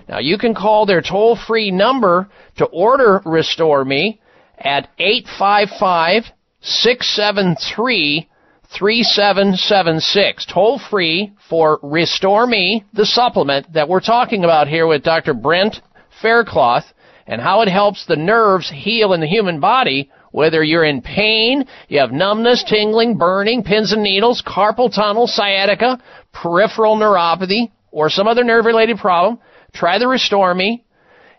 Now 0.08 0.18
you 0.18 0.38
can 0.38 0.54
call 0.54 0.86
their 0.86 1.02
toll 1.02 1.36
free 1.36 1.70
number 1.70 2.28
to 2.58 2.66
order 2.66 3.20
Restore 3.24 3.84
Me 3.84 4.20
at 4.58 4.88
855 4.98 6.24
673 6.60 8.28
3776. 8.78 10.46
Toll 10.46 10.80
free 10.90 11.32
for 11.48 11.78
Restore 11.82 12.46
Me, 12.46 12.84
the 12.94 13.06
supplement 13.06 13.72
that 13.74 13.88
we're 13.88 14.00
talking 14.00 14.44
about 14.44 14.68
here 14.68 14.86
with 14.86 15.02
Dr. 15.02 15.34
Brent 15.34 15.80
Faircloth 16.20 16.84
and 17.26 17.40
how 17.40 17.60
it 17.62 17.68
helps 17.68 18.06
the 18.06 18.16
nerves 18.16 18.70
heal 18.70 19.12
in 19.12 19.20
the 19.20 19.26
human 19.26 19.60
body 19.60 20.10
whether 20.32 20.64
you're 20.64 20.84
in 20.84 21.02
pain, 21.02 21.64
you 21.88 22.00
have 22.00 22.10
numbness, 22.10 22.64
tingling, 22.66 23.16
burning, 23.16 23.62
pins 23.62 23.92
and 23.92 24.02
needles, 24.02 24.42
carpal 24.44 24.92
tunnel, 24.92 25.26
sciatica, 25.26 26.02
peripheral 26.32 26.96
neuropathy, 26.96 27.70
or 27.90 28.08
some 28.08 28.26
other 28.26 28.42
nerve 28.42 28.64
related 28.64 28.96
problem, 28.96 29.38
try 29.72 29.98
the 29.98 30.08
Restore 30.08 30.54
Me. 30.54 30.84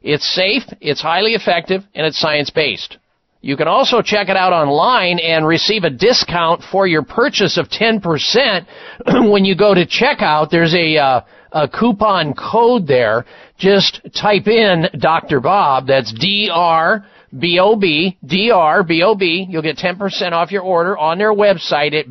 It's 0.02 0.34
safe, 0.34 0.64
it's 0.82 1.02
highly 1.02 1.34
effective, 1.34 1.84
and 1.96 2.06
it's 2.06 2.20
science 2.20 2.50
based. 2.50 2.98
You 3.42 3.58
can 3.58 3.68
also 3.68 4.02
check 4.02 4.30
it 4.30 4.38
out 4.38 4.54
online 4.54 5.20
and 5.20 5.46
receive 5.46 5.84
a 5.84 5.90
discount 5.90 6.62
for 6.72 6.88
your 6.88 7.04
purchase 7.04 7.58
of 7.58 7.70
10% 7.70 8.66
when 9.32 9.44
you 9.44 9.56
go 9.56 9.74
to 9.74 9.86
checkout. 9.86 10.50
There's 10.50 10.74
a, 10.74 10.98
uh, 10.98 11.22
a 11.52 11.68
coupon 11.68 12.36
code 12.36 12.88
there. 12.88 13.26
Just 13.58 14.00
type 14.16 14.48
in 14.48 14.88
Dr. 14.98 15.42
Bob. 15.42 15.88
That's 15.88 16.14
D-R 16.14 17.06
B-O-B, 17.38 18.18
D-R-B-O-B. 18.26 19.48
You'll 19.50 19.62
get 19.62 19.78
10% 19.78 20.32
off 20.34 20.52
your 20.52 20.62
order 20.62 20.98
on 20.98 21.18
their 21.18 21.34
website 21.34 21.94
at 22.00 22.08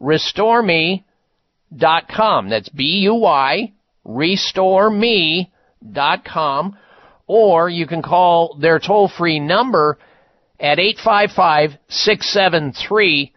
buyrestoreme.com. 0.00 2.50
That's 2.50 2.68
B-U-Y, 2.68 3.72
restoreme.com. 4.06 6.76
Or 7.26 7.68
you 7.68 7.86
can 7.86 8.00
call 8.02 8.56
their 8.60 8.78
toll-free 8.80 9.38
number 9.38 9.98
at 10.58 10.78
855-673 10.78 13.30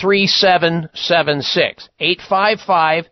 3776. 0.00 1.88
855 2.00 3.04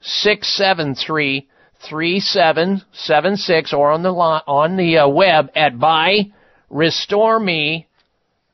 673 0.00 1.48
3776 1.88 3.72
or 3.72 3.90
on 3.92 4.02
the 4.02 4.10
on 4.10 4.76
the 4.76 4.98
uh, 4.98 5.08
web 5.08 5.50
at 5.54 5.74
buyrestoreme.com. 5.74 7.84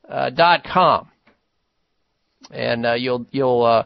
Uh, 0.07 1.03
and 2.51 2.85
uh, 2.85 2.93
you'll 2.93 3.25
you'll 3.31 3.63
uh, 3.63 3.85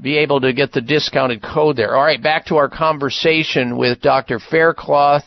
be 0.00 0.18
able 0.18 0.40
to 0.40 0.52
get 0.52 0.72
the 0.72 0.80
discounted 0.80 1.42
code 1.42 1.76
there. 1.76 1.96
All 1.96 2.04
right, 2.04 2.22
back 2.22 2.46
to 2.46 2.56
our 2.56 2.68
conversation 2.68 3.76
with 3.76 4.00
Dr. 4.00 4.38
Faircloth, 4.38 5.24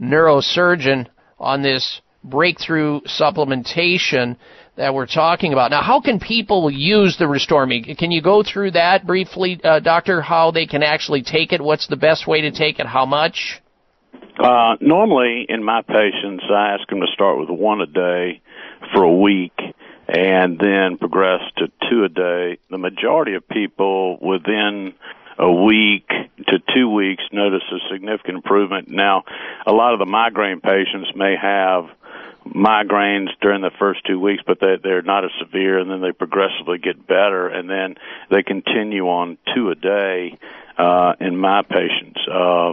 neurosurgeon, 0.00 1.06
on 1.38 1.62
this 1.62 2.00
breakthrough 2.22 3.00
supplementation 3.02 4.36
that 4.76 4.94
we're 4.94 5.06
talking 5.06 5.52
about. 5.52 5.70
Now, 5.70 5.82
how 5.82 6.00
can 6.00 6.18
people 6.18 6.70
use 6.70 7.16
the 7.18 7.28
Restore 7.28 7.66
Me? 7.66 7.94
Can 7.94 8.10
you 8.10 8.22
go 8.22 8.42
through 8.42 8.72
that 8.72 9.06
briefly, 9.06 9.60
uh, 9.62 9.80
Doctor, 9.80 10.20
how 10.20 10.50
they 10.50 10.66
can 10.66 10.82
actually 10.82 11.22
take 11.22 11.52
it? 11.52 11.62
What's 11.62 11.86
the 11.86 11.96
best 11.96 12.26
way 12.26 12.40
to 12.42 12.50
take 12.50 12.78
it? 12.78 12.86
How 12.86 13.06
much? 13.06 13.60
Uh, 14.42 14.74
normally, 14.80 15.46
in 15.48 15.62
my 15.62 15.82
patients, 15.82 16.44
I 16.50 16.74
ask 16.74 16.88
them 16.88 17.00
to 17.00 17.06
start 17.12 17.38
with 17.38 17.50
one 17.50 17.80
a 17.82 17.86
day 17.86 18.40
for 18.92 19.02
a 19.04 19.16
week 19.16 19.52
and 20.08 20.58
then 20.58 20.98
progress 20.98 21.40
to 21.58 21.70
two 21.90 22.04
a 22.04 22.08
day. 22.08 22.58
The 22.70 22.78
majority 22.78 23.34
of 23.34 23.48
people 23.48 24.18
within 24.20 24.94
a 25.38 25.50
week 25.50 26.08
to 26.08 26.58
two 26.74 26.88
weeks 26.88 27.24
notice 27.32 27.62
a 27.72 27.92
significant 27.92 28.36
improvement. 28.36 28.88
Now, 28.88 29.24
a 29.66 29.72
lot 29.72 29.92
of 29.92 29.98
the 29.98 30.06
migraine 30.06 30.60
patients 30.60 31.10
may 31.16 31.34
have 31.40 31.86
migraines 32.46 33.28
during 33.40 33.62
the 33.62 33.70
first 33.78 34.00
two 34.06 34.20
weeks, 34.20 34.42
but 34.46 34.58
they, 34.60 34.76
they're 34.82 35.02
not 35.02 35.24
as 35.24 35.30
severe, 35.38 35.78
and 35.78 35.90
then 35.90 36.00
they 36.00 36.12
progressively 36.12 36.78
get 36.78 37.06
better, 37.06 37.48
and 37.48 37.68
then 37.68 37.96
they 38.30 38.42
continue 38.42 39.06
on 39.08 39.38
two 39.54 39.70
a 39.70 39.74
day 39.74 40.38
uh, 40.78 41.14
in 41.20 41.36
my 41.36 41.62
patients. 41.62 42.20
Uh, 42.30 42.72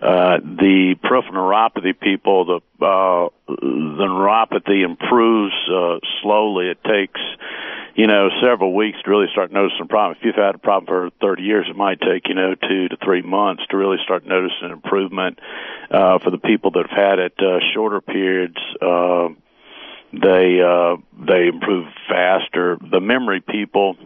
uh, 0.00 0.38
the 0.38 0.96
peripheral 1.02 1.34
neuropathy 1.34 1.98
people, 1.98 2.44
the 2.44 2.84
uh, 2.84 3.28
the 3.46 4.06
neuropathy 4.08 4.84
improves 4.84 5.54
uh, 5.70 5.98
slowly. 6.22 6.70
It 6.70 6.82
takes 6.82 7.20
you 7.94 8.06
know 8.06 8.28
several 8.42 8.74
weeks 8.74 8.98
to 9.04 9.10
really 9.10 9.28
start 9.32 9.52
noticing 9.52 9.82
a 9.82 9.86
problem. 9.86 10.16
If 10.18 10.24
you've 10.24 10.34
had 10.34 10.54
a 10.54 10.58
problem 10.58 10.86
for 10.86 11.10
30 11.20 11.42
years, 11.42 11.66
it 11.68 11.76
might 11.76 12.00
take 12.00 12.28
you 12.28 12.34
know 12.34 12.54
two 12.54 12.88
to 12.88 12.96
three 13.02 13.22
months 13.22 13.62
to 13.70 13.76
really 13.76 13.98
start 14.04 14.26
noticing 14.26 14.70
improvement. 14.70 15.38
Uh, 15.90 16.18
for 16.20 16.30
the 16.30 16.38
people 16.38 16.70
that 16.70 16.86
have 16.88 16.98
had 16.98 17.18
it 17.18 17.34
uh, 17.38 17.58
shorter 17.74 18.00
periods. 18.00 18.56
Uh, 18.80 19.28
they 20.12 20.60
uh, 20.60 20.96
they 21.26 21.48
improve 21.48 21.86
faster. 22.08 22.78
The 22.80 23.00
memory 23.00 23.40
people, 23.40 23.96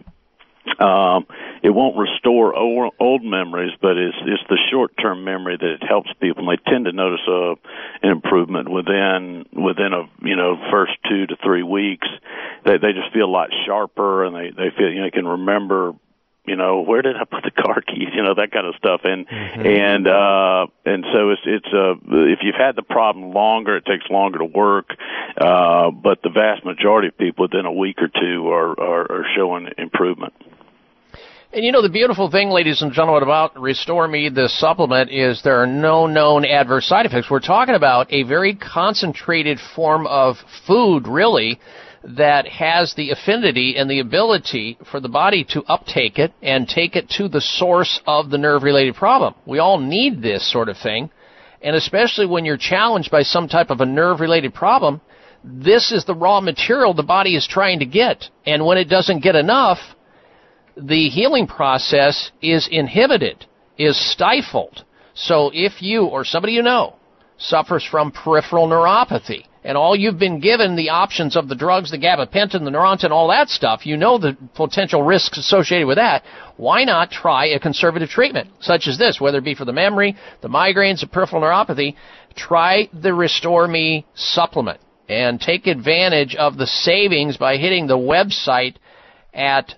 um, 0.81 1.27
it 1.63 1.71
won't 1.71 1.97
restore 1.97 2.55
old, 2.55 2.95
old 3.01 3.25
memories, 3.25 3.73
but 3.81 3.97
it's 3.97 4.17
it's 4.23 4.43
the 4.49 4.59
short 4.71 4.93
term 5.01 5.25
memory 5.25 5.57
that 5.57 5.71
it 5.81 5.83
helps 5.87 6.11
people. 6.21 6.49
And 6.49 6.59
they 6.59 6.71
tend 6.71 6.85
to 6.85 6.93
notice 6.93 7.27
a 7.29 7.55
an 8.03 8.11
improvement 8.11 8.69
within 8.69 9.47
within 9.53 9.93
a 9.93 10.09
you 10.27 10.37
know 10.37 10.57
first 10.71 10.93
two 11.09 11.27
to 11.27 11.37
three 11.43 11.63
weeks. 11.63 12.09
They 12.65 12.79
they 12.79 12.93
just 12.93 13.13
feel 13.13 13.27
a 13.27 13.33
lot 13.33 13.51
sharper, 13.67 14.25
and 14.25 14.35
they 14.35 14.51
they 14.51 14.71
feel 14.77 14.91
you 14.91 15.01
know 15.01 15.07
they 15.07 15.11
can 15.11 15.27
remember 15.27 15.95
you 16.47 16.57
know 16.57 16.81
where 16.81 17.03
did 17.03 17.17
i 17.17 17.25
put 17.25 17.43
the 17.43 17.51
car 17.51 17.81
keys 17.81 18.09
you 18.15 18.23
know 18.23 18.35
that 18.35 18.53
kind 18.53 18.67
of 18.67 18.75
stuff 18.77 19.01
and 19.05 19.27
mm-hmm. 19.27 19.67
and 19.67 20.07
uh 20.07 20.67
and 20.85 21.05
so 21.13 21.31
it's 21.31 21.43
it's 21.45 21.67
uh 21.75 21.95
if 22.31 22.39
you've 22.43 22.55
had 22.55 22.77
the 22.77 22.83
problem 22.83 23.33
longer 23.33 23.77
it 23.77 23.85
takes 23.85 24.09
longer 24.11 24.39
to 24.39 24.45
work 24.45 24.91
uh 25.39 25.91
but 25.91 26.23
the 26.23 26.31
vast 26.31 26.65
majority 26.65 27.09
of 27.09 27.19
people 27.19 27.45
within 27.45 27.67
a 27.67 27.73
week 27.73 27.97
or 28.01 28.09
two 28.09 28.49
are 28.49 28.79
are, 28.81 29.13
are 29.13 29.27
showing 29.37 29.69
improvement 29.77 30.33
and 31.53 31.65
you 31.65 31.73
know, 31.73 31.83
the 31.83 31.89
beautiful 31.89 32.31
thing, 32.31 32.51
ladies 32.51 32.83
and 32.83 32.93
gentlemen, 32.93 33.23
about 33.23 33.59
Restore 33.59 34.09
Me, 34.09 34.29
the 34.29 34.49
supplement, 34.49 35.11
is 35.11 35.43
there 35.43 35.63
are 35.63 35.67
no 35.67 36.07
known 36.07 36.45
adverse 36.45 36.87
side 36.87 37.07
effects. 37.07 37.31
We're 37.31 37.41
talking 37.41 37.75
about 37.75 38.13
a 38.13 38.25
very 38.25 38.55
concentrated 38.55 39.59
form 39.75 40.07
of 40.07 40.37
food, 40.67 41.07
really, 41.07 41.61
that 42.03 42.49
has 42.49 42.95
the 42.95 43.11
affinity 43.11 43.77
and 43.77 43.89
the 43.89 44.01
ability 44.01 44.77
for 44.91 45.01
the 45.01 45.09
body 45.09 45.45
to 45.51 45.63
uptake 45.65 46.19
it 46.19 46.33
and 46.43 46.69
take 46.69 46.97
it 46.97 47.09
to 47.11 47.29
the 47.29 47.41
source 47.41 48.01
of 48.07 48.31
the 48.31 48.39
nerve 48.39 48.63
related 48.63 48.97
problem. 48.97 49.35
We 49.47 49.59
all 49.61 49.79
need 49.79 50.23
this 50.23 50.51
sort 50.51 50.69
of 50.69 50.77
thing. 50.77 51.11
And 51.63 51.75
especially 51.75 52.27
when 52.27 52.45
you're 52.45 52.59
challenged 52.59 53.11
by 53.11 53.23
some 53.23 53.49
type 53.49 53.71
of 53.71 53.81
a 53.81 53.87
nerve 53.87 54.21
related 54.21 54.53
problem, 54.53 55.01
this 55.43 55.93
is 55.93 56.05
the 56.05 56.15
raw 56.15 56.41
material 56.41 56.93
the 56.93 57.03
body 57.03 57.37
is 57.37 57.47
trying 57.47 57.79
to 57.79 57.87
get. 57.87 58.29
And 58.45 58.67
when 58.67 58.79
it 58.79 58.89
doesn't 58.89 59.23
get 59.23 59.37
enough, 59.37 59.79
the 60.77 61.09
healing 61.09 61.47
process 61.47 62.31
is 62.43 62.69
inhibited, 62.71 63.47
is 63.79 63.97
stifled. 64.13 64.85
So 65.15 65.51
if 65.55 65.81
you 65.81 66.05
or 66.05 66.25
somebody 66.25 66.53
you 66.53 66.63
know 66.63 66.97
suffers 67.39 67.85
from 67.85 68.13
peripheral 68.13 68.69
neuropathy, 68.69 69.45
and 69.65 69.77
all 69.77 69.97
you've 69.97 70.19
been 70.19 70.39
given 70.39 70.77
the 70.77 70.91
options 70.91 71.35
of 71.35 71.49
the 71.49 71.57
drugs, 71.57 71.91
the 71.91 71.99
gabapentin, 71.99 72.65
the 72.65 72.71
Neurontin, 72.71 73.11
all 73.11 73.29
that 73.29 73.49
stuff, 73.49 73.85
you 73.85 73.97
know 73.97 74.17
the 74.17 74.37
potential 74.55 75.03
risks 75.03 75.39
associated 75.39 75.89
with 75.89 75.97
that. 75.97 76.23
Why 76.57 76.85
not 76.85 77.11
try 77.11 77.47
a 77.47 77.59
conservative 77.59 78.09
treatment 78.09 78.51
such 78.61 78.87
as 78.87 78.97
this, 78.97 79.21
whether 79.21 79.39
it 79.39 79.45
be 79.45 79.57
for 79.57 79.65
the 79.65 79.73
memory, 79.73 80.17
the 80.41 80.49
migraines, 80.49 81.01
the 81.01 81.09
peripheral 81.09 81.43
neuropathy? 81.43 81.97
Try 82.37 82.89
the 82.93 83.13
Restore 83.13 83.67
Me 83.67 84.07
supplement. 84.15 84.79
and 85.09 85.41
take 85.41 85.67
advantage 85.67 86.35
of 86.35 86.57
the 86.57 86.67
savings 86.67 87.37
by 87.37 87.57
hitting 87.57 87.87
the 87.87 87.99
website 87.99 88.77
at 89.33 89.75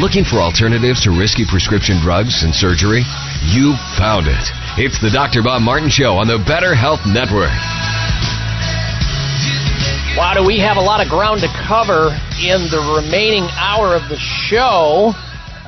Looking 0.00 0.24
for 0.24 0.38
alternatives 0.38 1.00
to 1.02 1.16
risky 1.16 1.44
prescription 1.46 2.00
drugs 2.02 2.42
and 2.42 2.52
surgery? 2.52 3.04
You 3.46 3.76
found 3.98 4.26
it. 4.26 4.44
It's 4.80 4.98
the 5.00 5.10
Dr. 5.12 5.42
Bob 5.42 5.60
Martin 5.60 5.90
Show 5.90 6.16
on 6.16 6.26
the 6.26 6.42
Better 6.48 6.74
Health 6.74 7.00
Network. 7.04 7.52
Wow, 10.16 10.32
do 10.34 10.46
we 10.46 10.58
have 10.60 10.78
a 10.78 10.80
lot 10.80 11.04
of 11.04 11.10
ground 11.10 11.42
to 11.42 11.48
cover 11.68 12.08
in 12.40 12.70
the 12.72 12.80
remaining 12.96 13.44
hour 13.52 13.94
of 13.94 14.08
the 14.08 14.16
show? 14.16 15.12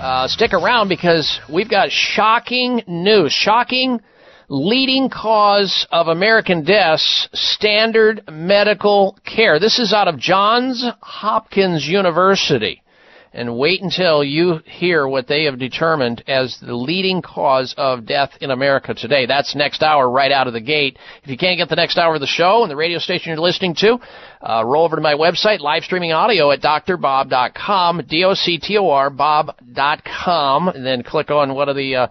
Uh, 0.00 0.26
stick 0.26 0.54
around 0.54 0.88
because 0.88 1.38
we've 1.52 1.68
got 1.68 1.90
shocking 1.90 2.82
news. 2.86 3.32
Shocking 3.32 4.00
leading 4.48 5.10
cause 5.10 5.86
of 5.92 6.06
American 6.08 6.64
deaths, 6.64 7.28
standard 7.34 8.22
medical 8.30 9.18
care. 9.26 9.60
This 9.60 9.78
is 9.78 9.92
out 9.92 10.08
of 10.08 10.18
Johns 10.18 10.84
Hopkins 11.02 11.86
University. 11.86 12.82
And 13.36 13.58
wait 13.58 13.82
until 13.82 14.24
you 14.24 14.60
hear 14.64 15.06
what 15.06 15.28
they 15.28 15.44
have 15.44 15.58
determined 15.58 16.24
as 16.26 16.56
the 16.58 16.74
leading 16.74 17.20
cause 17.20 17.74
of 17.76 18.06
death 18.06 18.30
in 18.40 18.50
America 18.50 18.94
today. 18.94 19.26
That's 19.26 19.54
next 19.54 19.82
hour 19.82 20.08
right 20.08 20.32
out 20.32 20.46
of 20.46 20.54
the 20.54 20.60
gate. 20.62 20.98
If 21.22 21.28
you 21.28 21.36
can't 21.36 21.58
get 21.58 21.68
the 21.68 21.76
next 21.76 21.98
hour 21.98 22.14
of 22.14 22.22
the 22.22 22.26
show 22.26 22.62
and 22.62 22.70
the 22.70 22.76
radio 22.76 22.98
station 22.98 23.32
you're 23.32 23.40
listening 23.42 23.74
to, 23.80 23.98
uh, 24.40 24.64
roll 24.64 24.86
over 24.86 24.96
to 24.96 25.02
my 25.02 25.12
website, 25.12 25.60
live 25.60 25.84
streaming 25.84 26.12
audio 26.12 26.50
at 26.50 26.62
doctorbob.com, 26.62 28.06
D-O-C-T-O-R, 28.08 29.10
bob.com, 29.10 30.68
and 30.68 30.86
then 30.86 31.02
click 31.02 31.30
on 31.30 31.54
one 31.54 31.68
of 31.68 31.76
the, 31.76 31.94
uh, 31.94 32.06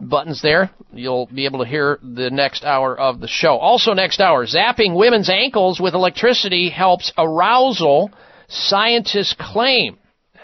buttons 0.00 0.40
there. 0.42 0.70
You'll 0.92 1.26
be 1.26 1.46
able 1.46 1.58
to 1.58 1.68
hear 1.68 1.98
the 2.00 2.30
next 2.30 2.62
hour 2.62 2.96
of 2.96 3.18
the 3.18 3.26
show. 3.26 3.56
Also 3.56 3.94
next 3.94 4.20
hour, 4.20 4.46
zapping 4.46 4.96
women's 4.96 5.28
ankles 5.28 5.80
with 5.80 5.94
electricity 5.94 6.70
helps 6.70 7.12
arousal, 7.18 8.12
scientists 8.46 9.34
claim, 9.36 9.98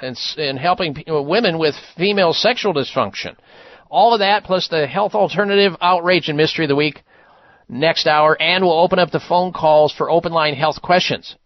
and, 0.04 0.18
and 0.36 0.58
helping 0.58 0.94
p- 0.94 1.04
uh, 1.08 1.20
women 1.20 1.58
with 1.58 1.74
female 1.96 2.32
sexual 2.32 2.74
dysfunction. 2.74 3.36
All 3.90 4.12
of 4.12 4.20
that 4.20 4.44
plus 4.44 4.68
the 4.68 4.86
health 4.86 5.14
alternative 5.14 5.76
outrage 5.80 6.28
and 6.28 6.36
mystery 6.36 6.64
of 6.64 6.68
the 6.68 6.76
week 6.76 7.02
next 7.68 8.06
hour, 8.06 8.36
and 8.40 8.64
we'll 8.64 8.78
open 8.78 8.98
up 8.98 9.10
the 9.10 9.20
phone 9.20 9.52
calls 9.52 9.92
for 9.92 10.10
open 10.10 10.32
line 10.32 10.54
health 10.54 10.82
questions. 10.82 11.36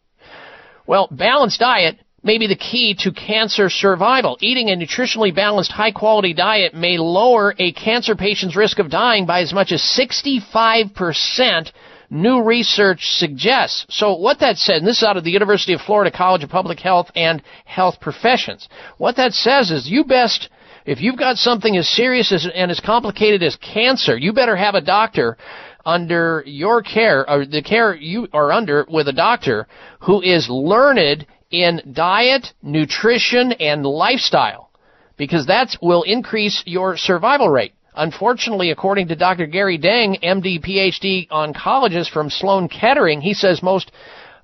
Well, 0.86 1.08
balanced 1.10 1.60
diet 1.60 1.98
may 2.22 2.38
be 2.38 2.46
the 2.46 2.56
key 2.56 2.96
to 3.00 3.12
cancer 3.12 3.70
survival. 3.70 4.36
Eating 4.40 4.70
a 4.70 4.76
nutritionally 4.76 5.34
balanced, 5.34 5.70
high 5.70 5.92
quality 5.92 6.34
diet 6.34 6.74
may 6.74 6.98
lower 6.98 7.54
a 7.58 7.72
cancer 7.72 8.16
patient's 8.16 8.56
risk 8.56 8.78
of 8.78 8.90
dying 8.90 9.26
by 9.26 9.40
as 9.40 9.52
much 9.52 9.70
as 9.70 9.82
65%, 9.82 11.70
new 12.10 12.42
research 12.42 13.00
suggests. 13.02 13.86
So 13.90 14.14
what 14.14 14.40
that 14.40 14.56
said, 14.56 14.76
and 14.76 14.86
this 14.86 14.98
is 14.98 15.02
out 15.04 15.16
of 15.16 15.24
the 15.24 15.30
University 15.30 15.72
of 15.74 15.80
Florida 15.80 16.16
College 16.16 16.44
of 16.44 16.50
Public 16.50 16.80
Health 16.80 17.10
and 17.14 17.42
Health 17.64 18.00
Professions, 18.00 18.68
what 18.96 19.16
that 19.16 19.32
says 19.32 19.70
is 19.70 19.88
you 19.88 20.04
best 20.04 20.48
if 20.88 21.02
you've 21.02 21.18
got 21.18 21.36
something 21.36 21.76
as 21.76 21.86
serious 21.86 22.32
as, 22.32 22.48
and 22.54 22.70
as 22.70 22.80
complicated 22.80 23.42
as 23.42 23.56
cancer, 23.56 24.16
you 24.16 24.32
better 24.32 24.56
have 24.56 24.74
a 24.74 24.80
doctor 24.80 25.36
under 25.84 26.42
your 26.46 26.82
care, 26.82 27.28
or 27.28 27.44
the 27.44 27.62
care 27.62 27.94
you 27.94 28.26
are 28.32 28.50
under 28.52 28.86
with 28.88 29.06
a 29.06 29.12
doctor 29.12 29.66
who 30.00 30.22
is 30.22 30.48
learned 30.48 31.26
in 31.50 31.82
diet, 31.92 32.54
nutrition, 32.62 33.52
and 33.52 33.84
lifestyle, 33.84 34.70
because 35.18 35.46
that 35.46 35.76
will 35.82 36.04
increase 36.04 36.62
your 36.64 36.96
survival 36.96 37.50
rate. 37.50 37.74
Unfortunately, 37.98 38.70
according 38.70 39.08
to 39.08 39.16
Dr. 39.16 39.46
Gary 39.46 39.76
Deng, 39.76 40.22
MD, 40.22 40.64
PhD 40.64 41.26
oncologist 41.28 42.10
from 42.10 42.30
Sloan 42.30 42.68
Kettering, 42.68 43.20
he 43.20 43.34
says 43.34 43.60
most 43.60 43.90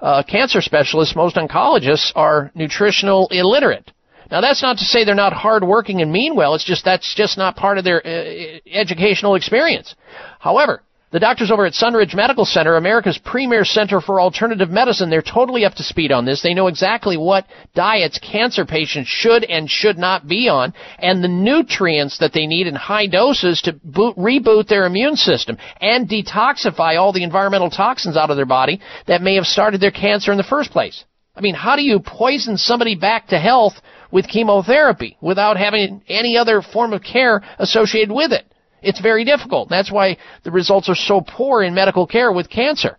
uh, 0.00 0.24
cancer 0.24 0.60
specialists, 0.60 1.14
most 1.14 1.36
oncologists 1.36 2.10
are 2.16 2.50
nutritional 2.56 3.28
illiterate. 3.30 3.92
Now 4.28 4.40
that's 4.40 4.60
not 4.60 4.78
to 4.78 4.84
say 4.84 5.04
they're 5.04 5.14
not 5.14 5.32
hardworking 5.32 6.02
and 6.02 6.10
mean 6.10 6.34
well. 6.34 6.56
It's 6.56 6.64
just 6.64 6.84
that's 6.84 7.14
just 7.14 7.38
not 7.38 7.54
part 7.54 7.78
of 7.78 7.84
their 7.84 8.04
uh, 8.04 8.58
educational 8.66 9.36
experience. 9.36 9.94
However, 10.40 10.82
the 11.14 11.20
doctors 11.20 11.52
over 11.52 11.64
at 11.64 11.74
Sunridge 11.74 12.12
Medical 12.12 12.44
Center, 12.44 12.74
America's 12.74 13.18
premier 13.18 13.64
center 13.64 14.00
for 14.00 14.20
alternative 14.20 14.68
medicine, 14.68 15.10
they're 15.10 15.22
totally 15.22 15.64
up 15.64 15.74
to 15.74 15.84
speed 15.84 16.10
on 16.10 16.24
this. 16.24 16.42
They 16.42 16.54
know 16.54 16.66
exactly 16.66 17.16
what 17.16 17.46
diets 17.72 18.18
cancer 18.18 18.64
patients 18.64 19.06
should 19.06 19.44
and 19.44 19.70
should 19.70 19.96
not 19.96 20.26
be 20.26 20.48
on, 20.48 20.74
and 20.98 21.22
the 21.22 21.28
nutrients 21.28 22.18
that 22.18 22.32
they 22.32 22.48
need 22.48 22.66
in 22.66 22.74
high 22.74 23.06
doses 23.06 23.62
to 23.62 23.74
boot, 23.84 24.16
reboot 24.16 24.66
their 24.66 24.86
immune 24.86 25.14
system 25.14 25.56
and 25.80 26.08
detoxify 26.08 26.98
all 26.98 27.12
the 27.12 27.22
environmental 27.22 27.70
toxins 27.70 28.16
out 28.16 28.30
of 28.30 28.36
their 28.36 28.44
body 28.44 28.80
that 29.06 29.22
may 29.22 29.36
have 29.36 29.46
started 29.46 29.80
their 29.80 29.92
cancer 29.92 30.32
in 30.32 30.36
the 30.36 30.42
first 30.42 30.72
place. 30.72 31.04
I 31.36 31.42
mean, 31.42 31.54
how 31.54 31.76
do 31.76 31.82
you 31.82 32.00
poison 32.00 32.56
somebody 32.58 32.96
back 32.96 33.28
to 33.28 33.38
health 33.38 33.74
with 34.10 34.26
chemotherapy 34.26 35.16
without 35.20 35.58
having 35.58 36.02
any 36.08 36.36
other 36.36 36.60
form 36.60 36.92
of 36.92 37.04
care 37.04 37.40
associated 37.60 38.12
with 38.12 38.32
it? 38.32 38.46
It's 38.84 39.00
very 39.00 39.24
difficult. 39.24 39.68
That's 39.68 39.90
why 39.90 40.16
the 40.42 40.50
results 40.50 40.88
are 40.88 40.94
so 40.94 41.20
poor 41.20 41.62
in 41.62 41.74
medical 41.74 42.06
care 42.06 42.32
with 42.32 42.50
cancer. 42.50 42.98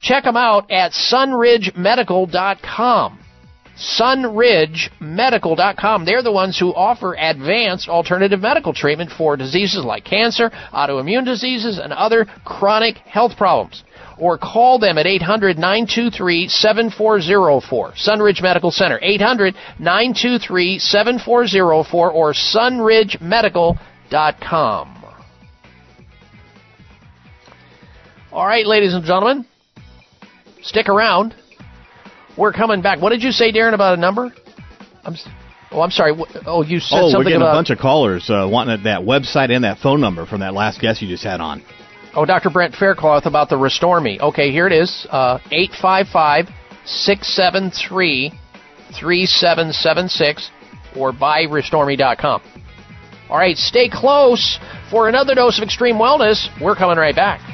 Check 0.00 0.24
them 0.24 0.36
out 0.36 0.70
at 0.70 0.92
sunridgemedical.com. 0.92 3.18
sunridgemedical.com. 3.76 6.04
They're 6.04 6.22
the 6.22 6.30
ones 6.30 6.56
who 6.58 6.72
offer 6.74 7.14
advanced 7.14 7.88
alternative 7.88 8.40
medical 8.40 8.72
treatment 8.72 9.10
for 9.10 9.36
diseases 9.36 9.84
like 9.84 10.04
cancer, 10.04 10.50
autoimmune 10.72 11.24
diseases, 11.24 11.78
and 11.78 11.92
other 11.92 12.26
chronic 12.44 12.98
health 12.98 13.36
problems. 13.36 13.82
Or 14.16 14.38
call 14.38 14.78
them 14.78 14.96
at 14.96 15.08
800 15.08 15.58
923 15.58 16.46
7404. 16.46 17.94
Sunridge 17.94 18.40
Medical 18.40 18.70
Center. 18.70 19.00
800 19.02 19.56
923 19.80 20.78
7404 20.78 22.12
or 22.12 22.32
sunridgemedical.com. 22.32 24.93
All 28.34 28.44
right, 28.44 28.66
ladies 28.66 28.94
and 28.94 29.04
gentlemen, 29.04 29.46
stick 30.60 30.88
around. 30.88 31.36
We're 32.36 32.52
coming 32.52 32.82
back. 32.82 33.00
What 33.00 33.10
did 33.10 33.22
you 33.22 33.30
say, 33.30 33.52
Darren, 33.52 33.74
about 33.74 33.96
a 33.96 34.00
number? 34.00 34.34
I'm. 35.04 35.14
Oh, 35.70 35.80
I'm 35.80 35.92
sorry. 35.92 36.14
Oh, 36.44 36.64
you 36.64 36.80
said 36.80 36.98
oh, 36.98 37.16
we're 37.16 37.22
getting 37.22 37.36
about. 37.36 37.52
a 37.52 37.58
bunch 37.58 37.70
of 37.70 37.78
callers 37.78 38.28
uh, 38.28 38.48
wanting 38.50 38.82
that 38.82 39.02
website 39.02 39.54
and 39.54 39.62
that 39.62 39.78
phone 39.78 40.00
number 40.00 40.26
from 40.26 40.40
that 40.40 40.52
last 40.52 40.80
guest 40.80 41.00
you 41.00 41.06
just 41.06 41.22
had 41.22 41.40
on. 41.40 41.62
Oh, 42.16 42.24
Dr. 42.24 42.50
Brent 42.50 42.74
Faircloth 42.74 43.26
about 43.26 43.50
the 43.50 43.56
Restore 43.56 44.00
Me. 44.00 44.18
Okay, 44.20 44.50
here 44.50 44.66
it 44.66 44.72
is. 44.72 45.06
Uh, 45.10 45.38
855 45.52 46.48
673 46.86 48.30
3776 48.98 50.50
or 50.96 51.12
buyrestoreme.com. 51.12 52.42
All 53.30 53.38
right, 53.38 53.56
stay 53.56 53.88
close 53.88 54.58
for 54.90 55.08
another 55.08 55.36
dose 55.36 55.56
of 55.58 55.62
extreme 55.62 55.96
wellness. 55.96 56.48
We're 56.60 56.74
coming 56.74 56.98
right 56.98 57.14
back. 57.14 57.53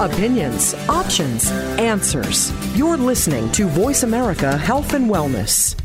Opinions, 0.00 0.72
options, 0.88 1.50
answers. 1.78 2.50
You're 2.74 2.96
listening 2.96 3.52
to 3.52 3.68
Voice 3.68 4.02
America 4.02 4.56
Health 4.56 4.94
and 4.94 5.10
Wellness. 5.10 5.76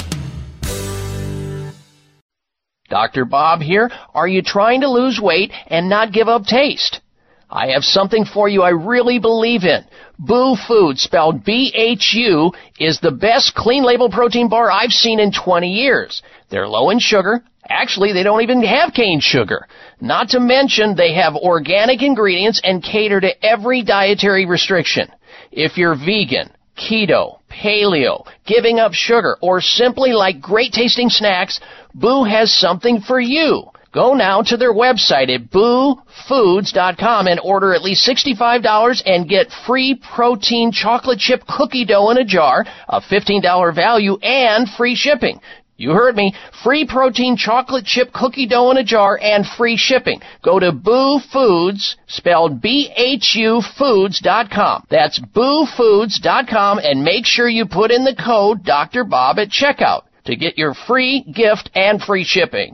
Dr. 2.88 3.26
Bob 3.26 3.60
here. 3.60 3.92
Are 4.14 4.30
you 4.30 4.42
trying 4.42 4.80
to 4.80 4.90
lose 4.90 5.20
weight 5.22 5.52
and 5.68 5.90
not 5.90 6.14
give 6.14 6.30
up 6.30 6.46
taste? 6.46 7.02
I 7.50 7.72
have 7.72 7.84
something 7.84 8.24
for 8.24 8.48
you 8.48 8.62
I 8.62 8.70
really 8.70 9.20
believe 9.20 9.66
in. 9.66 9.84
Bhu 10.18 10.56
Food, 10.66 10.98
spelled 10.98 11.44
B-H-U, 11.44 12.54
is 12.80 13.02
the 13.02 13.12
best 13.12 13.54
clean 13.54 13.84
label 13.84 14.10
protein 14.10 14.48
bar 14.48 14.72
I've 14.72 14.92
seen 14.92 15.20
in 15.20 15.34
20 15.34 15.68
years. 15.68 16.22
They're 16.50 16.70
low 16.70 16.90
in 16.90 17.00
sugar. 17.00 17.44
Actually, 17.70 18.14
they 18.14 18.24
don't 18.24 18.42
even 18.42 18.64
have 18.64 18.94
cane 18.94 19.20
sugar. 19.20 19.68
Not 20.00 20.30
to 20.30 20.40
mention 20.40 20.96
they 20.96 21.14
have 21.14 21.36
organic 21.36 22.02
ingredients 22.02 22.62
and 22.64 22.84
cater 22.84 23.20
to 23.20 23.46
every 23.46 23.84
dietary 23.84 24.46
restriction. 24.46 25.10
If 25.52 25.78
you're 25.78 25.96
vegan, 25.96 26.52
keto, 26.78 27.40
paleo, 27.50 28.26
giving 28.46 28.80
up 28.80 28.94
sugar, 28.94 29.38
or 29.42 29.62
simply 29.62 30.12
like 30.12 30.42
great 30.42 30.74
tasting 30.74 31.10
snacks, 31.10 31.60
Bhu 31.98 32.30
has 32.30 32.54
something 32.54 33.02
for 33.02 33.20
you. 33.20 33.64
Go 33.96 34.14
now 34.14 34.42
to 34.42 34.58
their 34.58 34.74
website 34.74 35.34
at 35.34 35.50
bhufoods.com 35.52 37.28
and 37.28 37.40
order 37.42 37.74
at 37.74 37.82
least 37.82 38.06
$65 38.06 39.02
and 39.06 39.30
get 39.30 39.48
free 39.66 39.96
protein 40.14 40.74
chocolate 40.74 41.20
chip 41.20 41.44
cookie 41.48 41.86
dough 41.86 42.10
in 42.10 42.18
a 42.18 42.26
jar, 42.26 42.66
a 42.90 43.00
$15 43.00 43.74
value, 43.74 44.18
and 44.18 44.68
free 44.70 44.96
shipping. 44.96 45.40
You 45.78 45.92
heard 45.92 46.16
me. 46.16 46.34
Free 46.64 46.86
protein 46.86 47.36
chocolate 47.36 47.86
chip 47.86 48.14
cookie 48.14 48.48
dough 48.48 48.72
in 48.72 48.78
a 48.78 48.84
jar 48.84 49.20
and 49.22 49.46
free 49.46 49.76
shipping. 49.76 50.22
Go 50.42 50.58
to 50.58 50.72
Bhu 50.72 51.20
Foods, 51.32 51.98
spelled 52.08 52.62
B-H-U 52.62 53.62
Foods.com. 53.78 54.88
That's 54.90 55.20
bhufoods.com 55.20 56.80
and 56.80 57.04
make 57.04 57.26
sure 57.26 57.50
you 57.50 57.66
put 57.66 57.92
in 57.92 58.06
the 58.06 58.16
code 58.16 58.64
Dr. 58.64 59.04
Bob 59.04 59.38
at 59.38 59.50
checkout 59.50 60.04
to 60.26 60.36
get 60.36 60.58
your 60.58 60.74
free 60.74 61.22
gift 61.24 61.70
and 61.76 62.02
free 62.02 62.24
shipping. 62.24 62.74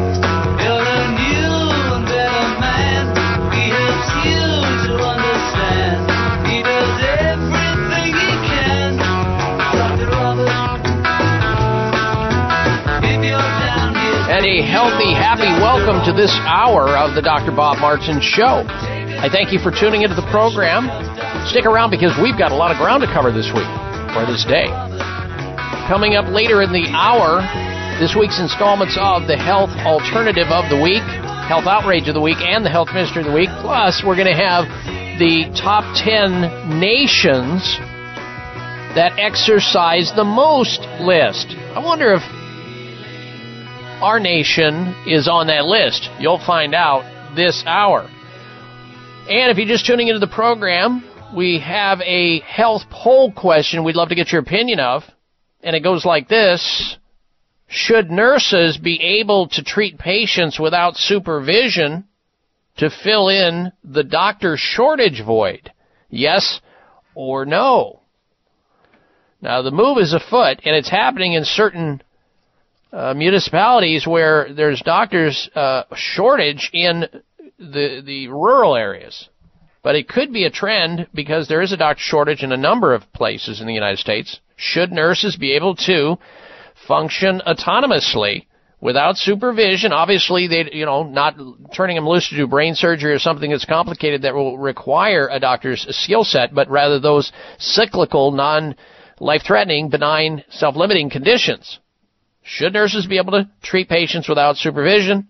And 14.41 14.49
a 14.57 14.65
healthy, 14.65 15.13
happy 15.13 15.45
welcome 15.61 16.01
to 16.01 16.17
this 16.17 16.33
hour 16.49 16.97
of 16.97 17.13
the 17.13 17.21
Dr. 17.21 17.53
Bob 17.53 17.77
Martin 17.77 18.17
Show. 18.17 18.65
I 18.65 19.29
thank 19.29 19.53
you 19.53 19.61
for 19.61 19.69
tuning 19.69 20.01
into 20.01 20.17
the 20.17 20.25
program. 20.33 20.89
Stick 21.45 21.69
around 21.69 21.93
because 21.93 22.17
we've 22.17 22.41
got 22.41 22.49
a 22.49 22.57
lot 22.57 22.73
of 22.73 22.81
ground 22.81 23.05
to 23.05 23.09
cover 23.13 23.29
this 23.29 23.53
week, 23.53 23.69
or 24.17 24.25
this 24.25 24.41
day. 24.49 24.65
Coming 25.85 26.17
up 26.17 26.25
later 26.33 26.65
in 26.65 26.73
the 26.73 26.89
hour, 26.89 27.45
this 28.01 28.17
week's 28.17 28.41
installments 28.41 28.97
of 28.97 29.29
the 29.29 29.37
Health 29.37 29.69
Alternative 29.85 30.49
of 30.49 30.73
the 30.73 30.81
Week, 30.81 31.05
Health 31.45 31.69
Outrage 31.69 32.09
of 32.09 32.17
the 32.17 32.25
Week, 32.25 32.41
and 32.41 32.65
the 32.65 32.73
Health 32.73 32.89
Mystery 32.97 33.21
of 33.21 33.29
the 33.29 33.37
Week. 33.37 33.53
Plus, 33.61 34.01
we're 34.01 34.17
going 34.17 34.33
to 34.33 34.41
have 34.41 34.65
the 35.21 35.53
top 35.53 35.85
10 36.01 36.81
nations 36.81 37.61
that 38.97 39.13
exercise 39.21 40.09
the 40.17 40.25
most 40.25 40.81
list. 40.97 41.53
I 41.77 41.79
wonder 41.85 42.17
if 42.17 42.25
our 44.01 44.19
nation 44.19 44.95
is 45.05 45.27
on 45.27 45.47
that 45.47 45.65
list. 45.65 46.09
You'll 46.19 46.43
find 46.43 46.73
out 46.73 47.35
this 47.35 47.63
hour. 47.65 48.09
And 49.29 49.51
if 49.51 49.57
you're 49.57 49.67
just 49.67 49.85
tuning 49.85 50.07
into 50.07 50.19
the 50.19 50.27
program, 50.27 51.03
we 51.35 51.59
have 51.59 52.01
a 52.01 52.39
health 52.39 52.81
poll 52.89 53.31
question 53.31 53.83
we'd 53.83 53.95
love 53.95 54.09
to 54.09 54.15
get 54.15 54.31
your 54.31 54.41
opinion 54.41 54.79
of. 54.79 55.03
And 55.61 55.75
it 55.75 55.81
goes 55.81 56.03
like 56.03 56.27
this 56.27 56.97
Should 57.67 58.09
nurses 58.09 58.77
be 58.77 59.19
able 59.21 59.49
to 59.49 59.63
treat 59.63 59.99
patients 59.99 60.59
without 60.59 60.97
supervision 60.97 62.05
to 62.77 62.89
fill 63.03 63.29
in 63.29 63.71
the 63.83 64.03
doctor 64.03 64.55
shortage 64.57 65.23
void? 65.23 65.71
Yes 66.09 66.59
or 67.13 67.45
no? 67.45 68.01
Now, 69.41 69.61
the 69.61 69.71
move 69.71 69.97
is 69.97 70.13
afoot, 70.13 70.59
and 70.65 70.75
it's 70.75 70.89
happening 70.89 71.33
in 71.33 71.45
certain 71.45 72.01
uh, 72.93 73.13
municipalities 73.13 74.05
where 74.05 74.53
there's 74.53 74.81
doctors 74.81 75.49
uh, 75.55 75.83
shortage 75.95 76.69
in 76.73 77.05
the 77.57 78.01
the 78.05 78.27
rural 78.27 78.75
areas. 78.75 79.29
But 79.83 79.95
it 79.95 80.07
could 80.07 80.31
be 80.31 80.45
a 80.45 80.51
trend 80.51 81.07
because 81.13 81.47
there 81.47 81.61
is 81.61 81.71
a 81.71 81.77
doctor 81.77 82.01
shortage 82.03 82.43
in 82.43 82.51
a 82.51 82.57
number 82.57 82.93
of 82.93 83.11
places 83.13 83.61
in 83.61 83.67
the 83.67 83.73
United 83.73 83.97
States. 83.97 84.39
Should 84.55 84.91
nurses 84.91 85.35
be 85.37 85.53
able 85.53 85.75
to 85.87 86.17
function 86.87 87.41
autonomously 87.47 88.45
without 88.79 89.17
supervision? 89.17 89.91
Obviously, 89.91 90.47
they 90.47 90.69
you 90.71 90.85
know 90.85 91.03
not 91.03 91.35
turning 91.73 91.95
them 91.95 92.07
loose 92.07 92.29
to 92.29 92.35
do 92.35 92.45
brain 92.45 92.75
surgery 92.75 93.13
or 93.13 93.19
something 93.19 93.49
that's 93.49 93.65
complicated 93.65 94.21
that 94.21 94.35
will 94.35 94.57
require 94.57 95.27
a 95.31 95.39
doctor's 95.39 95.87
skill 95.95 96.23
set, 96.23 96.53
but 96.53 96.69
rather 96.69 96.99
those 96.99 97.31
cyclical, 97.57 98.31
non 98.31 98.75
life 99.19 99.41
threatening, 99.47 99.89
benign, 99.89 100.43
self 100.49 100.75
limiting 100.75 101.09
conditions. 101.09 101.79
Should 102.43 102.73
nurses 102.73 103.05
be 103.05 103.17
able 103.17 103.33
to 103.33 103.49
treat 103.61 103.87
patients 103.89 104.27
without 104.27 104.57
supervision 104.57 105.27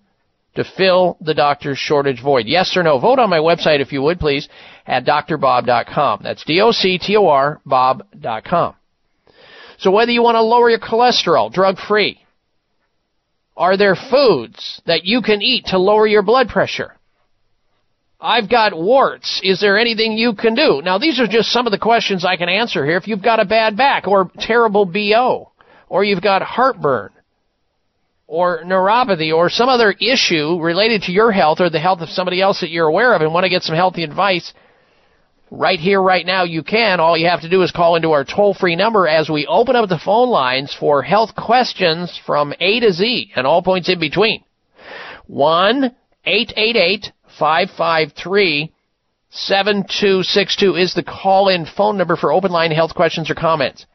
to 0.56 0.64
fill 0.64 1.18
the 1.22 1.34
doctor's 1.34 1.78
shortage 1.78 2.22
void? 2.22 2.46
Yes 2.48 2.76
or 2.76 2.84
no? 2.84 3.00
Vote 3.00 3.20
on 3.20 3.30
my 3.30 3.40
website 3.40 3.80
if 3.80 3.92
you 3.92 4.02
would, 4.02 4.20
please, 4.20 4.48
at 4.86 5.06
doctorbob.com. 5.06 6.22
That's 6.24 6.44
D-O-C-T-O-R, 6.46 7.62
bob.com. 7.66 8.76
So 9.78 9.92
whether 9.92 10.12
you 10.12 10.22
want 10.22 10.36
to 10.36 10.42
lower 10.42 10.70
your 10.70 10.80
cholesterol, 10.80 11.52
drug 11.52 11.78
free, 11.78 12.20
are 13.58 13.78
there 13.78 13.96
foods 13.96 14.82
that 14.86 15.06
you 15.06 15.22
can 15.22 15.42
eat 15.42 15.66
to 15.68 15.78
lower 15.78 16.08
your 16.08 16.22
blood 16.22 16.50
pressure? 16.50 16.96
I've 18.20 18.50
got 18.50 18.78
warts. 18.78 19.42
Is 19.44 19.60
there 19.60 19.80
anything 19.80 20.14
you 20.14 20.36
can 20.36 20.54
do? 20.54 20.82
Now, 20.84 21.00
these 21.00 21.20
are 21.20 21.26
just 21.26 21.52
some 21.52 21.66
of 21.66 21.72
the 21.72 21.80
questions 21.80 22.24
I 22.24 22.38
can 22.38 22.50
answer 22.50 22.86
here. 22.86 22.98
If 22.98 23.08
you've 23.08 23.24
got 23.24 23.40
a 23.40 23.46
bad 23.46 23.76
back 23.76 24.08
or 24.08 24.30
terrible 24.40 24.86
BO, 24.86 25.51
or 25.92 26.06
you've 26.06 26.22
got 26.22 26.42
heartburn, 26.42 27.10
or 28.26 28.64
neuropathy, 28.64 29.36
or 29.36 29.50
some 29.50 29.68
other 29.68 29.92
issue 29.92 30.58
related 30.62 31.02
to 31.02 31.12
your 31.12 31.34
health 31.34 31.60
or 31.60 31.70
the 31.70 31.82
health 31.82 32.00
of 32.00 32.08
somebody 32.08 32.42
else 32.42 32.62
that 32.62 32.70
you're 32.70 32.88
aware 32.88 33.14
of 33.14 33.22
and 33.22 33.34
want 33.34 33.44
to 33.44 33.50
get 33.50 33.62
some 33.62 33.76
healthy 33.76 34.06
advice, 34.06 34.54
right 35.52 35.80
here, 35.82 36.02
right 36.02 36.26
now, 36.26 36.46
you 36.46 36.64
can. 36.64 37.02
All 37.02 37.18
you 37.18 37.28
have 37.28 37.42
to 37.42 37.50
do 37.50 37.62
is 37.62 37.74
call 37.74 37.98
into 37.98 38.12
our 38.12 38.24
toll 38.24 38.54
free 38.54 38.78
number 38.78 39.06
as 39.06 39.30
we 39.30 39.46
open 39.48 39.76
up 39.76 39.90
the 39.90 40.00
phone 40.00 40.30
lines 40.30 40.74
for 40.74 41.02
health 41.02 41.36
questions 41.36 42.18
from 42.26 42.54
A 42.62 42.80
to 42.80 42.94
Z 42.94 43.34
and 43.36 43.46
all 43.46 43.62
points 43.62 43.90
in 43.90 44.00
between. 44.00 44.46
1 45.28 45.94
888 46.24 47.12
553 47.38 48.72
7262 49.34 50.76
is 50.76 50.94
the 50.94 51.04
call 51.04 51.48
in 51.50 51.66
phone 51.66 51.98
number 51.98 52.16
for 52.16 52.32
open 52.32 52.52
line 52.52 52.72
health 52.72 52.94
questions 52.96 53.30
or 53.30 53.36
comments. 53.36 53.86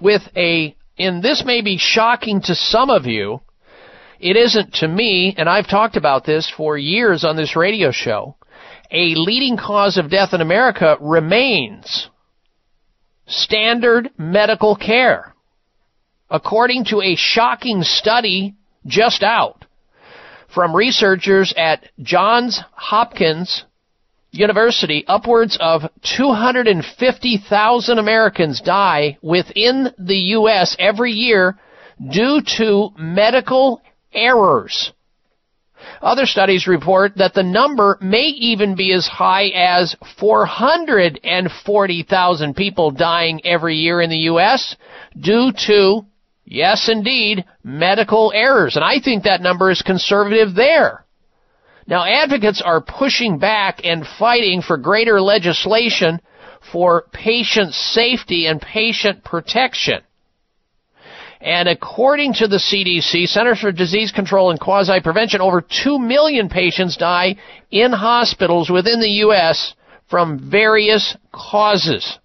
with 0.00 0.22
a, 0.36 0.76
and 0.98 1.22
this 1.22 1.44
may 1.44 1.62
be 1.62 1.78
shocking 1.78 2.40
to 2.42 2.54
some 2.54 2.90
of 2.90 3.06
you, 3.06 3.40
it 4.20 4.36
isn't 4.36 4.74
to 4.74 4.88
me, 4.88 5.34
and 5.38 5.48
I've 5.48 5.68
talked 5.68 5.96
about 5.96 6.24
this 6.24 6.52
for 6.56 6.76
years 6.76 7.24
on 7.24 7.36
this 7.36 7.54
radio 7.54 7.92
show. 7.92 8.34
A 8.90 9.14
leading 9.14 9.56
cause 9.56 9.96
of 9.96 10.10
death 10.10 10.30
in 10.32 10.40
America 10.40 10.96
remains 11.00 12.08
standard 13.28 14.10
medical 14.18 14.74
care. 14.74 15.34
According 16.30 16.86
to 16.86 17.00
a 17.00 17.14
shocking 17.16 17.82
study 17.82 18.54
just 18.86 19.22
out 19.22 19.64
from 20.52 20.74
researchers 20.74 21.54
at 21.56 21.88
Johns 22.02 22.60
Hopkins 22.72 23.64
University, 24.30 25.04
upwards 25.06 25.56
of 25.60 25.82
250,000 26.18 27.98
Americans 27.98 28.60
die 28.60 29.16
within 29.22 29.88
the 29.98 30.16
U.S. 30.16 30.76
every 30.78 31.12
year 31.12 31.58
due 32.10 32.42
to 32.58 32.90
medical 32.98 33.80
errors. 34.12 34.92
Other 36.02 36.26
studies 36.26 36.66
report 36.66 37.16
that 37.16 37.34
the 37.34 37.42
number 37.42 37.98
may 38.00 38.26
even 38.26 38.74
be 38.74 38.92
as 38.92 39.06
high 39.06 39.48
as 39.48 39.94
440,000 40.18 42.56
people 42.56 42.90
dying 42.90 43.40
every 43.44 43.76
year 43.76 44.00
in 44.00 44.10
the 44.10 44.24
U.S. 44.32 44.76
due 45.18 45.52
to, 45.66 46.04
yes 46.44 46.88
indeed, 46.88 47.44
medical 47.64 48.32
errors. 48.34 48.76
And 48.76 48.84
I 48.84 49.00
think 49.00 49.24
that 49.24 49.40
number 49.40 49.70
is 49.70 49.82
conservative 49.82 50.54
there. 50.54 51.04
Now 51.86 52.04
advocates 52.04 52.60
are 52.62 52.82
pushing 52.82 53.38
back 53.38 53.80
and 53.84 54.06
fighting 54.18 54.60
for 54.60 54.76
greater 54.76 55.22
legislation 55.22 56.20
for 56.70 57.06
patient 57.12 57.72
safety 57.72 58.46
and 58.46 58.60
patient 58.60 59.24
protection. 59.24 60.02
And 61.40 61.68
according 61.68 62.34
to 62.34 62.48
the 62.48 62.56
CDC, 62.56 63.28
Centers 63.28 63.60
for 63.60 63.70
Disease 63.70 64.10
Control 64.10 64.50
and 64.50 64.58
Quasi 64.58 65.00
Prevention, 65.00 65.40
over 65.40 65.60
2 65.60 65.98
million 65.98 66.48
patients 66.48 66.96
die 66.96 67.36
in 67.70 67.92
hospitals 67.92 68.68
within 68.68 69.00
the 69.00 69.10
U.S. 69.26 69.74
from 70.08 70.50
various 70.50 71.16
causes 71.32 72.18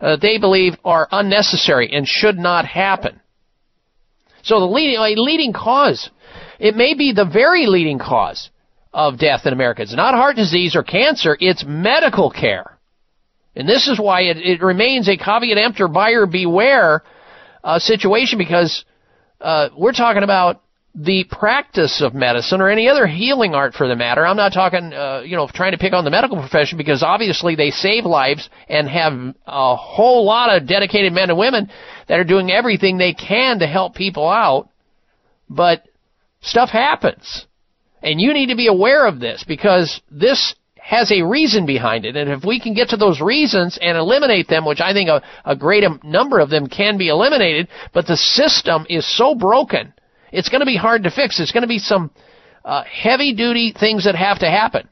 uh, 0.00 0.16
they 0.16 0.38
believe 0.38 0.76
are 0.84 1.08
unnecessary 1.10 1.90
and 1.92 2.06
should 2.08 2.38
not 2.38 2.64
happen. 2.64 3.20
So 4.42 4.60
the 4.60 4.66
leading, 4.66 4.96
a 4.96 5.20
leading 5.20 5.52
cause, 5.52 6.10
it 6.58 6.74
may 6.74 6.94
be 6.94 7.12
the 7.12 7.26
very 7.26 7.66
leading 7.66 7.98
cause 7.98 8.50
of 8.92 9.18
death 9.18 9.42
in 9.44 9.52
America. 9.52 9.82
It's 9.82 9.94
not 9.94 10.14
heart 10.14 10.36
disease 10.36 10.74
or 10.74 10.82
cancer, 10.82 11.36
it's 11.38 11.64
medical 11.66 12.30
care. 12.30 12.78
And 13.54 13.68
this 13.68 13.88
is 13.88 14.00
why 14.00 14.22
it, 14.22 14.38
it 14.38 14.62
remains 14.62 15.08
a 15.08 15.16
caveat 15.16 15.58
emptor 15.58 15.88
buyer 15.88 16.24
beware 16.24 17.02
uh, 17.64 17.78
situation 17.78 18.38
because 18.38 18.84
uh, 19.40 19.68
we're 19.76 19.92
talking 19.92 20.22
about 20.22 20.62
the 20.94 21.24
practice 21.30 22.02
of 22.02 22.14
medicine 22.14 22.60
or 22.60 22.68
any 22.68 22.88
other 22.88 23.06
healing 23.06 23.54
art 23.54 23.74
for 23.74 23.86
the 23.86 23.94
matter. 23.94 24.26
I'm 24.26 24.36
not 24.36 24.52
talking, 24.52 24.92
uh, 24.92 25.22
you 25.24 25.36
know, 25.36 25.48
trying 25.52 25.72
to 25.72 25.78
pick 25.78 25.92
on 25.92 26.04
the 26.04 26.10
medical 26.10 26.36
profession 26.36 26.78
because 26.78 27.02
obviously 27.02 27.54
they 27.54 27.70
save 27.70 28.04
lives 28.04 28.48
and 28.68 28.88
have 28.88 29.12
a 29.46 29.76
whole 29.76 30.24
lot 30.24 30.54
of 30.54 30.66
dedicated 30.66 31.12
men 31.12 31.30
and 31.30 31.38
women 31.38 31.70
that 32.08 32.18
are 32.18 32.24
doing 32.24 32.50
everything 32.50 32.98
they 32.98 33.14
can 33.14 33.60
to 33.60 33.68
help 33.68 33.94
people 33.94 34.28
out. 34.28 34.68
But 35.48 35.84
stuff 36.40 36.70
happens. 36.70 37.46
And 38.02 38.20
you 38.20 38.32
need 38.32 38.46
to 38.46 38.56
be 38.56 38.66
aware 38.66 39.06
of 39.06 39.20
this 39.20 39.44
because 39.46 40.00
this 40.10 40.54
has 40.82 41.12
a 41.12 41.22
reason 41.22 41.66
behind 41.66 42.04
it. 42.04 42.16
And 42.16 42.30
if 42.30 42.44
we 42.44 42.58
can 42.58 42.74
get 42.74 42.88
to 42.88 42.96
those 42.96 43.20
reasons 43.20 43.78
and 43.80 43.96
eliminate 43.96 44.48
them, 44.48 44.64
which 44.64 44.80
I 44.80 44.92
think 44.92 45.08
a, 45.08 45.22
a 45.44 45.54
great 45.54 45.84
number 46.02 46.40
of 46.40 46.50
them 46.50 46.66
can 46.66 46.98
be 46.98 47.08
eliminated, 47.08 47.68
but 47.92 48.06
the 48.06 48.16
system 48.16 48.86
is 48.88 49.06
so 49.16 49.34
broken, 49.34 49.92
it's 50.32 50.48
going 50.48 50.60
to 50.60 50.66
be 50.66 50.76
hard 50.76 51.04
to 51.04 51.10
fix. 51.10 51.38
It's 51.38 51.52
going 51.52 51.62
to 51.62 51.68
be 51.68 51.78
some 51.78 52.10
uh, 52.64 52.82
heavy 52.84 53.34
duty 53.34 53.74
things 53.78 54.04
that 54.04 54.14
have 54.14 54.40
to 54.40 54.50
happen. 54.50 54.88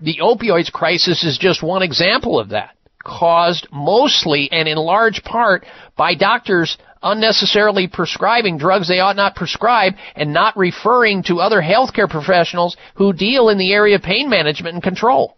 The 0.00 0.18
opioids 0.20 0.72
crisis 0.72 1.24
is 1.24 1.38
just 1.38 1.62
one 1.62 1.82
example 1.82 2.40
of 2.40 2.50
that, 2.50 2.76
caused 3.04 3.68
mostly 3.72 4.50
and 4.50 4.68
in 4.68 4.76
large 4.76 5.22
part 5.22 5.64
by 5.96 6.14
doctors 6.14 6.76
unnecessarily 7.02 7.88
prescribing 7.88 8.58
drugs 8.58 8.88
they 8.88 9.00
ought 9.00 9.16
not 9.16 9.34
prescribe 9.34 9.94
and 10.14 10.32
not 10.32 10.56
referring 10.56 11.22
to 11.24 11.40
other 11.40 11.60
healthcare 11.60 12.08
professionals 12.08 12.76
who 12.94 13.12
deal 13.12 13.48
in 13.48 13.58
the 13.58 13.72
area 13.72 13.96
of 13.96 14.02
pain 14.02 14.28
management 14.28 14.74
and 14.74 14.82
control. 14.82 15.36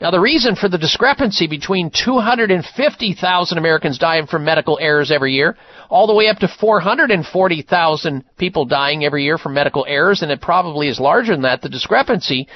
Now 0.00 0.10
the 0.10 0.20
reason 0.20 0.56
for 0.56 0.68
the 0.68 0.78
discrepancy 0.78 1.46
between 1.46 1.90
250,000 1.90 3.58
Americans 3.58 3.98
dying 3.98 4.26
from 4.26 4.44
medical 4.44 4.78
errors 4.80 5.10
every 5.10 5.32
year, 5.32 5.56
all 5.88 6.06
the 6.06 6.14
way 6.14 6.28
up 6.28 6.38
to 6.38 6.48
440,000 6.48 8.24
people 8.36 8.64
dying 8.64 9.04
every 9.04 9.24
year 9.24 9.38
from 9.38 9.54
medical 9.54 9.86
errors, 9.88 10.22
and 10.22 10.30
it 10.30 10.40
probably 10.40 10.88
is 10.88 11.00
larger 11.00 11.32
than 11.32 11.42
that, 11.42 11.62
the 11.62 11.68
discrepancy 11.68 12.48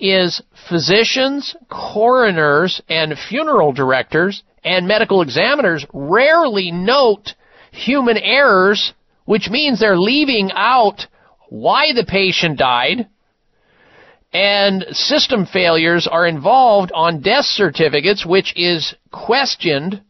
is 0.00 0.40
physicians, 0.68 1.56
coroners, 1.68 2.80
and 2.88 3.18
funeral 3.28 3.72
directors 3.72 4.42
and 4.64 4.86
medical 4.86 5.22
examiners 5.22 5.86
rarely 5.92 6.70
note 6.70 7.34
human 7.72 8.16
errors, 8.18 8.92
which 9.24 9.48
means 9.50 9.80
they're 9.80 9.98
leaving 9.98 10.50
out 10.52 11.06
why 11.48 11.92
the 11.94 12.04
patient 12.04 12.58
died, 12.58 13.08
and 14.32 14.84
system 14.90 15.46
failures 15.46 16.06
are 16.10 16.26
involved 16.26 16.92
on 16.94 17.20
death 17.20 17.46
certificates, 17.46 18.26
which 18.26 18.52
is 18.56 18.94
questioned 19.10 20.02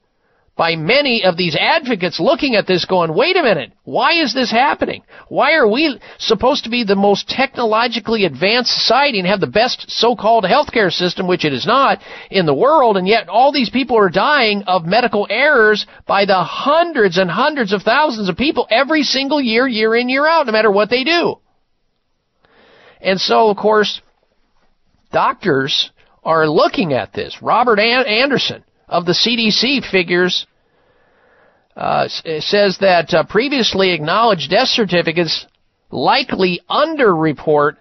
by 0.59 0.75
many 0.75 1.23
of 1.25 1.37
these 1.37 1.57
advocates 1.59 2.19
looking 2.19 2.57
at 2.57 2.67
this 2.67 2.85
going, 2.85 3.15
wait 3.15 3.37
a 3.37 3.43
minute, 3.43 3.73
why 3.85 4.21
is 4.21 4.35
this 4.35 4.51
happening? 4.51 5.05
Why 5.29 5.55
are 5.55 5.71
we 5.71 6.01
supposed 6.19 6.65
to 6.65 6.71
be 6.71 6.83
the 6.83 6.97
most 6.97 7.29
technologically 7.29 8.25
advanced 8.25 8.73
society 8.73 9.21
and 9.21 9.29
have 9.29 9.39
the 9.39 9.47
best 9.47 9.89
so-called 9.89 10.43
healthcare 10.43 10.91
system, 10.91 11.29
which 11.29 11.45
it 11.45 11.53
is 11.53 11.65
not, 11.65 12.01
in 12.33 12.45
the 12.45 12.53
world, 12.53 12.97
and 12.97 13.07
yet 13.07 13.29
all 13.29 13.53
these 13.53 13.71
people 13.71 13.97
are 13.97 14.11
dying 14.11 14.65
of 14.67 14.85
medical 14.85 15.29
errors 15.31 15.87
by 16.09 16.25
the 16.25 16.43
hundreds 16.43 17.19
and 17.19 17.31
hundreds 17.31 17.73
of 17.73 17.83
thousands 17.83 18.29
of 18.29 18.37
people 18.37 18.67
every 18.69 19.05
single 19.05 19.41
year, 19.41 19.69
year 19.69 19.95
in, 19.95 20.09
year 20.09 20.27
out, 20.27 20.47
no 20.47 20.53
matter 20.53 20.73
what 20.73 20.91
they 20.91 21.05
do. 21.05 21.37
And 23.01 23.21
so, 23.21 23.49
of 23.49 23.57
course, 23.57 24.01
doctors 25.13 25.93
are 26.25 26.49
looking 26.49 26.95
at 26.95 27.13
this. 27.13 27.39
Robert 27.41 27.79
Anderson 27.79 28.65
of 28.89 29.06
the 29.06 29.12
CDC 29.12 29.89
figures 29.90 30.47
uh, 31.77 32.09
says 32.09 32.78
that 32.81 33.15
uh, 33.15 33.24
previously 33.24 33.93
acknowledged 33.93 34.51
death 34.51 34.69
certificates 34.69 35.47
likely 35.90 36.60
underreport 36.69 37.77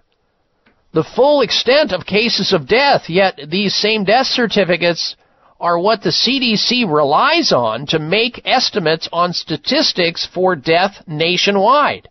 the 0.92 1.04
full 1.14 1.42
extent 1.42 1.92
of 1.92 2.06
cases 2.06 2.52
of 2.52 2.66
death, 2.66 3.08
yet 3.08 3.38
these 3.48 3.74
same 3.74 4.04
death 4.04 4.26
certificates 4.26 5.16
are 5.60 5.78
what 5.78 6.02
the 6.02 6.10
CDC 6.10 6.90
relies 6.90 7.52
on 7.52 7.86
to 7.86 7.98
make 7.98 8.40
estimates 8.44 9.08
on 9.12 9.32
statistics 9.32 10.26
for 10.32 10.54
death 10.54 11.02
nationwide. 11.06 12.08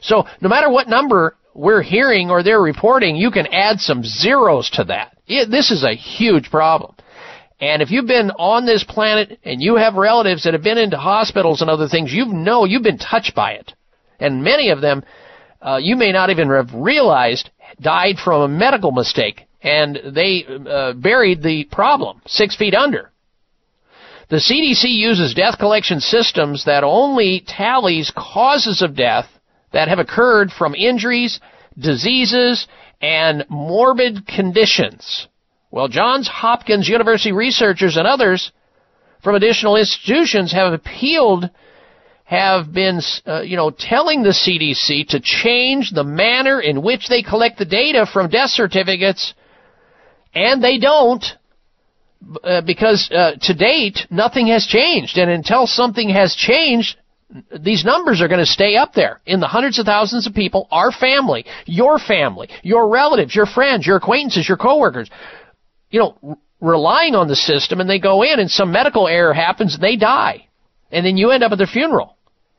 So 0.00 0.26
no 0.40 0.48
matter 0.48 0.70
what 0.70 0.88
number 0.88 1.36
we're 1.54 1.82
hearing 1.82 2.30
or 2.30 2.42
they're 2.42 2.60
reporting, 2.60 3.16
you 3.16 3.30
can 3.30 3.46
add 3.48 3.80
some 3.80 4.04
zeros 4.04 4.70
to 4.70 4.84
that. 4.84 5.16
It, 5.26 5.50
this 5.50 5.70
is 5.70 5.84
a 5.84 5.94
huge 5.94 6.50
problem. 6.50 6.94
And 7.64 7.80
if 7.80 7.90
you've 7.90 8.06
been 8.06 8.30
on 8.32 8.66
this 8.66 8.84
planet 8.84 9.38
and 9.42 9.62
you 9.62 9.76
have 9.76 9.94
relatives 9.94 10.44
that 10.44 10.52
have 10.52 10.62
been 10.62 10.76
into 10.76 10.98
hospitals 10.98 11.62
and 11.62 11.70
other 11.70 11.88
things, 11.88 12.12
you 12.12 12.26
know 12.26 12.66
you've 12.66 12.82
been 12.82 12.98
touched 12.98 13.34
by 13.34 13.52
it. 13.52 13.72
And 14.20 14.44
many 14.44 14.68
of 14.68 14.82
them, 14.82 15.02
uh, 15.62 15.78
you 15.80 15.96
may 15.96 16.12
not 16.12 16.28
even 16.28 16.50
have 16.50 16.74
realized, 16.74 17.48
died 17.80 18.16
from 18.22 18.42
a 18.42 18.48
medical 18.48 18.92
mistake. 18.92 19.46
And 19.62 19.98
they 20.14 20.44
uh, 20.44 20.92
buried 20.92 21.42
the 21.42 21.64
problem 21.72 22.20
six 22.26 22.54
feet 22.54 22.74
under. 22.74 23.10
The 24.28 24.36
CDC 24.36 24.84
uses 24.84 25.32
death 25.32 25.58
collection 25.58 26.00
systems 26.00 26.66
that 26.66 26.84
only 26.84 27.44
tallies 27.48 28.12
causes 28.14 28.82
of 28.82 28.94
death 28.94 29.26
that 29.72 29.88
have 29.88 29.98
occurred 29.98 30.52
from 30.52 30.74
injuries, 30.74 31.40
diseases, 31.78 32.66
and 33.00 33.46
morbid 33.48 34.26
conditions. 34.26 35.28
Well, 35.74 35.88
Johns 35.88 36.28
Hopkins 36.28 36.88
University 36.88 37.32
researchers 37.32 37.96
and 37.96 38.06
others 38.06 38.52
from 39.24 39.34
additional 39.34 39.74
institutions 39.74 40.52
have 40.52 40.72
appealed, 40.72 41.50
have 42.22 42.72
been, 42.72 43.00
uh, 43.26 43.40
you 43.40 43.56
know, 43.56 43.72
telling 43.76 44.22
the 44.22 44.28
CDC 44.30 45.08
to 45.08 45.18
change 45.18 45.90
the 45.90 46.04
manner 46.04 46.60
in 46.60 46.80
which 46.80 47.08
they 47.08 47.22
collect 47.24 47.58
the 47.58 47.64
data 47.64 48.06
from 48.06 48.30
death 48.30 48.50
certificates, 48.50 49.34
and 50.32 50.62
they 50.62 50.78
don't. 50.78 51.24
uh, 52.44 52.60
because 52.60 53.10
uh, 53.10 53.32
to 53.40 53.52
date 53.52 54.06
nothing 54.10 54.46
has 54.46 54.66
changed, 54.66 55.18
and 55.18 55.28
until 55.28 55.66
something 55.66 56.08
has 56.08 56.36
changed, 56.36 56.96
these 57.60 57.84
numbers 57.84 58.22
are 58.22 58.28
going 58.28 58.38
to 58.38 58.46
stay 58.46 58.76
up 58.76 58.92
there 58.94 59.20
in 59.26 59.40
the 59.40 59.48
hundreds 59.48 59.80
of 59.80 59.86
thousands 59.86 60.24
of 60.24 60.34
people, 60.34 60.68
our 60.70 60.92
family, 60.92 61.44
your 61.66 61.98
family, 61.98 62.48
your 62.62 62.88
relatives, 62.88 63.34
your 63.34 63.46
friends, 63.46 63.84
your 63.84 63.96
acquaintances, 63.96 64.48
your 64.48 64.56
coworkers, 64.56 65.10
you 65.94 66.00
know, 66.00 66.38
relying 66.60 67.14
on 67.14 67.28
the 67.28 67.36
system 67.36 67.80
and 67.80 67.88
they 67.88 68.00
go 68.00 68.24
in 68.24 68.40
and 68.40 68.50
some 68.50 68.72
medical 68.72 69.06
error 69.06 69.32
happens 69.32 69.74
and 69.74 69.82
they 69.82 69.94
die. 69.94 70.48
And 70.90 71.06
then 71.06 71.16
you 71.16 71.30
end 71.30 71.44
up 71.44 71.52
at 71.52 71.58
their 71.58 71.68
funeral. 71.68 72.16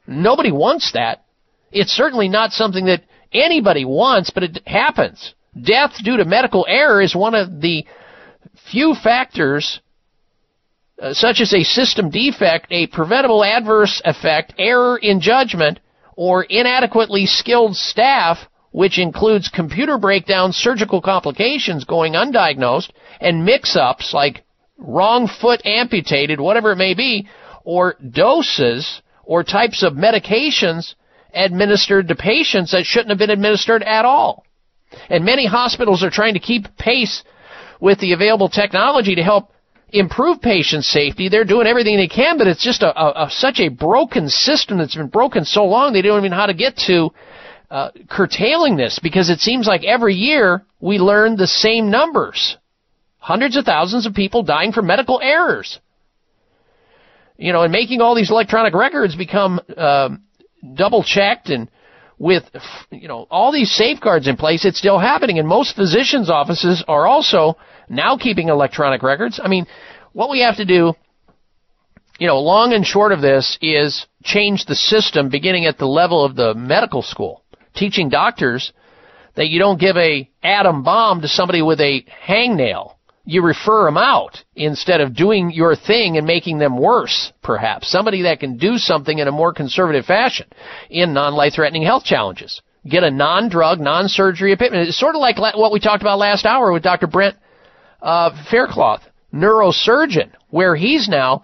Nobody 0.07 0.53
wants 0.53 0.93
that. 0.93 1.25
It's 1.69 1.91
certainly 1.91 2.29
not 2.29 2.53
something 2.53 2.85
that 2.85 3.03
anybody 3.33 3.83
wants, 3.83 4.29
but 4.29 4.43
it 4.43 4.65
happens. 4.65 5.35
Death 5.61 5.95
due 6.01 6.15
to 6.15 6.23
medical 6.23 6.65
error 6.69 7.01
is 7.01 7.13
one 7.13 7.35
of 7.35 7.59
the 7.59 7.85
few 8.71 8.95
factors 9.03 9.81
uh, 11.01 11.13
such 11.13 11.41
as 11.41 11.53
a 11.53 11.63
system 11.63 12.09
defect, 12.09 12.67
a 12.71 12.87
preventable 12.87 13.43
adverse 13.43 14.01
effect, 14.05 14.53
error 14.57 14.97
in 14.97 15.19
judgment, 15.19 15.81
or 16.15 16.45
inadequately 16.45 17.25
skilled 17.25 17.75
staff, 17.75 18.37
which 18.76 18.99
includes 18.99 19.47
computer 19.47 19.97
breakdowns, 19.97 20.57
surgical 20.57 21.02
complications 21.02 21.85
going 21.85 22.11
undiagnosed, 22.11 22.89
and 23.22 23.45
mix-ups 23.45 24.14
like 24.14 24.43
wrong 24.77 25.30
foot 25.30 25.65
amputated, 25.65 26.41
whatever 26.41 26.73
it 26.73 26.76
may 26.76 26.93
be, 26.93 27.26
or 27.64 27.95
doses 28.11 29.02
or 29.23 29.45
types 29.45 29.81
of 29.81 29.93
medications 29.93 30.95
administered 31.34 32.10
to 32.10 32.15
patients 32.15 32.73
that 32.73 32.85
shouldn't 32.85 33.11
have 33.11 33.18
been 33.18 33.30
administered 33.30 33.81
at 33.81 34.03
all. 34.03 34.45
And 35.10 35.23
many 35.23 35.45
hospitals 35.45 36.03
are 36.03 36.10
trying 36.10 36.34
to 36.34 36.41
keep 36.41 36.76
pace 36.76 37.23
with 37.80 37.99
the 37.99 38.11
available 38.11 38.49
technology 38.49 39.15
to 39.15 39.23
help 39.23 39.53
improve 39.88 40.41
patient 40.41 40.84
safety. 40.84 41.30
They're 41.30 41.45
doing 41.45 41.65
everything 41.65 41.95
they 41.95 42.10
can, 42.10 42.38
but 42.38 42.47
it's 42.47 42.64
just 42.64 42.84
a, 42.84 42.91
a, 43.02 43.27
a 43.27 43.30
such 43.30 43.61
a 43.61 43.69
broken 43.69 44.27
system 44.27 44.80
that's 44.80 44.95
been 44.95 45.07
broken 45.07 45.45
so 45.45 45.64
long 45.64 45.93
they 45.93 46.02
don't 46.02 46.19
even 46.19 46.31
know 46.31 46.38
how 46.38 46.47
to 46.47 46.53
get 46.53 46.76
to 46.88 47.11
uh, 47.76 47.91
curtailing 48.10 48.77
this 48.77 48.99
because 49.03 49.30
it 49.30 49.39
seems 49.39 49.68
like 49.68 49.84
every 49.84 50.14
year 50.14 50.64
we 50.80 50.97
learn 50.97 51.35
the 51.35 51.45
same 51.45 51.91
numbers. 51.91 52.56
Hundreds 53.18 53.57
of 53.57 53.65
thousands 53.65 54.06
of 54.06 54.14
people 54.14 54.43
dying 54.43 54.72
from 54.72 54.88
medical 54.88 55.19
errors. 55.22 55.77
You 57.35 57.52
know, 57.52 57.64
and 57.64 57.73
making 57.73 57.99
all 57.99 58.15
these 58.15 58.31
electronic 58.31 58.73
records 58.73 59.18
become 59.18 59.60
um, 59.76 60.23
double 60.73 61.03
checked 61.03 61.49
and 61.49 61.69
with 62.18 62.43
you 62.91 63.10
know 63.10 63.27
all 63.30 63.52
these 63.52 63.76
safeguards 63.76 64.30
in 64.30 64.38
place, 64.38 64.64
it's 64.64 64.77
still 64.77 64.97
happening. 64.97 65.38
And 65.38 65.45
most 65.45 65.76
physicians' 65.76 66.30
offices 66.30 66.81
are 66.88 67.06
also 67.06 67.57
now 67.89 68.15
keeping 68.18 68.47
electronic 68.47 69.03
records. 69.03 69.38
I 69.43 69.49
mean, 69.49 69.68
what 70.14 70.30
we 70.30 70.39
have 70.43 70.56
to 70.57 70.65
do, 70.65 70.93
you 72.19 72.27
know, 72.27 72.39
long 72.39 72.72
and 72.72 72.85
short 72.85 73.11
of 73.11 73.19
this 73.19 73.57
is 73.61 74.07
change 74.23 74.64
the 74.65 74.76
system 74.76 75.27
beginning 75.27 75.65
at 75.65 75.77
the 75.77 75.88
level 75.88 76.23
of 76.23 76.38
the 76.38 76.53
medical 76.53 77.02
school, 77.02 77.43
teaching 77.76 78.10
doctors 78.10 78.72
that 79.35 79.49
you 79.49 79.60
don't 79.60 79.80
give 79.80 79.97
a 79.97 80.30
atom 80.43 80.84
bomb 80.84 81.22
to 81.22 81.27
somebody 81.27 81.61
with 81.61 81.80
a 81.80 82.06
hangnail. 82.27 82.95
You 83.26 83.41
refer 83.43 83.85
them 83.85 83.97
out 83.97 84.43
instead 84.56 85.02
of 85.02 85.15
doing 85.15 85.52
your 85.52 85.76
thing 85.76 86.18
and 86.18 86.27
making 86.27 86.60
them 86.60 86.77
worse, 86.77 87.34
perhaps. 87.41 87.89
Somebody 87.89 88.23
that 88.23 88.39
can 88.39 88.57
do 88.57 88.77
something 88.77 89.18
in 89.18 89.27
a 89.27 89.31
more 89.31 89.52
conservative 89.52 90.06
fashion 90.06 90.47
in 90.89 91.14
non-life-threatening 91.14 91.84
health 91.84 92.03
challenges. 92.03 92.61
Get 92.88 93.03
a 93.03 93.10
non-drug, 93.10 93.80
non-surgery 93.80 94.53
appointment. 94.53 94.88
It's 94.88 94.99
sort 94.99 95.15
of 95.15 95.22
like 95.22 95.39
what 95.39 95.72
we 95.72 95.80
talked 95.80 96.03
about 96.03 96.19
last 96.19 96.45
hour 96.45 96.72
with 96.72 96.84
Dr. 96.84 97.07
Brent 97.07 97.35
uh, 97.99 98.30
Faircloth, 98.52 99.02
neurosurgeon, 99.34 100.30
where 100.49 100.76
he's 100.76 101.10
now 101.10 101.41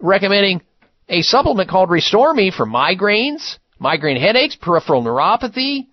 recommending 0.00 0.60
a 1.08 1.22
supplement 1.22 1.70
called 1.70 1.88
Restore 1.88 2.34
Me 2.34 2.50
for 2.50 2.66
migraines, 2.66 3.58
migraine 3.82 4.20
headaches, 4.20 4.56
peripheral 4.56 5.02
neuropathy, 5.02 5.88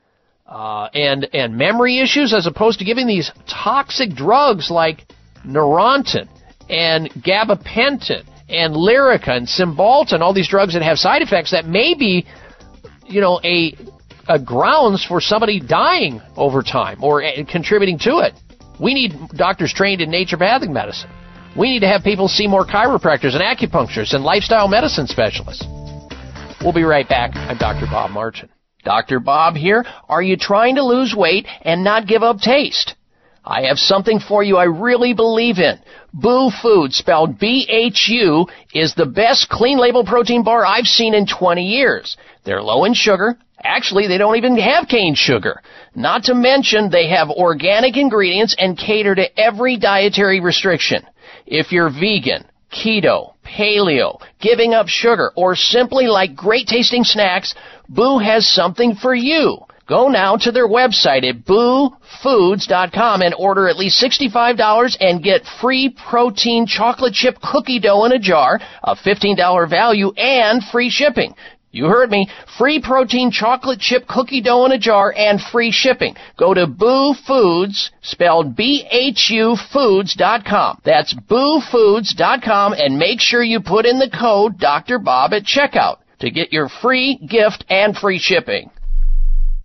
uh, 0.47 0.89
and 0.93 1.27
and 1.33 1.57
memory 1.57 1.99
issues, 1.99 2.33
as 2.33 2.47
opposed 2.47 2.79
to 2.79 2.85
giving 2.85 3.07
these 3.07 3.31
toxic 3.47 4.11
drugs 4.11 4.71
like 4.71 5.05
Neurontin 5.45 6.27
and 6.69 7.09
gabapentin 7.11 8.25
and 8.49 8.73
Lyrica 8.73 9.29
and 9.29 9.47
Cymbalta, 9.47 10.19
all 10.19 10.33
these 10.33 10.47
drugs 10.47 10.73
that 10.73 10.81
have 10.81 10.97
side 10.97 11.21
effects 11.21 11.51
that 11.51 11.65
may 11.65 11.93
be, 11.93 12.25
you 13.05 13.21
know, 13.21 13.39
a, 13.43 13.75
a 14.27 14.39
grounds 14.39 15.05
for 15.05 15.21
somebody 15.21 15.59
dying 15.59 16.21
over 16.35 16.63
time 16.63 17.03
or 17.03 17.23
uh, 17.23 17.31
contributing 17.49 17.99
to 17.99 18.19
it. 18.19 18.33
We 18.79 18.93
need 18.93 19.13
doctors 19.35 19.73
trained 19.73 20.01
in 20.01 20.09
naturopathic 20.09 20.69
medicine. 20.69 21.09
We 21.57 21.71
need 21.71 21.79
to 21.79 21.87
have 21.87 22.03
people 22.03 22.27
see 22.27 22.47
more 22.47 22.65
chiropractors 22.65 23.35
and 23.35 23.43
acupuncturists 23.43 24.13
and 24.13 24.23
lifestyle 24.23 24.67
medicine 24.67 25.07
specialists. 25.07 25.65
We'll 26.61 26.73
be 26.73 26.84
right 26.84 27.07
back. 27.07 27.31
I'm 27.36 27.57
Dr. 27.57 27.86
Bob 27.86 28.11
Martin. 28.11 28.49
Dr. 28.84 29.22
Bob 29.22 29.56
here. 29.56 29.86
Are 30.10 30.22
you 30.22 30.36
trying 30.36 30.76
to 30.76 30.84
lose 30.84 31.15
weight 31.15 31.48
and 31.61 31.86
not 31.86 32.06
give 32.06 32.22
up 32.22 32.40
taste? 32.40 32.95
I 33.45 33.64
have 33.68 33.80
something 33.80 34.19
for 34.19 34.44
you 34.44 34.57
I 34.57 34.65
really 34.65 35.14
believe 35.14 35.57
in. 35.57 35.80
Bhu 36.14 36.52
Food, 36.61 36.94
spelled 36.94 37.40
B-H-U, 37.40 38.48
is 38.73 38.94
the 38.94 39.06
best 39.06 39.48
clean 39.48 39.77
label 39.77 40.03
protein 40.03 40.44
bar 40.44 40.65
I've 40.65 40.86
seen 40.86 41.14
in 41.14 41.26
20 41.26 41.64
years. 41.65 42.18
They're 42.44 42.61
low 42.61 42.84
in 42.84 42.94
sugar. 42.94 43.38
Actually, 43.64 44.07
they 44.07 44.18
don't 44.18 44.36
even 44.36 44.57
have 44.57 44.90
cane 44.90 45.15
sugar. 45.15 45.61
Not 45.95 46.26
to 46.26 46.36
mention 46.36 46.90
they 46.90 47.07
have 47.07 47.30
organic 47.30 47.95
ingredients 47.95 48.56
and 48.60 48.77
cater 48.77 49.15
to 49.15 49.40
every 49.40 49.77
dietary 49.77 50.41
restriction. 50.41 51.06
If 51.45 51.72
you're 51.72 51.90
vegan, 51.90 52.45
keto, 52.72 53.34
paleo, 53.49 54.21
giving 54.39 54.73
up 54.73 54.88
sugar, 54.88 55.31
or 55.35 55.55
simply 55.55 56.07
like 56.07 56.35
great 56.35 56.67
tasting 56.67 57.03
snacks, 57.03 57.55
Bhu 57.91 58.23
has 58.23 58.47
something 58.47 58.95
for 58.95 59.15
you. 59.15 59.57
Go 59.89 60.07
now 60.07 60.38
to 60.38 60.51
their 60.51 60.67
website 60.67 61.27
at 61.27 61.45
bhufoods.com 61.45 63.21
and 63.23 63.34
order 63.39 63.67
at 63.67 63.77
least 63.77 64.03
$65 64.03 64.97
and 64.99 65.23
get 65.23 65.41
free 65.59 65.89
protein 65.89 66.67
chocolate 66.67 67.15
chip 67.15 67.39
cookie 67.41 67.80
dough 67.80 68.05
in 68.05 68.11
a 68.11 68.19
jar, 68.19 68.59
a 68.84 68.95
$15 68.95 69.67
value, 69.67 70.11
and 70.15 70.63
free 70.71 70.91
shipping. 70.91 71.34
You 71.71 71.85
heard 71.85 72.09
me. 72.09 72.27
Free 72.57 72.81
protein 72.81 73.29
chocolate 73.31 73.79
chip 73.79 74.07
cookie 74.07 74.41
dough 74.41 74.65
in 74.65 74.71
a 74.71 74.79
jar 74.79 75.13
and 75.15 75.39
free 75.39 75.71
shipping. 75.71 76.15
Go 76.37 76.53
to 76.53 76.65
Bhu 76.65 77.15
Foods, 77.27 77.91
spelled 78.01 78.55
B-H-U 78.55 79.55
Foods.com. 79.71 80.81
That's 80.83 81.13
bhufoods.com 81.13 82.73
and 82.73 82.97
make 82.97 83.21
sure 83.21 83.43
you 83.43 83.59
put 83.59 83.85
in 83.85 83.99
the 83.99 84.09
code 84.09 84.57
Dr. 84.57 84.97
Bob 84.97 85.33
at 85.33 85.43
checkout 85.43 85.97
to 86.19 86.31
get 86.31 86.51
your 86.51 86.69
free 86.69 87.17
gift 87.17 87.65
and 87.69 87.95
free 87.95 88.19
shipping. 88.19 88.71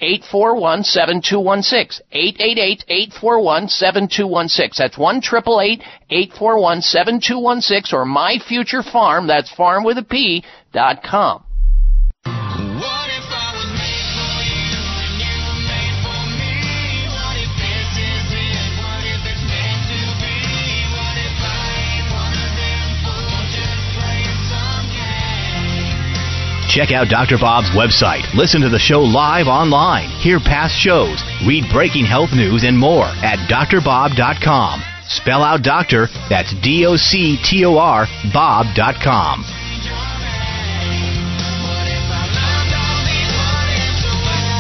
888-841-7216. 0.02 2.02
888-841-7216. 2.14 4.78
That's 4.78 4.98
1 4.98 5.22
841-7216 6.12 7.94
or 7.94 8.06
myfuturefarm, 8.06 9.28
that's 9.28 9.52
farm 9.54 9.84
with 9.84 9.98
a 9.98 10.04
P, 10.04 10.44
dot 10.74 11.04
com. 11.04 11.44
Check 26.68 26.92
out 26.92 27.08
Dr. 27.08 27.38
Bob's 27.40 27.72
website, 27.72 28.28
listen 28.36 28.62
to 28.62 28.70
the 28.70 28.78
show 28.78 29.00
live 29.00 29.48
online, 29.48 30.10
hear 30.20 30.40
past 30.40 30.76
shows, 30.76 31.24
read 31.48 31.64
breaking 31.72 32.06
health 32.06 32.32
news, 32.34 32.66
and 32.66 32.78
more 32.78 33.08
at 33.24 33.40
doctorbob.com. 33.50 34.84
Spell 35.08 35.44
out 35.44 35.64
doctor, 35.64 36.08
that's 36.30 36.54
D 36.62 36.86
O 36.86 36.98
C 36.98 37.40
T 37.42 37.64
O 37.64 37.78
R, 37.78 38.06
Bob.com. 38.34 39.46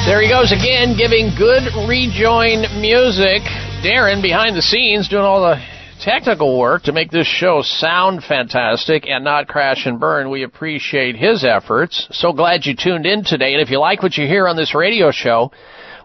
There 0.07 0.21
he 0.21 0.29
goes 0.29 0.53
again, 0.53 0.95
giving 0.95 1.35
good 1.35 1.67
rejoin 1.85 2.63
music. 2.79 3.43
Darren 3.83 4.21
behind 4.21 4.55
the 4.55 4.61
scenes 4.61 5.09
doing 5.09 5.25
all 5.25 5.41
the 5.41 5.61
technical 6.01 6.59
work 6.59 6.83
to 6.83 6.91
make 6.91 7.11
this 7.11 7.27
show 7.27 7.61
sound 7.61 8.23
fantastic 8.23 9.07
and 9.07 9.23
not 9.23 9.47
crash 9.47 9.85
and 9.85 9.99
burn. 9.99 10.29
We 10.29 10.43
appreciate 10.43 11.15
his 11.15 11.43
efforts. 11.43 12.07
So 12.11 12.33
glad 12.33 12.65
you 12.65 12.75
tuned 12.75 13.05
in 13.05 13.23
today. 13.23 13.53
And 13.53 13.61
if 13.61 13.69
you 13.69 13.79
like 13.79 14.03
what 14.03 14.17
you 14.17 14.27
hear 14.27 14.47
on 14.47 14.55
this 14.55 14.75
radio 14.75 15.11
show, 15.11 15.51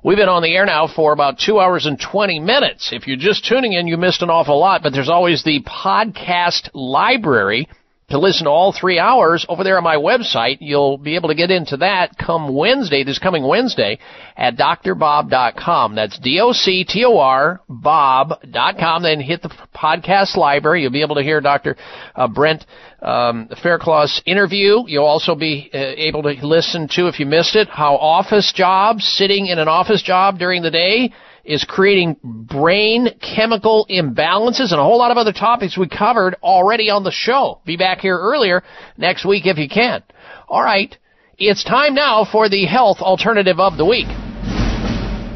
We've 0.05 0.16
been 0.16 0.28
on 0.28 0.43
the 0.43 0.52
air 0.52 0.66
now 0.66 0.89
for 0.89 1.12
about 1.12 1.39
two 1.39 1.60
hours 1.60 1.86
and 1.86 1.97
20 1.97 2.40
minutes. 2.40 2.90
If 2.93 3.06
you're 3.06 3.16
just 3.16 3.47
tuning 3.47 3.74
in, 3.74 3.86
you 3.86 3.97
missed 3.97 4.20
an 4.20 4.31
awful 4.31 4.59
lot, 4.59 4.82
but 4.82 4.93
there's 4.93 5.09
always 5.09 5.44
the 5.44 5.62
podcast 5.62 6.70
library 6.74 7.69
to 8.12 8.18
listen 8.18 8.44
to 8.44 8.51
all 8.51 8.72
three 8.72 8.98
hours 8.98 9.47
over 9.48 9.64
there 9.64 9.78
on 9.78 9.82
my 9.82 9.97
website. 9.97 10.59
You'll 10.60 10.98
be 10.98 11.16
able 11.16 11.30
to 11.30 11.34
get 11.34 11.51
into 11.51 11.78
that 11.78 12.16
come 12.18 12.55
Wednesday, 12.55 13.05
this 13.05 13.18
coming 13.18 13.43
Wednesday, 13.43 13.98
at 14.36 14.56
doctorbob.com. 14.56 15.94
That's 15.94 16.18
D-O-C-T-O-R, 16.18 17.60
bob.com. 17.68 19.02
Then 19.02 19.20
hit 19.20 19.40
the 19.40 19.51
podcast 19.74 20.36
library. 20.36 20.82
You'll 20.82 20.93
be 20.93 21.01
able 21.01 21.16
to 21.16 21.22
hear 21.22 21.40
Dr. 21.40 21.76
Uh, 22.14 22.28
Brent 22.28 22.66
um, 23.01 23.48
Faircloth's 23.62 24.20
interview. 24.26 24.84
You'll 24.86 25.06
also 25.06 25.34
be 25.34 25.70
uh, 25.72 25.78
able 25.78 26.22
to 26.24 26.34
listen 26.47 26.89
to, 26.93 27.09
if 27.09 27.18
you 27.18 27.24
missed 27.24 27.56
it, 27.56 27.68
how 27.68 27.97
office 27.97 28.52
jobs, 28.55 29.05
sitting 29.06 29.47
in 29.47 29.59
an 29.59 29.68
office 29.68 30.02
job 30.02 30.39
during 30.39 30.62
the 30.62 30.70
day, 30.70 31.12
is 31.44 31.64
creating 31.64 32.16
brain 32.23 33.09
chemical 33.20 33.86
imbalances 33.90 34.70
and 34.70 34.81
a 34.81 34.85
whole 34.85 34.98
lot 34.98 35.10
of 35.10 35.16
other 35.16 35.32
topics 35.32 35.77
we 35.77 35.89
covered 35.89 36.36
already 36.43 36.90
on 36.90 37.02
the 37.02 37.10
show. 37.10 37.60
Be 37.64 37.77
back 37.77 38.01
here 38.01 38.19
earlier 38.19 38.62
next 38.97 39.24
week 39.24 39.47
if 39.47 39.59
you 39.59 39.69
can. 39.69 40.02
All 40.48 40.62
right. 40.62 40.97
It's 41.39 41.64
time 41.64 41.94
now 41.94 42.24
for 42.24 42.48
the 42.48 42.66
health 42.66 42.98
alternative 43.01 43.59
of 43.59 43.77
the 43.77 43.85
week. 43.85 44.06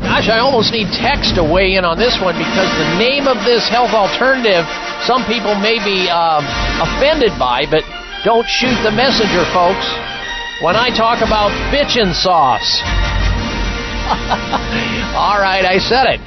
Gosh, 0.07 0.31
I 0.31 0.39
almost 0.39 0.71
need 0.71 0.87
text 0.95 1.35
to 1.35 1.43
weigh 1.43 1.75
in 1.75 1.85
on 1.85 1.99
this 1.99 2.15
one 2.23 2.39
because 2.39 2.71
the 2.79 2.95
name 2.95 3.27
of 3.27 3.43
this 3.43 3.67
health 3.67 3.91
alternative, 3.91 4.63
some 5.03 5.27
people 5.27 5.59
may 5.59 5.83
be 5.83 6.07
um, 6.07 6.47
offended 6.79 7.35
by, 7.43 7.67
but 7.67 7.83
don't 8.23 8.47
shoot 8.47 8.79
the 8.87 8.95
messenger, 8.95 9.43
folks. 9.51 9.85
When 10.63 10.79
I 10.79 10.95
talk 10.95 11.27
about 11.27 11.51
bitchin' 11.75 12.15
sauce. 12.15 12.81
All 15.17 15.41
right, 15.41 15.65
I 15.65 15.79
said 15.79 16.07
it. 16.07 16.21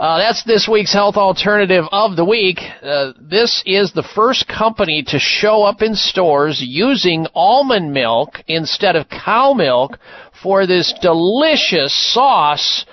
Uh, 0.00 0.18
that's 0.18 0.42
this 0.42 0.66
week's 0.66 0.92
health 0.92 1.14
alternative 1.14 1.84
of 1.92 2.16
the 2.16 2.24
week. 2.24 2.58
Uh, 2.82 3.12
this 3.20 3.62
is 3.66 3.92
the 3.92 4.02
first 4.02 4.48
company 4.48 5.04
to 5.04 5.20
show 5.20 5.62
up 5.62 5.80
in 5.80 5.94
stores 5.94 6.60
using 6.60 7.28
almond 7.32 7.92
milk 7.92 8.42
instead 8.48 8.96
of 8.96 9.08
cow 9.08 9.52
milk 9.52 9.98
for 10.42 10.66
this 10.66 10.92
delicious 11.00 11.94
sauce, 12.12 12.84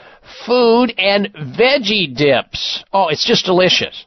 food, 0.46 0.94
and 1.00 1.34
veggie 1.34 2.16
dips. 2.16 2.84
Oh, 2.94 3.08
it's 3.08 3.26
just 3.26 3.46
delicious. 3.46 4.06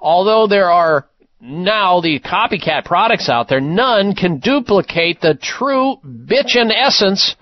Although 0.00 0.48
there 0.48 0.72
are 0.72 1.06
now 1.40 2.00
the 2.00 2.18
copycat 2.18 2.84
products 2.84 3.28
out 3.28 3.48
there, 3.48 3.60
none 3.60 4.16
can 4.16 4.40
duplicate 4.40 5.20
the 5.20 5.34
true 5.34 5.98
bitchin' 6.04 6.72
essence 6.74 7.36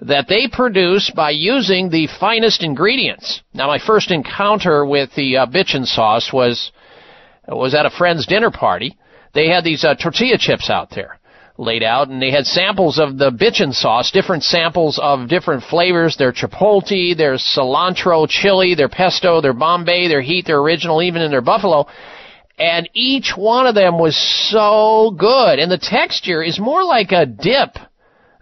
that 0.00 0.26
they 0.28 0.48
produce 0.48 1.10
by 1.14 1.30
using 1.30 1.88
the 1.88 2.08
finest 2.20 2.62
ingredients. 2.62 3.42
Now, 3.54 3.66
my 3.66 3.78
first 3.78 4.10
encounter 4.10 4.84
with 4.84 5.14
the 5.14 5.38
uh, 5.38 5.46
bitchin' 5.46 5.86
sauce 5.86 6.32
was 6.32 6.70
was 7.48 7.74
at 7.74 7.86
a 7.86 7.90
friend's 7.90 8.26
dinner 8.26 8.50
party. 8.50 8.96
They 9.32 9.48
had 9.48 9.64
these 9.64 9.84
uh, 9.84 9.94
tortilla 9.94 10.36
chips 10.38 10.68
out 10.68 10.90
there 10.90 11.18
laid 11.58 11.82
out, 11.82 12.08
and 12.08 12.20
they 12.20 12.30
had 12.30 12.46
samples 12.46 12.98
of 12.98 13.16
the 13.16 13.30
bitchin' 13.30 13.72
sauce, 13.72 14.10
different 14.10 14.42
samples 14.42 14.98
of 15.02 15.28
different 15.28 15.62
flavors. 15.64 16.16
Their 16.16 16.32
chipotle, 16.32 17.16
their 17.16 17.34
cilantro 17.34 18.28
chili, 18.28 18.74
their 18.74 18.88
pesto, 18.88 19.40
their 19.40 19.54
Bombay, 19.54 20.08
their 20.08 20.20
heat, 20.20 20.46
their 20.46 20.58
original, 20.58 21.02
even 21.02 21.22
in 21.22 21.30
their 21.30 21.40
buffalo. 21.40 21.86
And 22.58 22.88
each 22.94 23.32
one 23.36 23.66
of 23.66 23.74
them 23.74 23.98
was 23.98 24.16
so 24.50 25.14
good, 25.18 25.58
and 25.58 25.70
the 25.70 25.78
texture 25.78 26.42
is 26.42 26.58
more 26.58 26.84
like 26.84 27.12
a 27.12 27.26
dip 27.26 27.76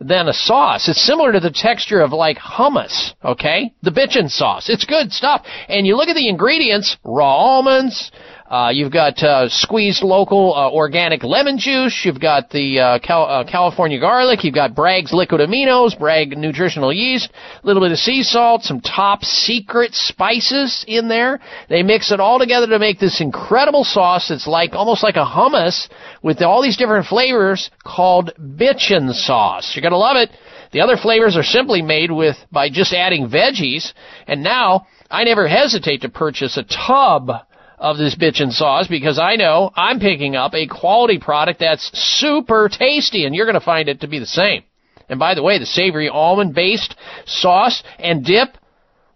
than 0.07 0.29
a 0.29 0.33
sauce. 0.33 0.89
It's 0.89 1.05
similar 1.05 1.33
to 1.33 1.41
the 1.41 1.51
texture 1.51 2.01
of 2.01 2.13
like 2.13 2.39
hummus, 2.39 3.13
okay? 3.25 3.73
The 3.83 3.91
bitchin' 3.91 4.29
sauce. 4.29 4.69
It's 4.69 4.85
good 4.85 5.13
stuff. 5.13 5.47
And 5.69 5.87
you 5.87 5.97
look 5.97 6.09
at 6.09 6.15
the 6.15 6.29
ingredients, 6.29 6.97
raw 7.05 7.35
almonds, 7.35 8.13
uh, 8.47 8.71
you've 8.73 8.93
got 8.93 9.23
uh, 9.23 9.49
squeezed 9.49 10.03
local 10.03 10.55
uh, 10.55 10.71
organic 10.71 11.25
lemon 11.25 11.59
juice. 11.59 12.03
You've 12.05 12.21
got 12.21 12.51
the 12.51 12.79
uh, 12.79 12.99
Cal- 12.99 13.25
uh, 13.25 13.51
California 13.51 13.99
garlic. 13.99 14.45
You've 14.45 14.55
got 14.55 14.75
Bragg's 14.75 15.15
liquid 15.15 15.41
aminos, 15.41 15.99
Bragg 15.99 16.37
nutritional 16.37 16.93
yeast, 16.93 17.31
a 17.63 17.67
little 17.67 17.83
bit 17.83 17.93
of 17.93 17.99
sea 17.99 18.23
salt, 18.23 18.63
some 18.63 18.83
top 18.83 19.25
secret 19.25 19.95
spices 19.95 20.85
in 20.87 21.09
there. 21.09 21.41
They 21.71 21.83
mix 21.83 22.13
it 22.13 22.21
all 22.21 22.39
together 22.39 22.67
to 22.67 22.79
make 22.79 23.01
this 23.01 23.23
incredible 23.23 23.83
sauce. 23.83 24.31
It's 24.31 24.47
like 24.47 24.75
almost 24.75 25.03
like 25.03 25.17
a 25.17 25.25
hummus 25.25 25.89
with 26.23 26.43
all 26.43 26.63
these 26.63 26.77
different 26.77 27.07
flavors 27.07 27.71
called 27.83 28.33
bitchin' 28.39 29.15
sauce. 29.15 29.75
You're 29.75 29.83
gonna 29.83 29.97
love 29.97 30.19
it. 30.19 30.31
The 30.73 30.81
other 30.83 30.99
flavors 30.99 31.37
are 31.37 31.43
simply 31.43 31.81
made 31.81 32.11
with 32.11 32.37
by 32.53 32.69
just 32.69 32.93
adding 32.93 33.31
veggies. 33.31 33.95
And 34.27 34.43
now 34.43 34.87
I 35.11 35.25
never 35.25 35.49
hesitate 35.49 36.03
to 36.03 36.11
purchase 36.11 36.59
a 36.59 36.65
tub 36.65 37.31
of 37.79 37.99
this 37.99 38.15
bitchin' 38.15 38.53
sauce 38.53 38.87
because 38.89 39.19
I 39.19 39.37
know 39.37 39.71
I'm 39.75 40.01
picking 40.01 40.37
up 40.37 40.55
a 40.55 40.67
quality 40.67 41.19
product 41.19 41.61
that's 41.61 41.91
super 41.95 42.69
tasty 42.69 43.25
and 43.25 43.35
you're 43.35 43.47
going 43.47 43.55
to 43.55 43.65
find 43.65 43.89
it 43.89 44.01
to 44.01 44.09
be 44.09 44.19
the 44.19 44.27
same. 44.27 44.63
And 45.09 45.19
by 45.19 45.35
the 45.35 45.43
way, 45.43 45.59
the 45.59 45.67
savory 45.67 46.09
almond 46.09 46.55
based 46.55 46.95
sauce 47.27 47.83
and 47.99 48.25
dip 48.25 48.57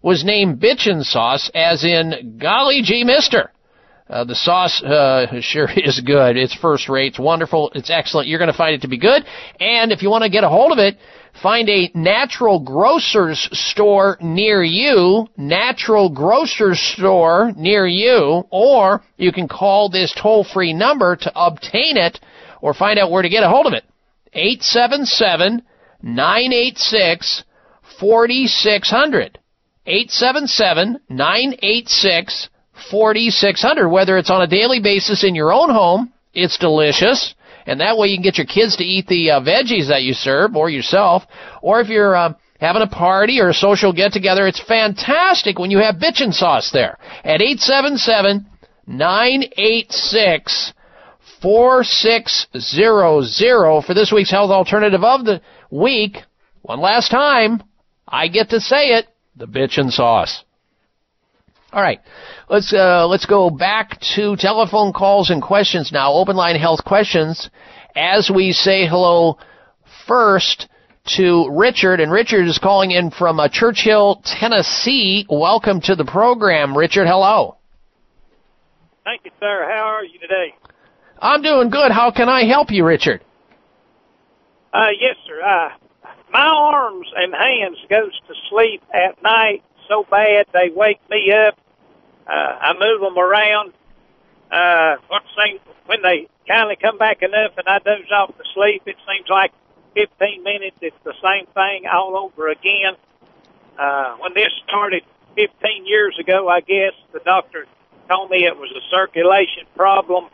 was 0.01 0.23
named 0.23 0.59
bitchin' 0.59 1.03
sauce 1.03 1.49
as 1.53 1.83
in 1.83 2.37
golly 2.41 2.81
gee 2.83 3.03
mister. 3.03 3.51
Uh, 4.09 4.23
the 4.23 4.35
sauce 4.35 4.81
uh, 4.81 5.27
sure 5.41 5.69
is 5.75 6.01
good. 6.01 6.35
It's 6.35 6.55
first 6.55 6.89
rate. 6.89 7.13
It's 7.13 7.19
wonderful. 7.19 7.71
It's 7.75 7.89
excellent. 7.89 8.27
You're 8.27 8.39
going 8.39 8.51
to 8.51 8.57
find 8.57 8.73
it 8.73 8.81
to 8.81 8.87
be 8.87 8.97
good. 8.97 9.23
And 9.59 9.91
if 9.91 10.01
you 10.01 10.09
want 10.09 10.23
to 10.23 10.29
get 10.29 10.43
a 10.43 10.49
hold 10.49 10.71
of 10.71 10.79
it, 10.79 10.97
find 11.41 11.69
a 11.69 11.91
natural 11.93 12.59
grocers 12.59 13.49
store 13.51 14.17
near 14.21 14.63
you, 14.63 15.27
natural 15.37 16.09
grocers 16.09 16.79
store 16.79 17.51
near 17.55 17.87
you, 17.87 18.43
or 18.49 19.01
you 19.17 19.31
can 19.31 19.47
call 19.47 19.89
this 19.89 20.13
toll 20.19 20.43
free 20.43 20.73
number 20.73 21.15
to 21.15 21.31
obtain 21.35 21.97
it 21.97 22.19
or 22.61 22.73
find 22.73 22.99
out 22.99 23.11
where 23.11 23.21
to 23.21 23.29
get 23.29 23.43
a 23.43 23.49
hold 23.49 23.65
of 23.65 23.73
it. 23.73 23.83
877 24.33 25.63
986 26.01 27.43
4600. 27.99 29.39
877 29.85 30.99
986 31.09 32.49
4600. 32.91 33.89
Whether 33.89 34.17
it's 34.17 34.29
on 34.29 34.41
a 34.41 34.47
daily 34.47 34.79
basis 34.81 35.23
in 35.23 35.35
your 35.35 35.51
own 35.51 35.69
home, 35.69 36.13
it's 36.33 36.57
delicious. 36.57 37.33
And 37.69 37.79
that 37.81 37.99
way 37.99 38.07
you 38.07 38.17
can 38.17 38.23
get 38.23 38.39
your 38.39 38.47
kids 38.47 38.77
to 38.77 38.83
eat 38.83 39.05
the 39.05 39.29
uh, 39.29 39.41
veggies 39.41 39.89
that 39.89 40.01
you 40.01 40.13
serve 40.13 40.55
or 40.55 40.71
yourself. 40.71 41.21
Or 41.61 41.79
if 41.79 41.87
you're 41.87 42.15
uh, 42.15 42.33
having 42.59 42.81
a 42.81 42.87
party 42.87 43.39
or 43.39 43.49
a 43.49 43.53
social 43.53 43.93
get 43.93 44.11
together, 44.11 44.47
it's 44.47 44.59
fantastic 44.59 45.59
when 45.59 45.69
you 45.69 45.77
have 45.77 45.97
bitchin' 45.97 46.33
sauce 46.33 46.71
there. 46.73 46.97
At 47.23 47.43
877 47.43 48.47
986 48.87 50.73
4600 51.43 53.85
for 53.85 53.93
this 53.93 54.11
week's 54.11 54.31
health 54.31 54.49
alternative 54.49 55.03
of 55.03 55.25
the 55.25 55.39
week. 55.69 56.17
One 56.63 56.81
last 56.81 57.11
time, 57.11 57.61
I 58.07 58.29
get 58.29 58.49
to 58.49 58.59
say 58.59 58.97
it, 58.97 59.05
the 59.35 59.45
bitchin' 59.45 59.91
sauce. 59.91 60.43
All 61.71 61.83
right, 61.83 61.99
let's 62.49 62.73
uh, 62.73 63.05
let's 63.07 63.27
go 63.27 63.51
back 63.51 63.99
to 64.15 64.35
telephone 64.37 64.91
calls 64.91 65.29
and 65.29 65.39
questions 65.39 65.91
now. 65.91 66.13
Open 66.13 66.35
line 66.35 66.55
health 66.55 66.83
questions. 66.83 67.47
As 67.95 68.31
we 68.33 68.53
say 68.53 68.87
hello 68.87 69.37
first 70.07 70.67
to 71.17 71.47
Richard, 71.51 71.99
and 71.99 72.11
Richard 72.11 72.47
is 72.47 72.57
calling 72.57 72.89
in 72.89 73.11
from 73.11 73.39
uh, 73.39 73.49
Church 73.49 73.83
Hill, 73.83 74.19
Tennessee. 74.25 75.27
Welcome 75.29 75.79
to 75.81 75.95
the 75.95 76.05
program, 76.05 76.75
Richard. 76.75 77.05
Hello. 77.05 77.57
Thank 79.03 79.21
you, 79.25 79.31
sir. 79.39 79.69
How 79.71 79.83
are 79.83 80.03
you 80.03 80.17
today? 80.19 80.55
I'm 81.21 81.43
doing 81.43 81.69
good. 81.69 81.91
How 81.91 82.09
can 82.09 82.29
I 82.29 82.45
help 82.45 82.71
you, 82.71 82.83
Richard? 82.83 83.21
Uh, 84.73 84.87
yes, 84.99 85.15
sir. 85.27 85.39
Uh, 85.39 85.69
my 86.31 86.47
arms 86.47 87.07
and 87.15 87.31
hands 87.31 87.77
goes 87.91 88.19
to 88.27 88.33
sleep 88.49 88.81
at 88.91 89.21
night 89.21 89.63
so 89.89 90.05
bad 90.09 90.45
they 90.53 90.69
wake 90.69 91.01
me 91.09 91.31
up. 91.31 91.57
Uh, 92.27 92.31
I 92.31 92.73
move 92.73 93.01
them 93.01 93.17
around. 93.17 93.73
Uh, 94.51 94.95
what 95.07 95.23
seems 95.37 95.59
when 95.85 96.01
they 96.01 96.27
kindly 96.47 96.77
come 96.81 96.97
back 96.97 97.21
enough 97.21 97.53
and 97.57 97.67
I 97.67 97.79
doze 97.79 98.11
off 98.11 98.37
to 98.37 98.43
sleep, 98.53 98.83
it 98.85 98.95
seems 99.07 99.27
like 99.29 99.51
15 99.95 100.43
minutes. 100.43 100.77
It's 100.81 100.95
the 101.03 101.13
same 101.23 101.45
thing 101.53 101.87
all 101.91 102.15
over 102.15 102.49
again. 102.49 102.93
Uh, 103.77 104.15
when 104.17 104.33
this 104.33 104.49
started 104.67 105.03
15 105.35 105.85
years 105.85 106.17
ago, 106.19 106.47
I 106.47 106.61
guess 106.61 106.93
the 107.13 107.19
doctor 107.19 107.65
told 108.09 108.29
me 108.29 108.45
it 108.45 108.57
was 108.57 108.71
a 108.71 108.95
circulation 108.95 109.63
problem. 109.75 110.25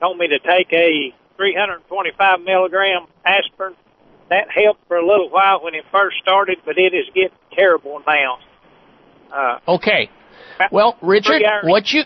Told 0.00 0.18
me 0.18 0.28
to 0.28 0.38
take 0.38 0.72
a 0.72 1.14
325 1.36 2.40
milligram 2.40 3.06
aspirin. 3.24 3.74
That 4.30 4.50
helped 4.50 4.86
for 4.88 4.96
a 4.96 5.06
little 5.06 5.28
while 5.28 5.62
when 5.62 5.74
it 5.74 5.84
first 5.92 6.16
started, 6.22 6.58
but 6.64 6.78
it 6.78 6.94
is 6.94 7.06
getting 7.14 7.36
terrible 7.52 8.00
now. 8.06 8.38
Uh, 9.32 9.58
Okay. 9.68 10.10
Well, 10.70 10.96
Richard, 11.02 11.42
what 11.64 11.90
you 11.90 12.02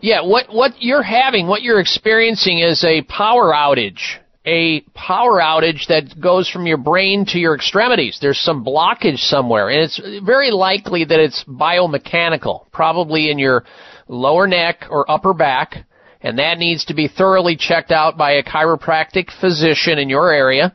Yeah, 0.00 0.22
what 0.22 0.52
what 0.52 0.72
you're 0.80 1.02
having, 1.02 1.46
what 1.46 1.62
you're 1.62 1.80
experiencing 1.80 2.58
is 2.58 2.84
a 2.84 3.02
power 3.02 3.52
outage. 3.52 4.00
A 4.44 4.80
power 4.94 5.40
outage 5.40 5.88
that 5.88 6.18
goes 6.18 6.48
from 6.48 6.66
your 6.66 6.78
brain 6.78 7.26
to 7.26 7.38
your 7.38 7.54
extremities. 7.54 8.18
There's 8.20 8.38
some 8.38 8.64
blockage 8.64 9.18
somewhere, 9.18 9.68
and 9.68 9.80
it's 9.80 10.00
very 10.24 10.50
likely 10.50 11.04
that 11.04 11.20
it's 11.20 11.44
biomechanical, 11.44 12.70
probably 12.72 13.30
in 13.30 13.38
your 13.38 13.64
lower 14.06 14.46
neck 14.46 14.86
or 14.88 15.10
upper 15.10 15.34
back, 15.34 15.84
and 16.22 16.38
that 16.38 16.58
needs 16.58 16.86
to 16.86 16.94
be 16.94 17.08
thoroughly 17.08 17.56
checked 17.56 17.90
out 17.90 18.16
by 18.16 18.32
a 18.32 18.42
chiropractic 18.42 19.28
physician 19.38 19.98
in 19.98 20.08
your 20.08 20.32
area. 20.32 20.74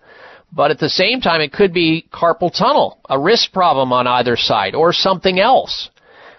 But 0.56 0.70
at 0.70 0.80
the 0.80 0.90
same 0.90 1.20
time, 1.20 1.42
it 1.42 1.52
could 1.52 1.74
be 1.74 2.06
carpal 2.14 2.56
tunnel, 2.56 3.00
a 3.10 3.20
wrist 3.20 3.52
problem 3.54 3.92
on 3.92 4.06
either 4.06 4.38
side, 4.38 4.76
or 4.76 4.94
something 4.94 5.40
else. 5.40 5.90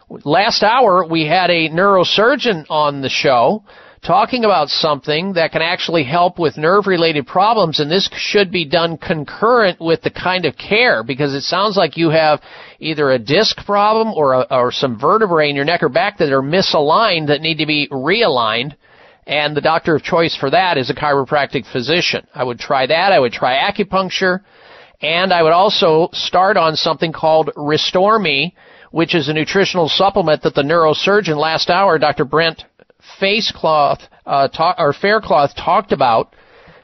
Last 0.08 0.62
hour, 0.62 1.04
we 1.04 1.26
had 1.26 1.50
a 1.50 1.68
neurosurgeon 1.68 2.66
on 2.70 3.00
the 3.00 3.08
show 3.08 3.64
talking 4.04 4.44
about 4.44 4.68
something 4.68 5.32
that 5.32 5.50
can 5.50 5.62
actually 5.62 6.04
help 6.04 6.38
with 6.38 6.58
nerve 6.58 6.86
related 6.86 7.26
problems, 7.26 7.80
and 7.80 7.90
this 7.90 8.08
should 8.14 8.52
be 8.52 8.64
done 8.64 8.98
concurrent 8.98 9.80
with 9.80 10.02
the 10.02 10.10
kind 10.10 10.44
of 10.44 10.56
care 10.56 11.02
because 11.02 11.34
it 11.34 11.40
sounds 11.40 11.76
like 11.76 11.96
you 11.96 12.10
have 12.10 12.40
either 12.78 13.10
a 13.10 13.18
disc 13.18 13.56
problem 13.64 14.12
or, 14.14 14.34
a, 14.34 14.46
or 14.50 14.70
some 14.70 14.98
vertebrae 14.98 15.48
in 15.48 15.56
your 15.56 15.64
neck 15.64 15.82
or 15.82 15.88
back 15.88 16.18
that 16.18 16.32
are 16.32 16.42
misaligned 16.42 17.28
that 17.28 17.40
need 17.40 17.58
to 17.58 17.66
be 17.66 17.88
realigned. 17.90 18.76
And 19.26 19.56
the 19.56 19.60
doctor 19.60 19.94
of 19.94 20.02
choice 20.02 20.36
for 20.36 20.50
that 20.50 20.76
is 20.76 20.90
a 20.90 20.94
chiropractic 20.94 21.70
physician. 21.70 22.26
I 22.34 22.44
would 22.44 22.58
try 22.58 22.86
that. 22.86 23.12
I 23.12 23.18
would 23.18 23.32
try 23.32 23.56
acupuncture. 23.56 24.40
And 25.00 25.32
I 25.32 25.42
would 25.42 25.52
also 25.52 26.08
start 26.12 26.56
on 26.56 26.76
something 26.76 27.12
called 27.12 27.50
Restore 27.56 28.18
Me, 28.18 28.54
which 28.90 29.14
is 29.14 29.28
a 29.28 29.32
nutritional 29.32 29.88
supplement 29.88 30.42
that 30.42 30.54
the 30.54 30.62
neurosurgeon 30.62 31.36
last 31.36 31.70
hour, 31.70 31.98
Dr. 31.98 32.24
Brent 32.24 32.64
Facecloth, 33.20 34.00
uh, 34.26 34.48
talk, 34.48 34.76
or 34.78 34.92
Faircloth 34.92 35.54
talked 35.56 35.92
about 35.92 36.34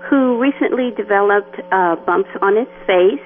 who 0.09 0.41
recently 0.41 0.91
developed 0.97 1.61
uh, 1.71 1.97
bumps 2.07 2.31
on 2.41 2.57
his 2.57 2.69
face. 2.87 3.21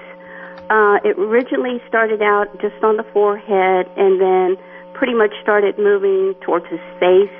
Uh, 0.68 0.98
it 1.04 1.16
originally 1.16 1.78
started 1.86 2.22
out 2.22 2.46
just 2.60 2.82
on 2.82 2.96
the 2.96 3.06
forehead 3.12 3.86
and 3.96 4.20
then 4.20 4.56
pretty 4.96 5.14
much 5.14 5.32
started 5.42 5.78
moving 5.78 6.34
towards 6.40 6.66
his 6.72 6.82
face. 6.98 7.32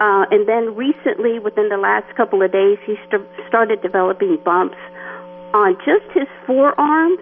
Uh, 0.00 0.28
and 0.32 0.48
then 0.48 0.76
recently, 0.76 1.38
within 1.38 1.68
the 1.68 1.80
last 1.80 2.08
couple 2.16 2.42
of 2.42 2.52
days, 2.52 2.76
he 2.84 2.96
st- 3.08 3.24
started 3.48 3.80
developing 3.80 4.36
bumps 4.44 4.76
on 5.54 5.76
just 5.84 6.04
his 6.12 6.28
forearms. 6.44 7.20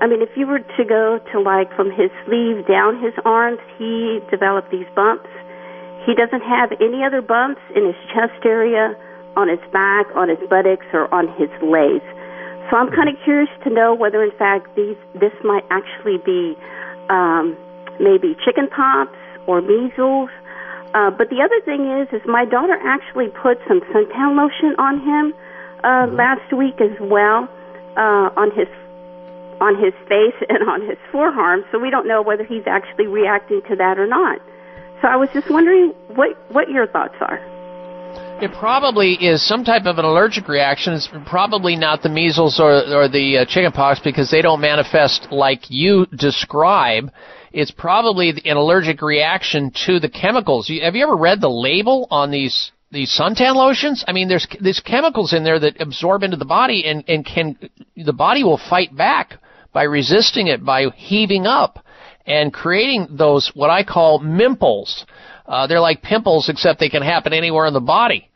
I 0.00 0.08
mean, 0.08 0.20
if 0.20 0.28
you 0.36 0.46
were 0.46 0.60
to 0.60 0.84
go 0.84 1.20
to 1.32 1.40
like 1.40 1.72
from 1.76 1.88
his 1.88 2.10
sleeve 2.26 2.66
down 2.68 3.00
his 3.00 3.14
arms, 3.24 3.60
he 3.78 4.20
developed 4.30 4.70
these 4.70 4.88
bumps. 4.96 5.28
He 6.04 6.14
doesn't 6.14 6.42
have 6.42 6.72
any 6.80 7.04
other 7.04 7.22
bumps 7.22 7.60
in 7.76 7.86
his 7.86 7.96
chest 8.12 8.44
area, 8.44 8.96
on 9.36 9.48
his 9.48 9.62
back, 9.72 10.04
on 10.14 10.28
his 10.28 10.42
buttocks, 10.50 10.84
or 10.92 11.08
on 11.14 11.28
his 11.40 11.48
legs. 11.64 12.04
So 12.68 12.76
I'm 12.76 12.90
kind 12.92 13.08
of 13.08 13.16
curious 13.24 13.50
to 13.64 13.70
know 13.70 13.94
whether, 13.94 14.22
in 14.22 14.32
fact, 14.36 14.74
these 14.76 14.96
this 15.14 15.32
might 15.44 15.64
actually 15.70 16.18
be 16.24 16.56
um, 17.08 17.56
maybe 18.00 18.36
chicken 18.44 18.68
pox 18.68 19.10
or 19.46 19.60
measles. 19.60 20.30
Uh, 20.94 21.10
but 21.10 21.30
the 21.30 21.40
other 21.40 21.60
thing 21.64 21.88
is, 21.88 22.08
is 22.12 22.20
my 22.26 22.44
daughter 22.44 22.76
actually 22.84 23.28
put 23.28 23.58
some 23.66 23.80
suntan 23.92 24.36
lotion 24.36 24.76
on 24.78 25.00
him 25.00 25.34
uh, 25.84 26.06
last 26.12 26.52
week 26.52 26.80
as 26.80 26.92
well, 27.00 27.48
uh, 27.96 28.30
on 28.36 28.50
his 28.52 28.68
on 29.60 29.78
his 29.78 29.94
face 30.08 30.34
and 30.48 30.68
on 30.68 30.82
his 30.82 30.98
forearm. 31.10 31.64
So 31.72 31.78
we 31.78 31.90
don't 31.90 32.06
know 32.06 32.22
whether 32.22 32.44
he's 32.44 32.66
actually 32.66 33.06
reacting 33.06 33.62
to 33.68 33.76
that 33.76 33.98
or 33.98 34.06
not. 34.06 34.40
So 35.00 35.08
I 35.08 35.16
was 35.16 35.28
just 35.32 35.50
wondering 35.50 35.90
what 36.14 36.36
what 36.52 36.68
your 36.68 36.86
thoughts 36.86 37.16
are. 37.20 37.40
It 38.42 38.50
probably 38.58 39.12
is 39.12 39.46
some 39.46 39.62
type 39.62 39.86
of 39.86 39.98
an 39.98 40.04
allergic 40.04 40.48
reaction. 40.48 40.94
It's 40.94 41.08
probably 41.26 41.76
not 41.76 42.02
the 42.02 42.08
measles 42.08 42.58
or, 42.58 42.72
or 42.92 43.08
the 43.08 43.38
uh, 43.38 43.44
chickenpox 43.46 44.00
because 44.00 44.32
they 44.32 44.42
don't 44.42 44.60
manifest 44.60 45.28
like 45.30 45.70
you 45.70 46.06
describe. 46.06 47.12
It's 47.52 47.70
probably 47.70 48.30
an 48.44 48.56
allergic 48.56 49.00
reaction 49.00 49.70
to 49.86 50.00
the 50.00 50.08
chemicals. 50.08 50.68
You, 50.68 50.82
have 50.82 50.96
you 50.96 51.04
ever 51.04 51.14
read 51.14 51.40
the 51.40 51.48
label 51.48 52.08
on 52.10 52.32
these 52.32 52.72
these 52.90 53.16
suntan 53.16 53.54
lotions. 53.54 54.04
I 54.08 54.12
mean, 54.12 54.28
there's 54.28 54.48
there's 54.60 54.80
chemicals 54.80 55.32
in 55.32 55.44
there 55.44 55.60
that 55.60 55.80
absorb 55.80 56.24
into 56.24 56.36
the 56.36 56.44
body 56.44 56.84
and 56.84 57.04
and 57.06 57.24
can 57.24 57.56
the 57.96 58.12
body 58.12 58.42
will 58.42 58.58
fight 58.58 58.94
back 58.94 59.34
by 59.72 59.84
resisting 59.84 60.48
it 60.48 60.64
by 60.64 60.86
heaving 60.96 61.46
up 61.46 61.84
and 62.26 62.52
creating 62.52 63.06
those 63.12 63.52
what 63.54 63.70
I 63.70 63.84
call 63.84 64.18
mimples. 64.18 65.06
Uh, 65.46 65.68
they're 65.68 65.80
like 65.80 66.02
pimples, 66.02 66.48
except 66.48 66.80
they 66.80 66.88
can 66.88 67.02
happen 67.02 67.32
anywhere 67.32 67.66
in 67.66 67.74
the 67.74 67.80
body. 67.80 68.28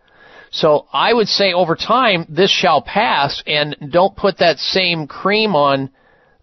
So 0.50 0.86
I 0.92 1.12
would 1.12 1.28
say 1.28 1.52
over 1.52 1.76
time 1.76 2.26
this 2.28 2.50
shall 2.50 2.82
pass, 2.82 3.42
and 3.46 3.76
don't 3.90 4.16
put 4.16 4.38
that 4.38 4.58
same 4.58 5.06
cream 5.06 5.54
on 5.54 5.90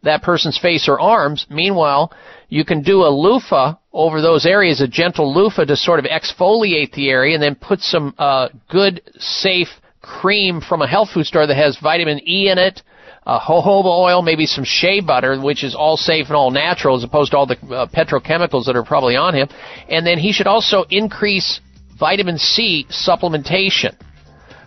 that 0.03 0.22
person's 0.22 0.59
face 0.59 0.88
or 0.88 0.99
arms. 0.99 1.45
Meanwhile, 1.49 2.11
you 2.49 2.65
can 2.65 2.83
do 2.83 3.03
a 3.03 3.09
loofah 3.09 3.75
over 3.91 4.22
those 4.22 4.45
areas, 4.45 4.82
a 4.82 4.88
gentle 4.88 5.33
loofah 5.33 5.65
to 5.65 5.75
sort 5.75 5.99
of 5.99 6.06
exfoliate 6.06 6.91
the 6.93 7.09
area, 7.09 7.35
and 7.35 7.43
then 7.43 7.56
put 7.56 7.80
some 7.80 8.14
uh, 8.17 8.49
good, 8.69 9.01
safe 9.17 9.69
cream 10.01 10.59
from 10.61 10.82
a 10.82 10.88
health 10.88 11.09
food 11.14 11.25
store 11.25 11.48
that 11.48 11.56
has 11.56 11.77
vitamin 11.82 12.19
E 12.27 12.49
in 12.49 12.57
it, 12.57 12.82
uh, 13.25 13.40
jojoba 13.40 13.85
oil, 13.85 14.22
maybe 14.22 14.45
some 14.45 14.65
shea 14.65 14.99
butter, 14.99 15.40
which 15.40 15.64
is 15.64 15.73
all 15.73 15.95
safe 15.95 16.27
and 16.27 16.35
all 16.35 16.51
natural, 16.51 16.98
as 16.98 17.03
opposed 17.03 17.32
to 17.32 17.38
all 17.38 17.45
the 17.45 17.57
uh, 17.73 17.88
petrochemicals 17.88 18.65
that 18.65 18.75
are 18.75 18.83
probably 18.83 19.15
on 19.15 19.33
him. 19.33 19.48
And 19.90 20.06
then 20.06 20.17
he 20.17 20.33
should 20.33 20.48
also 20.48 20.83
increase 20.90 21.61
vitamin 21.97 22.38
C 22.38 22.85
supplementation. 22.89 23.95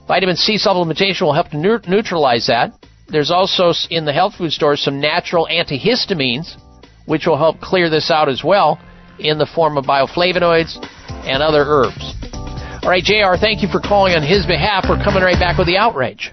Vitamin 0.06 0.36
C 0.36 0.56
supplementation 0.56 1.22
will 1.22 1.32
help 1.32 1.48
to 1.50 1.56
neu- 1.56 1.80
neutralize 1.88 2.46
that. 2.46 2.72
There's 3.08 3.30
also 3.30 3.72
in 3.90 4.05
the 4.05 4.12
health 4.12 4.34
food 4.36 4.52
stores 4.52 4.82
some 4.82 5.00
natural 5.00 5.48
antihistamines, 5.50 6.56
which 7.06 7.26
will 7.26 7.36
help 7.36 7.60
clear 7.60 7.88
this 7.88 8.10
out 8.10 8.28
as 8.28 8.42
well 8.44 8.80
in 9.18 9.38
the 9.38 9.46
form 9.46 9.78
of 9.78 9.84
bioflavonoids 9.84 10.76
and 11.24 11.42
other 11.42 11.64
herbs. 11.66 12.14
All 12.82 12.90
right, 12.90 13.02
JR, 13.02 13.36
thank 13.36 13.62
you 13.62 13.68
for 13.68 13.80
calling 13.80 14.14
on 14.14 14.22
his 14.22 14.46
behalf. 14.46 14.86
We're 14.88 15.02
coming 15.02 15.22
right 15.22 15.38
back 15.38 15.58
with 15.58 15.66
the 15.66 15.76
outrage. 15.76 16.32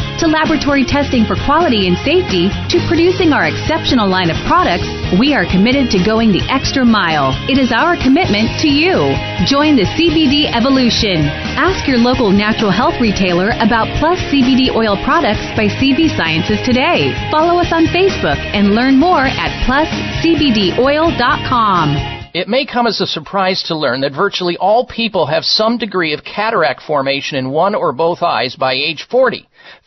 to 0.19 0.27
laboratory 0.27 0.83
testing 0.83 1.23
for 1.23 1.39
quality 1.47 1.87
and 1.87 1.95
safety, 2.03 2.51
to 2.67 2.83
producing 2.87 3.31
our 3.31 3.47
exceptional 3.47 4.09
line 4.09 4.29
of 4.29 4.35
products, 4.49 4.87
we 5.15 5.33
are 5.33 5.45
committed 5.47 5.89
to 5.91 6.03
going 6.03 6.31
the 6.31 6.43
extra 6.51 6.83
mile. 6.83 7.31
It 7.47 7.57
is 7.57 7.71
our 7.71 7.95
commitment 7.95 8.59
to 8.65 8.67
you. 8.67 9.15
Join 9.47 9.79
the 9.79 9.87
CBD 9.95 10.51
evolution. 10.51 11.23
Ask 11.55 11.87
your 11.87 11.97
local 11.97 12.31
natural 12.31 12.71
health 12.71 12.99
retailer 12.99 13.51
about 13.59 13.87
Plus 13.99 14.19
CBD 14.27 14.75
oil 14.75 14.97
products 15.03 15.43
by 15.55 15.67
CV 15.79 16.09
Sciences 16.15 16.59
today. 16.65 17.13
Follow 17.31 17.59
us 17.59 17.71
on 17.71 17.85
Facebook 17.91 18.37
and 18.51 18.75
learn 18.75 18.99
more 18.99 19.25
at 19.25 19.51
pluscbdoil.com. 19.67 22.19
It 22.33 22.47
may 22.47 22.65
come 22.65 22.87
as 22.87 23.01
a 23.01 23.07
surprise 23.07 23.61
to 23.63 23.75
learn 23.75 24.01
that 24.01 24.13
virtually 24.13 24.55
all 24.55 24.85
people 24.85 25.25
have 25.25 25.43
some 25.43 25.77
degree 25.77 26.13
of 26.13 26.23
cataract 26.23 26.81
formation 26.81 27.37
in 27.37 27.49
one 27.49 27.75
or 27.75 27.91
both 27.91 28.23
eyes 28.23 28.55
by 28.55 28.73
age 28.73 29.05
40. 29.11 29.45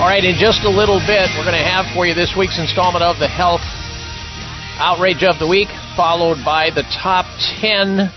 All 0.00 0.06
right, 0.06 0.24
in 0.24 0.36
just 0.36 0.64
a 0.64 0.70
little 0.70 0.98
bit, 1.06 1.28
we're 1.36 1.44
going 1.44 1.52
to 1.52 1.62
have 1.62 1.84
for 1.94 2.06
you 2.06 2.14
this 2.14 2.32
week's 2.34 2.58
installment 2.58 3.04
of 3.04 3.18
the 3.18 3.28
Health 3.28 3.60
Outrage 4.80 5.22
of 5.22 5.38
the 5.38 5.46
Week, 5.46 5.68
followed 5.94 6.42
by 6.42 6.70
the 6.70 6.84
top 6.84 7.26
10 7.60 8.10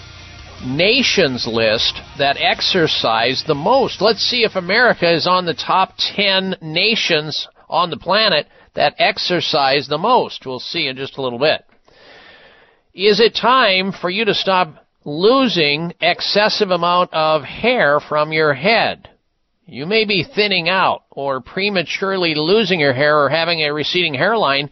nations 0.65 1.45
list 1.45 1.99
that 2.17 2.37
exercise 2.39 3.43
the 3.45 3.53
most. 3.53 4.01
Let's 4.01 4.21
see 4.21 4.45
if 4.45 4.55
America 4.55 5.13
is 5.13 5.27
on 5.27 5.45
the 5.45 5.53
top 5.53 5.95
10 5.97 6.55
nations 6.61 7.49
on 7.67 7.89
the 7.89 7.97
planet 7.97 8.47
that 8.75 8.95
exercise 8.97 9.89
the 9.89 9.97
most? 9.97 10.45
We'll 10.45 10.61
see 10.61 10.87
in 10.87 10.95
just 10.95 11.17
a 11.17 11.21
little 11.21 11.37
bit. 11.37 11.65
Is 12.93 13.19
it 13.19 13.35
time 13.35 13.91
for 13.91 14.09
you 14.09 14.23
to 14.23 14.33
stop 14.33 14.87
losing 15.03 15.91
excessive 15.99 16.71
amount 16.71 17.11
of 17.11 17.43
hair 17.43 17.99
from 17.99 18.31
your 18.31 18.53
head? 18.53 19.09
You 19.65 19.85
may 19.85 20.03
be 20.03 20.25
thinning 20.25 20.67
out 20.67 21.03
or 21.09 21.39
prematurely 21.39 22.35
losing 22.35 22.81
your 22.81 22.91
hair 22.91 23.17
or 23.17 23.29
having 23.29 23.61
a 23.61 23.73
receding 23.73 24.13
hairline. 24.13 24.69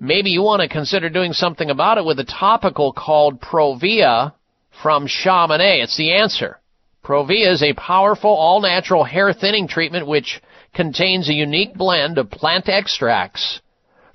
Maybe 0.00 0.30
you 0.30 0.42
want 0.42 0.62
to 0.62 0.68
consider 0.68 1.08
doing 1.08 1.32
something 1.32 1.70
about 1.70 1.98
it 1.98 2.04
with 2.04 2.18
a 2.18 2.24
topical 2.24 2.92
called 2.92 3.40
Provia 3.40 4.34
from 4.82 5.06
Chamonix. 5.06 5.82
It's 5.82 5.96
the 5.96 6.14
answer. 6.14 6.58
Provia 7.04 7.52
is 7.52 7.62
a 7.62 7.72
powerful 7.74 8.30
all-natural 8.30 9.04
hair 9.04 9.32
thinning 9.32 9.68
treatment 9.68 10.08
which 10.08 10.42
contains 10.74 11.28
a 11.28 11.34
unique 11.34 11.74
blend 11.74 12.18
of 12.18 12.30
plant 12.30 12.68
extracts 12.68 13.60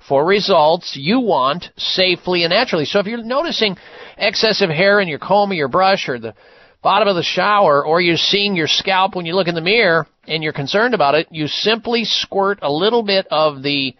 for 0.06 0.26
results 0.26 0.94
you 0.94 1.20
want 1.20 1.70
safely 1.78 2.44
and 2.44 2.50
naturally. 2.50 2.84
So 2.84 2.98
if 2.98 3.06
you're 3.06 3.22
noticing 3.22 3.78
excessive 4.18 4.68
hair 4.68 5.00
in 5.00 5.08
your 5.08 5.18
comb 5.20 5.52
or 5.52 5.54
your 5.54 5.68
brush 5.68 6.06
or 6.06 6.18
the 6.18 6.34
bottom 6.82 7.08
of 7.08 7.16
the 7.16 7.22
shower 7.22 7.84
or 7.84 8.00
you're 8.02 8.16
seeing 8.16 8.56
your 8.56 8.68
scalp 8.68 9.16
when 9.16 9.24
you 9.24 9.34
look 9.34 9.48
in 9.48 9.54
the 9.54 9.60
mirror 9.62 10.06
and 10.28 10.42
you're 10.42 10.52
concerned 10.52 10.94
about 10.94 11.14
it, 11.14 11.28
you 11.30 11.46
simply 11.46 12.04
squirt 12.04 12.58
a 12.62 12.70
little 12.70 13.02
bit 13.02 13.26
of 13.30 13.62
the 13.62 13.94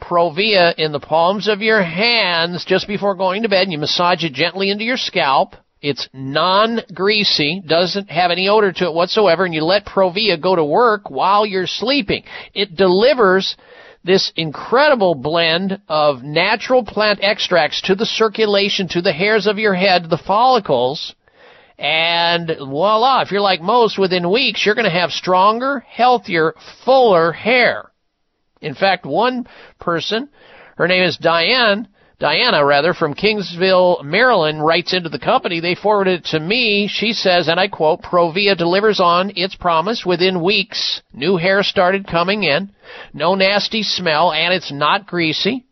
Provia 0.00 0.74
in 0.76 0.92
the 0.92 1.00
palms 1.00 1.48
of 1.48 1.62
your 1.62 1.82
hands 1.82 2.64
just 2.64 2.86
before 2.86 3.14
going 3.14 3.42
to 3.42 3.48
bed 3.48 3.62
and 3.62 3.72
you 3.72 3.78
massage 3.78 4.24
it 4.24 4.32
gently 4.32 4.70
into 4.70 4.84
your 4.84 4.96
scalp. 4.96 5.54
It's 5.80 6.08
non-greasy, 6.12 7.62
doesn't 7.66 8.10
have 8.10 8.30
any 8.30 8.48
odor 8.48 8.72
to 8.72 8.84
it 8.84 8.94
whatsoever, 8.94 9.44
and 9.44 9.54
you 9.54 9.62
let 9.62 9.86
Provia 9.86 10.40
go 10.40 10.56
to 10.56 10.64
work 10.64 11.10
while 11.10 11.44
you're 11.44 11.66
sleeping. 11.66 12.24
It 12.54 12.74
delivers 12.74 13.56
this 14.02 14.32
incredible 14.36 15.14
blend 15.14 15.80
of 15.88 16.22
natural 16.22 16.84
plant 16.84 17.20
extracts 17.22 17.82
to 17.82 17.94
the 17.94 18.06
circulation, 18.06 18.88
to 18.88 19.02
the 19.02 19.12
hairs 19.12 19.46
of 19.46 19.58
your 19.58 19.74
head, 19.74 20.08
the 20.08 20.18
follicles, 20.18 21.14
and 21.78 22.50
voila, 22.58 23.22
if 23.22 23.32
you're 23.32 23.40
like 23.40 23.60
most, 23.60 23.98
within 23.98 24.30
weeks, 24.30 24.64
you're 24.64 24.74
going 24.74 24.84
to 24.84 24.90
have 24.90 25.10
stronger, 25.10 25.80
healthier, 25.80 26.54
fuller 26.84 27.32
hair. 27.32 27.90
In 28.60 28.74
fact, 28.74 29.04
one 29.04 29.46
person, 29.80 30.28
her 30.76 30.88
name 30.88 31.04
is 31.04 31.16
Diane, 31.16 31.88
Diana 32.20 32.64
rather, 32.64 32.94
from 32.94 33.14
Kingsville, 33.14 34.04
Maryland, 34.04 34.64
writes 34.64 34.94
into 34.94 35.08
the 35.08 35.18
company. 35.18 35.58
They 35.58 35.74
forwarded 35.74 36.20
it 36.20 36.24
to 36.26 36.40
me. 36.40 36.88
She 36.88 37.12
says, 37.12 37.48
and 37.48 37.58
I 37.58 37.68
quote, 37.68 38.02
Provia 38.02 38.56
delivers 38.56 39.00
on 39.00 39.32
its 39.34 39.56
promise 39.56 40.06
within 40.06 40.42
weeks. 40.42 41.02
New 41.12 41.36
hair 41.36 41.62
started 41.62 42.06
coming 42.06 42.44
in. 42.44 42.70
No 43.12 43.34
nasty 43.34 43.82
smell, 43.82 44.32
and 44.32 44.54
it's 44.54 44.72
not 44.72 45.06
greasy. 45.06 45.64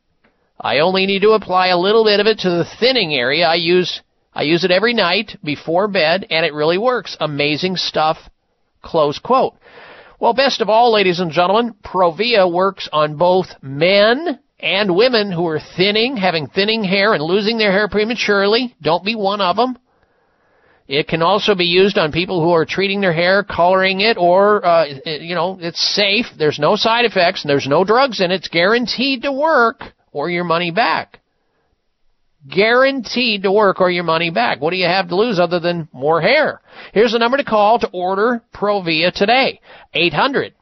I 0.61 0.81
only 0.81 1.07
need 1.07 1.23
to 1.23 1.31
apply 1.31 1.69
a 1.69 1.79
little 1.79 2.05
bit 2.05 2.21
of 2.21 2.27
it 2.27 2.41
to 2.41 2.51
the 2.51 2.69
thinning 2.79 3.15
area. 3.15 3.47
I 3.47 3.55
use 3.55 4.03
I 4.35 4.43
use 4.43 4.65
it 4.65 4.71
every 4.71 4.95
night 4.95 5.37
before 5.45 5.89
bed, 5.89 6.27
and 6.31 6.47
it 6.47 6.55
really 6.55 6.79
works. 6.79 7.17
Amazing 7.21 7.77
stuff. 7.77 8.19
Close 8.83 9.19
quote. 9.19 9.55
Well, 10.19 10.35
best 10.35 10.61
of 10.61 10.69
all, 10.69 10.93
ladies 10.93 11.21
and 11.21 11.33
gentlemen, 11.33 11.75
Provia 11.85 12.51
works 12.51 12.89
on 12.93 13.17
both 13.17 13.49
men 13.61 14.39
and 14.61 14.95
women 14.95 15.33
who 15.33 15.47
are 15.49 15.61
thinning, 15.77 16.17
having 16.17 16.47
thinning 16.47 16.85
hair 16.85 17.13
and 17.13 17.23
losing 17.23 17.59
their 17.59 17.73
hair 17.73 17.89
prematurely. 17.89 18.75
Don't 18.81 19.05
be 19.05 19.17
one 19.17 19.41
of 19.41 19.57
them. 19.57 19.77
It 20.89 21.09
can 21.09 21.23
also 21.23 21.55
be 21.55 21.65
used 21.65 21.99
on 21.99 22.13
people 22.13 22.43
who 22.43 22.53
are 22.53 22.65
treating 22.65 23.01
their 23.01 23.13
hair, 23.13 23.43
coloring 23.43 24.01
it, 24.01 24.17
or, 24.17 24.65
uh, 24.65 24.85
you 25.07 25.35
know, 25.35 25.59
it's 25.61 25.81
safe. 25.95 26.27
There's 26.39 26.59
no 26.59 26.77
side 26.77 27.05
effects 27.05 27.43
and 27.43 27.51
there's 27.51 27.67
no 27.67 27.85
drugs 27.85 28.21
in 28.21 28.31
it. 28.31 28.37
It's 28.37 28.49
guaranteed 28.49 29.23
to 29.23 29.33
work 29.33 29.83
or 30.13 30.31
your 30.31 30.45
money 30.45 30.71
back. 30.71 31.21
Guaranteed 32.49 33.45
to 33.45 33.53
work 33.53 33.81
or 33.81 33.91
your 33.91 34.05
money 34.05 34.31
back. 34.31 34.61
What 34.61 34.71
do 34.71 34.77
you 34.77 34.87
have 34.87 35.09
to 35.09 35.17
lose 35.17 35.39
other 35.39 35.61
than 35.61 35.89
more 35.93 36.21
hair? 36.21 36.61
Here's 36.93 37.13
the 37.13 37.19
number 37.19 37.37
to 37.37 37.45
call 37.45 37.79
to 37.79 37.89
order 37.93 38.43
Provia 38.53 39.13
today. 39.13 39.61
800 39.95 40.55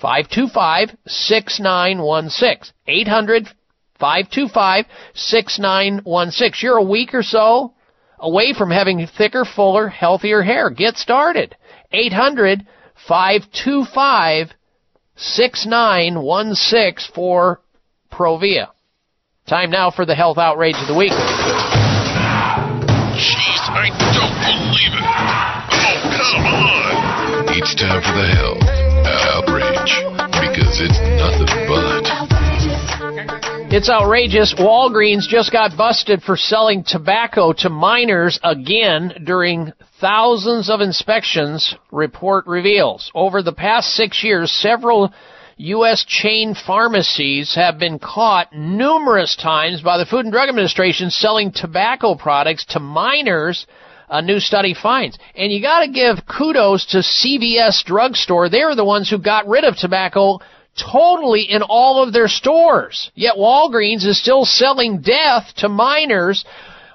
525 0.00 0.96
6916. 1.06 2.74
800 2.86 3.48
525 3.98 4.84
6916. 5.14 6.66
You're 6.66 6.78
a 6.78 6.82
week 6.82 7.14
or 7.14 7.22
so 7.22 7.74
away 8.18 8.52
from 8.52 8.70
having 8.70 9.06
thicker, 9.06 9.44
fuller, 9.44 9.88
healthier 9.88 10.42
hair. 10.42 10.70
Get 10.70 10.96
started. 10.96 11.56
800 11.92 12.66
525 13.06 14.48
6916 15.16 17.14
for 17.14 17.60
Provia. 18.10 18.68
Time 19.48 19.70
now 19.70 19.90
for 19.90 20.04
the 20.04 20.14
health 20.14 20.36
outrage 20.36 20.76
of 20.76 20.86
the 20.86 20.94
week. 20.94 21.10
Jeez, 21.10 21.16
I 23.72 23.88
don't 24.12 24.36
believe 24.44 24.92
it. 24.92 25.08
Oh, 25.72 26.04
come 26.12 26.44
on. 26.44 27.56
It's 27.56 27.74
time 27.74 28.02
for 28.04 28.12
the 28.12 28.28
health 28.36 28.60
outrage 29.32 30.04
because 30.52 30.84
it's 30.84 31.00
nothing 31.16 31.48
but. 31.66 32.04
It's 33.72 33.88
outrageous. 33.88 34.54
Walgreens 34.58 35.26
just 35.26 35.50
got 35.50 35.78
busted 35.78 36.22
for 36.22 36.36
selling 36.36 36.84
tobacco 36.84 37.54
to 37.54 37.70
minors 37.70 38.38
again 38.44 39.14
during 39.24 39.72
thousands 39.98 40.68
of 40.68 40.82
inspections, 40.82 41.74
report 41.90 42.46
reveals. 42.46 43.10
Over 43.14 43.42
the 43.42 43.54
past 43.54 43.94
six 43.94 44.22
years, 44.22 44.52
several 44.52 45.10
U.S. 45.58 46.04
chain 46.04 46.54
pharmacies 46.54 47.56
have 47.56 47.80
been 47.80 47.98
caught 47.98 48.52
numerous 48.52 49.34
times 49.34 49.82
by 49.82 49.98
the 49.98 50.06
Food 50.06 50.24
and 50.24 50.32
Drug 50.32 50.48
Administration 50.48 51.10
selling 51.10 51.50
tobacco 51.50 52.14
products 52.14 52.64
to 52.66 52.78
minors, 52.78 53.66
a 54.08 54.22
new 54.22 54.38
study 54.38 54.72
finds. 54.72 55.18
And 55.34 55.50
you 55.50 55.60
gotta 55.60 55.88
give 55.88 56.24
kudos 56.26 56.86
to 56.92 56.98
CVS 56.98 57.84
drugstore. 57.84 58.48
They 58.48 58.64
were 58.64 58.76
the 58.76 58.84
ones 58.84 59.10
who 59.10 59.18
got 59.18 59.48
rid 59.48 59.64
of 59.64 59.76
tobacco 59.76 60.38
totally 60.76 61.42
in 61.42 61.62
all 61.62 62.04
of 62.04 62.12
their 62.12 62.28
stores. 62.28 63.10
Yet 63.16 63.34
Walgreens 63.34 64.06
is 64.06 64.20
still 64.20 64.44
selling 64.44 65.00
death 65.00 65.52
to 65.56 65.68
minors 65.68 66.44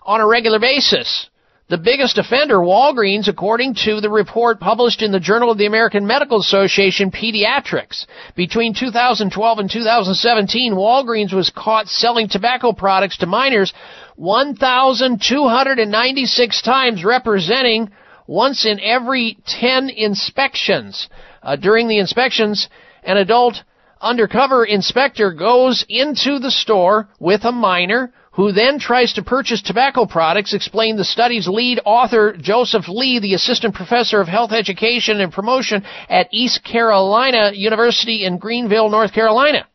on 0.06 0.22
a 0.22 0.28
regular 0.28 0.60
basis. 0.60 1.30
The 1.70 1.78
biggest 1.78 2.18
offender, 2.18 2.58
Walgreens, 2.58 3.30
according 3.30 3.76
to 3.86 4.02
the 4.02 4.10
report 4.10 4.60
published 4.60 5.02
in 5.02 5.14
the 5.14 5.20
Journal 5.20 5.50
of 5.50 5.58
the 5.58 5.66
American 5.66 6.06
Medical 6.06 6.42
Association 6.42 7.10
Pediatrics. 7.10 8.06
Between 8.36 8.74
2012 8.74 9.60
and 9.60 9.72
2017, 9.72 10.74
Walgreens 10.74 11.32
was 11.32 11.50
caught 11.56 11.88
selling 11.88 12.28
tobacco 12.28 12.74
products 12.74 13.16
to 13.20 13.28
minors 13.28 13.74
1,296 14.18 16.62
times, 16.64 17.06
representing 17.06 17.90
once 18.28 18.66
in 18.66 18.82
every 18.82 19.38
10 19.48 19.90
inspections. 19.90 21.08
Uh, 21.42 21.56
during 21.56 21.88
the 21.88 22.00
inspections, 22.00 22.68
an 23.04 23.16
adult 23.16 23.64
undercover 24.02 24.66
inspector 24.66 25.32
goes 25.32 25.86
into 25.88 26.40
the 26.40 26.52
store 26.52 27.08
with 27.20 27.46
a 27.46 27.54
minor 27.54 28.12
who 28.34 28.52
then 28.52 28.80
tries 28.80 29.14
to 29.14 29.24
purchase 29.24 29.62
tobacco 29.62 30.06
products, 30.06 30.54
explained 30.54 30.98
the 30.98 31.04
study's 31.04 31.48
lead 31.48 31.80
author, 31.86 32.36
Joseph 32.40 32.88
Lee, 32.88 33.20
the 33.20 33.36
assistant 33.36 33.76
professor 33.76 34.20
of 34.20 34.28
health 34.28 34.52
education 34.52 35.22
and 35.22 35.32
promotion 35.32 35.84
at 36.10 36.30
East 36.32 36.64
Carolina 36.64 37.52
University 37.54 38.26
in 38.26 38.40
Greenville, 38.40 38.90
North 38.90 39.14
Carolina. 39.14 39.68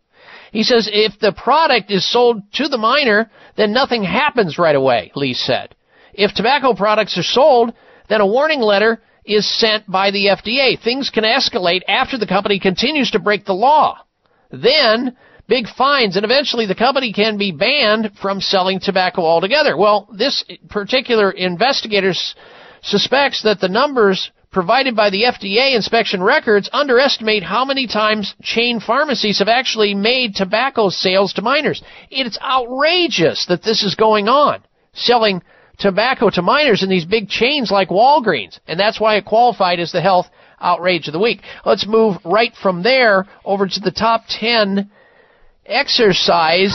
He 0.50 0.64
says 0.64 0.88
if 0.92 1.18
the 1.20 1.32
product 1.32 1.90
is 1.90 2.10
sold 2.10 2.42
to 2.54 2.68
the 2.68 2.78
minor, 2.78 3.30
then 3.56 3.72
nothing 3.72 4.02
happens 4.02 4.58
right 4.58 4.74
away, 4.74 5.12
Lee 5.14 5.34
said. 5.34 5.74
If 6.12 6.34
tobacco 6.34 6.74
products 6.74 7.16
are 7.16 7.22
sold, 7.22 7.72
then 8.08 8.20
a 8.20 8.26
warning 8.26 8.60
letter 8.60 9.00
is 9.24 9.46
sent 9.46 9.88
by 9.88 10.10
the 10.10 10.26
FDA. 10.26 10.82
Things 10.82 11.10
can 11.10 11.22
escalate 11.22 11.82
after 11.86 12.18
the 12.18 12.26
company 12.26 12.58
continues 12.58 13.10
to 13.12 13.20
break 13.20 13.44
the 13.44 13.54
law. 13.54 13.98
Then, 14.50 15.16
big 15.49 15.67
fines, 15.67 16.17
and 16.17 16.25
eventually 16.25 16.67
the 16.67 16.75
company 16.75 17.12
can 17.12 17.39
be 17.39 17.52
banned 17.52 18.12
from 18.20 18.41
selling 18.41 18.78
tobacco 18.78 19.23
altogether. 19.23 19.77
Well, 19.77 20.09
this 20.17 20.44
particular 20.68 21.31
investigator 21.31 22.12
suspects 22.83 23.43
that 23.43 23.60
the 23.60 23.68
numbers 23.68 24.31
provided 24.51 24.97
by 24.97 25.10
the 25.10 25.25
FDA 25.25 25.75
inspection 25.75 26.23
records 26.23 26.70
underestimate 26.73 27.43
how 27.43 27.65
many 27.65 27.86
times 27.86 28.35
chain 28.43 28.81
pharmacies 28.81 29.39
have 29.39 29.49
actually 29.49 29.94
made 29.94 30.35
tobacco 30.35 30.89
sales 30.89 31.33
to 31.35 31.43
minors. 31.43 31.83
It's 32.10 32.39
outrageous 32.41 33.47
that 33.47 33.62
this 33.62 33.83
is 33.83 33.94
going 33.94 34.28
on, 34.28 34.62
selling 34.93 35.43
tobacco 35.78 36.31
to 36.31 36.43
minors 36.43 36.83
in 36.83 36.89
these 36.89 37.05
big 37.05 37.28
chains 37.28 37.70
like 37.70 37.89
Walgreens, 37.89 38.59
and 38.67 38.78
that's 38.81 39.01
why 39.01 39.17
it 39.17 39.25
qualified 39.25 39.81
as 39.81 39.93
the 39.93 40.01
health 40.01 40.27
outrage 40.60 41.07
of 41.07 41.12
the 41.12 41.20
week. 41.20 41.41
Let's 41.65 41.86
move 41.86 42.17
right 42.25 42.52
from 42.60 42.83
there 42.83 43.27
over 43.44 43.67
to 43.67 43.81
the 43.81 43.93
top 43.93 44.25
10 44.28 44.91
exercise 45.68 46.74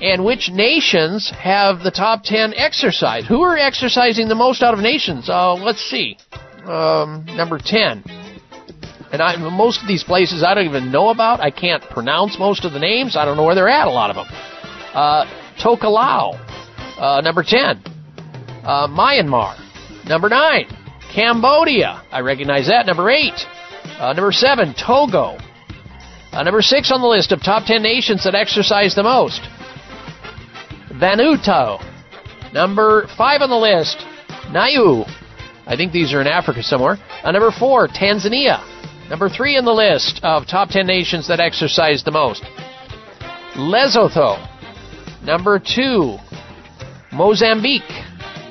and 0.00 0.24
which 0.24 0.50
nations 0.50 1.30
have 1.30 1.80
the 1.80 1.90
top 1.90 2.22
10 2.24 2.54
exercise. 2.54 3.26
Who 3.26 3.42
are 3.42 3.56
exercising 3.56 4.28
the 4.28 4.34
most 4.34 4.62
out 4.62 4.72
of 4.72 4.80
nations? 4.80 5.28
Uh, 5.28 5.54
let's 5.54 5.80
see. 5.90 6.16
Um, 6.64 7.26
number 7.26 7.58
10. 7.58 8.02
And 9.12 9.20
I, 9.20 9.36
most 9.36 9.82
of 9.82 9.88
these 9.88 10.04
places 10.04 10.42
I 10.42 10.54
don't 10.54 10.66
even 10.66 10.90
know 10.90 11.10
about. 11.10 11.40
I 11.40 11.50
can't 11.50 11.82
pronounce 11.82 12.38
most 12.38 12.64
of 12.64 12.72
the 12.72 12.78
names. 12.78 13.16
I 13.16 13.24
don't 13.24 13.36
know 13.36 13.44
where 13.44 13.54
they're 13.54 13.68
at, 13.68 13.88
a 13.88 13.90
lot 13.90 14.10
of 14.10 14.16
them. 14.16 14.26
Uh, 14.94 15.26
Tokelau, 15.62 16.38
uh, 16.98 17.20
number 17.20 17.42
10. 17.42 17.82
Uh, 18.64 18.88
Myanmar, 18.88 19.58
number 20.06 20.28
9. 20.28 20.66
Cambodia, 21.14 22.02
I 22.12 22.20
recognize 22.20 22.68
that, 22.68 22.86
number 22.86 23.10
8. 23.10 23.32
Uh, 23.98 24.12
number 24.12 24.32
7, 24.32 24.74
Togo. 24.74 25.36
Uh, 26.32 26.42
number 26.44 26.62
6 26.62 26.92
on 26.92 27.00
the 27.00 27.08
list 27.08 27.32
of 27.32 27.42
top 27.42 27.64
10 27.66 27.82
nations 27.82 28.24
that 28.24 28.34
exercise 28.34 28.94
the 28.94 29.02
most. 29.02 29.40
Vanuatu. 30.92 31.82
Number 32.52 33.08
5 33.16 33.42
on 33.42 33.50
the 33.50 33.56
list, 33.56 34.04
Niue. 34.52 35.04
I 35.66 35.76
think 35.76 35.92
these 35.92 36.12
are 36.12 36.20
in 36.20 36.26
Africa 36.26 36.62
somewhere. 36.62 36.98
Uh, 37.24 37.32
number 37.32 37.50
4, 37.50 37.88
Tanzania. 37.88 38.62
Number 39.08 39.28
3 39.28 39.58
on 39.58 39.64
the 39.64 39.72
list 39.72 40.20
of 40.22 40.46
top 40.46 40.68
10 40.68 40.86
nations 40.86 41.26
that 41.28 41.40
exercise 41.40 42.04
the 42.04 42.12
most. 42.12 42.42
Lesotho. 43.54 44.38
Number 45.24 45.58
2, 45.58 46.16
Mozambique. 47.12 47.82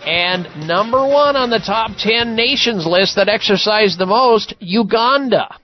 And 0.06 0.68
number 0.68 1.00
1 1.08 1.36
on 1.36 1.50
the 1.50 1.60
top 1.60 1.92
10 1.98 2.36
nations 2.36 2.86
list 2.86 3.16
that 3.16 3.30
exercise 3.30 3.98
the 3.98 4.06
most, 4.06 4.54
Uganda. 4.60 5.56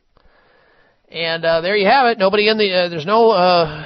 And 1.09 1.45
uh, 1.45 1.61
there 1.61 1.75
you 1.75 1.85
have 1.85 2.07
it. 2.07 2.17
Nobody 2.17 2.49
in 2.49 2.57
the 2.57 2.71
uh, 2.71 2.89
there's 2.89 3.05
no 3.05 3.29
uh, 3.29 3.35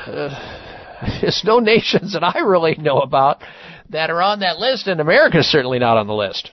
uh, 0.07 1.19
there's 1.21 1.43
no 1.45 1.59
nations 1.59 2.13
that 2.13 2.23
I 2.23 2.39
really 2.39 2.75
know 2.75 2.99
about 2.99 3.41
that 3.89 4.09
are 4.09 4.21
on 4.21 4.39
that 4.39 4.59
list, 4.59 4.87
and 4.87 4.99
America's 4.99 5.47
certainly 5.47 5.79
not 5.79 5.97
on 5.97 6.07
the 6.07 6.13
list. 6.13 6.51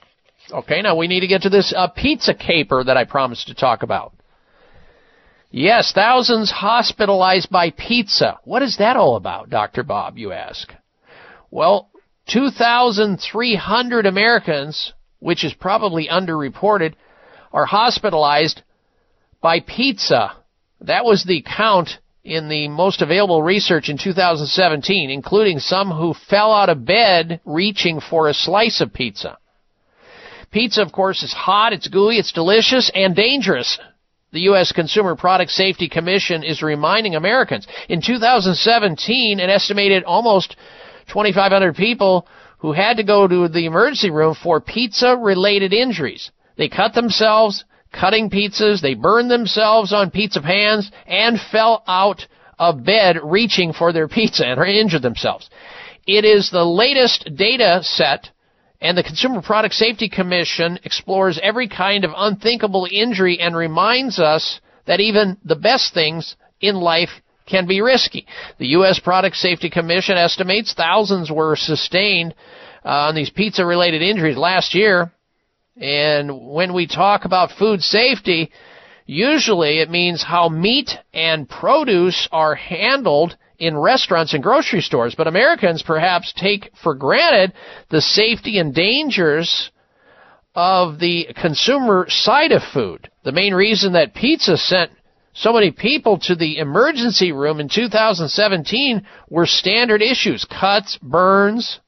Okay, 0.51 0.81
now 0.81 0.95
we 0.95 1.07
need 1.07 1.21
to 1.21 1.27
get 1.27 1.41
to 1.41 1.49
this 1.49 1.73
uh, 1.75 1.87
pizza 1.87 2.33
caper 2.33 2.83
that 2.83 2.97
I 2.97 3.03
promised 3.03 3.47
to 3.47 3.53
talk 3.53 3.83
about. 3.83 4.13
Yes, 5.51 5.91
thousands 5.93 6.51
hospitalized 6.51 7.49
by 7.49 7.71
pizza. 7.71 8.39
What 8.43 8.61
is 8.61 8.77
that 8.77 8.97
all 8.97 9.15
about, 9.15 9.49
Dr. 9.49 9.83
Bob, 9.83 10.17
you 10.17 10.31
ask? 10.31 10.73
Well, 11.51 11.89
2,300 12.27 14.05
Americans, 14.05 14.93
which 15.19 15.45
is 15.45 15.53
probably 15.53 16.09
underreported, 16.09 16.95
are 17.53 17.65
hospitalized 17.65 18.61
by 19.41 19.61
pizza. 19.61 20.33
That 20.81 21.05
was 21.05 21.23
the 21.23 21.43
count 21.43 21.99
in 22.23 22.49
the 22.49 22.67
most 22.67 23.01
available 23.01 23.41
research 23.41 23.89
in 23.89 23.97
2017, 23.97 25.09
including 25.09 25.59
some 25.59 25.91
who 25.91 26.13
fell 26.29 26.53
out 26.53 26.69
of 26.69 26.85
bed 26.85 27.39
reaching 27.45 28.01
for 28.01 28.27
a 28.27 28.33
slice 28.33 28.81
of 28.81 28.93
pizza. 28.93 29.37
Pizza, 30.51 30.81
of 30.81 30.91
course, 30.91 31.23
is 31.23 31.33
hot, 31.33 31.73
it's 31.73 31.87
gooey, 31.87 32.17
it's 32.17 32.31
delicious, 32.31 32.91
and 32.93 33.15
dangerous. 33.15 33.79
The 34.31 34.41
U.S. 34.41 34.71
Consumer 34.71 35.15
Product 35.15 35.51
Safety 35.51 35.87
Commission 35.87 36.43
is 36.43 36.61
reminding 36.61 37.15
Americans. 37.15 37.65
In 37.87 38.01
2017, 38.01 39.39
an 39.39 39.49
estimated 39.49 40.03
almost 40.03 40.55
2,500 41.07 41.75
people 41.75 42.27
who 42.59 42.73
had 42.73 42.97
to 42.97 43.03
go 43.03 43.27
to 43.27 43.47
the 43.47 43.65
emergency 43.65 44.09
room 44.09 44.35
for 44.35 44.59
pizza-related 44.59 45.73
injuries. 45.73 46.31
They 46.57 46.69
cut 46.69 46.93
themselves 46.93 47.63
cutting 47.99 48.29
pizzas, 48.29 48.81
they 48.81 48.93
burned 48.93 49.31
themselves 49.31 49.93
on 49.93 50.11
pizza 50.11 50.41
pans, 50.41 50.91
and 51.05 51.39
fell 51.51 51.83
out 51.87 52.25
of 52.59 52.83
bed 52.83 53.17
reaching 53.23 53.73
for 53.73 53.93
their 53.93 54.07
pizza 54.07 54.45
and 54.45 54.59
injured 54.67 55.01
themselves. 55.01 55.49
It 56.05 56.25
is 56.25 56.49
the 56.49 56.65
latest 56.65 57.29
data 57.35 57.79
set 57.83 58.29
and 58.79 58.97
the 58.97 59.03
Consumer 59.03 59.41
Product 59.41 59.73
Safety 59.73 60.07
Commission 60.07 60.79
explores 60.83 61.39
every 61.41 61.67
kind 61.67 62.05
of 62.05 62.11
unthinkable 62.15 62.87
injury 62.89 63.39
and 63.39 63.55
reminds 63.55 64.19
us 64.19 64.61
that 64.85 64.99
even 64.99 65.37
the 65.43 65.55
best 65.55 65.93
things 65.93 66.35
in 66.61 66.75
life 66.75 67.09
can 67.47 67.65
be 67.65 67.81
risky. 67.81 68.27
The 68.59 68.67
U.S. 68.67 68.99
Product 68.99 69.35
Safety 69.35 69.69
Commission 69.69 70.17
estimates 70.17 70.73
thousands 70.73 71.31
were 71.31 71.55
sustained 71.55 72.35
uh, 72.85 72.89
on 72.89 73.15
these 73.15 73.31
pizza 73.31 73.65
related 73.65 74.01
injuries 74.01 74.37
last 74.37 74.75
year. 74.75 75.11
And 75.79 76.49
when 76.49 76.73
we 76.73 76.87
talk 76.87 77.25
about 77.25 77.51
food 77.51 77.81
safety, 77.81 78.51
usually 79.05 79.79
it 79.79 79.89
means 79.89 80.23
how 80.23 80.49
meat 80.49 80.91
and 81.13 81.47
produce 81.47 82.27
are 82.31 82.55
handled 82.55 83.37
in 83.59 83.77
restaurants 83.77 84.33
and 84.33 84.43
grocery 84.43 84.81
stores, 84.81 85.15
but 85.15 85.27
Americans 85.27 85.81
perhaps 85.81 86.33
take 86.33 86.71
for 86.83 86.93
granted 86.93 87.53
the 87.89 88.01
safety 88.01 88.59
and 88.59 88.73
dangers 88.73 89.71
of 90.55 90.99
the 90.99 91.27
consumer 91.35 92.05
side 92.09 92.51
of 92.51 92.63
food. 92.63 93.09
The 93.23 93.31
main 93.31 93.53
reason 93.53 93.93
that 93.93 94.15
pizza 94.15 94.57
sent 94.57 94.91
so 95.33 95.53
many 95.53 95.71
people 95.71 96.17
to 96.21 96.35
the 96.35 96.57
emergency 96.57 97.31
room 97.31 97.59
in 97.59 97.69
2017 97.69 99.05
were 99.29 99.45
standard 99.45 100.01
issues, 100.01 100.45
cuts, 100.45 100.97
burns, 101.01 101.79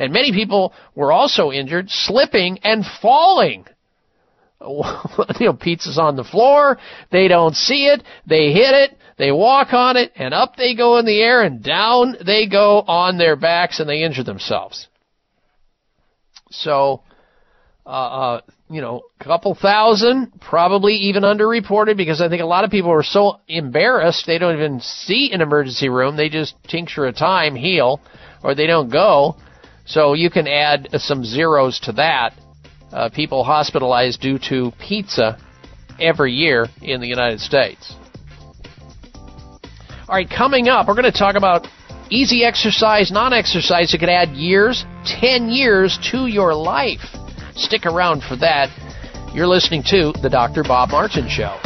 and 0.00 0.14
many 0.14 0.32
people 0.32 0.72
were 0.94 1.12
also 1.12 1.52
injured 1.52 1.90
slipping 1.90 2.58
and 2.64 2.84
falling. 3.02 3.66
you 4.60 5.46
know, 5.46 5.52
pizza's 5.52 5.98
on 5.98 6.16
the 6.16 6.24
floor, 6.24 6.78
they 7.12 7.28
don't 7.28 7.54
see 7.54 7.86
it, 7.86 8.02
they 8.26 8.52
hit 8.52 8.74
it, 8.74 8.96
they 9.18 9.30
walk 9.30 9.74
on 9.74 9.98
it, 9.98 10.10
and 10.16 10.32
up 10.32 10.56
they 10.56 10.74
go 10.74 10.96
in 10.96 11.04
the 11.04 11.20
air, 11.20 11.42
and 11.42 11.62
down 11.62 12.16
they 12.24 12.46
go 12.46 12.78
on 12.80 13.18
their 13.18 13.36
backs, 13.36 13.78
and 13.78 13.88
they 13.88 14.02
injure 14.02 14.24
themselves. 14.24 14.88
So, 16.50 17.02
uh, 17.84 17.88
uh, 17.88 18.40
you 18.70 18.80
know, 18.80 19.02
a 19.20 19.24
couple 19.24 19.54
thousand, 19.54 20.40
probably 20.40 20.94
even 20.94 21.24
underreported, 21.24 21.98
because 21.98 22.22
I 22.22 22.30
think 22.30 22.40
a 22.40 22.46
lot 22.46 22.64
of 22.64 22.70
people 22.70 22.90
are 22.90 23.02
so 23.02 23.40
embarrassed 23.48 24.26
they 24.26 24.38
don't 24.38 24.56
even 24.56 24.80
see 24.80 25.30
an 25.32 25.42
emergency 25.42 25.90
room. 25.90 26.16
They 26.16 26.30
just 26.30 26.54
tincture 26.68 27.04
a 27.04 27.12
time, 27.12 27.54
heal, 27.54 28.00
or 28.42 28.54
they 28.54 28.66
don't 28.66 28.90
go. 28.90 29.36
So 29.86 30.14
you 30.14 30.30
can 30.30 30.46
add 30.46 30.88
some 30.98 31.24
zeros 31.24 31.80
to 31.80 31.92
that. 31.92 32.34
Uh, 32.92 33.08
people 33.08 33.44
hospitalized 33.44 34.20
due 34.20 34.38
to 34.48 34.72
pizza 34.80 35.38
every 36.00 36.32
year 36.32 36.66
in 36.82 37.00
the 37.00 37.06
United 37.06 37.40
States. 37.40 37.94
All 40.08 40.16
right, 40.16 40.28
coming 40.28 40.68
up, 40.68 40.88
we're 40.88 40.94
going 40.94 41.10
to 41.10 41.16
talk 41.16 41.36
about 41.36 41.68
easy 42.10 42.44
exercise, 42.44 43.12
non 43.12 43.32
exercise 43.32 43.92
that 43.92 43.98
could 43.98 44.08
add 44.08 44.30
years, 44.30 44.84
10 45.04 45.50
years 45.50 45.98
to 46.10 46.26
your 46.26 46.54
life. 46.54 47.16
Stick 47.54 47.86
around 47.86 48.22
for 48.22 48.36
that. 48.36 48.68
You're 49.32 49.46
listening 49.46 49.84
to 49.84 50.12
The 50.20 50.28
Dr. 50.28 50.64
Bob 50.64 50.90
Martin 50.90 51.28
Show. 51.28 51.56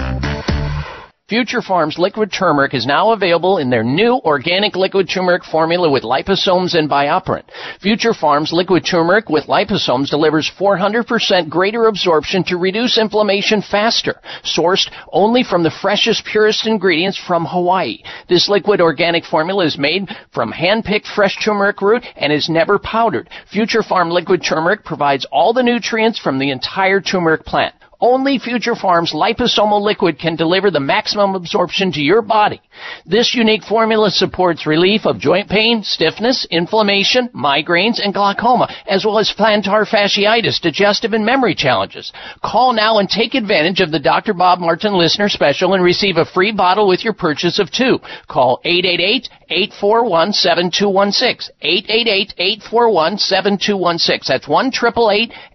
Future 1.26 1.62
Farms 1.62 1.98
liquid 1.98 2.30
turmeric 2.30 2.74
is 2.74 2.84
now 2.84 3.12
available 3.12 3.56
in 3.56 3.70
their 3.70 3.82
new 3.82 4.20
organic 4.26 4.76
liquid 4.76 5.08
turmeric 5.08 5.42
formula 5.42 5.90
with 5.90 6.02
liposomes 6.02 6.74
and 6.74 6.90
bioperine. 6.90 7.44
Future 7.80 8.12
Farms 8.12 8.52
liquid 8.52 8.84
turmeric 8.84 9.30
with 9.30 9.46
liposomes 9.46 10.10
delivers 10.10 10.52
400% 10.60 11.48
greater 11.48 11.86
absorption 11.86 12.44
to 12.44 12.58
reduce 12.58 12.98
inflammation 12.98 13.62
faster. 13.62 14.20
Sourced 14.44 14.90
only 15.14 15.42
from 15.42 15.62
the 15.62 15.70
freshest, 15.70 16.26
purest 16.26 16.66
ingredients 16.66 17.16
from 17.16 17.46
Hawaii. 17.46 18.02
This 18.28 18.50
liquid 18.50 18.82
organic 18.82 19.24
formula 19.24 19.64
is 19.64 19.78
made 19.78 20.10
from 20.30 20.52
hand-picked 20.52 21.06
fresh 21.06 21.42
turmeric 21.42 21.80
root 21.80 22.04
and 22.16 22.34
is 22.34 22.50
never 22.50 22.78
powdered. 22.78 23.30
Future 23.50 23.82
Farm 23.82 24.10
liquid 24.10 24.44
turmeric 24.46 24.84
provides 24.84 25.24
all 25.32 25.54
the 25.54 25.62
nutrients 25.62 26.18
from 26.18 26.38
the 26.38 26.50
entire 26.50 27.00
turmeric 27.00 27.46
plant. 27.46 27.74
Only 28.04 28.38
Future 28.38 28.74
Farms 28.74 29.14
liposomal 29.14 29.80
liquid 29.80 30.18
can 30.18 30.36
deliver 30.36 30.70
the 30.70 30.78
maximum 30.78 31.34
absorption 31.34 31.90
to 31.92 32.02
your 32.02 32.20
body. 32.20 32.60
This 33.06 33.34
unique 33.34 33.64
formula 33.64 34.10
supports 34.10 34.66
relief 34.66 35.06
of 35.06 35.18
joint 35.18 35.48
pain, 35.48 35.82
stiffness, 35.82 36.46
inflammation, 36.50 37.30
migraines, 37.34 38.04
and 38.04 38.12
glaucoma, 38.12 38.68
as 38.86 39.06
well 39.06 39.18
as 39.18 39.32
plantar 39.32 39.88
fasciitis, 39.88 40.60
digestive 40.60 41.14
and 41.14 41.24
memory 41.24 41.54
challenges. 41.54 42.12
Call 42.42 42.74
now 42.74 42.98
and 42.98 43.08
take 43.08 43.32
advantage 43.32 43.80
of 43.80 43.90
the 43.90 43.98
Dr. 43.98 44.34
Bob 44.34 44.58
Martin 44.58 44.92
listener 44.92 45.30
special 45.30 45.72
and 45.72 45.82
receive 45.82 46.18
a 46.18 46.26
free 46.26 46.52
bottle 46.52 46.86
with 46.86 47.04
your 47.04 47.14
purchase 47.14 47.58
of 47.58 47.70
two. 47.70 48.00
Call 48.28 48.60
888-841-7216. 49.50 51.50
888-841-7216. 51.62 54.26
That's 54.26 54.48
1 54.48 54.70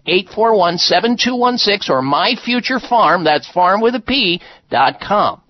841-7216 0.06 1.90
or 1.90 2.02
myfuturepharm, 2.02 3.24
that's 3.24 3.50
farm 3.50 3.80
with 3.80 3.94
a 3.94 4.00
P, 4.00 4.40
dot 4.70 5.00
com. 5.00 5.40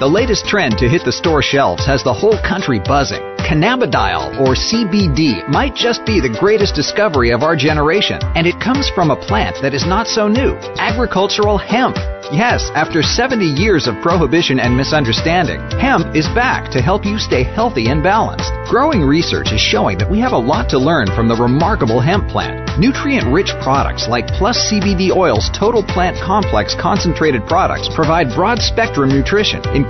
The 0.00 0.08
latest 0.08 0.46
trend 0.46 0.78
to 0.78 0.88
hit 0.88 1.04
the 1.04 1.12
store 1.12 1.42
shelves 1.42 1.84
has 1.84 2.02
the 2.02 2.14
whole 2.14 2.40
country 2.40 2.80
buzzing. 2.80 3.20
Cannabidiol, 3.44 4.40
or 4.40 4.56
CBD, 4.56 5.46
might 5.50 5.74
just 5.74 6.06
be 6.06 6.20
the 6.24 6.34
greatest 6.40 6.74
discovery 6.74 7.32
of 7.32 7.42
our 7.42 7.54
generation, 7.54 8.18
and 8.34 8.46
it 8.46 8.58
comes 8.60 8.88
from 8.94 9.10
a 9.10 9.20
plant 9.28 9.56
that 9.60 9.74
is 9.74 9.84
not 9.84 10.06
so 10.06 10.26
new 10.26 10.56
agricultural 10.80 11.58
hemp. 11.58 11.96
Yes, 12.32 12.70
after 12.72 13.02
70 13.02 13.44
years 13.44 13.86
of 13.86 14.00
prohibition 14.00 14.58
and 14.58 14.74
misunderstanding, 14.74 15.60
hemp 15.76 16.16
is 16.16 16.28
back 16.32 16.70
to 16.70 16.80
help 16.80 17.04
you 17.04 17.18
stay 17.18 17.42
healthy 17.42 17.88
and 17.88 18.02
balanced. 18.02 18.48
Growing 18.70 19.02
research 19.02 19.52
is 19.52 19.60
showing 19.60 19.98
that 19.98 20.10
we 20.10 20.20
have 20.20 20.32
a 20.32 20.38
lot 20.38 20.70
to 20.70 20.78
learn 20.78 21.08
from 21.12 21.28
the 21.28 21.36
remarkable 21.36 22.00
hemp 22.00 22.28
plant. 22.28 22.56
Nutrient 22.78 23.26
rich 23.34 23.50
products 23.60 24.06
like 24.08 24.28
Plus 24.38 24.56
CBD 24.70 25.10
Oil's 25.10 25.50
Total 25.58 25.82
Plant 25.82 26.16
Complex 26.22 26.72
concentrated 26.80 27.44
products 27.46 27.90
provide 27.92 28.30
broad 28.30 28.62
spectrum 28.62 29.10
nutrition, 29.10 29.58
including 29.74 29.89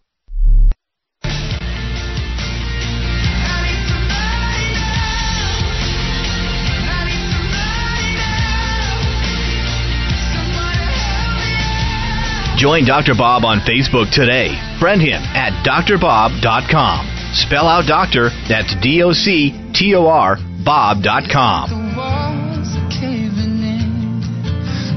Join 12.59 12.83
Dr. 12.83 13.15
Bob 13.15 13.45
on 13.45 13.63
Facebook 13.63 14.11
today. 14.11 14.51
Friend 14.83 14.99
him 14.99 15.23
at 15.31 15.63
doctorbob.com. 15.63 17.31
Spell 17.31 17.65
out 17.65 17.87
doctor, 17.87 18.35
that's 18.51 18.75
D 18.83 19.01
O 19.01 19.13
C 19.13 19.55
T 19.73 19.95
O 19.95 20.07
R, 20.07 20.35
Bob.com. 20.65 21.95
walls 21.95 22.75
are. 22.75 22.99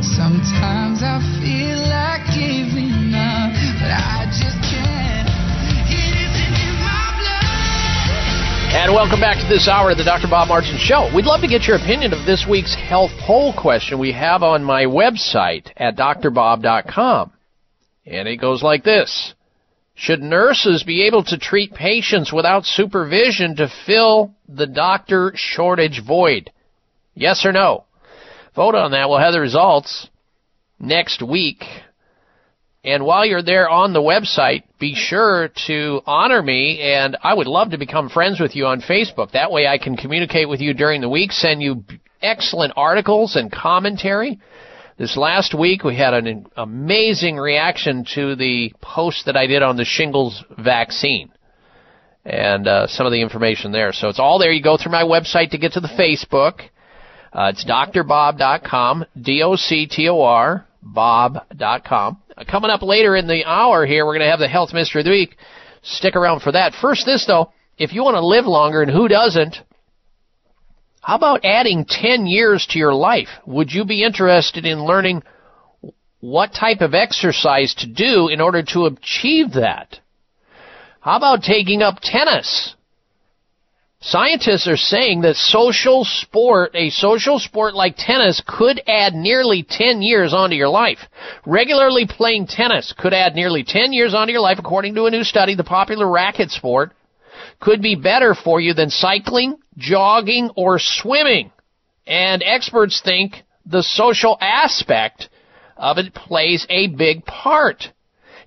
Sometimes 0.02 1.06
I 1.06 1.22
feel 1.38 1.78
like 1.86 2.26
giving 2.34 3.14
up, 3.14 3.54
but 3.78 3.94
I 3.94 4.26
just 4.34 4.58
can't. 4.66 5.30
It 5.86 6.18
isn't 6.18 6.58
in 6.66 6.74
my 6.82 7.14
blood. 7.14 8.74
And 8.74 8.90
welcome 8.90 9.20
back 9.20 9.38
to 9.38 9.46
this 9.46 9.68
hour 9.68 9.92
of 9.92 9.98
the 9.98 10.04
Dr. 10.04 10.26
Bob 10.26 10.48
Martin 10.48 10.78
Show. 10.78 11.14
We'd 11.14 11.26
love 11.26 11.42
to 11.42 11.48
get 11.48 11.70
your 11.70 11.76
opinion 11.76 12.12
of 12.12 12.26
this 12.26 12.44
week's 12.44 12.74
health 12.74 13.12
poll 13.20 13.54
question 13.54 14.00
we 14.00 14.10
have 14.10 14.42
on 14.42 14.64
my 14.64 14.82
website 14.84 15.70
at 15.76 15.94
doctorbob.com. 15.94 17.30
And 18.06 18.26
it 18.28 18.36
goes 18.36 18.62
like 18.62 18.84
this. 18.84 19.34
Should 19.94 20.22
nurses 20.22 20.82
be 20.82 21.06
able 21.06 21.22
to 21.24 21.38
treat 21.38 21.74
patients 21.74 22.32
without 22.32 22.64
supervision 22.64 23.56
to 23.56 23.72
fill 23.86 24.34
the 24.48 24.66
doctor 24.66 25.32
shortage 25.34 26.02
void? 26.04 26.50
Yes 27.14 27.44
or 27.44 27.52
no? 27.52 27.84
Vote 28.54 28.74
on 28.74 28.92
that. 28.92 29.08
We'll 29.08 29.18
have 29.18 29.32
the 29.32 29.40
results 29.40 30.08
next 30.80 31.22
week. 31.22 31.62
And 32.84 33.04
while 33.04 33.24
you're 33.24 33.42
there 33.42 33.68
on 33.68 33.92
the 33.92 34.00
website, 34.00 34.64
be 34.80 34.94
sure 34.96 35.50
to 35.68 36.00
honor 36.04 36.42
me, 36.42 36.80
and 36.80 37.16
I 37.22 37.32
would 37.32 37.46
love 37.46 37.70
to 37.70 37.78
become 37.78 38.08
friends 38.08 38.40
with 38.40 38.56
you 38.56 38.66
on 38.66 38.80
Facebook. 38.80 39.32
That 39.32 39.52
way 39.52 39.68
I 39.68 39.78
can 39.78 39.96
communicate 39.96 40.48
with 40.48 40.60
you 40.60 40.74
during 40.74 41.00
the 41.00 41.08
week, 41.08 41.30
send 41.30 41.62
you 41.62 41.84
excellent 42.20 42.72
articles 42.76 43.36
and 43.36 43.52
commentary. 43.52 44.40
This 45.02 45.16
last 45.16 45.52
week 45.52 45.82
we 45.82 45.96
had 45.96 46.14
an 46.14 46.46
amazing 46.56 47.36
reaction 47.36 48.06
to 48.14 48.36
the 48.36 48.72
post 48.80 49.26
that 49.26 49.36
I 49.36 49.48
did 49.48 49.60
on 49.60 49.76
the 49.76 49.84
shingles 49.84 50.44
vaccine 50.56 51.32
and 52.24 52.68
uh, 52.68 52.86
some 52.86 53.04
of 53.04 53.10
the 53.10 53.20
information 53.20 53.72
there. 53.72 53.92
So 53.92 54.10
it's 54.10 54.20
all 54.20 54.38
there. 54.38 54.52
You 54.52 54.62
go 54.62 54.76
through 54.76 54.92
my 54.92 55.02
website 55.02 55.50
to 55.50 55.58
get 55.58 55.72
to 55.72 55.80
the 55.80 55.88
Facebook. 55.88 56.60
Uh, 57.32 57.50
it's 57.52 57.64
doctorbob.com, 57.64 59.06
D-O-C-T-O-R, 59.20 60.68
bob.com. 60.82 62.22
Uh, 62.36 62.44
coming 62.48 62.70
up 62.70 62.82
later 62.82 63.16
in 63.16 63.26
the 63.26 63.44
hour 63.44 63.84
here, 63.84 64.06
we're 64.06 64.16
going 64.16 64.24
to 64.24 64.30
have 64.30 64.38
the 64.38 64.46
Health 64.46 64.72
Mystery 64.72 65.00
of 65.00 65.06
the 65.06 65.10
Week. 65.10 65.36
Stick 65.82 66.14
around 66.14 66.42
for 66.42 66.52
that. 66.52 66.74
First, 66.80 67.06
this 67.06 67.26
though, 67.26 67.50
if 67.76 67.92
you 67.92 68.04
want 68.04 68.14
to 68.14 68.24
live 68.24 68.46
longer, 68.46 68.82
and 68.82 68.90
who 68.92 69.08
doesn't, 69.08 69.56
how 71.02 71.16
about 71.16 71.44
adding 71.44 71.84
10 71.84 72.26
years 72.26 72.64
to 72.70 72.78
your 72.78 72.94
life? 72.94 73.28
Would 73.44 73.72
you 73.72 73.84
be 73.84 74.04
interested 74.04 74.64
in 74.64 74.84
learning 74.84 75.24
what 76.20 76.54
type 76.54 76.80
of 76.80 76.94
exercise 76.94 77.74
to 77.78 77.88
do 77.88 78.28
in 78.28 78.40
order 78.40 78.62
to 78.62 78.86
achieve 78.86 79.54
that? 79.54 79.98
How 81.00 81.16
about 81.16 81.42
taking 81.42 81.82
up 81.82 81.98
tennis? 82.00 82.76
Scientists 84.00 84.68
are 84.68 84.76
saying 84.76 85.22
that 85.22 85.34
social 85.34 86.04
sport, 86.04 86.70
a 86.74 86.90
social 86.90 87.40
sport 87.40 87.74
like 87.74 87.94
tennis 87.96 88.40
could 88.46 88.80
add 88.86 89.12
nearly 89.12 89.66
10 89.68 90.02
years 90.02 90.32
onto 90.32 90.54
your 90.54 90.68
life. 90.68 90.98
Regularly 91.44 92.06
playing 92.08 92.46
tennis 92.46 92.94
could 92.96 93.12
add 93.12 93.34
nearly 93.34 93.64
10 93.64 93.92
years 93.92 94.14
onto 94.14 94.32
your 94.32 94.40
life 94.40 94.58
according 94.60 94.94
to 94.94 95.06
a 95.06 95.10
new 95.10 95.24
study. 95.24 95.56
The 95.56 95.64
popular 95.64 96.08
racket 96.08 96.50
sport 96.52 96.92
could 97.62 97.80
be 97.80 97.94
better 97.94 98.34
for 98.34 98.60
you 98.60 98.74
than 98.74 98.90
cycling, 98.90 99.56
jogging, 99.78 100.50
or 100.56 100.78
swimming. 100.80 101.52
And 102.06 102.42
experts 102.44 103.00
think 103.02 103.44
the 103.64 103.84
social 103.84 104.36
aspect 104.40 105.28
of 105.76 105.96
it 105.96 106.12
plays 106.12 106.66
a 106.68 106.88
big 106.88 107.24
part. 107.24 107.92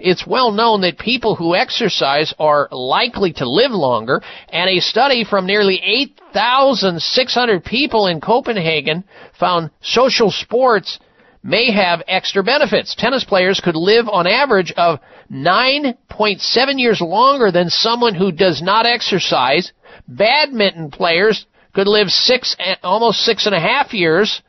It's 0.01 0.27
well 0.27 0.51
known 0.51 0.81
that 0.81 0.99
people 0.99 1.35
who 1.35 1.55
exercise 1.55 2.33
are 2.37 2.67
likely 2.71 3.31
to 3.33 3.49
live 3.49 3.71
longer, 3.71 4.21
and 4.49 4.69
a 4.69 4.81
study 4.81 5.23
from 5.23 5.45
nearly 5.47 5.81
8,600 5.81 7.63
people 7.63 8.07
in 8.07 8.19
Copenhagen 8.19 9.05
found 9.39 9.71
social 9.81 10.29
sports 10.29 10.99
may 11.45 11.71
have 11.71 12.01
extra 12.07 12.43
benefits. 12.43 12.95
Tennis 12.95 13.23
players 13.23 13.61
could 13.63 13.75
live 13.75 14.09
on 14.09 14.25
average 14.25 14.73
of 14.75 14.99
9.7 15.31 16.79
years 16.79 16.99
longer 16.99 17.51
than 17.51 17.69
someone 17.69 18.15
who 18.15 18.31
does 18.31 18.63
not 18.63 18.87
exercise. 18.87 19.71
Badminton 20.07 20.89
players 20.89 21.45
could 21.73 21.87
live 21.87 22.09
six, 22.09 22.55
almost 22.81 23.19
six 23.19 23.45
and 23.45 23.53
a 23.53 23.59
half 23.59 23.93
years. 23.93 24.41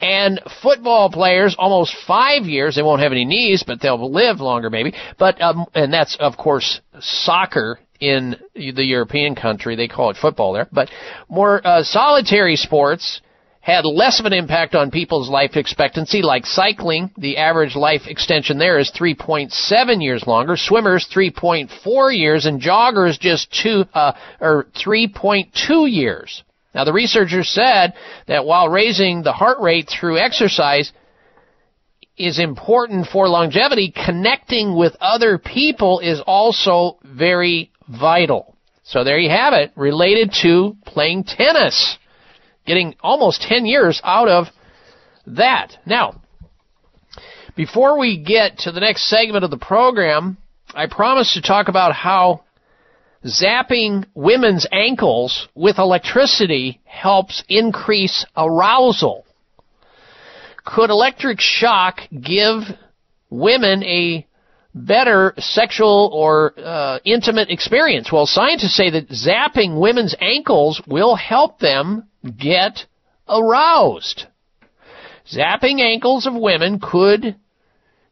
And 0.00 0.40
football 0.62 1.10
players, 1.10 1.56
almost 1.58 1.96
five 2.06 2.44
years. 2.44 2.76
They 2.76 2.82
won't 2.82 3.02
have 3.02 3.12
any 3.12 3.24
knees, 3.24 3.64
but 3.66 3.80
they'll 3.80 4.12
live 4.12 4.40
longer 4.40 4.70
maybe. 4.70 4.94
But, 5.18 5.40
um, 5.40 5.66
and 5.74 5.92
that's 5.92 6.16
of 6.20 6.36
course 6.36 6.80
soccer 7.00 7.80
in 8.00 8.36
the 8.54 8.84
European 8.84 9.34
country. 9.34 9.76
They 9.76 9.88
call 9.88 10.10
it 10.10 10.16
football 10.16 10.52
there. 10.52 10.68
But 10.70 10.90
more 11.28 11.66
uh, 11.66 11.82
solitary 11.82 12.56
sports 12.56 13.20
had 13.64 13.86
less 13.86 14.20
of 14.20 14.26
an 14.26 14.34
impact 14.34 14.74
on 14.74 14.90
people's 14.90 15.30
life 15.30 15.56
expectancy, 15.56 16.20
like 16.20 16.44
cycling. 16.44 17.10
The 17.16 17.38
average 17.38 17.74
life 17.74 18.02
extension 18.06 18.58
there 18.58 18.78
is 18.78 18.92
3.7 18.92 20.02
years 20.02 20.26
longer. 20.26 20.58
Swimmers 20.58 21.08
3.4 21.10 22.14
years, 22.14 22.44
and 22.44 22.60
joggers 22.60 23.18
just 23.18 23.50
two 23.50 23.84
uh, 23.94 24.12
or 24.38 24.66
3.2 24.84 25.90
years. 25.90 26.44
Now 26.74 26.84
the 26.84 26.92
researchers 26.92 27.48
said 27.48 27.94
that 28.26 28.44
while 28.44 28.68
raising 28.68 29.22
the 29.22 29.32
heart 29.32 29.58
rate 29.60 29.88
through 29.88 30.18
exercise 30.18 30.92
is 32.18 32.38
important 32.38 33.06
for 33.06 33.30
longevity, 33.30 33.94
connecting 33.94 34.76
with 34.76 34.94
other 35.00 35.38
people 35.38 36.00
is 36.00 36.20
also 36.26 36.98
very 37.02 37.70
vital. 37.88 38.54
So 38.82 39.04
there 39.04 39.18
you 39.18 39.30
have 39.30 39.54
it, 39.54 39.72
related 39.74 40.34
to 40.42 40.76
playing 40.84 41.24
tennis. 41.24 41.96
Getting 42.66 42.94
almost 43.00 43.42
10 43.42 43.66
years 43.66 44.00
out 44.04 44.28
of 44.28 44.46
that. 45.26 45.76
Now, 45.86 46.20
before 47.56 47.98
we 47.98 48.22
get 48.22 48.58
to 48.60 48.72
the 48.72 48.80
next 48.80 49.08
segment 49.08 49.44
of 49.44 49.50
the 49.50 49.58
program, 49.58 50.38
I 50.74 50.86
promised 50.86 51.34
to 51.34 51.42
talk 51.42 51.68
about 51.68 51.94
how 51.94 52.42
zapping 53.24 54.04
women's 54.14 54.66
ankles 54.72 55.48
with 55.54 55.78
electricity 55.78 56.80
helps 56.84 57.44
increase 57.48 58.26
arousal. 58.36 59.24
Could 60.64 60.90
electric 60.90 61.40
shock 61.40 62.00
give 62.10 62.62
women 63.30 63.82
a 63.84 64.26
better 64.74 65.34
sexual 65.38 66.10
or 66.12 66.54
uh, 66.58 66.98
intimate 67.04 67.50
experience? 67.50 68.10
Well, 68.12 68.26
scientists 68.26 68.76
say 68.76 68.90
that 68.90 69.08
zapping 69.08 69.80
women's 69.80 70.14
ankles 70.20 70.82
will 70.86 71.14
help 71.14 71.58
them 71.58 72.08
get 72.38 72.84
aroused. 73.28 74.26
Zapping 75.32 75.80
ankles 75.80 76.26
of 76.26 76.34
women 76.34 76.80
could 76.80 77.36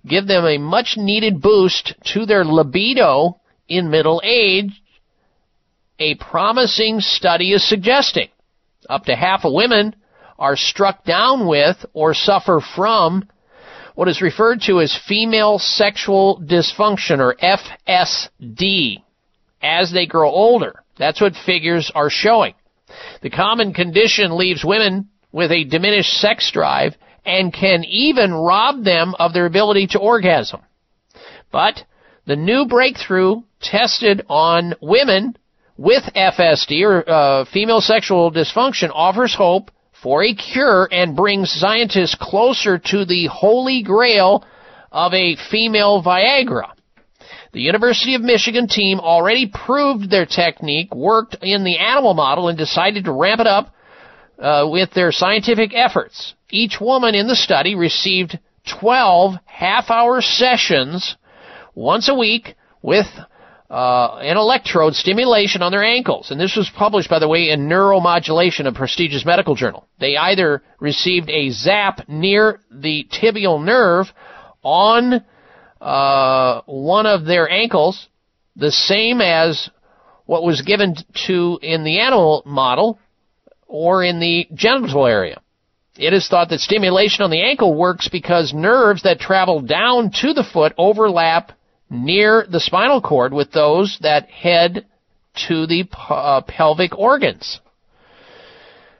give 0.06 0.26
them 0.26 0.44
a 0.44 0.58
much 0.58 0.94
needed 0.96 1.40
boost 1.40 1.94
to 2.14 2.26
their 2.26 2.44
libido 2.44 3.40
in 3.68 3.90
middle 3.90 4.20
age, 4.24 4.82
a 5.98 6.14
promising 6.16 7.00
study 7.00 7.52
is 7.52 7.66
suggesting. 7.68 8.28
Up 8.88 9.04
to 9.04 9.14
half 9.14 9.44
of 9.44 9.52
women 9.52 9.94
are 10.38 10.56
struck 10.56 11.04
down 11.04 11.46
with 11.46 11.84
or 11.92 12.14
suffer 12.14 12.60
from 12.74 13.28
what 13.94 14.08
is 14.08 14.22
referred 14.22 14.60
to 14.62 14.80
as 14.80 14.98
female 15.06 15.58
sexual 15.58 16.42
dysfunction 16.44 17.18
or 17.18 17.36
FSD 17.36 19.02
as 19.62 19.92
they 19.92 20.06
grow 20.06 20.30
older. 20.30 20.82
That's 20.98 21.20
what 21.20 21.34
figures 21.46 21.90
are 21.94 22.10
showing. 22.10 22.54
The 23.22 23.30
common 23.30 23.72
condition 23.72 24.36
leaves 24.36 24.64
women 24.64 25.08
with 25.30 25.50
a 25.50 25.64
diminished 25.64 26.12
sex 26.20 26.50
drive 26.52 26.94
and 27.24 27.52
can 27.52 27.84
even 27.84 28.32
rob 28.32 28.84
them 28.84 29.14
of 29.18 29.32
their 29.32 29.46
ability 29.46 29.88
to 29.88 29.98
orgasm. 29.98 30.60
But 31.50 31.84
the 32.26 32.36
new 32.36 32.66
breakthrough 32.66 33.42
tested 33.60 34.24
on 34.28 34.74
women 34.80 35.36
with 35.76 36.02
FSD 36.14 36.82
or 36.82 37.08
uh, 37.08 37.44
female 37.52 37.80
sexual 37.80 38.30
dysfunction 38.32 38.90
offers 38.92 39.34
hope 39.34 39.70
for 40.02 40.24
a 40.24 40.34
cure 40.34 40.88
and 40.90 41.16
brings 41.16 41.50
scientists 41.50 42.16
closer 42.20 42.78
to 42.78 43.04
the 43.04 43.28
holy 43.30 43.82
grail 43.82 44.44
of 44.90 45.14
a 45.14 45.36
female 45.50 46.02
Viagra. 46.02 46.72
The 47.52 47.60
University 47.60 48.14
of 48.14 48.22
Michigan 48.22 48.66
team 48.66 48.98
already 48.98 49.46
proved 49.52 50.10
their 50.10 50.26
technique 50.26 50.94
worked 50.94 51.36
in 51.42 51.64
the 51.64 51.78
animal 51.78 52.14
model 52.14 52.48
and 52.48 52.58
decided 52.58 53.04
to 53.04 53.12
ramp 53.12 53.40
it 53.40 53.46
up 53.46 53.74
uh, 54.38 54.66
with 54.68 54.90
their 54.92 55.12
scientific 55.12 55.72
efforts. 55.74 56.34
Each 56.50 56.80
woman 56.80 57.14
in 57.14 57.28
the 57.28 57.36
study 57.36 57.74
received 57.74 58.38
12 58.80 59.34
half-hour 59.44 60.20
sessions 60.22 61.16
once 61.74 62.08
a 62.08 62.14
week 62.14 62.54
with 62.80 63.06
uh, 63.72 64.18
an 64.20 64.36
electrode 64.36 64.94
stimulation 64.94 65.62
on 65.62 65.72
their 65.72 65.82
ankles. 65.82 66.30
And 66.30 66.38
this 66.38 66.56
was 66.56 66.70
published, 66.76 67.08
by 67.08 67.18
the 67.18 67.26
way, 67.26 67.48
in 67.48 67.70
Neuromodulation, 67.70 68.66
a 68.66 68.72
prestigious 68.72 69.24
medical 69.24 69.54
journal. 69.54 69.88
They 69.98 70.14
either 70.14 70.62
received 70.78 71.30
a 71.30 71.48
zap 71.50 72.06
near 72.06 72.60
the 72.70 73.06
tibial 73.10 73.64
nerve 73.64 74.08
on 74.62 75.24
uh, 75.80 76.60
one 76.66 77.06
of 77.06 77.24
their 77.24 77.48
ankles, 77.48 78.08
the 78.56 78.70
same 78.70 79.22
as 79.22 79.70
what 80.26 80.44
was 80.44 80.60
given 80.60 80.94
to 81.26 81.58
in 81.62 81.82
the 81.82 82.00
animal 82.00 82.42
model, 82.44 82.98
or 83.66 84.04
in 84.04 84.20
the 84.20 84.48
genital 84.52 85.06
area. 85.06 85.40
It 85.96 86.12
is 86.12 86.28
thought 86.28 86.50
that 86.50 86.60
stimulation 86.60 87.22
on 87.22 87.30
the 87.30 87.42
ankle 87.42 87.74
works 87.74 88.10
because 88.10 88.52
nerves 88.52 89.04
that 89.04 89.18
travel 89.18 89.62
down 89.62 90.10
to 90.20 90.34
the 90.34 90.44
foot 90.44 90.74
overlap 90.76 91.52
near 91.92 92.46
the 92.50 92.58
spinal 92.58 93.02
cord 93.02 93.34
with 93.34 93.52
those 93.52 93.98
that 94.00 94.28
head 94.30 94.86
to 95.48 95.66
the 95.66 95.84
uh, 96.08 96.40
pelvic 96.42 96.96
organs. 96.98 97.60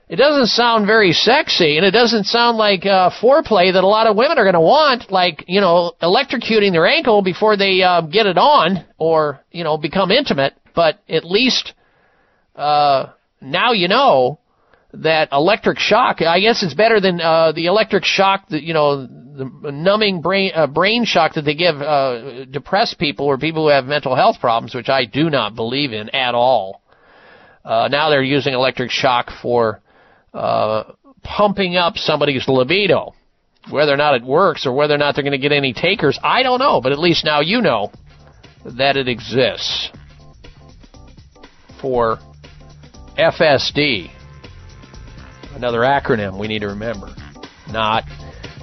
It 0.08 0.16
doesn't 0.16 0.48
sound 0.48 0.86
very 0.86 1.12
sexy, 1.12 1.78
and 1.78 1.86
it 1.86 1.92
doesn't 1.92 2.24
sound 2.24 2.58
like 2.58 2.84
uh, 2.84 3.10
foreplay 3.22 3.72
that 3.72 3.82
a 3.82 3.86
lot 3.86 4.06
of 4.06 4.14
women 4.14 4.36
are 4.36 4.44
going 4.44 4.52
to 4.52 4.60
want, 4.60 5.10
like 5.10 5.44
you 5.48 5.62
know, 5.62 5.92
electrocuting 6.02 6.72
their 6.72 6.86
ankle 6.86 7.22
before 7.22 7.56
they 7.56 7.82
uh, 7.82 8.02
get 8.02 8.26
it 8.26 8.36
on 8.36 8.84
or 8.98 9.40
you 9.50 9.64
know 9.64 9.78
become 9.78 10.10
intimate. 10.10 10.52
But 10.74 11.00
at 11.08 11.24
least 11.24 11.72
uh, 12.54 13.06
now 13.40 13.72
you 13.72 13.88
know 13.88 14.38
that 14.92 15.30
electric 15.32 15.78
shock. 15.78 16.20
I 16.20 16.40
guess 16.40 16.62
it's 16.62 16.74
better 16.74 17.00
than 17.00 17.18
uh, 17.18 17.52
the 17.52 17.66
electric 17.66 18.04
shock 18.04 18.48
that 18.50 18.62
you 18.62 18.74
know 18.74 19.08
the 19.34 19.72
numbing 19.72 20.20
brain 20.20 20.52
uh, 20.54 20.66
brain 20.66 21.04
shock 21.04 21.34
that 21.34 21.42
they 21.42 21.54
give 21.54 21.76
uh, 21.76 22.44
depressed 22.44 22.98
people 22.98 23.26
or 23.26 23.38
people 23.38 23.64
who 23.64 23.68
have 23.70 23.84
mental 23.84 24.14
health 24.14 24.40
problems, 24.40 24.74
which 24.74 24.88
I 24.88 25.04
do 25.04 25.30
not 25.30 25.54
believe 25.54 25.92
in 25.92 26.10
at 26.10 26.34
all. 26.34 26.82
Uh, 27.64 27.88
now 27.90 28.10
they're 28.10 28.22
using 28.22 28.54
electric 28.54 28.90
shock 28.90 29.30
for 29.40 29.80
uh, 30.34 30.84
pumping 31.22 31.76
up 31.76 31.96
somebody's 31.96 32.46
libido. 32.48 33.14
Whether 33.70 33.92
or 33.92 33.96
not 33.96 34.16
it 34.16 34.24
works 34.24 34.66
or 34.66 34.72
whether 34.72 34.94
or 34.94 34.98
not 34.98 35.14
they're 35.14 35.22
going 35.22 35.32
to 35.32 35.38
get 35.38 35.52
any 35.52 35.72
takers, 35.72 36.18
I 36.22 36.42
don't 36.42 36.58
know. 36.58 36.80
But 36.80 36.90
at 36.90 36.98
least 36.98 37.24
now 37.24 37.40
you 37.40 37.60
know 37.60 37.92
that 38.64 38.96
it 38.96 39.08
exists 39.08 39.90
for 41.80 42.18
FSD. 43.16 44.10
Another 45.54 45.80
acronym 45.80 46.40
we 46.40 46.48
need 46.48 46.60
to 46.60 46.68
remember. 46.68 47.14
Not 47.68 48.04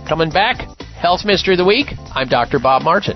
coming 0.09 0.31
back. 0.31 0.67
Health 0.97 1.23
Mystery 1.23 1.53
of 1.53 1.59
the 1.59 1.65
Week. 1.65 1.93
I'm 2.15 2.27
Dr. 2.27 2.57
Bob 2.57 2.81
Martin. 2.81 3.15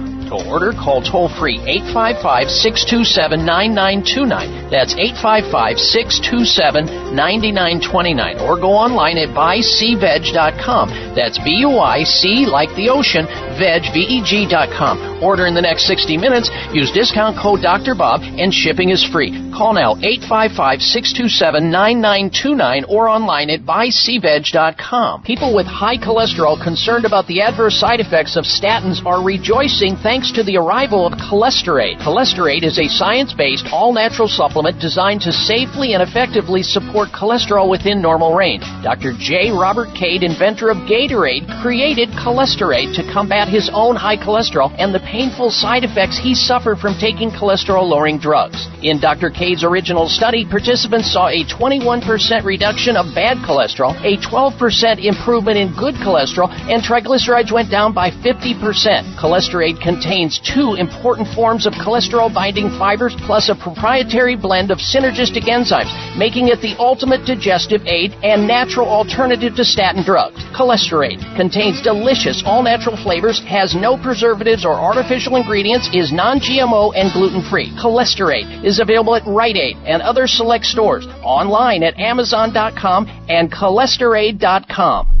Order, 0.31 0.71
call 0.73 1.01
toll 1.01 1.27
free 1.27 1.59
855 1.67 2.49
627 2.49 3.45
9929. 3.45 4.69
That's 4.69 4.93
855 4.95 5.79
627 5.79 7.15
9929. 7.15 8.39
Or 8.39 8.55
go 8.59 8.71
online 8.71 9.17
at 9.17 9.29
buyseaveg.com. 9.35 11.15
That's 11.15 11.37
B 11.39 11.61
U 11.67 11.79
I 11.79 12.03
C 12.03 12.45
like 12.45 12.69
the 12.75 12.89
ocean, 12.89 13.25
veg, 13.59 13.83
V 13.93 13.99
E 13.99 14.23
G.com. 14.23 15.23
Order 15.23 15.47
in 15.47 15.53
the 15.53 15.61
next 15.61 15.85
60 15.87 16.17
minutes. 16.17 16.49
Use 16.73 16.91
discount 16.91 17.37
code 17.37 17.61
Dr. 17.61 17.95
Bob 17.95 18.21
and 18.21 18.53
shipping 18.53 18.89
is 18.89 19.03
free. 19.03 19.31
Call 19.51 19.73
now 19.73 19.95
855 20.01 20.81
627 20.81 21.69
9929 21.69 22.85
or 22.85 23.07
online 23.07 23.49
at 23.49 23.61
buyseaveg.com. 23.61 25.23
People 25.23 25.55
with 25.55 25.67
high 25.67 25.97
cholesterol 25.97 26.61
concerned 26.61 27.05
about 27.05 27.27
the 27.27 27.41
adverse 27.41 27.79
side 27.79 27.99
effects 27.99 28.35
of 28.35 28.45
statins 28.45 29.03
are 29.05 29.23
rejoicing 29.23 29.95
thanks 29.97 30.20
to 30.29 30.43
the 30.45 30.55
arrival 30.55 31.07
of 31.09 31.17
Cholesterate. 31.17 31.97
Cholesterate 31.97 32.61
is 32.61 32.77
a 32.77 32.85
science-based, 32.85 33.65
all-natural 33.73 34.29
supplement 34.29 34.77
designed 34.77 35.21
to 35.21 35.33
safely 35.33 35.97
and 35.97 36.05
effectively 36.05 36.61
support 36.61 37.09
cholesterol 37.09 37.65
within 37.65 38.01
normal 38.01 38.37
range. 38.37 38.61
Dr. 38.85 39.17
J. 39.17 39.49
Robert 39.49 39.89
Cade, 39.97 40.21
inventor 40.21 40.69
of 40.69 40.77
Gatorade, 40.85 41.49
created 41.65 42.09
Cholesterate 42.13 42.93
to 42.93 43.07
combat 43.11 43.49
his 43.49 43.71
own 43.73 43.95
high 43.95 44.15
cholesterol 44.15 44.69
and 44.77 44.93
the 44.93 45.01
painful 45.09 45.49
side 45.49 45.83
effects 45.83 46.21
he 46.21 46.35
suffered 46.35 46.77
from 46.77 46.93
taking 47.01 47.33
cholesterol 47.33 47.89
lowering 47.89 48.19
drugs. 48.19 48.69
In 48.85 49.01
Dr. 49.01 49.31
Cade's 49.31 49.63
original 49.63 50.07
study, 50.07 50.45
participants 50.45 51.09
saw 51.11 51.33
a 51.33 51.41
21% 51.49 52.05
reduction 52.45 52.93
of 52.95 53.09
bad 53.17 53.41
cholesterol, 53.41 53.97
a 54.05 54.21
12% 54.21 55.01
improvement 55.01 55.57
in 55.57 55.73
good 55.73 55.97
cholesterol, 55.97 56.53
and 56.69 56.85
triglycerides 56.85 57.51
went 57.51 57.71
down 57.71 57.91
by 57.91 58.11
50%. 58.11 59.17
Cholesterate 59.17 59.81
contains 59.81 60.10
two 60.43 60.75
important 60.75 61.27
forms 61.33 61.65
of 61.65 61.71
cholesterol 61.71 62.33
binding 62.33 62.67
fibers 62.77 63.15
plus 63.25 63.47
a 63.47 63.55
proprietary 63.55 64.35
blend 64.35 64.69
of 64.69 64.77
synergistic 64.79 65.47
enzymes, 65.47 65.87
making 66.17 66.49
it 66.49 66.59
the 66.59 66.75
ultimate 66.79 67.25
digestive 67.25 67.81
aid 67.87 68.11
and 68.21 68.45
natural 68.45 68.89
alternative 68.89 69.55
to 69.55 69.63
statin 69.63 70.03
drugs. 70.03 70.43
Cholesterate 70.51 71.23
contains 71.37 71.81
delicious 71.81 72.43
all 72.45 72.61
natural 72.61 72.97
flavors, 72.97 73.39
has 73.47 73.73
no 73.73 73.95
preservatives 73.95 74.65
or 74.65 74.73
artificial 74.73 75.37
ingredients, 75.37 75.87
is 75.93 76.11
non 76.11 76.39
GMO 76.39 76.91
and 76.93 77.13
gluten 77.13 77.41
free. 77.49 77.71
Cholesterate 77.79 78.65
is 78.65 78.79
available 78.79 79.15
at 79.15 79.23
Rite 79.25 79.55
Aid 79.55 79.77
and 79.85 80.01
other 80.01 80.27
select 80.27 80.65
stores, 80.65 81.07
online 81.23 81.83
at 81.83 81.97
Amazon.com 81.97 83.07
and 83.29 83.49
cholesterate.com. 83.49 85.20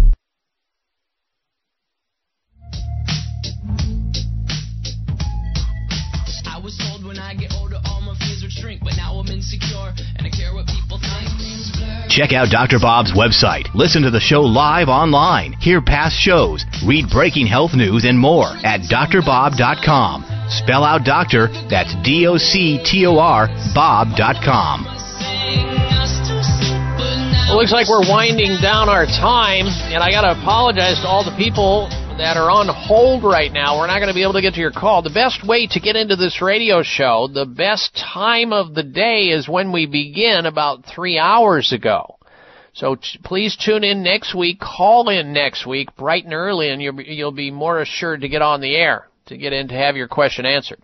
insecure 9.41 9.89
and 10.17 10.27
I 10.27 10.29
care 10.29 10.53
what 10.53 10.67
people 10.69 11.01
think. 11.01 11.25
Check 12.13 12.31
out 12.31 12.53
Dr. 12.53 12.77
Bob's 12.77 13.13
website. 13.13 13.73
Listen 13.73 14.03
to 14.03 14.11
the 14.11 14.19
show 14.19 14.41
live 14.41 14.87
online. 14.87 15.53
Hear 15.53 15.81
past 15.81 16.13
shows. 16.13 16.63
Read 16.85 17.09
breaking 17.09 17.47
health 17.47 17.73
news 17.73 18.05
and 18.05 18.19
more 18.19 18.53
at 18.63 18.81
doctorbob.com. 18.81 20.25
Spell 20.49 20.83
out 20.83 21.05
doctor, 21.05 21.47
that's 21.69 21.95
D 22.03 22.27
O 22.27 22.37
C 22.37 22.77
T 22.85 23.07
O 23.07 23.17
R, 23.17 23.47
Bob.com. 23.73 24.85
It 27.49 27.55
looks 27.55 27.71
like 27.71 27.89
we're 27.89 28.07
winding 28.07 28.61
down 28.61 28.89
our 28.89 29.05
time, 29.05 29.65
and 29.91 30.03
I 30.03 30.11
got 30.11 30.21
to 30.21 30.39
apologize 30.39 31.01
to 31.01 31.07
all 31.07 31.23
the 31.23 31.35
people 31.35 31.89
that 32.17 32.37
are 32.37 32.51
on 32.51 32.67
hold 32.69 33.23
right 33.23 33.51
now. 33.51 33.79
We're 33.79 33.87
not 33.87 33.99
going 33.99 34.09
to 34.09 34.13
be 34.13 34.23
able 34.23 34.33
to 34.33 34.41
get 34.41 34.53
to 34.55 34.59
your 34.59 34.71
call. 34.71 35.01
The 35.01 35.09
best 35.09 35.47
way 35.47 35.67
to 35.67 35.79
get 35.79 35.95
into 35.95 36.15
this 36.15 36.41
radio 36.41 36.83
show, 36.83 37.27
the 37.33 37.45
best 37.45 37.95
time 37.95 38.53
of 38.53 38.73
the 38.73 38.83
day 38.83 39.25
is 39.25 39.47
when 39.47 39.71
we 39.71 39.85
begin 39.85 40.45
about 40.45 40.85
three 40.85 41.17
hours 41.17 41.71
ago. 41.73 42.17
So 42.73 42.95
t- 42.95 43.19
please 43.23 43.57
tune 43.57 43.83
in 43.83 44.03
next 44.03 44.35
week. 44.35 44.59
Call 44.59 45.09
in 45.09 45.33
next 45.33 45.65
week, 45.65 45.95
bright 45.95 46.23
and 46.25 46.33
early, 46.33 46.69
and 46.69 46.81
you'll 46.81 46.93
be, 46.93 47.03
you'll 47.05 47.31
be 47.31 47.51
more 47.51 47.81
assured 47.81 48.21
to 48.21 48.29
get 48.29 48.41
on 48.41 48.61
the 48.61 48.75
air, 48.75 49.07
to 49.27 49.37
get 49.37 49.53
in 49.53 49.67
to 49.69 49.75
have 49.75 49.95
your 49.95 50.07
question 50.07 50.45
answered. 50.45 50.79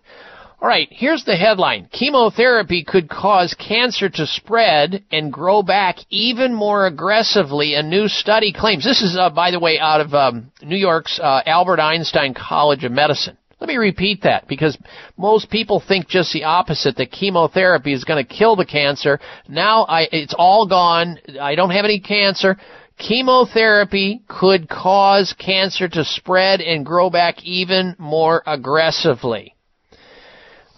All 0.60 0.66
right, 0.66 0.88
here's 0.90 1.24
the 1.24 1.36
headline. 1.36 1.88
Chemotherapy 1.92 2.82
could 2.82 3.08
cause 3.08 3.54
cancer 3.54 4.08
to 4.08 4.26
spread 4.26 5.04
and 5.12 5.32
grow 5.32 5.62
back 5.62 5.98
even 6.10 6.52
more 6.52 6.88
aggressively, 6.88 7.74
a 7.74 7.82
new 7.82 8.08
study 8.08 8.52
claims. 8.52 8.84
This 8.84 9.00
is, 9.00 9.16
uh, 9.16 9.30
by 9.30 9.52
the 9.52 9.60
way, 9.60 9.78
out 9.78 10.00
of 10.00 10.14
um, 10.14 10.50
New 10.60 10.76
York's 10.76 11.20
uh, 11.22 11.42
Albert 11.46 11.78
Einstein 11.78 12.34
College 12.34 12.82
of 12.82 12.90
Medicine. 12.90 13.36
Let 13.60 13.68
me 13.68 13.76
repeat 13.76 14.22
that 14.22 14.48
because 14.48 14.76
most 15.16 15.48
people 15.48 15.80
think 15.80 16.08
just 16.08 16.32
the 16.32 16.42
opposite 16.42 16.96
that 16.96 17.12
chemotherapy 17.12 17.92
is 17.92 18.02
going 18.02 18.24
to 18.24 18.34
kill 18.34 18.56
the 18.56 18.66
cancer. 18.66 19.20
Now 19.48 19.84
I, 19.84 20.08
it's 20.10 20.34
all 20.36 20.66
gone. 20.66 21.20
I 21.40 21.54
don't 21.54 21.70
have 21.70 21.84
any 21.84 22.00
cancer. 22.00 22.56
Chemotherapy 22.98 24.22
could 24.26 24.68
cause 24.68 25.32
cancer 25.38 25.88
to 25.88 26.04
spread 26.04 26.60
and 26.60 26.84
grow 26.84 27.10
back 27.10 27.44
even 27.44 27.94
more 27.96 28.42
aggressively. 28.44 29.54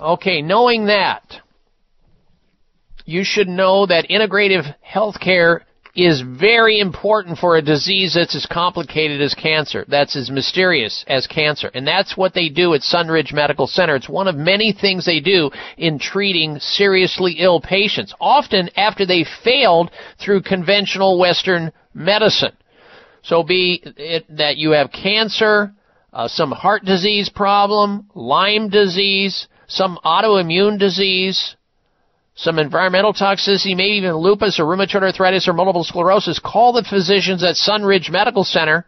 Okay, 0.01 0.41
knowing 0.41 0.87
that, 0.87 1.23
you 3.05 3.23
should 3.23 3.49
know 3.49 3.85
that 3.85 4.09
integrative 4.09 4.75
healthcare 4.83 5.61
is 5.95 6.23
very 6.23 6.81
important 6.81 7.37
for 7.37 7.57
a 7.57 7.63
disease 7.63 8.15
that's 8.15 8.35
as 8.35 8.47
complicated 8.47 9.21
as 9.21 9.35
cancer, 9.35 9.85
that's 9.89 10.17
as 10.17 10.31
mysterious 10.31 11.05
as 11.07 11.27
cancer. 11.27 11.71
And 11.75 11.87
that's 11.87 12.17
what 12.17 12.33
they 12.33 12.49
do 12.49 12.73
at 12.73 12.81
Sunridge 12.81 13.35
Medical 13.35 13.67
Center. 13.67 13.97
It's 13.97 14.09
one 14.09 14.29
of 14.29 14.37
many 14.37 14.73
things 14.73 15.05
they 15.05 15.21
do 15.21 15.51
in 15.77 15.99
treating 15.99 16.59
seriously 16.61 17.37
ill 17.39 17.61
patients, 17.61 18.15
often 18.21 18.71
after 18.77 19.05
they 19.05 19.27
failed 19.45 19.91
through 20.19 20.43
conventional 20.43 21.19
Western 21.19 21.73
medicine. 21.93 22.57
So 23.23 23.43
be 23.43 23.83
it 23.85 24.25
that 24.37 24.57
you 24.57 24.71
have 24.71 24.93
cancer, 24.93 25.73
uh, 26.13 26.29
some 26.29 26.53
heart 26.53 26.85
disease 26.85 27.29
problem, 27.29 28.09
Lyme 28.15 28.71
disease, 28.71 29.47
some 29.71 29.99
autoimmune 30.05 30.79
disease, 30.79 31.57
some 32.35 32.59
environmental 32.59 33.15
toxicity, 33.15 33.77
maybe 33.77 33.97
even 33.97 34.17
lupus 34.17 34.59
or 34.59 34.65
rheumatoid 34.65 35.03
arthritis 35.03 35.47
or 35.47 35.53
multiple 35.53 35.85
sclerosis, 35.85 36.41
call 36.41 36.73
the 36.73 36.83
physicians 36.83 37.45
at 37.45 37.55
Sunridge 37.55 38.11
Medical 38.11 38.45
Center 38.45 38.85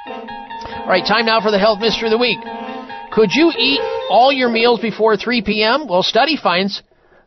All 0.09 0.87
right, 0.87 1.05
time 1.05 1.25
now 1.25 1.39
for 1.39 1.51
the 1.51 1.59
health 1.59 1.79
mystery 1.79 2.07
of 2.07 2.11
the 2.11 2.17
week. 2.17 2.39
Could 3.19 3.33
you 3.33 3.51
eat 3.57 3.81
all 4.09 4.31
your 4.31 4.47
meals 4.47 4.79
before 4.79 5.17
3 5.17 5.41
p.m.? 5.41 5.89
Well, 5.89 6.03
study 6.03 6.37
finds 6.37 6.81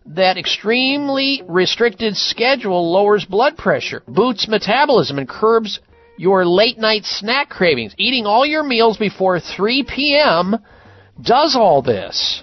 that 0.07 0.39
extremely 0.39 1.43
restricted 1.47 2.17
schedule 2.17 2.91
lowers 2.91 3.27
blood 3.27 3.59
pressure, 3.59 4.03
boosts 4.09 4.49
metabolism, 4.49 5.19
and 5.19 5.29
curbs 5.29 5.81
your 6.17 6.47
late 6.47 6.79
night 6.79 7.05
snack 7.05 7.51
cravings. 7.51 7.93
Eating 7.99 8.25
all 8.25 8.47
your 8.47 8.63
meals 8.63 8.97
before 8.97 9.39
3 9.39 9.85
p.m. 9.85 10.57
does 11.21 11.55
all 11.55 11.83
this. 11.83 12.43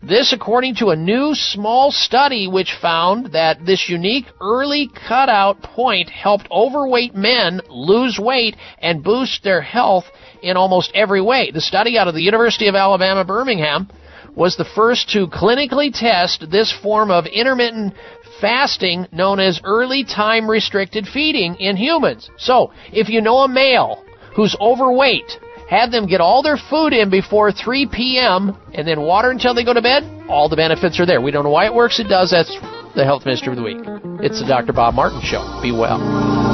This, 0.00 0.32
according 0.32 0.76
to 0.76 0.90
a 0.90 0.96
new 0.96 1.34
small 1.34 1.90
study 1.90 2.46
which 2.46 2.78
found 2.80 3.32
that 3.32 3.66
this 3.66 3.88
unique 3.88 4.26
early 4.40 4.88
cutout 5.08 5.60
point 5.60 6.08
helped 6.08 6.46
overweight 6.52 7.16
men 7.16 7.62
lose 7.68 8.16
weight 8.16 8.54
and 8.78 9.02
boost 9.02 9.42
their 9.42 9.60
health 9.60 10.04
in 10.42 10.56
almost 10.56 10.90
every 10.94 11.20
way. 11.20 11.50
The 11.50 11.60
study 11.60 11.98
out 11.98 12.08
of 12.08 12.14
the 12.14 12.22
University 12.22 12.68
of 12.68 12.74
Alabama, 12.74 13.24
Birmingham, 13.24 13.88
was 14.34 14.56
the 14.56 14.64
first 14.74 15.10
to 15.10 15.26
clinically 15.28 15.90
test 15.92 16.44
this 16.50 16.72
form 16.82 17.10
of 17.10 17.26
intermittent 17.26 17.94
fasting 18.40 19.06
known 19.12 19.40
as 19.40 19.60
early 19.64 20.04
time 20.04 20.48
restricted 20.48 21.06
feeding 21.06 21.56
in 21.56 21.76
humans. 21.76 22.30
So, 22.36 22.72
if 22.92 23.08
you 23.08 23.20
know 23.20 23.38
a 23.38 23.48
male 23.48 24.04
who's 24.34 24.54
overweight, 24.60 25.32
have 25.68 25.90
them 25.90 26.06
get 26.06 26.20
all 26.20 26.42
their 26.42 26.58
food 26.58 26.92
in 26.92 27.10
before 27.10 27.50
3 27.50 27.88
p.m. 27.92 28.56
and 28.74 28.86
then 28.86 29.00
water 29.00 29.30
until 29.30 29.54
they 29.54 29.64
go 29.64 29.74
to 29.74 29.82
bed, 29.82 30.04
all 30.28 30.48
the 30.48 30.56
benefits 30.56 31.00
are 31.00 31.06
there. 31.06 31.20
We 31.20 31.30
don't 31.30 31.44
know 31.44 31.50
why 31.50 31.66
it 31.66 31.74
works, 31.74 31.98
it 31.98 32.08
does. 32.08 32.30
That's 32.30 32.54
the 32.94 33.04
health 33.04 33.26
mystery 33.26 33.52
of 33.52 33.56
the 33.56 33.62
week. 33.62 33.78
It's 34.22 34.40
the 34.40 34.46
Dr. 34.46 34.72
Bob 34.72 34.94
Martin 34.94 35.20
Show. 35.22 35.60
Be 35.62 35.72
well. 35.72 36.45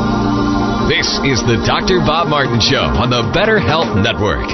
This 0.89 1.07
is 1.23 1.39
the 1.47 1.62
Dr. 1.65 2.01
Bob 2.01 2.27
Martin 2.27 2.59
Show 2.59 2.83
on 2.83 3.09
the 3.09 3.31
Better 3.33 3.61
Health 3.61 3.94
Network. 3.94 4.51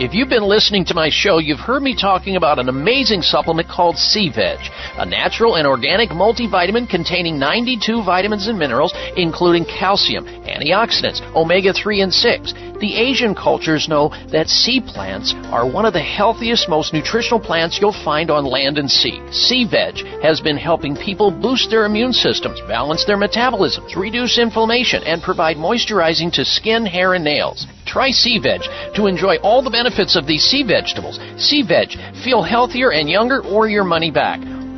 If 0.00 0.14
you've 0.14 0.30
been 0.30 0.48
listening 0.48 0.86
to 0.86 0.94
my 0.94 1.10
show, 1.12 1.36
you've 1.36 1.60
heard 1.60 1.82
me 1.82 1.94
talking 1.94 2.36
about 2.36 2.58
an 2.58 2.70
amazing 2.70 3.20
supplement 3.20 3.68
called 3.68 3.98
Sea 3.98 4.30
Veg, 4.34 4.58
a 4.96 5.04
natural 5.04 5.56
and 5.56 5.66
organic 5.66 6.08
multivitamin 6.08 6.88
containing 6.88 7.38
92 7.38 8.02
vitamins 8.02 8.48
and 8.48 8.58
minerals, 8.58 8.94
including 9.16 9.66
calcium, 9.66 10.24
antioxidants, 10.24 11.20
omega 11.36 11.74
3 11.74 12.00
and 12.00 12.12
6. 12.12 12.54
The 12.82 12.96
Asian 12.96 13.36
cultures 13.36 13.88
know 13.88 14.08
that 14.32 14.48
sea 14.48 14.80
plants 14.80 15.36
are 15.52 15.64
one 15.64 15.84
of 15.84 15.92
the 15.92 16.00
healthiest, 16.00 16.68
most 16.68 16.92
nutritional 16.92 17.38
plants 17.38 17.78
you'll 17.80 17.92
find 17.92 18.28
on 18.28 18.44
land 18.44 18.76
and 18.76 18.90
sea. 18.90 19.22
Sea 19.30 19.64
Veg 19.64 19.98
has 20.20 20.40
been 20.40 20.56
helping 20.56 20.96
people 20.96 21.30
boost 21.30 21.70
their 21.70 21.84
immune 21.84 22.12
systems, 22.12 22.60
balance 22.66 23.04
their 23.04 23.16
metabolisms, 23.16 23.94
reduce 23.94 24.36
inflammation, 24.36 25.00
and 25.04 25.22
provide 25.22 25.56
moisturizing 25.56 26.32
to 26.32 26.44
skin, 26.44 26.84
hair, 26.84 27.14
and 27.14 27.22
nails. 27.22 27.68
Try 27.86 28.10
Sea 28.10 28.40
Veg 28.40 28.62
to 28.96 29.06
enjoy 29.06 29.36
all 29.44 29.62
the 29.62 29.70
benefits 29.70 30.16
of 30.16 30.26
these 30.26 30.42
sea 30.42 30.64
vegetables. 30.64 31.20
Sea 31.36 31.62
Veg, 31.62 31.90
feel 32.24 32.42
healthier 32.42 32.90
and 32.90 33.08
younger 33.08 33.42
or 33.42 33.68
your 33.68 33.84
money 33.84 34.10
back. 34.10 34.40